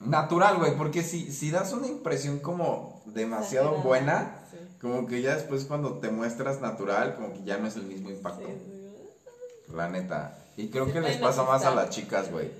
Natural, 0.00 0.58
güey, 0.58 0.76
porque 0.76 1.02
si, 1.02 1.32
si 1.32 1.50
das 1.50 1.72
una 1.72 1.86
impresión 1.86 2.38
como 2.40 3.02
demasiado 3.06 3.76
Exagerada. 3.76 3.88
buena, 3.88 4.38
Sí. 4.50 4.58
como 4.80 5.06
que 5.06 5.22
ya 5.22 5.34
después 5.34 5.64
cuando 5.64 5.94
te 5.98 6.10
muestras 6.10 6.60
natural, 6.60 7.14
como 7.14 7.32
que 7.32 7.42
ya 7.44 7.56
no 7.56 7.66
es 7.66 7.76
el 7.76 7.84
mismo 7.84 8.10
impacto. 8.10 8.46
Sí. 8.46 9.72
La 9.74 9.88
neta. 9.88 10.38
Y 10.56 10.68
creo 10.68 10.92
que 10.92 11.00
les 11.00 11.16
pasa 11.16 11.42
más 11.44 11.64
a 11.64 11.74
las 11.74 11.88
chicas, 11.90 12.30
güey. 12.30 12.50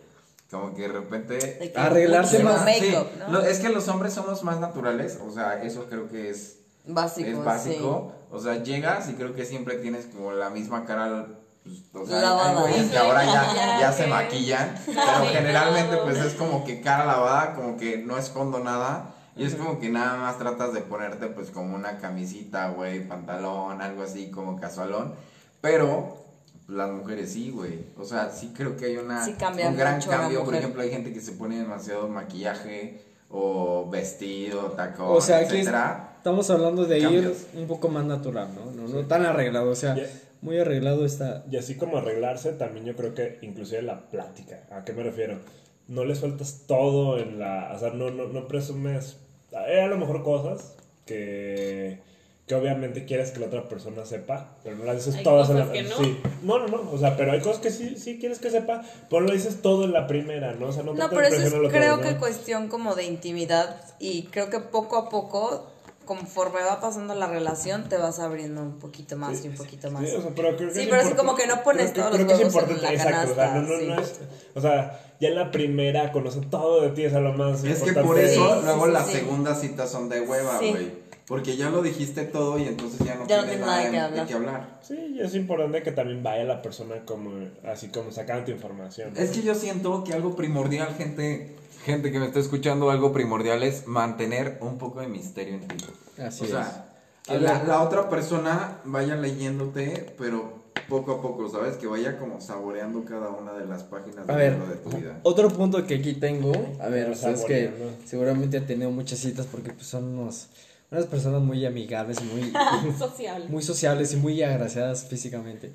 Como 0.51 0.75
que 0.75 0.83
de 0.83 0.89
repente... 0.89 1.35
De 1.37 1.73
que 1.73 1.79
Arreglarse 1.79 2.43
más. 2.45 2.65
make-up, 2.65 3.09
Sí, 3.13 3.19
¿no? 3.19 3.29
lo- 3.33 3.43
es 3.43 3.59
que 3.61 3.69
los 3.71 3.89
hombres 3.89 4.13
somos 4.15 4.43
más 4.45 4.61
naturales, 4.61 5.19
o 5.27 5.31
sea, 5.33 5.63
eso 5.63 5.87
creo 5.89 6.09
que 6.09 6.31
es, 6.31 6.59
Básico, 6.87 7.29
es 7.29 7.43
básico. 7.45 8.13
O 8.31 8.39
sea, 8.41 8.63
llegas 8.63 9.09
y 9.09 9.15
creo 9.15 9.35
que 9.35 9.45
siempre 9.45 9.77
tienes 9.77 10.07
como 10.07 10.33
la 10.33 10.51
misma 10.51 10.85
cara, 10.85 11.27
pues, 11.63 11.79
o 11.95 12.07
sea, 12.07 12.21
Lavada. 12.21 12.67
hay 12.67 12.89
que 12.89 12.99
ahora 12.99 13.25
ya, 13.25 13.79
ya 13.81 13.93
se 13.93 14.07
maquillan, 14.07 14.77
pero 14.87 15.27
generalmente 15.33 15.97
pues 15.99 16.19
es 16.19 16.35
como 16.35 16.65
que 16.65 16.81
cara 16.83 17.07
lavada, 17.07 17.55
como 17.55 17.77
que 17.79 17.99
no 17.99 18.19
escondo 18.19 18.59
nada. 18.61 19.11
Y 19.37 19.45
es 19.45 19.55
como 19.57 19.81
que 19.81 19.89
nada 19.89 20.17
más 20.19 20.39
tratas 20.39 20.73
de 20.75 20.81
ponerte 20.83 21.27
pues 21.29 21.51
como 21.51 21.75
una 21.75 21.99
camisita, 21.99 22.69
güey, 22.69 23.09
pantalón, 23.09 23.81
algo 23.83 24.03
así 24.05 24.31
como 24.31 24.61
casualón. 24.61 25.15
Pero 25.61 26.24
las 26.69 26.91
mujeres 26.91 27.33
sí, 27.33 27.51
güey. 27.51 27.87
O 27.97 28.05
sea, 28.05 28.31
sí 28.31 28.53
creo 28.55 28.77
que 28.77 28.87
hay 28.87 28.97
una, 28.97 29.25
Sí 29.25 29.35
cambia 29.35 29.69
un 29.69 29.77
gran 29.77 30.01
cambio. 30.01 30.45
Por 30.45 30.55
ejemplo, 30.55 30.83
hay 30.83 30.91
gente 30.91 31.13
que 31.13 31.21
se 31.21 31.33
pone 31.33 31.59
demasiado 31.59 32.09
maquillaje 32.09 33.01
o 33.31 33.89
vestido, 33.91 34.73
tacón, 34.73 35.09
O 35.09 35.21
sea, 35.21 35.43
etcétera. 35.43 36.15
estamos 36.17 36.49
hablando 36.51 36.85
de 36.85 37.01
Cambios. 37.01 37.47
ir 37.53 37.61
un 37.61 37.67
poco 37.67 37.89
más 37.89 38.05
natural, 38.05 38.49
¿no? 38.55 38.71
No, 38.71 38.89
no 38.89 39.07
tan 39.07 39.27
arreglado, 39.27 39.71
o 39.71 39.75
sea, 39.75 39.97
muy 40.41 40.59
arreglado 40.59 41.05
está. 41.05 41.45
Y 41.51 41.57
así 41.57 41.77
como 41.77 41.97
arreglarse, 41.99 42.53
también 42.53 42.85
yo 42.85 42.95
creo 42.95 43.15
que 43.15 43.39
inclusive 43.43 43.83
la 43.83 44.09
plática. 44.09 44.61
¿A 44.71 44.85
qué 44.85 44.93
me 44.93 45.03
refiero? 45.03 45.41
No 45.89 46.05
le 46.05 46.15
sueltas 46.15 46.63
todo 46.67 47.19
en 47.19 47.39
la... 47.39 47.73
O 47.75 47.79
sea, 47.79 47.91
no, 47.91 48.11
no, 48.11 48.29
no 48.29 48.47
presumes... 48.47 49.17
Hay 49.53 49.81
a 49.81 49.87
lo 49.87 49.99
mejor 49.99 50.23
cosas 50.23 50.75
que, 51.07 52.01
que 52.47 52.55
obviamente 52.55 53.07
quieres 53.07 53.31
que 53.31 53.41
la 53.41 53.47
otra 53.47 53.69
persona 53.69 54.05
sepa, 54.05 54.57
pero 54.63 54.77
no 54.77 54.85
las 54.85 54.97
dices 54.97 55.15
Hay 55.17 55.25
todas 55.25 55.49
en 55.49 55.59
la... 55.61 55.73
que 55.73 55.83
no. 55.83 55.97
Sí. 55.97 56.21
No, 56.43 56.59
no, 56.59 56.67
no. 56.69 56.91
O 56.93 56.99
sea, 56.99 57.17
pero 57.17 57.33
hay 57.33 57.41
cosas 57.41 57.59
que 57.63 57.71
sí, 57.71 57.97
sí 57.99 58.19
quieres 58.19 58.39
que 58.39 58.51
sepa, 58.51 58.83
pero 59.09 59.23
no 59.23 59.29
lo 59.29 59.33
dices 59.35 59.63
todo 59.63 59.85
en 59.85 59.93
la 59.93 60.07
primera, 60.07 60.53
¿no? 60.53 60.67
O 60.67 60.73
sea, 60.73 60.83
no, 60.83 60.93
No, 60.93 61.09
te 61.09 61.17
pero 61.17 61.27
eso 61.29 61.41
es 61.41 61.53
creo 61.73 61.95
todo, 61.95 62.03
que 62.05 62.13
¿no? 62.13 62.19
cuestión 62.21 62.69
como 62.69 62.95
de 62.95 63.05
intimidad 63.05 63.81
y 63.99 64.25
creo 64.25 64.51
que 64.51 64.61
poco 64.61 64.99
a 64.99 65.09
poco, 65.09 65.71
conforme 66.05 66.63
va 66.63 66.83
pasando 66.83 67.15
la 67.15 67.29
relación, 67.29 67.89
te 67.89 67.97
vas 67.97 68.19
abriendo 68.19 68.61
un 68.61 68.79
poquito 68.79 69.17
más 69.17 69.43
y 69.43 69.49
un 69.49 69.55
poquito 69.55 69.91
más. 69.91 70.07
Sí, 70.07 70.15
o 70.15 70.21
sea, 70.21 70.31
pero 70.37 70.55
creo 70.55 70.69
que 70.69 70.75
Sí, 70.75 70.81
es 70.83 70.89
pero 70.89 71.01
así 71.01 71.15
como 71.15 71.35
que 71.37 71.47
no 71.47 71.63
pones 71.63 71.93
creo 71.93 72.05
todos 72.09 72.21
los 72.21 72.29
que 72.39 72.47
es 72.47 72.55
huevos 72.55 72.71
en 72.71 72.83
la 72.83 72.93
exacto, 72.93 73.33
o 73.33 73.35
sea, 73.37 73.45
canasta, 73.47 73.55
no, 73.63 73.79
no, 73.79 73.95
no 73.97 74.05
sí. 74.05 74.13
es, 74.13 74.21
o 74.55 74.61
sea, 74.61 75.01
ya 75.19 75.29
en 75.29 75.37
la 75.37 75.51
primera 75.51 76.13
conoce 76.13 76.41
todo 76.51 76.83
de 76.83 76.91
ti, 76.91 77.05
es 77.05 77.13
lo 77.15 77.33
más 77.33 77.65
Es 77.65 77.81
que 77.81 77.89
importante. 77.89 78.03
por 78.07 78.19
eso 78.19 78.55
Sí, 78.61 78.65
luego 78.67 78.85
sí, 78.87 78.93
las 78.93 79.07
sí. 79.07 79.13
segundas 79.15 79.61
citas 79.63 79.91
son 79.91 80.11
de 80.11 80.21
hueva, 80.21 80.59
Sí. 80.59 80.71
güey. 80.73 81.04
Porque 81.27 81.57
ya 81.57 81.71
lo 81.71 81.81
dijiste 81.83 82.25
todo 82.25 82.59
y 82.59 82.65
entonces 82.65 82.99
ya 83.01 83.15
no 83.15 83.27
Ya 83.27 83.39
no 83.39 83.45
tienes 83.45 83.61
nada 83.61 83.77
nada 83.77 83.85
que 83.87 83.91
de- 83.93 84.01
hablar. 84.01 84.21
de 84.21 84.27
qué 84.29 84.35
hablar. 84.35 84.79
Sí, 84.83 85.15
y 85.17 85.21
es 85.21 85.35
importante 85.35 85.83
que 85.83 85.91
también 85.93 86.23
vaya 86.23 86.45
la 86.45 86.61
persona 86.61 86.97
como, 87.07 87.31
así 87.65 87.89
como 87.89 88.13
sacando 88.13 88.51
información. 88.51 89.15
¿no? 89.15 89.21
Es 89.21 89.31
que 89.31 89.43
yo 89.43 89.55
siento 89.55 90.05
que 90.05 90.13
algo 90.13 90.37
primordial, 90.37 90.95
gente, 90.97 91.57
gente 91.85 92.13
que 92.13 92.19
me 92.19 92.27
está 92.27 92.41
escuchando, 92.41 92.91
algo 92.91 93.13
primordial 93.13 93.63
es 93.63 93.87
mantener 93.87 94.59
un 94.61 94.77
poco 94.77 95.01
de 95.01 95.07
misterio 95.09 95.55
en 95.55 95.67
ti. 95.69 95.77
Así 96.23 96.45
o 96.45 96.47
sea, 96.49 96.61
es. 96.61 97.29
que 97.29 97.47
A 97.47 97.63
la, 97.63 97.81
otra 97.83 98.11
persona 98.11 98.81
vaya 98.85 99.17
leyéndote, 99.17 100.15
pero 100.19 100.63
poco 100.91 101.13
a 101.13 101.23
poco, 101.23 101.49
¿sabes? 101.49 101.77
Que 101.77 101.87
vaya 101.87 102.19
como 102.19 102.39
saboreando 102.43 103.03
cada 103.07 103.31
una 103.31 103.55
de 103.55 103.65
las 103.65 103.83
páginas 103.85 104.29
A 104.29 104.37
del 104.37 104.57
ver, 104.59 104.59
de 104.69 104.75
tu 104.77 104.91
vida. 104.91 105.19
otro 105.23 105.49
punto 105.49 105.87
que 105.87 105.95
aquí 105.95 106.13
tengo, 106.15 106.53
a 106.81 106.89
ver, 106.89 107.05
Pero 107.05 107.13
ustedes 107.13 107.45
que 107.47 107.65
saboreando. 107.69 107.97
seguramente 108.05 108.59
han 108.59 108.67
tenido 108.67 108.91
muchas 108.91 109.21
citas 109.21 109.47
porque 109.51 109.73
pues 109.73 109.87
son 109.87 110.05
unos, 110.19 110.49
unas 110.91 111.07
personas 111.07 111.43
muy 111.43 111.65
amigables, 111.67 112.23
muy, 112.23 112.53
Sociable. 112.99 113.47
muy 113.49 113.63
sociables 113.63 114.13
y 114.13 114.17
muy 114.17 114.43
agraciadas 114.43 115.05
físicamente. 115.07 115.73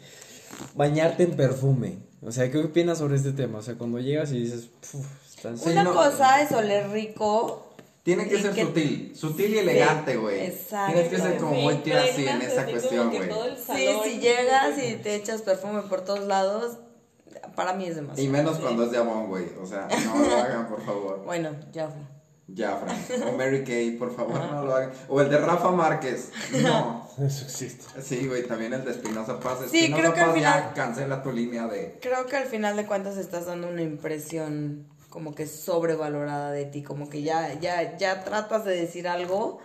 Bañarte 0.75 1.23
en 1.23 1.31
perfume. 1.35 1.97
O 2.21 2.31
sea, 2.31 2.49
¿qué 2.51 2.57
opinas 2.57 2.97
sobre 2.97 3.15
este 3.17 3.31
tema? 3.31 3.59
O 3.59 3.61
sea, 3.61 3.75
cuando 3.75 3.99
llegas 3.99 4.31
y 4.31 4.39
dices, 4.41 4.69
"Puf, 4.91 5.05
estás- 5.35 5.61
Sí, 5.61 5.69
Una 5.69 5.83
no. 5.83 5.93
cosa 5.93 6.41
es 6.41 6.51
oler 6.51 6.89
rico. 6.89 7.65
Tiene 8.03 8.27
que 8.27 8.41
ser 8.41 8.53
que- 8.53 8.63
sutil, 8.65 9.13
sutil 9.15 9.53
y 9.53 9.57
elegante, 9.59 10.15
güey. 10.17 10.45
exacto. 10.47 10.93
Tienes 10.93 11.09
que 11.11 11.17
ser 11.19 11.37
como 11.37 11.53
Sí, 11.55 11.61
muy 11.61 11.77
classy 11.79 12.27
en 12.27 12.41
esa 12.41 12.61
así 12.63 12.71
cuestión, 12.71 13.09
güey. 13.09 13.29
Sí, 13.57 13.87
si 14.03 14.19
llegas 14.19 14.77
y 14.83 14.95
te 14.95 15.15
echas 15.15 15.41
perfume 15.43 15.81
por 15.83 16.01
todos 16.01 16.25
lados, 16.25 16.77
para 17.55 17.73
mí 17.73 17.85
es 17.85 17.95
demasiado. 17.95 18.27
Y 18.27 18.31
menos 18.31 18.57
cuando 18.57 18.83
es 18.85 18.91
de 18.91 18.97
Avon, 18.97 19.27
güey. 19.27 19.45
O 19.61 19.65
sea, 19.65 19.87
no 20.05 20.17
lo 20.27 20.35
hagan, 20.37 20.67
por 20.69 20.83
favor. 20.83 21.23
Bueno, 21.25 21.51
ya. 21.71 21.89
Ya, 22.53 22.75
Fran. 22.77 23.23
O 23.33 23.37
Mary 23.37 23.63
Kay, 23.63 23.91
por 23.91 24.15
favor, 24.15 24.39
no 24.39 24.63
lo 24.65 24.75
hagan. 24.75 24.91
O 25.07 25.21
el 25.21 25.29
de 25.29 25.37
Rafa 25.37 25.71
Márquez. 25.71 26.31
No. 26.63 27.07
Eso 27.19 27.45
existe. 27.45 27.85
Sí, 28.01 28.27
güey, 28.27 28.47
también 28.47 28.73
el 28.73 28.83
de 28.85 28.91
Espinosa 28.91 29.39
Paz. 29.39 29.59
Sí, 29.69 29.79
Espinosa 29.85 30.01
creo 30.01 30.13
que 30.13 30.19
al 30.21 30.27
Paz 30.31 30.41
ya 30.41 30.53
final- 30.53 30.73
cancela 30.73 31.21
tu 31.23 31.31
línea 31.31 31.67
de... 31.67 31.99
Creo 32.01 32.25
que 32.27 32.37
al 32.37 32.45
final 32.45 32.75
de 32.77 32.85
cuentas 32.85 33.17
estás 33.17 33.45
dando 33.45 33.67
una 33.67 33.81
impresión 33.81 34.85
como 35.09 35.33
que 35.35 35.47
sobrevalorada 35.47 36.51
de 36.51 36.65
ti, 36.65 36.83
como 36.83 37.09
que 37.09 37.23
ya, 37.23 37.59
ya, 37.59 37.97
ya 37.97 38.23
tratas 38.23 38.63
de 38.65 38.75
decir 38.75 39.07
algo 39.07 39.59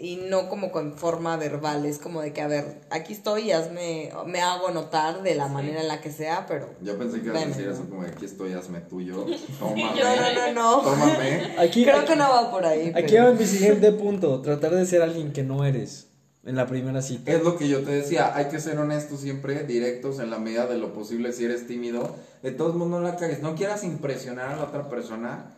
y 0.00 0.16
no 0.28 0.48
como 0.48 0.70
con 0.70 0.94
forma 0.96 1.36
verbal, 1.36 1.84
es 1.84 1.98
como 1.98 2.22
de 2.22 2.32
que, 2.32 2.40
a 2.40 2.46
ver, 2.46 2.80
aquí 2.90 3.12
estoy 3.12 3.42
y 3.48 3.52
hazme, 3.52 4.10
me 4.26 4.40
hago 4.40 4.70
notar 4.70 5.22
de 5.22 5.34
la 5.34 5.48
manera 5.48 5.80
en 5.80 5.88
la 5.88 6.00
que 6.00 6.12
sea, 6.12 6.46
pero... 6.46 6.68
Yo 6.82 6.96
pensé 6.96 7.20
que 7.20 7.26
ibas 7.28 7.42
a 7.42 7.46
decir 7.46 7.68
así 7.68 7.82
como, 7.82 8.02
aquí 8.02 8.24
estoy, 8.24 8.52
hazme 8.52 8.80
tuyo. 8.82 9.26
Tómame. 9.58 9.82
No, 9.82 10.16
no, 10.16 10.34
no, 10.34 10.52
no. 10.54 10.80
Tómame. 10.82 11.54
Aquí, 11.58 11.82
Creo 11.84 11.96
aquí- 11.98 12.06
que 12.12 12.16
no 12.16 12.28
va 12.30 12.50
por 12.50 12.64
ahí. 12.64 12.92
aquí 12.94 13.12
pero- 13.12 13.24
va 13.24 13.32
mi 13.32 13.44
siguiente 13.44 13.90
punto, 13.92 14.40
tratar 14.40 14.70
de 14.74 14.86
ser 14.86 15.02
alguien 15.02 15.32
que 15.32 15.42
no 15.42 15.64
eres 15.64 16.06
en 16.44 16.54
la 16.54 16.66
primera 16.68 17.02
cita. 17.02 17.32
Es 17.32 17.42
lo 17.42 17.56
que 17.56 17.68
yo 17.68 17.82
te 17.82 17.90
decía, 17.90 18.34
hay 18.36 18.46
que 18.46 18.60
ser 18.60 18.78
honestos 18.78 19.20
siempre, 19.20 19.64
directos 19.64 20.20
en 20.20 20.30
la 20.30 20.38
medida 20.38 20.66
de 20.66 20.78
lo 20.78 20.92
posible 20.94 21.32
si 21.32 21.44
eres 21.44 21.66
tímido. 21.66 22.14
De 22.42 22.52
todos 22.52 22.76
modos 22.76 22.92
no 22.92 23.00
la 23.00 23.16
cagues, 23.16 23.42
no 23.42 23.56
quieras 23.56 23.82
impresionar 23.82 24.50
a 24.50 24.56
la 24.56 24.62
otra 24.62 24.88
persona 24.88 25.57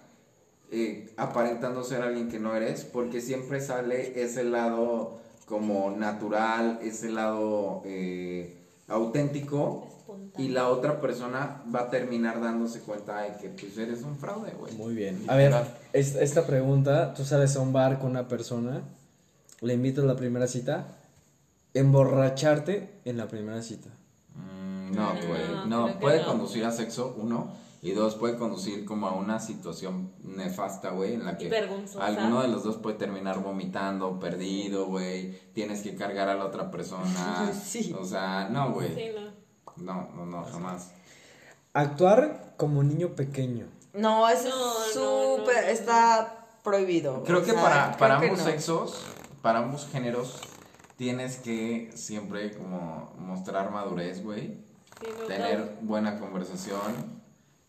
eh, 0.70 1.12
aparentando 1.16 1.82
ser 1.82 2.02
alguien 2.02 2.28
que 2.28 2.38
no 2.38 2.54
eres, 2.54 2.84
porque 2.84 3.20
siempre 3.20 3.60
sale 3.60 4.22
ese 4.22 4.44
lado 4.44 5.18
como 5.46 5.90
natural, 5.90 6.78
ese 6.82 7.10
lado 7.10 7.82
eh, 7.84 8.56
auténtico 8.86 9.88
y 10.38 10.48
la 10.48 10.68
otra 10.68 11.00
persona 11.00 11.62
va 11.74 11.82
a 11.82 11.90
terminar 11.90 12.40
dándose 12.40 12.80
cuenta 12.80 13.22
de 13.22 13.36
que 13.36 13.48
pues 13.48 13.76
eres 13.78 14.02
un 14.02 14.16
fraude, 14.16 14.52
güey. 14.52 14.74
Muy 14.74 14.94
bien. 14.94 15.24
A 15.28 15.34
ver, 15.34 15.52
esta, 15.92 16.46
pregunta, 16.46 17.14
tú 17.14 17.24
sales 17.24 17.56
a 17.56 17.60
un 17.60 17.72
bar 17.72 17.98
con 17.98 18.10
una 18.10 18.28
persona, 18.28 18.82
le 19.60 19.74
invitas 19.74 20.04
a 20.04 20.06
la 20.06 20.16
primera 20.16 20.46
cita, 20.46 20.86
emborracharte 21.74 22.90
en 23.04 23.16
la 23.16 23.28
primera 23.28 23.60
cita. 23.62 23.88
Mm, 24.34 24.94
no, 24.94 25.14
No, 25.14 25.26
güey. 25.26 25.68
No, 25.68 25.86
que 25.86 25.92
puede 25.94 26.20
no. 26.20 26.26
conducir 26.26 26.64
a 26.64 26.70
sexo, 26.70 27.16
uno. 27.18 27.52
Y 27.82 27.92
dos, 27.92 28.14
puede 28.16 28.36
conducir 28.36 28.84
como 28.84 29.06
a 29.08 29.12
una 29.14 29.40
situación 29.40 30.12
nefasta, 30.22 30.90
güey, 30.90 31.14
en 31.14 31.24
la 31.24 31.38
que 31.38 31.48
vergonzosa. 31.48 32.04
alguno 32.04 32.42
de 32.42 32.48
los 32.48 32.62
dos 32.62 32.76
puede 32.76 32.96
terminar 32.98 33.42
vomitando, 33.42 34.20
perdido, 34.20 34.84
güey. 34.86 35.38
Tienes 35.54 35.80
que 35.82 35.96
cargar 35.96 36.28
a 36.28 36.34
la 36.34 36.44
otra 36.44 36.70
persona. 36.70 37.50
Sí. 37.64 37.94
O 37.98 38.04
sea, 38.04 38.48
no, 38.50 38.72
güey. 38.72 38.94
Sí, 38.94 39.06
no. 39.14 39.30
No, 39.76 40.10
no, 40.14 40.26
no, 40.26 40.44
jamás. 40.44 40.90
Actuar 41.72 42.54
como 42.58 42.82
niño 42.82 43.14
pequeño. 43.14 43.66
No, 43.94 44.28
eso 44.28 44.48
No, 44.50 44.84
es 44.84 44.96
no, 44.96 45.38
súper, 45.38 45.56
no, 45.56 45.62
no. 45.62 45.68
está 45.68 46.46
prohibido. 46.62 47.22
Creo 47.24 47.38
o 47.38 47.42
que 47.42 47.52
sea, 47.52 47.62
para, 47.62 47.86
creo 47.86 47.98
para 47.98 48.20
que 48.20 48.26
ambos 48.26 48.38
no. 48.40 48.44
sexos, 48.44 49.02
para 49.40 49.60
ambos 49.60 49.88
géneros, 49.90 50.38
tienes 50.96 51.38
que 51.38 51.90
siempre 51.94 52.52
como 52.56 53.14
mostrar 53.18 53.70
madurez, 53.70 54.22
güey. 54.22 54.58
Sí, 55.00 55.06
no, 55.18 55.26
Tener 55.26 55.78
buena 55.80 56.18
conversación 56.18 57.19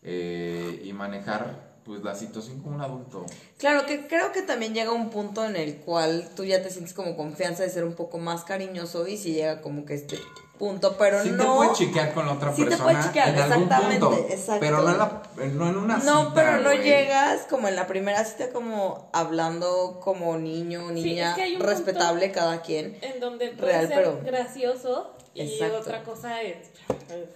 eh, 0.02 0.80
y 0.84 0.92
manejar 0.92 1.72
pues 1.84 2.02
la 2.04 2.14
situación 2.14 2.60
como 2.60 2.76
un 2.76 2.82
adulto. 2.82 3.26
Claro 3.58 3.86
que 3.86 4.06
creo 4.06 4.30
que 4.30 4.42
también 4.42 4.72
llega 4.72 4.92
un 4.92 5.10
punto 5.10 5.44
en 5.44 5.56
el 5.56 5.78
cual 5.78 6.28
tú 6.36 6.44
ya 6.44 6.62
te 6.62 6.70
sientes 6.70 6.94
como 6.94 7.16
confianza 7.16 7.64
de 7.64 7.70
ser 7.70 7.82
un 7.84 7.94
poco 7.94 8.18
más 8.18 8.44
cariñoso 8.44 9.06
y 9.08 9.16
si 9.16 9.32
llega 9.32 9.60
como 9.62 9.84
que 9.84 9.94
este 9.94 10.16
punto, 10.60 10.94
pero 10.96 11.20
sí 11.24 11.30
te 11.30 11.36
no... 11.38 11.56
puedes 11.56 11.72
chiquear 11.72 12.14
con 12.14 12.26
la 12.26 12.34
otra 12.34 12.54
Sí 12.54 12.62
te 12.62 12.68
persona 12.68 12.84
puedes 12.88 13.06
chiquear, 13.06 13.28
en 13.30 13.38
algún 13.40 13.62
exactamente, 13.64 14.06
punto, 14.06 14.26
exacto. 14.28 14.60
pero 14.60 14.82
no 14.82 14.90
en, 14.92 14.98
la, 14.98 15.22
no 15.54 15.68
en 15.70 15.76
una 15.76 15.96
No, 15.98 16.20
cita, 16.20 16.34
pero 16.34 16.58
no 16.58 16.72
llegas 16.72 17.46
como 17.50 17.66
en 17.66 17.74
la 17.74 17.88
primera 17.88 18.24
cita 18.24 18.50
como 18.52 19.10
hablando 19.12 19.98
como 20.00 20.38
niño, 20.38 20.86
Sí, 20.90 20.94
niña, 20.94 21.30
es 21.30 21.34
que 21.36 21.42
hay 21.42 21.56
un 21.56 21.62
respetable 21.62 22.30
cada 22.30 22.62
quien. 22.62 22.96
En 23.02 23.18
donde 23.18 23.48
puede 23.48 23.72
Real, 23.72 23.88
ser 23.88 23.96
pero- 23.96 24.20
gracioso 24.24 25.16
y 25.34 25.40
Exacto. 25.42 25.78
otra 25.78 26.02
cosa 26.02 26.42
es... 26.42 26.70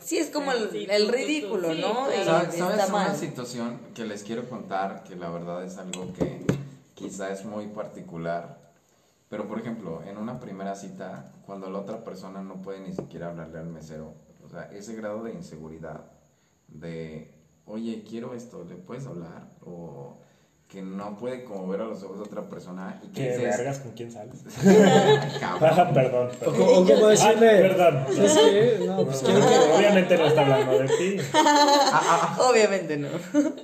Sí, 0.00 0.18
es 0.18 0.30
como 0.30 0.52
el, 0.52 0.70
Sí, 0.70 0.86
el 0.88 1.08
ridículo, 1.08 1.72
sí, 1.72 1.80
¿no? 1.80 2.06
claro. 2.06 2.12
Y 2.12 2.24
¿Sabes, 2.24 2.54
sabes 2.56 2.74
una 2.76 2.86
mal. 2.88 3.16
situación 3.16 3.80
que 3.94 4.04
les 4.04 4.22
quiero 4.22 4.48
contar 4.48 5.04
que 5.04 5.16
la 5.16 5.30
verdad 5.30 5.64
es 5.64 5.76
algo 5.78 6.12
que 6.14 6.44
quizá 6.94 7.30
es 7.32 7.44
muy 7.44 7.66
particular? 7.68 8.58
Pero 9.28 9.48
por 9.48 9.58
ejemplo, 9.58 10.02
en 10.06 10.18
una 10.18 10.38
primera 10.38 10.74
cita, 10.76 11.32
cuando 11.46 11.68
la 11.70 11.78
otra 11.80 12.04
persona 12.04 12.42
no 12.42 12.62
puede 12.62 12.80
ni 12.80 12.92
siquiera 12.92 13.28
hablarle 13.28 13.58
al 13.58 13.66
mesero, 13.66 14.14
o 14.44 14.48
sea, 14.48 14.64
ese 14.72 14.94
grado 14.94 15.24
de 15.24 15.32
inseguridad, 15.32 16.04
de, 16.68 17.32
oye, 17.66 18.04
quiero 18.08 18.34
esto, 18.34 18.64
¿le 18.64 18.76
puedes 18.76 19.06
hablar? 19.06 19.48
O 19.64 20.18
que 20.68 20.82
no 20.82 21.16
puede 21.16 21.44
como 21.44 21.68
ver 21.68 21.80
a 21.80 21.84
los 21.84 22.02
ojos 22.02 22.18
de 22.18 22.24
otra 22.24 22.42
persona 22.48 23.00
y 23.04 23.08
que 23.08 23.22
¿Qué 23.22 23.36
dices, 23.38 23.56
vergas 23.56 23.78
con 23.78 23.92
quién 23.92 24.10
sales? 24.10 24.34
Ah, 25.42 25.90
perdón, 25.94 26.28
O, 26.28 26.38
perdón. 26.38 26.56
co- 26.56 26.64
o 26.80 26.86
como 26.86 27.06
decirle. 27.08 27.50
Ah, 27.50 27.62
perdón. 27.62 28.04
No, 28.86 29.04
pues 29.04 29.22
quiero 29.22 29.40
que. 29.40 29.54
Obviamente 29.76 30.16
no 30.18 30.26
está 30.26 30.40
hablando 30.42 30.78
de 30.78 30.88
ti. 30.88 31.16
Obviamente 32.38 32.96
no. 32.96 33.08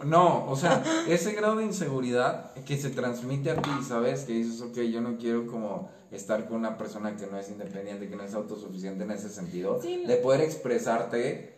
No, 0.04 0.48
o 0.50 0.56
sea, 0.56 0.82
ese 1.08 1.32
grado 1.32 1.56
de 1.56 1.64
inseguridad 1.64 2.52
que 2.64 2.76
se 2.78 2.90
transmite 2.90 3.50
a 3.50 3.56
ti, 3.60 3.70
¿sabes? 3.86 4.22
Que 4.24 4.34
dices, 4.34 4.60
ok, 4.62 4.78
yo 4.82 5.00
no 5.00 5.16
quiero 5.18 5.46
como 5.46 5.90
estar 6.12 6.46
con 6.46 6.58
una 6.58 6.76
persona 6.78 7.16
que 7.16 7.26
no 7.26 7.38
es 7.38 7.48
independiente, 7.48 8.08
que 8.08 8.16
no 8.16 8.22
es 8.24 8.34
autosuficiente 8.34 9.04
en 9.04 9.10
ese 9.12 9.28
sentido, 9.28 9.80
Sí, 9.82 10.04
de 10.06 10.16
poder 10.16 10.42
expresarte. 10.42 11.56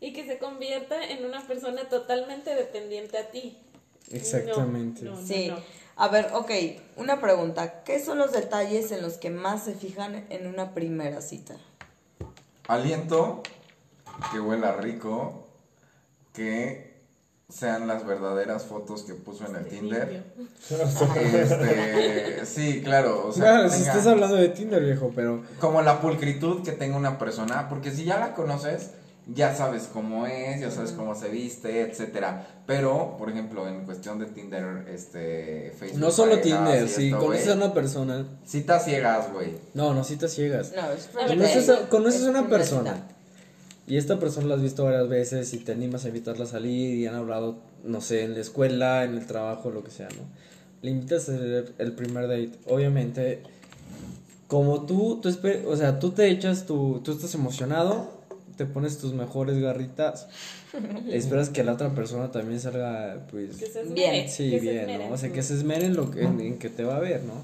Y 0.00 0.12
que 0.12 0.26
se 0.26 0.38
convierta 0.38 1.02
en 1.04 1.24
una 1.24 1.46
persona 1.46 1.88
totalmente 1.88 2.54
dependiente 2.54 3.16
a 3.18 3.30
ti. 3.30 3.58
Exactamente. 4.10 5.04
No, 5.04 5.12
no, 5.20 5.26
Sí. 5.26 5.48
no. 5.48 5.56
A 5.96 6.08
ver, 6.08 6.30
ok, 6.34 6.50
una 6.96 7.20
pregunta. 7.20 7.84
¿Qué 7.84 8.02
son 8.04 8.18
los 8.18 8.32
detalles 8.32 8.90
en 8.90 9.00
los 9.02 9.14
que 9.16 9.30
más 9.30 9.64
se 9.64 9.74
fijan 9.74 10.24
en 10.28 10.46
una 10.48 10.74
primera 10.74 11.20
cita? 11.20 11.54
Aliento, 12.66 13.42
que 14.32 14.40
huela 14.40 14.72
rico, 14.72 15.46
que 16.32 16.94
sean 17.48 17.86
las 17.86 18.04
verdaderas 18.04 18.64
fotos 18.64 19.04
que 19.04 19.14
puso 19.14 19.46
en 19.46 19.54
el 19.54 19.66
Tinder. 19.68 20.24
Este, 20.70 22.46
sí, 22.46 22.82
claro, 22.82 23.28
o 23.28 23.32
sea, 23.32 23.42
Claro, 23.42 23.70
si 23.70 23.82
estás 23.82 24.06
hablando 24.06 24.36
de 24.36 24.48
Tinder, 24.48 24.82
viejo, 24.82 25.12
pero. 25.14 25.44
como 25.60 25.82
la 25.82 26.00
pulcritud 26.00 26.64
que 26.64 26.72
tenga 26.72 26.96
una 26.96 27.18
persona, 27.18 27.68
porque 27.68 27.90
si 27.90 28.04
ya 28.04 28.18
la 28.18 28.34
conoces, 28.34 28.90
ya 29.26 29.54
sabes 29.54 29.88
cómo 29.90 30.26
es, 30.26 30.60
ya 30.60 30.70
sabes 30.70 30.92
cómo 30.92 31.14
se 31.14 31.28
viste, 31.28 31.80
etcétera. 31.80 32.46
Pero, 32.66 33.16
por 33.18 33.30
ejemplo, 33.30 33.66
en 33.68 33.84
cuestión 33.84 34.18
de 34.18 34.26
Tinder, 34.26 34.86
este, 34.88 35.72
Facebook. 35.78 36.00
No 36.00 36.10
solo 36.10 36.40
Tinder, 36.40 36.88
si 36.88 37.06
esto, 37.06 37.18
conoces 37.18 37.48
a 37.48 37.54
güey, 37.54 37.64
una 37.64 37.74
persona. 37.74 38.26
Citas 38.44 38.84
ciegas, 38.84 39.32
güey. 39.32 39.54
No, 39.72 39.94
no 39.94 40.04
citas 40.04 40.32
ciegas. 40.32 40.72
No, 40.76 40.90
es 40.92 41.08
A 41.16 41.26
Conoces 41.26 41.68
a, 41.70 41.88
conoces 41.88 42.20
es 42.22 42.26
a 42.26 42.30
una 42.30 42.48
persona. 42.48 43.08
Y 43.86 43.96
esta 43.96 44.18
persona 44.18 44.46
la 44.46 44.54
has 44.54 44.62
visto 44.62 44.84
varias 44.84 45.08
veces 45.08 45.52
y 45.52 45.58
te 45.58 45.72
animas 45.72 46.04
a 46.04 46.08
invitarla 46.08 46.44
a 46.44 46.48
salir 46.48 46.94
y 46.94 47.06
han 47.06 47.14
hablado, 47.14 47.58
no 47.82 48.00
sé, 48.00 48.24
en 48.24 48.34
la 48.34 48.40
escuela, 48.40 49.04
en 49.04 49.14
el 49.14 49.26
trabajo, 49.26 49.70
lo 49.70 49.84
que 49.84 49.90
sea, 49.90 50.08
¿no? 50.08 50.22
Le 50.80 50.90
invitas 50.90 51.28
a 51.28 51.34
hacer 51.34 51.74
el 51.78 51.92
primer 51.92 52.28
date. 52.28 52.52
Obviamente, 52.66 53.42
como 54.48 54.86
tú, 54.86 55.20
tú 55.22 55.30
o 55.66 55.76
sea, 55.76 55.98
tú 55.98 56.12
te 56.12 56.28
echas 56.28 56.64
tu, 56.66 57.00
tú 57.04 57.12
estás 57.12 57.34
emocionado, 57.34 58.23
te 58.56 58.66
pones 58.66 58.98
tus 58.98 59.12
mejores 59.14 59.58
garritas, 59.58 60.28
esperas 61.10 61.48
que 61.50 61.62
la 61.64 61.72
otra 61.74 61.90
persona 61.90 62.30
también 62.30 62.60
salga, 62.60 63.26
pues, 63.30 63.56
Que 63.56 63.66
se 63.66 63.82
esmere. 63.82 64.10
Bien. 64.12 64.28
sí, 64.30 64.50
que 64.50 64.60
bien. 64.60 64.98
¿no? 65.08 65.14
O 65.14 65.16
sea, 65.16 65.30
que 65.32 65.42
se 65.42 65.54
esmere 65.54 65.86
en 65.86 65.96
lo 65.96 66.10
que, 66.10 66.22
en, 66.22 66.40
en 66.40 66.58
que 66.58 66.68
te 66.68 66.84
va 66.84 66.96
a 66.96 67.00
ver, 67.00 67.22
¿no? 67.22 67.34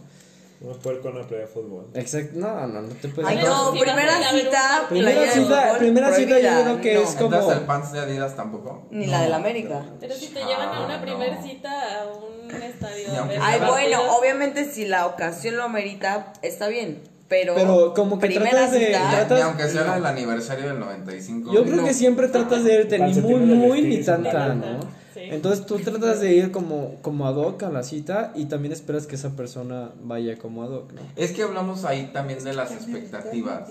Vamos 0.62 0.76
a 0.76 0.80
poder 0.82 1.00
con 1.00 1.16
una 1.16 1.26
playa 1.26 1.44
de 1.44 1.48
fútbol. 1.48 1.86
Exacto, 1.94 2.32
no, 2.38 2.66
no, 2.66 2.82
no 2.82 2.88
te 2.94 3.08
puedes... 3.08 3.30
Ay, 3.30 3.38
no, 3.42 3.68
a 3.68 3.72
primera 3.72 4.30
cita, 4.30 4.86
Primera 4.90 5.22
cita- 5.32 5.62
fútbol, 5.62 5.78
primera 5.78 6.12
cita 6.14 6.38
yo 6.38 6.62
creo 6.62 6.80
que 6.82 6.94
no. 6.94 7.00
es 7.00 7.10
como- 7.14 7.34
Entonces, 7.34 7.58
el 7.60 7.64
pants 7.64 7.92
de 7.92 8.00
Adidas 8.00 8.36
tampoco. 8.36 8.86
Ni 8.90 9.06
la 9.06 9.22
del 9.22 9.32
América. 9.32 9.86
Pero 10.00 10.14
si 10.14 10.26
te 10.26 10.40
llevan 10.44 10.68
a 10.68 10.84
una 10.84 10.98
Ah, 10.98 11.00
primer 11.00 11.32
no. 11.36 11.42
cita 11.42 12.02
a 12.02 12.06
un 12.08 12.62
estadio. 12.62 13.06
Ay, 13.40 13.58
bueno, 13.66 14.18
obviamente 14.18 14.70
si 14.70 14.84
la 14.84 15.06
ocasión 15.06 15.56
lo 15.56 15.62
amerita, 15.62 16.34
está 16.42 16.68
bien. 16.68 17.00
Pero, 17.30 17.54
Pero 17.54 17.94
como 17.94 18.18
que 18.18 18.26
primera 18.26 18.50
tratas 18.50 18.72
de- 18.72 18.86
cita, 18.88 19.10
tratas- 19.12 19.38
Ni 19.38 19.44
aunque 19.44 19.68
sea 19.68 19.96
el 19.96 20.04
aniversario 20.04 20.66
del 20.68 20.80
95. 20.80 21.52
Yo 21.52 21.62
creo 21.62 21.76
no. 21.76 21.84
que 21.84 21.94
siempre 21.94 22.26
tratas 22.26 22.64
de 22.64 22.74
irte 22.74 22.98
ni 22.98 23.14
muy, 23.14 23.40
muy, 23.40 23.82
ni 23.82 24.02
tan, 24.02 24.24
tan, 24.24 24.60
¿no? 24.60 24.80
Sí. 25.14 25.20
Entonces 25.22 25.64
tú 25.64 25.78
tratas 25.78 26.20
de 26.20 26.32
ir 26.34 26.50
como, 26.50 26.96
como 27.02 27.28
ad 27.28 27.36
hoc 27.36 27.62
a 27.62 27.70
la 27.70 27.84
cita 27.84 28.32
y 28.34 28.46
también 28.46 28.72
esperas 28.72 29.06
que 29.06 29.14
esa 29.14 29.36
persona 29.36 29.92
vaya 30.02 30.36
como 30.38 30.64
ad 30.64 30.70
hoc, 30.72 30.92
¿no? 30.92 31.02
Es 31.14 31.30
que 31.30 31.44
hablamos 31.44 31.84
ahí 31.84 32.10
también 32.12 32.42
de 32.42 32.52
las 32.52 32.72
expectativas. 32.72 33.68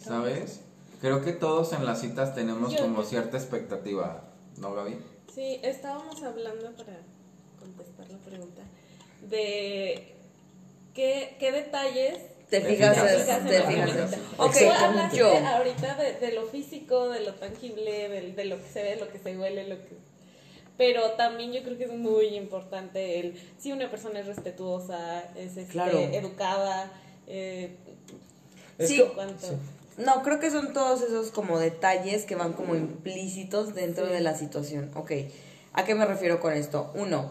¿Sabes? 0.00 0.60
Creo 1.00 1.22
que 1.24 1.32
todos 1.32 1.72
en 1.72 1.86
las 1.86 2.00
citas 2.02 2.34
tenemos 2.34 2.74
como 2.76 3.02
cierta 3.02 3.36
expectativa. 3.38 4.24
¿No, 4.58 4.74
Gaby? 4.74 4.98
Sí, 5.34 5.58
estábamos 5.62 6.22
hablando 6.22 6.70
para 6.76 6.98
contestar 7.58 8.10
la 8.10 8.18
pregunta 8.18 8.60
de 9.30 10.14
qué, 10.94 11.36
qué 11.40 11.50
detalles 11.52 12.18
te 12.60 12.60
fijas, 12.60 12.94
te 13.48 13.62
fijas. 13.62 14.18
Ok, 14.36 14.56
hablaste 14.78 15.16
yo. 15.18 15.28
ahorita 15.46 15.94
de, 15.96 16.12
de 16.14 16.32
lo 16.32 16.46
físico, 16.46 17.08
de 17.08 17.20
lo 17.20 17.32
tangible, 17.34 18.08
de, 18.36 18.44
lo 18.44 18.56
que 18.62 18.68
se 18.70 18.82
ve, 18.82 18.96
lo 18.96 19.08
que 19.10 19.18
se 19.18 19.36
huele, 19.38 19.66
lo 19.68 19.76
que... 19.76 19.88
Pero 20.76 21.12
también 21.12 21.52
yo 21.52 21.62
creo 21.62 21.78
que 21.78 21.84
es 21.84 21.92
muy 21.92 22.26
importante 22.36 23.20
el 23.20 23.40
si 23.58 23.72
una 23.72 23.90
persona 23.90 24.20
es 24.20 24.26
respetuosa, 24.26 25.24
es 25.36 25.56
este, 25.56 25.72
Claro. 25.72 25.98
educada, 25.98 26.92
eh, 27.26 27.74
Sí. 28.78 28.98
co- 29.00 29.14
cuánto... 29.14 29.46
sí. 29.46 29.54
No, 29.98 30.22
creo 30.22 30.40
que 30.40 30.50
son 30.50 30.72
todos 30.72 31.02
esos 31.02 31.30
como 31.30 31.58
detalles 31.58 32.24
que 32.24 32.34
van 32.34 32.52
como 32.54 32.74
implícitos 32.74 33.74
dentro 33.74 34.06
Sí. 34.06 34.12
de 34.12 34.20
la 34.20 34.34
situación. 34.36 34.90
Ok, 34.94 35.12
¿a 35.74 35.84
qué 35.84 35.94
me 35.94 36.04
refiero 36.06 36.40
con 36.40 36.52
esto? 36.54 36.90
Uno, 36.94 37.30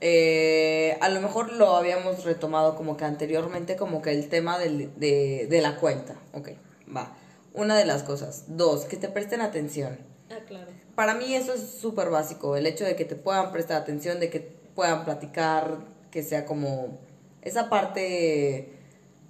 eh, 0.00 0.96
a 1.00 1.08
lo 1.10 1.20
mejor 1.20 1.52
lo 1.52 1.76
habíamos 1.76 2.24
retomado 2.24 2.74
como 2.76 2.96
que 2.96 3.04
anteriormente, 3.04 3.76
como 3.76 4.00
que 4.02 4.10
el 4.12 4.28
tema 4.28 4.58
del- 4.58 4.90
de, 4.98 5.46
de 5.50 5.60
la 5.60 5.76
cuenta. 5.76 6.14
Ok, 6.32 6.50
va. 6.94 7.14
Una 7.52 7.76
de 7.76 7.84
las 7.84 8.02
cosas. 8.02 8.44
Dos, 8.48 8.84
que 8.84 8.96
te 8.96 9.08
presten 9.08 9.40
atención. 9.40 9.98
Ah, 10.30 10.38
claro. 10.46 10.68
Para 10.94 11.14
mí 11.14 11.34
eso 11.34 11.52
es 11.52 11.60
súper 11.62 12.08
básico, 12.10 12.56
el 12.56 12.66
hecho 12.66 12.84
de 12.84 12.94
que 12.96 13.04
te 13.04 13.16
puedan 13.16 13.52
prestar 13.52 13.80
atención, 13.82 14.20
de 14.20 14.30
que 14.30 14.40
puedan 14.74 15.04
platicar, 15.04 15.78
que 16.10 16.22
sea 16.22 16.44
como 16.46 16.98
esa 17.42 17.68
parte, 17.68 18.72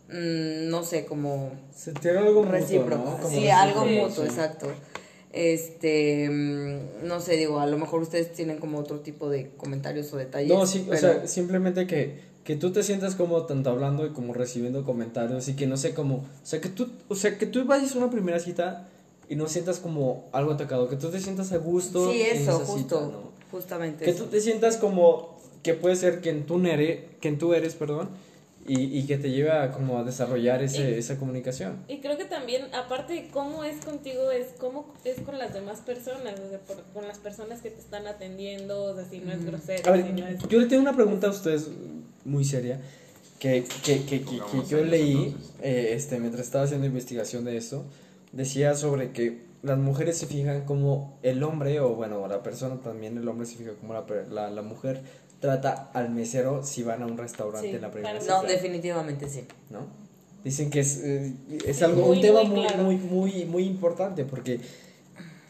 mm, 0.08 0.68
no 0.68 0.82
sé, 0.82 1.04
como 1.06 1.52
Sentir 1.74 2.12
algo 2.12 2.42
mutuo, 2.42 2.52
recíproco. 2.52 3.04
¿no? 3.04 3.16
Como 3.18 3.28
Sí, 3.28 3.46
recíproco, 3.46 3.60
algo 3.62 3.84
sí. 3.84 3.90
mutuo, 3.96 4.24
exacto. 4.24 4.66
Este, 5.32 6.28
mm, 6.28 7.06
no 7.06 7.20
sé, 7.20 7.36
digo, 7.36 7.60
a 7.60 7.66
lo 7.66 7.78
mejor 7.78 8.02
ustedes 8.02 8.32
tienen 8.32 8.58
como 8.58 8.78
otro 8.78 9.00
tipo 9.00 9.28
de 9.30 9.50
comentarios 9.56 10.12
o 10.12 10.16
detalles. 10.16 10.48
No, 10.48 10.66
sí, 10.66 10.86
o 10.90 10.96
sea, 10.96 11.26
simplemente 11.28 11.86
que, 11.86 12.20
que 12.44 12.56
tú 12.56 12.72
te 12.72 12.82
sientas 12.82 13.14
como 13.14 13.46
tanto 13.46 13.70
hablando 13.70 14.06
y 14.06 14.10
como 14.10 14.34
recibiendo 14.34 14.84
comentarios 14.84 15.46
y 15.48 15.54
que 15.54 15.66
no 15.66 15.76
sé 15.76 15.94
cómo, 15.94 16.16
o 16.16 16.46
sea, 16.46 16.60
que 16.60 16.68
tú, 16.68 16.88
o 17.08 17.14
sea, 17.14 17.38
que 17.38 17.46
tú 17.46 17.64
vayas 17.64 17.94
a 17.94 17.98
una 17.98 18.10
primera 18.10 18.40
cita 18.40 18.88
y 19.28 19.36
no 19.36 19.46
sientas 19.48 19.78
como 19.78 20.28
algo 20.32 20.52
atacado, 20.52 20.88
que 20.88 20.96
tú 20.96 21.08
te 21.10 21.20
sientas 21.20 21.52
a 21.52 21.58
gusto. 21.58 22.10
sí, 22.10 22.22
en 22.22 22.36
eso, 22.38 22.56
esa 22.56 22.64
justo, 22.64 22.76
cita, 22.78 23.00
¿no? 23.00 23.30
justamente 23.52 24.04
Que 24.04 24.10
eso. 24.10 24.24
tú 24.24 24.30
te 24.30 24.40
sientas 24.40 24.76
como 24.76 25.38
que 25.62 25.74
puede 25.74 25.94
ser 25.94 26.20
quien 26.20 26.46
tú, 26.46 26.58
nere, 26.58 27.10
quien 27.20 27.38
tú 27.38 27.54
eres, 27.54 27.74
perdón, 27.74 28.08
y, 28.68 28.98
y 28.98 29.06
que 29.06 29.16
te 29.16 29.30
lleve 29.30 29.50
a 29.50 29.72
como 29.72 29.98
a 29.98 30.04
desarrollar 30.04 30.62
ese, 30.62 30.98
esa 30.98 31.18
comunicación. 31.18 31.78
Y 31.88 32.00
creo 32.00 32.16
que 32.18 32.26
también, 32.26 32.66
aparte 32.74 33.14
de 33.14 33.28
cómo 33.28 33.64
es 33.64 33.84
contigo, 33.84 34.30
es 34.30 34.48
cómo 34.58 34.94
es 35.04 35.18
con 35.20 35.38
las 35.38 35.52
demás 35.54 35.80
personas, 35.80 36.34
o 36.38 36.48
sea, 36.50 36.58
por- 36.60 36.82
con 36.92 37.08
las 37.08 37.18
personas 37.18 37.62
que 37.62 37.70
te 37.70 37.80
están 37.80 38.06
atendiendo, 38.06 38.84
o 38.84 38.94
sea, 38.94 39.04
si 39.06 39.18
no 39.18 39.32
es 39.32 39.44
grosero, 39.44 39.88
A 39.88 39.96
ver, 39.96 40.06
si 40.06 40.12
no 40.12 40.26
es... 40.26 40.38
yo 40.48 40.60
le 40.60 40.66
tengo 40.66 40.82
una 40.82 40.94
pregunta 40.94 41.26
a 41.26 41.30
ustedes 41.30 41.68
muy 42.24 42.44
seria 42.44 42.80
que, 43.38 43.64
que, 43.84 44.04
que, 44.04 44.20
que- 44.22 44.40
yo 44.68 44.84
leí 44.84 45.34
eh, 45.62 45.92
este, 45.94 46.18
mientras 46.20 46.44
estaba 46.46 46.64
haciendo 46.64 46.86
investigación 46.86 47.44
de 47.44 47.56
esto. 47.56 47.84
Decía 48.32 48.74
sobre 48.76 49.10
que 49.10 49.40
las 49.62 49.78
mujeres 49.78 50.16
se 50.18 50.26
fijan 50.26 50.64
como 50.64 51.18
el 51.22 51.42
hombre, 51.42 51.80
o 51.80 51.94
bueno, 51.94 52.28
la 52.28 52.42
persona 52.42 52.76
también, 52.80 53.16
el 53.18 53.26
hombre 53.26 53.46
se 53.46 53.56
fija 53.56 53.72
como 53.80 53.94
la, 53.94 54.04
la, 54.30 54.50
la 54.50 54.62
mujer 54.62 55.00
trata 55.40 55.90
al 55.94 56.10
mesero 56.10 56.62
si 56.62 56.82
van 56.82 57.02
a 57.02 57.06
un 57.06 57.16
restaurante 57.16 57.68
Sí, 57.68 57.74
en 57.74 57.82
la 57.82 57.90
primera 57.90 58.20
cita, 58.20 58.42
No, 58.42 58.48
definitivamente 58.48 59.28
sí. 59.28 59.46
¿no? 59.70 59.80
Dicen 60.44 60.70
que 60.70 60.80
es, 60.80 60.98
eh, 61.02 61.34
es 61.66 61.82
algo, 61.82 62.06
muy, 62.06 62.16
un 62.16 62.22
tema 62.22 62.42
muy 62.42 62.50
muy, 62.50 62.66
claro. 62.66 62.82
muy, 62.84 62.96
muy, 62.96 63.44
muy 63.44 63.64
importante 63.64 64.24
porque 64.24 64.60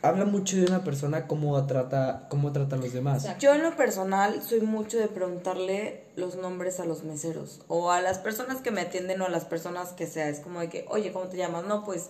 habla 0.03 0.25
mucho 0.25 0.57
de 0.57 0.65
una 0.65 0.83
persona 0.83 1.27
cómo 1.27 1.65
trata, 1.67 2.27
cómo 2.29 2.53
trata 2.53 2.77
a 2.77 2.79
los 2.79 2.93
demás. 2.93 3.23
Exacto. 3.23 3.43
Yo 3.43 3.55
en 3.55 3.62
lo 3.62 3.77
personal 3.77 4.43
soy 4.43 4.61
mucho 4.61 4.99
de 4.99 5.09
preguntarle 5.09 6.05
los 6.17 6.37
nombres 6.37 6.81
a 6.81 6.85
los 6.85 7.05
meseros 7.05 7.61
o 7.69 7.91
a 7.91 8.01
las 8.01 8.19
personas 8.19 8.62
que 8.62 8.71
me 8.71 8.81
atienden 8.81 9.21
o 9.21 9.27
a 9.27 9.29
las 9.29 9.45
personas 9.45 9.91
que 9.91 10.07
sea. 10.07 10.29
Es 10.29 10.41
como 10.41 10.61
de 10.61 10.69
que, 10.69 10.87
oye, 10.89 11.12
¿cómo 11.12 11.27
te 11.27 11.37
llamas? 11.37 11.65
No, 11.65 11.85
pues, 11.85 12.09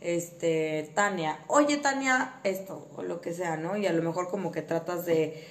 este, 0.00 0.90
Tania. 0.94 1.40
Oye, 1.48 1.76
Tania, 1.78 2.34
esto 2.44 2.88
o 2.96 3.02
lo 3.02 3.20
que 3.20 3.34
sea, 3.34 3.56
¿no? 3.56 3.76
Y 3.76 3.86
a 3.86 3.92
lo 3.92 4.02
mejor 4.02 4.28
como 4.28 4.52
que 4.52 4.62
tratas 4.62 5.04
de, 5.04 5.44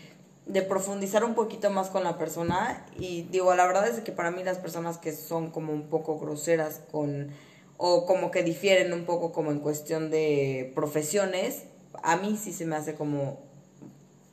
de 0.45 0.61
profundizar 0.63 1.23
un 1.23 1.35
poquito 1.35 1.69
más 1.69 1.89
con 1.89 2.03
la 2.03 2.17
persona. 2.17 2.85
Y 2.97 3.23
digo, 3.23 3.53
la 3.55 3.65
verdad 3.67 3.87
es 3.87 3.99
que 4.01 4.11
para 4.11 4.31
mí 4.31 4.43
las 4.43 4.57
personas 4.57 4.97
que 4.97 5.13
son 5.13 5.51
como 5.51 5.71
un 5.73 5.83
poco 5.89 6.19
groseras 6.19 6.81
con 6.91 7.29
o 7.77 8.05
como 8.05 8.29
que 8.31 8.43
difieren 8.43 8.93
un 8.93 9.05
poco 9.05 9.31
como 9.31 9.51
en 9.51 9.59
cuestión 9.59 10.11
de 10.11 10.71
profesiones, 10.75 11.63
a 12.03 12.15
mí 12.17 12.37
sí 12.41 12.53
se 12.53 12.65
me 12.65 12.75
hace 12.75 12.93
como 12.95 13.39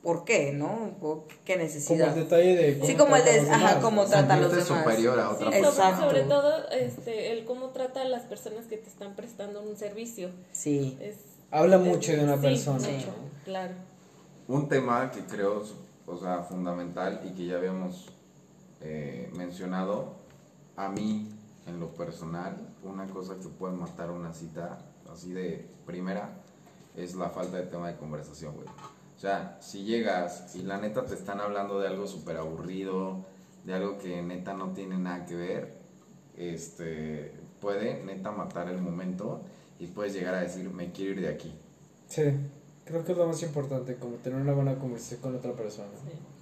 ¿por 0.03 0.23
qué, 0.23 0.51
no? 0.53 0.95
¿Por 1.01 1.23
¿Qué 1.45 1.53
Como 1.53 1.63
necesidad? 1.65 2.15
el 2.17 2.23
detalle 2.23 2.55
de 2.55 2.85
Sí, 2.85 2.95
como 2.95 3.15
el 3.15 3.23
trata 3.23 3.31
a 3.31 3.33
de, 3.35 3.41
los 3.41 3.49
ajá, 3.49 3.67
demás, 3.69 3.83
cómo 3.83 4.05
trata 4.05 4.33
a 4.33 4.37
los 4.37 4.51
demás. 4.51 4.67
superior 4.67 5.19
a 5.19 5.29
Sí, 5.29 5.43
otra 5.43 5.45
sobre- 5.51 5.59
Exacto. 5.59 6.05
sobre 6.05 6.21
todo 6.23 6.69
este, 6.69 7.31
el 7.31 7.45
cómo 7.45 7.69
trata 7.69 8.01
a 8.01 8.05
las 8.05 8.21
personas 8.23 8.65
que 8.67 8.77
te 8.77 8.87
están 8.89 9.15
prestando 9.15 9.61
un 9.61 9.75
servicio. 9.77 10.29
Sí. 10.51 10.97
Es, 11.01 11.15
Habla 11.51 11.77
es- 11.77 11.81
mucho 11.81 12.11
de 12.13 12.23
una 12.23 12.35
sí, 12.37 12.41
persona. 12.43 12.87
mucho, 12.87 13.13
claro. 13.45 13.73
Un 14.47 14.69
tema 14.69 15.11
que 15.11 15.19
creo, 15.21 15.63
o 16.09 16.17
sea, 16.17 16.43
fundamental 16.43 17.21
y 17.25 17.33
que 17.33 17.45
ya 17.45 17.57
habíamos 17.57 18.07
eh, 18.81 19.31
mencionado, 19.35 20.15
a 20.75 20.89
mí, 20.89 21.29
en 21.67 21.79
lo 21.79 21.89
personal, 21.93 22.55
una 22.83 23.05
cosa 23.07 23.35
que 23.35 23.47
puede 23.47 23.75
matar 23.75 24.09
una 24.11 24.33
cita 24.33 24.79
así 25.11 25.31
de 25.31 25.69
primera 25.85 26.29
es 26.95 27.15
la 27.15 27.29
falta 27.29 27.57
de 27.57 27.63
tema 27.63 27.89
de 27.89 27.97
conversación, 27.97 28.55
güey. 28.55 28.67
O 28.67 29.19
sea, 29.19 29.57
si 29.61 29.83
llegas 29.83 30.55
y 30.55 30.63
la 30.63 30.77
neta 30.77 31.05
te 31.05 31.13
están 31.13 31.41
hablando 31.41 31.79
de 31.79 31.87
algo 31.87 32.07
súper 32.07 32.37
aburrido, 32.37 33.25
de 33.65 33.73
algo 33.73 33.97
que 33.97 34.21
neta 34.21 34.53
no 34.53 34.71
tiene 34.71 34.97
nada 34.97 35.25
que 35.25 35.35
ver, 35.35 35.77
este, 36.37 37.33
puede 37.59 38.03
neta 38.03 38.31
matar 38.31 38.69
el 38.69 38.81
momento 38.81 39.41
y 39.77 39.87
puedes 39.87 40.13
llegar 40.13 40.35
a 40.35 40.41
decir, 40.41 40.69
me 40.69 40.91
quiero 40.91 41.11
ir 41.11 41.21
de 41.21 41.29
aquí. 41.29 41.53
Sí, 42.07 42.31
creo 42.89 43.05
que 43.05 43.11
es 43.13 43.17
lo 43.17 43.27
más 43.27 43.41
importante, 43.43 43.95
como 43.95 44.15
tener 44.17 44.39
una 44.41 44.53
buena 44.53 44.75
conversación 44.77 45.21
con 45.21 45.35
otra 45.35 45.53
persona. 45.53 45.87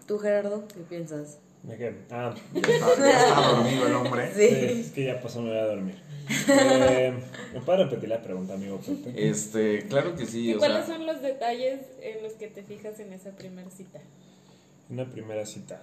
¿Tú, 0.07 0.17
Gerardo, 0.17 0.67
qué 0.67 0.79
piensas? 0.81 1.37
¿De 1.63 1.77
qué? 1.77 1.95
Ah, 2.11 2.33
Ya 2.53 2.61
está, 2.61 2.97
ya 2.97 3.27
está 3.27 3.41
dormido 3.51 3.87
el 3.87 3.93
hombre. 3.95 4.31
sí, 4.33 4.43
es 4.81 4.91
que 4.91 5.05
ya 5.05 5.21
pasó, 5.21 5.41
me 5.41 5.49
voy 5.49 5.57
a 5.59 5.65
dormir. 5.65 5.95
Eh, 6.49 7.13
¿Me 7.53 7.61
puedes 7.61 7.81
repetir 7.85 8.09
la 8.09 8.21
pregunta, 8.21 8.53
amigo 8.53 8.79
Pepe? 8.79 9.29
Este, 9.29 9.87
claro 9.87 10.15
que 10.15 10.25
sí, 10.25 10.49
¿Y 10.49 10.53
o 10.55 10.57
cuáles 10.59 10.85
sea, 10.85 10.95
son 10.97 11.05
los 11.05 11.21
detalles 11.21 11.79
en 12.01 12.23
los 12.23 12.33
que 12.33 12.47
te 12.47 12.63
fijas 12.63 12.99
en 12.99 13.13
esa 13.13 13.31
primera 13.31 13.69
cita? 13.69 13.99
Una 14.89 15.05
primera 15.09 15.45
cita. 15.45 15.81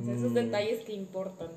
O 0.00 0.04
sea, 0.04 0.14
esos 0.14 0.30
Mm, 0.32 0.34
detalles 0.34 0.84
que 0.84 0.92
importan. 0.92 1.48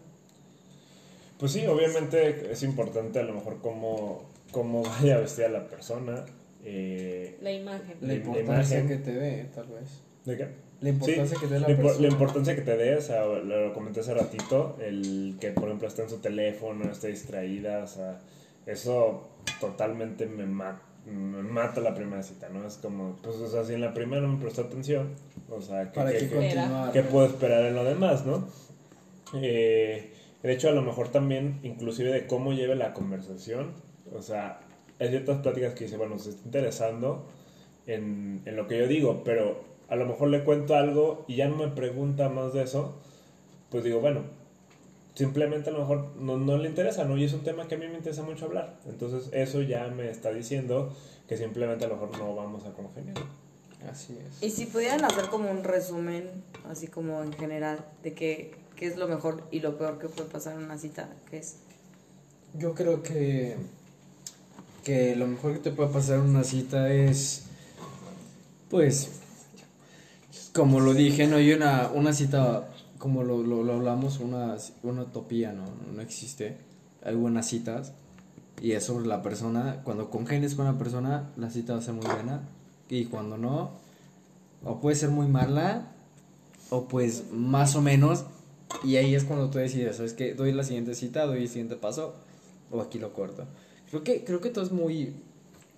Pues 1.37 1.51
sí, 1.53 1.65
obviamente 1.67 2.51
es 2.51 2.63
importante 2.63 3.19
a 3.19 3.23
lo 3.23 3.33
mejor 3.33 3.59
cómo, 3.61 4.23
cómo 4.51 4.83
vaya 4.83 5.17
vestida 5.19 5.47
la 5.49 5.67
persona. 5.67 6.25
Eh, 6.63 7.37
La 7.41 7.51
imagen. 7.51 7.97
La 8.01 8.07
La 8.09 8.13
importancia 8.15 8.79
imagen. 8.79 8.97
que 8.97 9.03
te 9.03 9.11
dé, 9.13 9.45
tal 9.55 9.67
vez. 9.67 10.01
¿De 10.25 10.37
qué? 10.37 10.47
La 10.81 10.89
importancia 10.89 11.35
Sí, 11.35 11.41
que 11.41 11.47
te 11.47 11.53
dé 11.55 11.59
la 11.59 11.67
la, 11.69 11.75
persona. 11.77 12.01
la 12.01 12.07
importancia 12.07 12.55
que 12.55 12.61
te 12.61 12.77
dé, 12.77 12.95
o 12.95 13.01
sea, 13.01 13.25
lo, 13.25 13.43
lo 13.43 13.73
comenté 13.73 13.99
hace 14.01 14.13
ratito, 14.13 14.77
el 14.81 15.35
que 15.39 15.51
por 15.51 15.65
ejemplo 15.65 15.87
esté 15.87 16.03
en 16.03 16.09
su 16.09 16.17
teléfono, 16.19 16.89
esté 16.91 17.07
distraída, 17.09 17.83
o 17.83 17.87
sea, 17.87 18.19
eso 18.65 19.29
totalmente 19.59 20.25
me, 20.25 20.45
ma- 20.45 20.81
me 21.05 21.41
mata 21.43 21.81
la 21.81 21.95
primera 21.95 22.23
cita, 22.23 22.47
¿no? 22.49 22.65
Es 22.67 22.75
como, 22.77 23.17
pues, 23.21 23.35
o 23.37 23.49
sea, 23.49 23.63
si 23.65 23.73
en 23.73 23.81
la 23.81 23.93
primera 23.93 24.21
no 24.21 24.29
me 24.29 24.41
prestó 24.41 24.61
atención, 24.61 25.09
o 25.49 25.61
sea. 25.61 25.91
¿Qué 25.91 27.01
puedo 27.03 27.25
esperar 27.25 27.65
en 27.65 27.75
lo 27.75 27.83
demás, 27.83 28.25
no? 28.25 28.47
Eh, 29.33 30.13
de 30.43 30.51
hecho, 30.53 30.69
a 30.69 30.71
lo 30.71 30.81
mejor 30.81 31.09
también, 31.09 31.59
inclusive 31.63 32.11
de 32.11 32.25
cómo 32.27 32.53
lleve 32.53 32.75
la 32.75 32.93
conversación, 32.93 33.71
o 34.13 34.21
sea, 34.21 34.59
hay 34.99 35.09
ciertas 35.09 35.41
pláticas 35.41 35.73
que 35.73 35.85
dice, 35.85 35.97
bueno, 35.97 36.19
se 36.19 36.31
está 36.31 36.41
interesando 36.45 37.25
en, 37.87 38.41
en 38.45 38.55
lo 38.55 38.67
que 38.67 38.77
yo 38.77 38.87
digo, 38.87 39.23
pero 39.23 39.63
a 39.87 39.95
lo 39.95 40.05
mejor 40.05 40.29
le 40.29 40.43
cuento 40.43 40.75
algo 40.75 41.25
y 41.27 41.37
ya 41.37 41.47
no 41.47 41.55
me 41.55 41.67
pregunta 41.69 42.29
más 42.29 42.53
de 42.53 42.63
eso, 42.63 42.95
pues 43.69 43.83
digo, 43.83 43.99
bueno, 43.99 44.21
simplemente 45.15 45.69
a 45.69 45.73
lo 45.73 45.79
mejor 45.79 46.15
no, 46.17 46.37
no 46.37 46.57
le 46.57 46.69
interesa, 46.69 47.03
¿no? 47.03 47.17
Y 47.17 47.25
es 47.25 47.33
un 47.33 47.43
tema 47.43 47.67
que 47.67 47.75
a 47.75 47.77
mí 47.77 47.87
me 47.87 47.97
interesa 47.97 48.23
mucho 48.23 48.45
hablar. 48.45 48.77
Entonces, 48.87 49.29
eso 49.33 49.61
ya 49.61 49.87
me 49.87 50.09
está 50.09 50.31
diciendo 50.31 50.95
que 51.27 51.37
simplemente 51.37 51.85
a 51.85 51.87
lo 51.89 51.95
mejor 51.95 52.17
no 52.17 52.35
vamos 52.35 52.65
a 52.65 52.71
congeniar. 52.71 53.17
Así 53.89 54.17
es. 54.17 54.43
Y 54.43 54.49
si 54.49 54.65
pudieran 54.65 55.03
hacer 55.03 55.25
como 55.29 55.49
un 55.51 55.63
resumen, 55.63 56.29
así 56.69 56.87
como 56.87 57.23
en 57.23 57.33
general, 57.33 57.85
de 58.03 58.13
qué, 58.13 58.51
qué 58.75 58.87
es 58.87 58.97
lo 58.97 59.07
mejor 59.07 59.43
y 59.51 59.59
lo 59.59 59.77
peor 59.77 59.99
que 59.99 60.07
puede 60.09 60.29
pasar 60.29 60.57
en 60.57 60.63
una 60.63 60.77
cita, 60.77 61.09
¿qué 61.29 61.39
es? 61.39 61.57
Yo 62.53 62.73
creo 62.73 63.03
que, 63.03 63.57
que 64.83 65.15
lo 65.15 65.27
mejor 65.27 65.53
que 65.53 65.59
te 65.59 65.71
puede 65.71 65.89
pasar 65.89 66.19
una 66.19 66.43
cita 66.43 66.91
es, 66.91 67.43
pues, 68.69 69.19
como 70.53 70.79
lo 70.79 70.93
dije, 70.93 71.27
no 71.27 71.37
hay 71.37 71.53
una, 71.53 71.89
una 71.93 72.13
cita, 72.13 72.69
como 72.97 73.23
lo, 73.23 73.43
lo, 73.43 73.63
lo 73.63 73.73
hablamos, 73.73 74.19
una, 74.19 74.55
una 74.83 75.03
utopía, 75.03 75.53
¿no? 75.53 75.65
No 75.93 76.01
existe. 76.01 76.57
Hay 77.03 77.15
buenas 77.15 77.47
citas 77.47 77.93
y 78.61 78.73
es 78.73 78.83
sobre 78.83 79.07
la 79.07 79.21
persona. 79.21 79.81
Cuando 79.83 80.09
congenies 80.09 80.55
con 80.55 80.65
la 80.65 80.77
persona, 80.77 81.29
la 81.37 81.49
cita 81.49 81.73
va 81.73 81.79
a 81.79 81.81
ser 81.81 81.93
muy 81.93 82.05
buena. 82.05 82.41
Y 82.89 83.05
cuando 83.05 83.37
no, 83.37 83.71
o 84.63 84.79
puede 84.79 84.95
ser 84.95 85.09
muy 85.09 85.27
mala, 85.27 85.87
o 86.69 86.87
pues 86.87 87.25
más 87.31 87.75
o 87.75 87.81
menos. 87.81 88.25
Y 88.83 88.97
ahí 88.97 89.15
es 89.15 89.23
cuando 89.23 89.49
tú 89.49 89.57
decides, 89.57 89.97
¿sabes 89.97 90.13
qué? 90.13 90.33
Doy 90.33 90.51
la 90.51 90.63
siguiente 90.63 90.93
cita, 90.93 91.25
doy 91.25 91.43
el 91.43 91.47
siguiente 91.49 91.75
paso, 91.75 92.15
o 92.71 92.81
aquí 92.81 92.99
lo 92.99 93.13
corto. 93.13 93.45
Creo 93.89 94.03
que, 94.03 94.23
creo 94.23 94.41
que 94.41 94.49
todo 94.49 94.63
es 94.65 94.71
muy... 94.71 95.13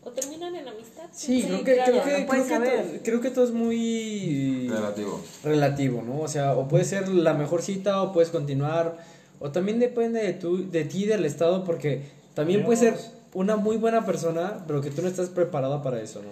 ¿O 0.03 0.09
terminan 0.09 0.55
en 0.55 0.67
amistad? 0.67 1.03
Sí, 1.11 1.41
Sí, 1.41 1.47
creo, 1.47 1.63
que, 1.63 1.73
claro, 1.75 1.91
creo, 1.91 2.03
que, 2.03 2.21
no 2.23 2.27
creo, 2.27 2.43
que 2.45 2.69
todo, 2.69 3.03
creo 3.03 3.21
que 3.21 3.29
todo 3.29 3.45
es 3.45 3.51
muy 3.51 4.67
relativo. 4.67 5.21
relativo, 5.43 6.01
¿no? 6.01 6.21
O 6.21 6.27
sea, 6.27 6.53
o 6.55 6.67
puede 6.67 6.85
ser 6.85 7.07
la 7.09 7.33
mejor 7.35 7.61
cita 7.61 8.01
o 8.01 8.11
puedes 8.11 8.31
continuar, 8.31 8.97
o 9.39 9.51
también 9.51 9.79
depende 9.79 10.21
de, 10.23 10.33
tu, 10.33 10.69
de 10.71 10.85
ti, 10.85 11.05
del 11.05 11.23
estado, 11.25 11.63
porque 11.63 12.01
también 12.33 12.65
puede 12.65 12.77
ser 12.79 12.97
una 13.33 13.57
muy 13.57 13.77
buena 13.77 14.03
persona, 14.05 14.63
pero 14.65 14.81
que 14.81 14.89
tú 14.89 15.03
no 15.03 15.07
estás 15.07 15.29
preparada 15.29 15.83
para 15.83 16.01
eso, 16.01 16.21
¿no? 16.23 16.29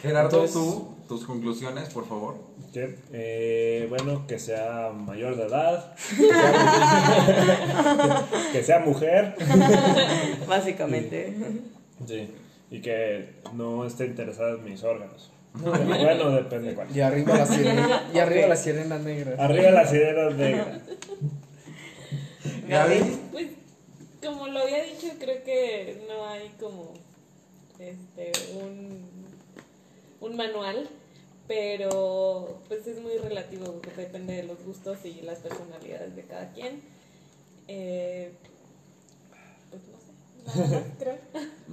Gerardo, 0.00 0.44
Entonces- 0.44 0.52
tú, 0.54 0.86
tus 1.08 1.24
conclusiones, 1.24 1.88
por 1.90 2.08
favor. 2.08 2.36
Eh, 2.74 3.86
bueno, 3.90 4.26
que 4.26 4.38
sea 4.38 4.90
mayor 4.94 5.36
de 5.36 5.44
edad, 5.44 5.94
que 8.52 8.62
sea 8.62 8.78
mujer, 8.80 9.34
Básicamente. 10.48 11.34
sí, 12.06 12.30
y 12.70 12.80
que 12.80 13.34
no 13.52 13.84
esté 13.84 14.06
interesada 14.06 14.52
en 14.54 14.64
mis 14.64 14.82
órganos. 14.82 15.30
Bueno, 15.54 16.30
depende 16.30 16.74
cuál. 16.74 16.88
Y 16.96 17.00
arriba 17.00 17.36
la 17.36 17.46
sirena, 17.46 18.08
y 18.14 18.18
arriba 18.18 18.44
Ok. 18.44 18.48
la 18.48 18.56
sirena 18.56 18.98
negra. 18.98 19.44
Arriba 19.44 19.70
las 19.70 19.90
sirenas 19.90 20.34
negras. 20.34 20.66
Gaby. 22.68 23.18
Pues, 23.32 23.46
como 24.24 24.46
lo 24.48 24.60
había 24.60 24.82
dicho, 24.84 25.08
creo 25.18 25.42
que 25.44 26.06
no 26.08 26.26
hay 26.26 26.50
como 26.58 26.94
este 27.78 28.32
un, 28.54 29.10
un 30.22 30.36
manual, 30.36 30.88
pero 31.48 32.60
pues 32.68 32.86
es 32.86 33.00
muy 33.00 33.18
relativo, 33.18 33.80
depende 33.96 34.34
de 34.36 34.44
los 34.44 34.64
gustos 34.64 35.04
y 35.04 35.20
las 35.20 35.38
personalidades 35.38 36.16
de 36.16 36.22
cada 36.22 36.50
quien. 36.52 36.80
Eh, 37.68 38.32
pues 39.70 39.82
no 40.44 40.52
sé, 40.52 40.58
nada 40.68 40.80
más 40.80 40.88
creo. 40.98 41.18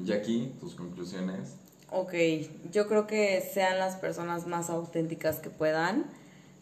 Jackie, 0.03 0.53
tus 0.59 0.75
conclusiones. 0.75 1.51
Ok, 1.91 2.13
yo 2.71 2.87
creo 2.87 3.07
que 3.07 3.41
sean 3.41 3.79
las 3.79 3.95
personas 3.95 4.45
más 4.45 4.69
auténticas 4.69 5.37
que 5.37 5.49
puedan. 5.49 6.05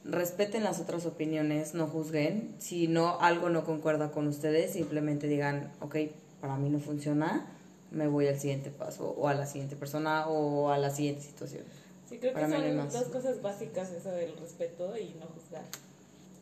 respeten 0.06 0.64
las 0.64 0.80
otras 0.80 1.06
opiniones, 1.06 1.74
no 1.74 1.88
juzguen. 1.88 2.56
Si 2.60 2.88
no 2.88 3.20
algo 3.20 3.50
no 3.50 3.66
concuerda 3.66 4.12
con 4.12 4.28
ustedes, 4.28 4.72
simplemente 4.72 5.28
digan, 5.28 5.70
ok, 5.82 5.98
para 6.40 6.56
mí 6.56 6.70
no 6.70 6.80
funciona, 6.80 7.46
me 7.92 8.08
voy 8.08 8.28
al 8.28 8.40
siguiente 8.40 8.70
paso, 8.70 9.10
o 9.18 9.28
a 9.28 9.34
la 9.34 9.46
siguiente 9.46 9.76
persona, 9.76 10.28
o 10.30 10.70
a 10.70 10.78
la 10.78 10.92
siguiente 10.92 11.24
situación. 11.24 11.64
Sí, 12.08 12.20
creo 12.20 12.34
Para 12.34 12.48
que 12.48 12.54
son 12.54 12.78
más. 12.78 12.94
dos 12.94 13.04
cosas 13.10 13.42
básicas, 13.42 13.92
eso 13.92 14.10
del 14.12 14.36
respeto 14.38 14.96
y 14.98 15.16
no 15.20 15.26
juzgar. 15.28 15.66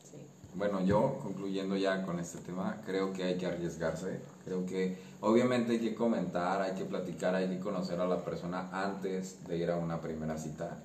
Sí. 0.04 0.18
Bueno, 0.54 0.82
yo 0.86 1.20
concluyendo 1.24 1.76
ya 1.76 2.06
con 2.06 2.20
este 2.20 2.38
tema, 2.40 2.82
creo 2.86 3.14
que 3.14 3.24
hay 3.24 3.38
que 3.38 3.48
arriesgarse. 3.48 4.20
Creo 4.44 4.66
que 4.66 4.98
obviamente 5.22 5.74
hay 5.74 5.80
que 5.80 5.96
comentar, 5.96 6.62
hay 6.62 6.76
que 6.76 6.86
platicar, 6.86 7.34
hay 7.34 7.50
que 7.50 7.60
conocer 7.60 8.00
a 8.00 8.08
la 8.08 8.24
persona 8.24 8.70
antes 8.72 9.44
de 9.48 9.58
ir 9.58 9.72
a 9.72 9.78
una 9.78 10.02
primera 10.02 10.38
cita. 10.38 10.78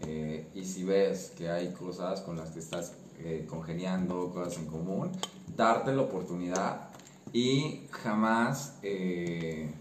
Eh, 0.00 0.48
y 0.54 0.64
si 0.64 0.82
ves 0.82 1.32
que 1.36 1.48
hay 1.48 1.72
cosas 1.72 2.22
con 2.22 2.36
las 2.36 2.50
que 2.50 2.58
estás 2.58 2.94
eh, 3.20 3.46
congeniando, 3.48 4.32
cosas 4.32 4.56
en 4.56 4.66
común, 4.66 5.12
darte 5.56 5.92
la 5.94 6.02
oportunidad 6.02 6.88
y 7.32 7.86
jamás 7.92 8.78
eh, 8.82 9.72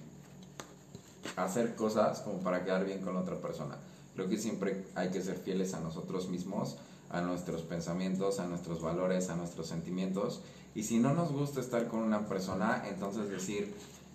hacer 1.35 1.76
cosas 1.76 2.19
como 2.19 2.38
para 2.39 2.64
quedar 2.64 2.85
bien 2.85 3.02
con 3.02 3.15
la 3.15 3.22
otra 3.22 3.35
persona. 3.38 3.77
Creo 4.22 4.30
que 4.30 4.38
siempre 4.38 4.85
hay 4.93 5.10
que 5.10 5.19
ser 5.19 5.39
fieles 5.39 5.73
a 5.73 5.80
nosotros 5.80 6.30
mismos, 6.30 6.77
a 7.10 7.22
nuestros 7.22 7.64
pensamientos, 7.64 8.39
a 8.39 8.45
nuestros 8.45 8.80
valores, 8.80 9.31
a 9.31 9.35
nuestros 9.35 9.65
sentimientos. 9.65 10.41
Y 10.76 10.84
si 10.84 10.99
no 10.99 11.15
nos 11.15 11.31
gusta 11.31 11.60
estar 11.60 11.88
con 11.88 12.02
una 12.02 12.27
persona, 12.27 12.84
entonces 12.88 13.30
decir, 13.30 13.73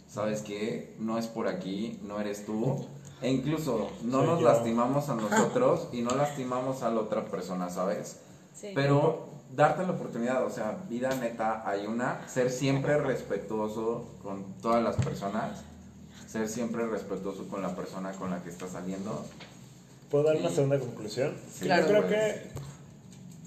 ¿sabes 0.09 0.43
qué? 0.43 0.95
No 1.01 1.19
es 1.19 1.27
por 1.27 1.49
aquí, 1.49 1.99
no 2.05 2.21
eres 2.21 2.47
tú. 2.47 2.87
E 3.21 3.33
incluso 3.33 3.89
no 4.05 4.19
Soy 4.19 4.27
nos 4.29 4.41
yo. 4.41 4.47
lastimamos 4.47 5.09
a 5.09 5.15
nosotros 5.17 5.89
y 5.91 6.03
no 6.03 6.11
lastimamos 6.11 6.85
a 6.85 6.91
la 6.91 7.01
otra 7.01 7.25
persona, 7.25 7.69
¿sabes? 7.69 8.21
Sí. 8.55 8.69
Pero 8.77 9.31
darte 9.57 9.83
la 9.83 9.91
oportunidad, 9.91 10.45
o 10.45 10.51
sea, 10.51 10.85
vida 10.89 11.13
neta 11.17 11.69
hay 11.69 11.89
una, 11.89 12.29
ser 12.29 12.53
siempre 12.53 12.97
respetuoso 12.97 14.07
con 14.23 14.45
todas 14.63 14.85
las 14.85 14.95
personas, 15.05 15.65
ser 16.29 16.49
siempre 16.49 16.87
respetuoso 16.87 17.49
con 17.49 17.61
la 17.61 17.75
persona 17.75 18.13
con 18.13 18.31
la 18.31 18.45
que 18.45 18.51
estás 18.51 18.71
saliendo. 18.71 19.25
¿Puedo 20.11 20.25
dar 20.25 20.37
una 20.37 20.51
segunda 20.51 20.79
conclusión? 20.79 21.35
Sí, 21.53 21.65
Claro. 21.65 21.83
Yo 21.83 21.89
creo 21.89 22.09
que 22.09 22.35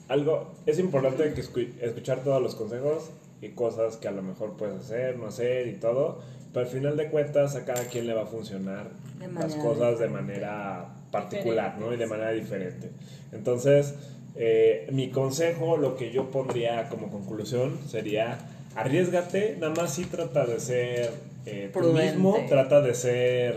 algo 0.08 0.52
es 0.66 0.80
importante 0.80 1.34
que 1.34 1.42
escu- 1.44 1.74
escuchar 1.82 2.24
todos 2.24 2.42
los 2.42 2.56
consejos 2.56 3.10
y 3.42 3.50
cosas 3.50 3.98
que 3.98 4.08
a 4.08 4.12
lo 4.12 4.22
mejor 4.22 4.58
puedes 4.58 4.76
hacer, 4.80 5.18
no 5.18 5.28
hacer 5.28 5.68
y 5.68 5.74
todo, 5.74 6.20
pero 6.54 6.66
al 6.66 6.72
final 6.72 6.98
de 6.98 7.08
cuentas 7.10 7.56
a 7.56 7.64
cada 7.66 7.86
quien 7.86 8.08
le 8.08 8.14
va 8.14 8.24
a 8.24 8.26
funcionar 8.26 8.88
las 9.36 9.56
cosas 9.62 10.00
de 10.00 10.08
manera 10.08 10.88
particular, 11.12 11.78
¿no? 11.80 11.94
Y 11.94 11.98
de 11.98 12.08
manera 12.08 12.32
diferente. 12.32 12.90
Entonces, 13.32 13.94
eh, 14.36 14.88
mi 14.92 15.10
consejo, 15.10 15.78
lo 15.78 15.96
que 15.96 16.12
yo 16.12 16.30
pondría 16.32 16.90
como 16.90 17.10
conclusión 17.12 17.78
sería 17.88 18.40
arriesgate, 18.76 19.58
nada 19.60 19.74
más 19.76 19.94
si 19.94 20.06
trata 20.06 20.46
de 20.46 20.60
ser 20.60 21.12
eh, 21.46 21.70
tú 21.74 21.80
mismo, 22.14 22.36
trata 22.50 22.82
de 22.82 22.94
ser 22.96 23.56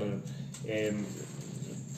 em, 0.66 1.04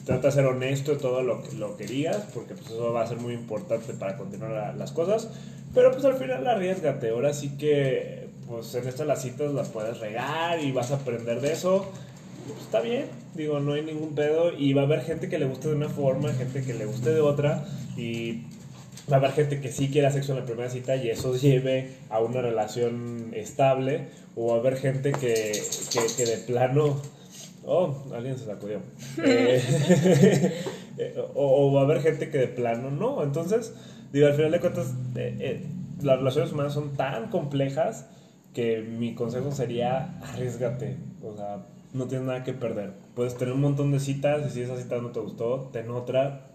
trata 0.05 0.29
de 0.29 0.33
ser 0.33 0.47
honesto 0.47 0.97
todo 0.99 1.23
lo, 1.23 1.43
que- 1.43 1.57
lo 1.57 1.77
que 1.77 1.87
digas, 1.87 2.25
porque 2.35 2.55
pues 2.55 2.67
eso 2.67 2.93
va 2.93 3.03
a 3.03 3.07
ser 3.07 3.19
muy 3.19 3.35
importante 3.35 3.95
para 3.95 4.17
continuar 4.17 4.51
la- 4.51 4.73
las 4.75 4.93
cosas. 4.93 5.29
Pero 5.75 5.91
pues 5.93 6.05
al 6.05 6.15
final 6.17 6.47
arriesgate. 6.47 7.11
Ahora 7.11 7.33
sí 7.33 7.57
que 7.59 8.29
pues 8.49 8.75
en 8.75 8.87
estas 8.87 9.07
las 9.07 9.23
citas 9.23 9.53
las 9.55 9.69
puedes 9.71 9.99
regar 10.01 10.63
y 10.63 10.71
vas 10.73 10.91
a 10.91 10.97
aprender 10.97 11.41
de 11.41 11.53
eso. 11.53 11.87
Pues, 12.47 12.61
está 12.61 12.81
bien, 12.83 13.07
digo, 13.35 13.59
no 13.61 13.73
hay 13.73 13.83
ningún 13.83 14.15
pedo. 14.15 14.53
Y 14.53 14.75
va 14.75 14.83
a 14.83 14.85
haber 14.85 15.01
gente 15.01 15.29
que 15.31 15.39
le 15.39 15.47
guste 15.47 15.69
de 15.69 15.75
una 15.75 15.89
forma, 15.89 16.33
gente 16.35 16.63
que 16.63 16.75
le 16.75 16.85
guste 16.85 17.11
de 17.15 17.21
otra. 17.23 17.65
Y 17.97 18.43
va 19.11 19.17
a 19.17 19.19
haber 19.21 19.33
gente 19.33 19.61
que 19.63 19.73
sí 19.73 19.89
quiera 19.89 20.11
sexo 20.11 20.33
en 20.33 20.41
la 20.41 20.45
primera 20.45 20.69
cita 20.69 20.95
y 20.97 21.09
eso 21.09 21.35
lleve 21.37 21.93
a 22.11 22.21
una 22.21 22.43
relación 22.43 23.31
estable. 23.33 24.09
O 24.37 24.49
va 24.49 24.57
a 24.57 24.59
haber 24.61 24.77
gente 24.77 25.11
que, 25.13 25.53
que, 25.93 26.01
que 26.17 26.27
de 26.27 26.37
plano 26.39 27.01
Oh, 27.67 27.95
alguien 28.15 28.37
se 28.39 28.47
sacudió. 28.47 28.81
Eh, 29.25 29.63
eh, 30.99 31.15
o, 31.35 31.69
o 31.69 31.73
va 31.73 31.81
a 31.83 31.85
haber 31.85 32.03
gente 32.03 32.31
que 32.31 32.39
de 32.39 32.49
plano 32.49 32.91
no. 32.91 33.23
Entonces, 33.23 33.73
digo, 34.13 34.27
al 34.27 34.35
final 34.35 34.51
de 34.53 34.61
cuentas, 34.61 34.89
eh, 35.17 35.37
eh, 35.41 35.67
las 36.03 36.19
relaciones 36.19 36.53
humanas 36.53 36.75
son 36.75 36.97
tan 36.97 37.29
complejas 37.31 38.07
que 38.53 38.81
mi 38.83 39.15
consejo 39.15 39.51
sería 39.53 40.19
arriesgate. 40.23 40.97
O 41.23 41.37
sea, 41.37 41.65
no 41.93 42.07
tienes 42.07 42.27
nada 42.27 42.45
que 42.45 42.53
perder. 42.53 42.93
Puedes 43.15 43.37
tener 43.37 43.55
un 43.55 43.61
montón 43.63 43.91
de 43.93 43.99
citas 44.01 44.47
y 44.47 44.51
si 44.55 44.61
esa 44.63 44.77
cita 44.77 44.99
no 44.99 45.11
te 45.11 45.21
gustó, 45.21 45.71
ten 45.73 45.91
otra. 45.91 46.47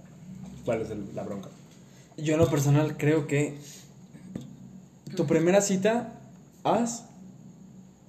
¿Cuál 0.66 0.82
es 0.82 0.90
el- 0.92 1.14
la 1.16 1.24
bronca? 1.24 1.50
Yo 2.18 2.34
en 2.34 2.40
lo 2.40 2.50
personal 2.50 2.98
creo 2.98 3.28
que 3.28 3.58
tu 5.16 5.26
primera 5.26 5.62
cita, 5.62 6.14
haz 6.64 7.06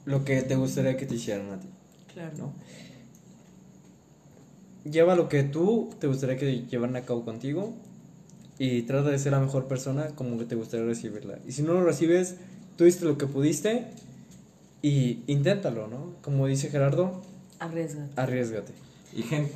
lo 0.04 0.24
que 0.24 0.42
te 0.42 0.56
gustaría 0.56 0.96
que 0.96 1.06
te 1.06 1.14
hicieran 1.14 1.50
a 1.52 1.60
ti, 1.60 1.68
Claro. 2.12 2.32
¿no? 2.36 2.52
Lleva 4.84 5.14
lo 5.14 5.28
que 5.28 5.42
tú 5.42 5.90
te 6.00 6.06
gustaría 6.06 6.36
que 6.36 6.62
llevaran 6.66 6.96
a 6.96 7.02
cabo 7.02 7.24
contigo 7.24 7.74
y 8.58 8.82
trata 8.82 9.10
de 9.10 9.18
ser 9.18 9.32
la 9.32 9.40
mejor 9.40 9.66
persona 9.66 10.08
como 10.14 10.38
que 10.38 10.44
te 10.44 10.54
gustaría 10.54 10.86
recibirla. 10.86 11.38
Y 11.46 11.52
si 11.52 11.62
no 11.62 11.74
lo 11.74 11.84
recibes, 11.84 12.36
tú 12.76 12.84
diste 12.84 13.04
lo 13.04 13.18
que 13.18 13.26
pudiste 13.26 13.86
y 14.82 15.22
inténtalo, 15.26 15.86
¿no? 15.86 16.14
Como 16.22 16.46
dice 16.46 16.70
Gerardo, 16.70 17.22
Arriesga. 17.58 18.08
arriesgate. 18.16 18.72
Y 19.14 19.22
gente, 19.22 19.52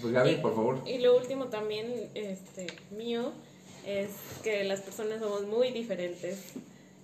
pues 0.00 0.12
Gaby, 0.12 0.36
por 0.36 0.54
favor. 0.54 0.82
Y 0.86 0.98
lo 0.98 1.18
último 1.18 1.46
también, 1.46 1.86
este, 2.14 2.66
mío, 2.96 3.32
es 3.86 4.10
que 4.42 4.64
las 4.64 4.80
personas 4.80 5.20
somos 5.20 5.46
muy 5.46 5.70
diferentes, 5.72 6.38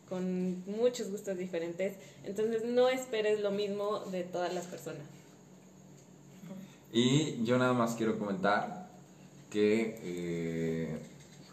con 0.09 0.65
muchos 0.67 1.11
gustos 1.11 1.37
diferentes, 1.37 1.95
entonces 2.25 2.65
no 2.65 2.89
esperes 2.89 3.41
lo 3.41 3.51
mismo 3.51 4.01
de 4.11 4.23
todas 4.25 4.55
las 4.55 4.65
personas. 4.67 5.03
Y 6.93 7.45
yo 7.45 7.59
nada 7.59 7.75
más 7.75 7.95
quiero 7.95 8.19
comentar 8.19 8.89
que 9.51 9.99
eh, 10.03 11.03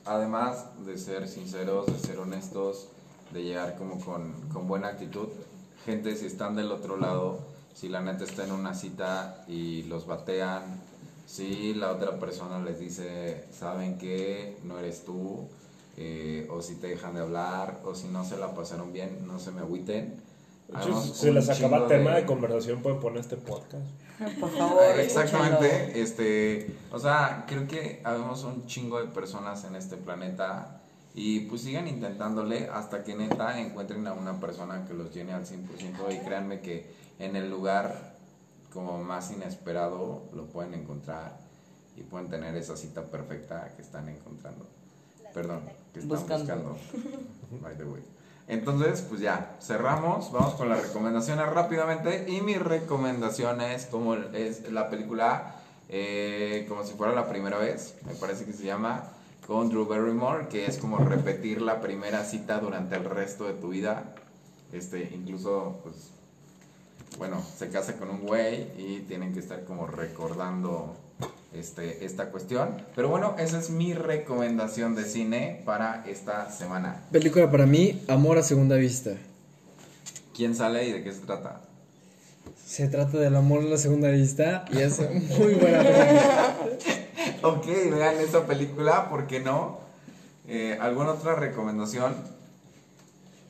además 0.05 0.85
de 0.85 0.97
ser 0.97 1.27
sinceros, 1.27 1.87
de 1.87 1.99
ser 1.99 2.19
honestos, 2.19 2.87
de 3.31 3.43
llegar 3.43 3.77
como 3.77 3.99
con, 3.99 4.33
con 4.53 4.67
buena 4.67 4.89
actitud, 4.89 5.27
gente 5.85 6.15
si 6.15 6.25
están 6.25 6.55
del 6.55 6.71
otro 6.71 6.97
lado, 6.97 7.39
si 7.73 7.89
la 7.89 8.01
neta 8.01 8.23
está 8.23 8.45
en 8.45 8.53
una 8.53 8.73
cita 8.73 9.43
y 9.47 9.83
los 9.83 10.07
batean, 10.07 10.63
si 11.27 11.73
la 11.73 11.91
otra 11.91 12.19
persona 12.19 12.59
les 12.59 12.79
dice, 12.79 13.45
saben 13.51 13.97
que 13.97 14.57
no 14.63 14.79
eres 14.79 15.03
tú, 15.03 15.47
eh, 15.97 16.47
o 16.51 16.61
si 16.61 16.75
te 16.75 16.87
dejan 16.87 17.15
de 17.15 17.21
hablar, 17.21 17.81
o 17.83 17.95
si 17.95 18.07
no 18.07 18.23
se 18.23 18.37
la 18.37 18.53
pasaron 18.53 18.93
bien, 18.93 19.25
no 19.27 19.39
se 19.39 19.51
me 19.51 19.61
agüiten. 19.61 20.13
De 20.67 20.73
hecho, 20.73 20.87
Hagamos 20.89 21.17
si 21.17 21.31
les 21.31 21.49
acaba 21.49 21.87
tema 21.87 22.15
de 22.15 22.25
conversación, 22.25 22.81
pueden 22.81 22.99
poner 22.99 23.19
este 23.19 23.37
podcast. 23.37 23.85
Por 24.39 24.49
favor, 24.49 24.83
Exactamente, 24.99 26.01
este, 26.01 26.75
o 26.91 26.97
sea, 26.97 27.45
creo 27.47 27.67
que 27.67 28.01
habemos 28.03 28.43
un 28.43 28.65
chingo 28.65 28.99
de 28.99 29.07
personas 29.07 29.63
en 29.65 29.75
este 29.75 29.97
planeta 29.97 30.81
y 31.13 31.41
pues 31.41 31.61
sigan 31.61 31.87
intentándole 31.87 32.67
hasta 32.69 33.03
que 33.03 33.15
neta 33.15 33.59
encuentren 33.59 34.07
a 34.07 34.13
una 34.13 34.39
persona 34.39 34.85
que 34.85 34.93
los 34.93 35.13
llene 35.13 35.33
al 35.33 35.45
100% 35.45 36.13
y 36.13 36.19
créanme 36.25 36.61
que 36.61 36.93
en 37.19 37.35
el 37.35 37.49
lugar 37.49 38.15
como 38.73 39.01
más 39.03 39.31
inesperado 39.31 40.23
lo 40.33 40.47
pueden 40.47 40.73
encontrar 40.73 41.37
y 41.95 42.01
pueden 42.01 42.29
tener 42.29 42.55
esa 42.55 42.75
cita 42.75 43.05
perfecta 43.05 43.73
que 43.75 43.81
están 43.81 44.09
encontrando. 44.09 44.65
Perdón, 45.33 45.61
que 45.93 45.99
están 45.99 46.19
Buscando. 46.19 46.69
buscando. 46.71 46.77
By 47.61 47.77
the 47.77 47.85
way. 47.85 48.03
Entonces, 48.47 49.01
pues 49.01 49.21
ya, 49.21 49.55
cerramos, 49.59 50.31
vamos 50.31 50.53
con 50.53 50.69
las 50.69 50.81
recomendaciones 50.81 51.47
rápidamente. 51.47 52.25
Y 52.27 52.41
mi 52.41 52.55
recomendación 52.55 53.61
es 53.61 53.85
como 53.87 54.15
es 54.15 54.71
la 54.71 54.89
película 54.89 55.55
eh, 55.89 56.65
como 56.67 56.83
si 56.83 56.93
fuera 56.93 57.13
la 57.13 57.29
primera 57.29 57.57
vez, 57.57 57.95
me 58.05 58.15
parece 58.15 58.45
que 58.45 58.53
se 58.53 58.65
llama, 58.65 59.03
con 59.45 59.69
Drew 59.69 59.85
Barrymore, 59.85 60.47
que 60.47 60.65
es 60.65 60.77
como 60.77 60.97
repetir 60.97 61.61
la 61.61 61.79
primera 61.79 62.23
cita 62.23 62.59
durante 62.59 62.95
el 62.95 63.05
resto 63.05 63.45
de 63.45 63.53
tu 63.53 63.69
vida. 63.69 64.15
Este, 64.73 65.11
incluso, 65.13 65.79
pues, 65.83 66.11
bueno, 67.17 67.41
se 67.55 67.69
casa 67.69 67.97
con 67.97 68.09
un 68.09 68.21
güey 68.21 68.71
y 68.77 69.05
tienen 69.07 69.33
que 69.33 69.39
estar 69.39 69.63
como 69.63 69.85
recordando 69.85 70.95
este, 71.59 72.05
esta 72.05 72.31
cuestión. 72.31 72.81
Pero 72.95 73.09
bueno, 73.09 73.35
esa 73.39 73.59
es 73.59 73.69
mi 73.69 73.93
recomendación 73.93 74.95
de 74.95 75.05
cine 75.05 75.61
para 75.65 76.03
esta 76.07 76.51
semana. 76.51 77.03
Película 77.11 77.49
para 77.49 77.65
mí, 77.65 78.03
Amor 78.07 78.37
a 78.37 78.43
Segunda 78.43 78.75
Vista. 78.75 79.11
¿Quién 80.35 80.55
sale 80.55 80.87
y 80.87 80.91
de 80.91 81.03
qué 81.03 81.13
se 81.13 81.21
trata? 81.21 81.61
Se 82.65 82.87
trata 82.87 83.19
del 83.19 83.35
amor 83.35 83.61
a 83.61 83.65
la 83.65 83.77
segunda 83.77 84.09
vista 84.09 84.65
y 84.71 84.79
es 84.79 84.99
muy 84.99 85.53
buena 85.53 85.83
película. 85.83 86.55
Ok, 87.43 87.65
vean 87.65 88.15
esa 88.19 88.45
película, 88.45 89.09
¿por 89.09 89.27
qué 89.27 89.39
no? 89.39 89.79
Eh, 90.47 90.77
¿Alguna 90.81 91.11
otra 91.11 91.35
recomendación? 91.35 92.15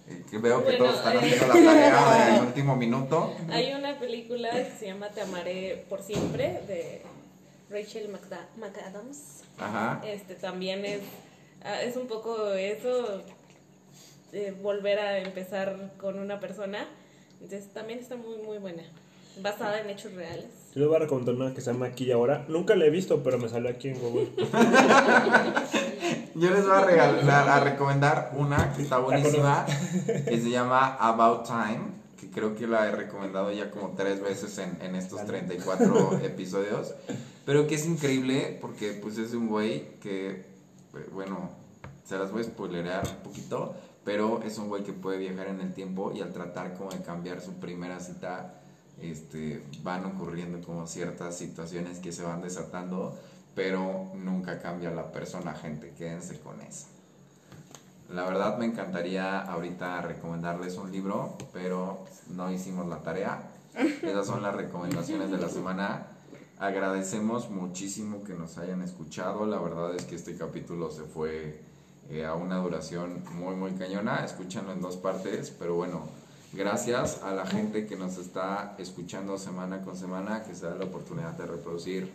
Eh, 0.07 0.23
que 0.29 0.37
veo 0.37 0.59
que 0.59 0.77
Bueno, 0.77 0.85
todos 0.85 0.97
están 0.97 1.15
eh. 1.15 1.19
haciendo 1.19 1.47
la 1.47 1.53
tarea 1.53 2.27
en 2.27 2.35
el 2.35 2.41
último 2.41 2.75
minuto. 2.75 3.33
Hay 3.49 3.73
una 3.73 3.97
película 3.97 4.51
que 4.51 4.71
se 4.77 4.87
llama 4.87 5.09
Te 5.09 5.21
amaré 5.21 5.85
por 5.89 6.03
siempre, 6.03 6.61
de 6.67 7.01
Rachel 7.69 8.09
McDa- 8.11 8.47
McAdams. 8.57 9.43
Ajá. 9.57 10.01
Este 10.05 10.35
también 10.35 10.85
es 10.85 11.01
ah, 11.63 11.81
es 11.81 11.95
un 11.97 12.07
poco 12.07 12.53
eso, 12.53 13.21
eh, 14.33 14.55
volver 14.61 14.99
a 14.99 15.17
empezar 15.19 15.91
con 15.99 16.19
una 16.19 16.39
persona. 16.39 16.87
Entonces 17.41 17.69
también 17.73 17.99
está 17.99 18.15
muy, 18.15 18.37
muy 18.37 18.57
buena. 18.57 18.83
Basada 19.41 19.81
en 19.81 19.89
hechos 19.89 20.13
reales. 20.13 20.45
Yo 20.73 20.79
les 20.81 20.87
voy 20.87 20.95
a 20.95 20.99
recomendar 20.99 21.35
una 21.35 21.53
que 21.53 21.61
se 21.61 21.71
llama 21.71 21.87
Aquí 21.87 22.05
y 22.05 22.11
Ahora. 22.11 22.45
Nunca 22.47 22.75
la 22.75 22.85
he 22.85 22.89
visto, 22.89 23.21
pero 23.23 23.37
me 23.37 23.49
salió 23.49 23.69
aquí 23.69 23.89
en 23.89 23.99
Google. 23.99 24.29
Yo 26.35 26.49
les 26.51 26.63
voy 26.65 26.75
a, 26.75 26.81
regalar, 26.81 27.49
a 27.49 27.59
recomendar 27.61 28.31
una 28.35 28.73
que 28.73 28.81
está 28.81 28.97
buenísima, 28.99 29.65
que 30.05 30.41
se 30.41 30.49
llama 30.49 30.95
About 30.99 31.45
Time, 31.45 31.79
que 32.19 32.29
creo 32.29 32.55
que 32.55 32.67
la 32.67 32.87
he 32.87 32.91
recomendado 32.91 33.51
ya 33.53 33.71
como 33.71 33.93
tres 33.95 34.21
veces 34.21 34.57
en, 34.57 34.77
en 34.81 34.95
estos 34.95 35.25
34 35.25 36.19
episodios, 36.23 36.93
pero 37.45 37.67
que 37.67 37.75
es 37.75 37.85
increíble 37.85 38.57
porque 38.59 38.93
pues 38.93 39.17
es 39.17 39.33
un 39.33 39.47
güey 39.47 39.99
que, 39.99 40.29
eh, 40.31 41.09
bueno, 41.13 41.51
se 42.03 42.17
las 42.17 42.31
voy 42.31 42.41
a 42.41 42.45
spoilerear 42.45 43.07
un 43.07 43.23
poquito, 43.23 43.75
pero 44.03 44.41
es 44.43 44.57
un 44.57 44.67
güey 44.67 44.83
que 44.83 44.93
puede 44.93 45.17
viajar 45.17 45.47
en 45.47 45.61
el 45.61 45.73
tiempo 45.73 46.11
y 46.13 46.21
al 46.21 46.33
tratar 46.33 46.75
como 46.75 46.91
de 46.91 47.01
cambiar 47.01 47.41
su 47.41 47.53
primera 47.53 47.99
cita, 47.99 48.61
este, 49.01 49.63
van 49.83 50.05
ocurriendo 50.05 50.61
como 50.65 50.87
ciertas 50.87 51.37
situaciones 51.37 51.99
que 51.99 52.11
se 52.11 52.23
van 52.23 52.41
desatando, 52.41 53.17
pero 53.55 54.11
nunca 54.15 54.59
cambia 54.59 54.91
la 54.91 55.11
persona, 55.11 55.53
gente, 55.53 55.93
quédense 55.97 56.39
con 56.39 56.61
eso. 56.61 56.87
La 58.09 58.23
verdad 58.23 58.57
me 58.57 58.65
encantaría 58.65 59.41
ahorita 59.41 60.01
recomendarles 60.01 60.77
un 60.77 60.91
libro, 60.91 61.37
pero 61.51 62.05
no 62.29 62.51
hicimos 62.51 62.87
la 62.87 63.01
tarea. 63.01 63.49
Esas 63.73 64.27
son 64.27 64.43
las 64.43 64.55
recomendaciones 64.55 65.31
de 65.31 65.37
la 65.37 65.49
semana. 65.49 66.05
Agradecemos 66.57 67.49
muchísimo 67.49 68.23
que 68.23 68.33
nos 68.33 68.57
hayan 68.57 68.81
escuchado. 68.81 69.45
La 69.45 69.59
verdad 69.59 69.93
es 69.95 70.05
que 70.05 70.15
este 70.15 70.35
capítulo 70.37 70.89
se 70.89 71.03
fue 71.03 71.59
eh, 72.09 72.25
a 72.25 72.33
una 72.33 72.57
duración 72.57 73.23
muy, 73.33 73.55
muy 73.55 73.71
cañona. 73.71 74.23
Escúchanlo 74.23 74.71
en 74.71 74.81
dos 74.81 74.95
partes, 74.95 75.53
pero 75.57 75.75
bueno, 75.75 76.03
gracias 76.53 77.21
a 77.23 77.33
la 77.33 77.45
gente 77.45 77.85
que 77.87 77.97
nos 77.97 78.17
está 78.17 78.75
escuchando 78.77 79.37
semana 79.37 79.81
con 79.81 79.97
semana, 79.97 80.43
que 80.43 80.55
se 80.55 80.65
da 80.65 80.75
la 80.75 80.85
oportunidad 80.85 81.33
de 81.33 81.45
reproducir 81.45 82.09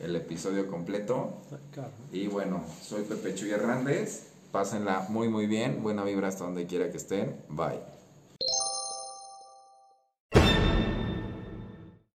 el 0.00 0.14
episodio 0.14 0.66
completo. 0.68 1.32
Y 2.12 2.26
bueno, 2.26 2.62
soy 2.82 3.02
Pepe 3.04 3.34
Chuy 3.34 3.50
Hernández. 3.50 4.26
Pásenla 4.52 5.06
muy, 5.08 5.28
muy 5.28 5.46
bien. 5.46 5.82
Buena 5.82 6.04
vibra 6.04 6.28
hasta 6.28 6.44
donde 6.44 6.66
quiera 6.66 6.90
que 6.90 6.98
estén. 6.98 7.34
Bye. 7.48 7.95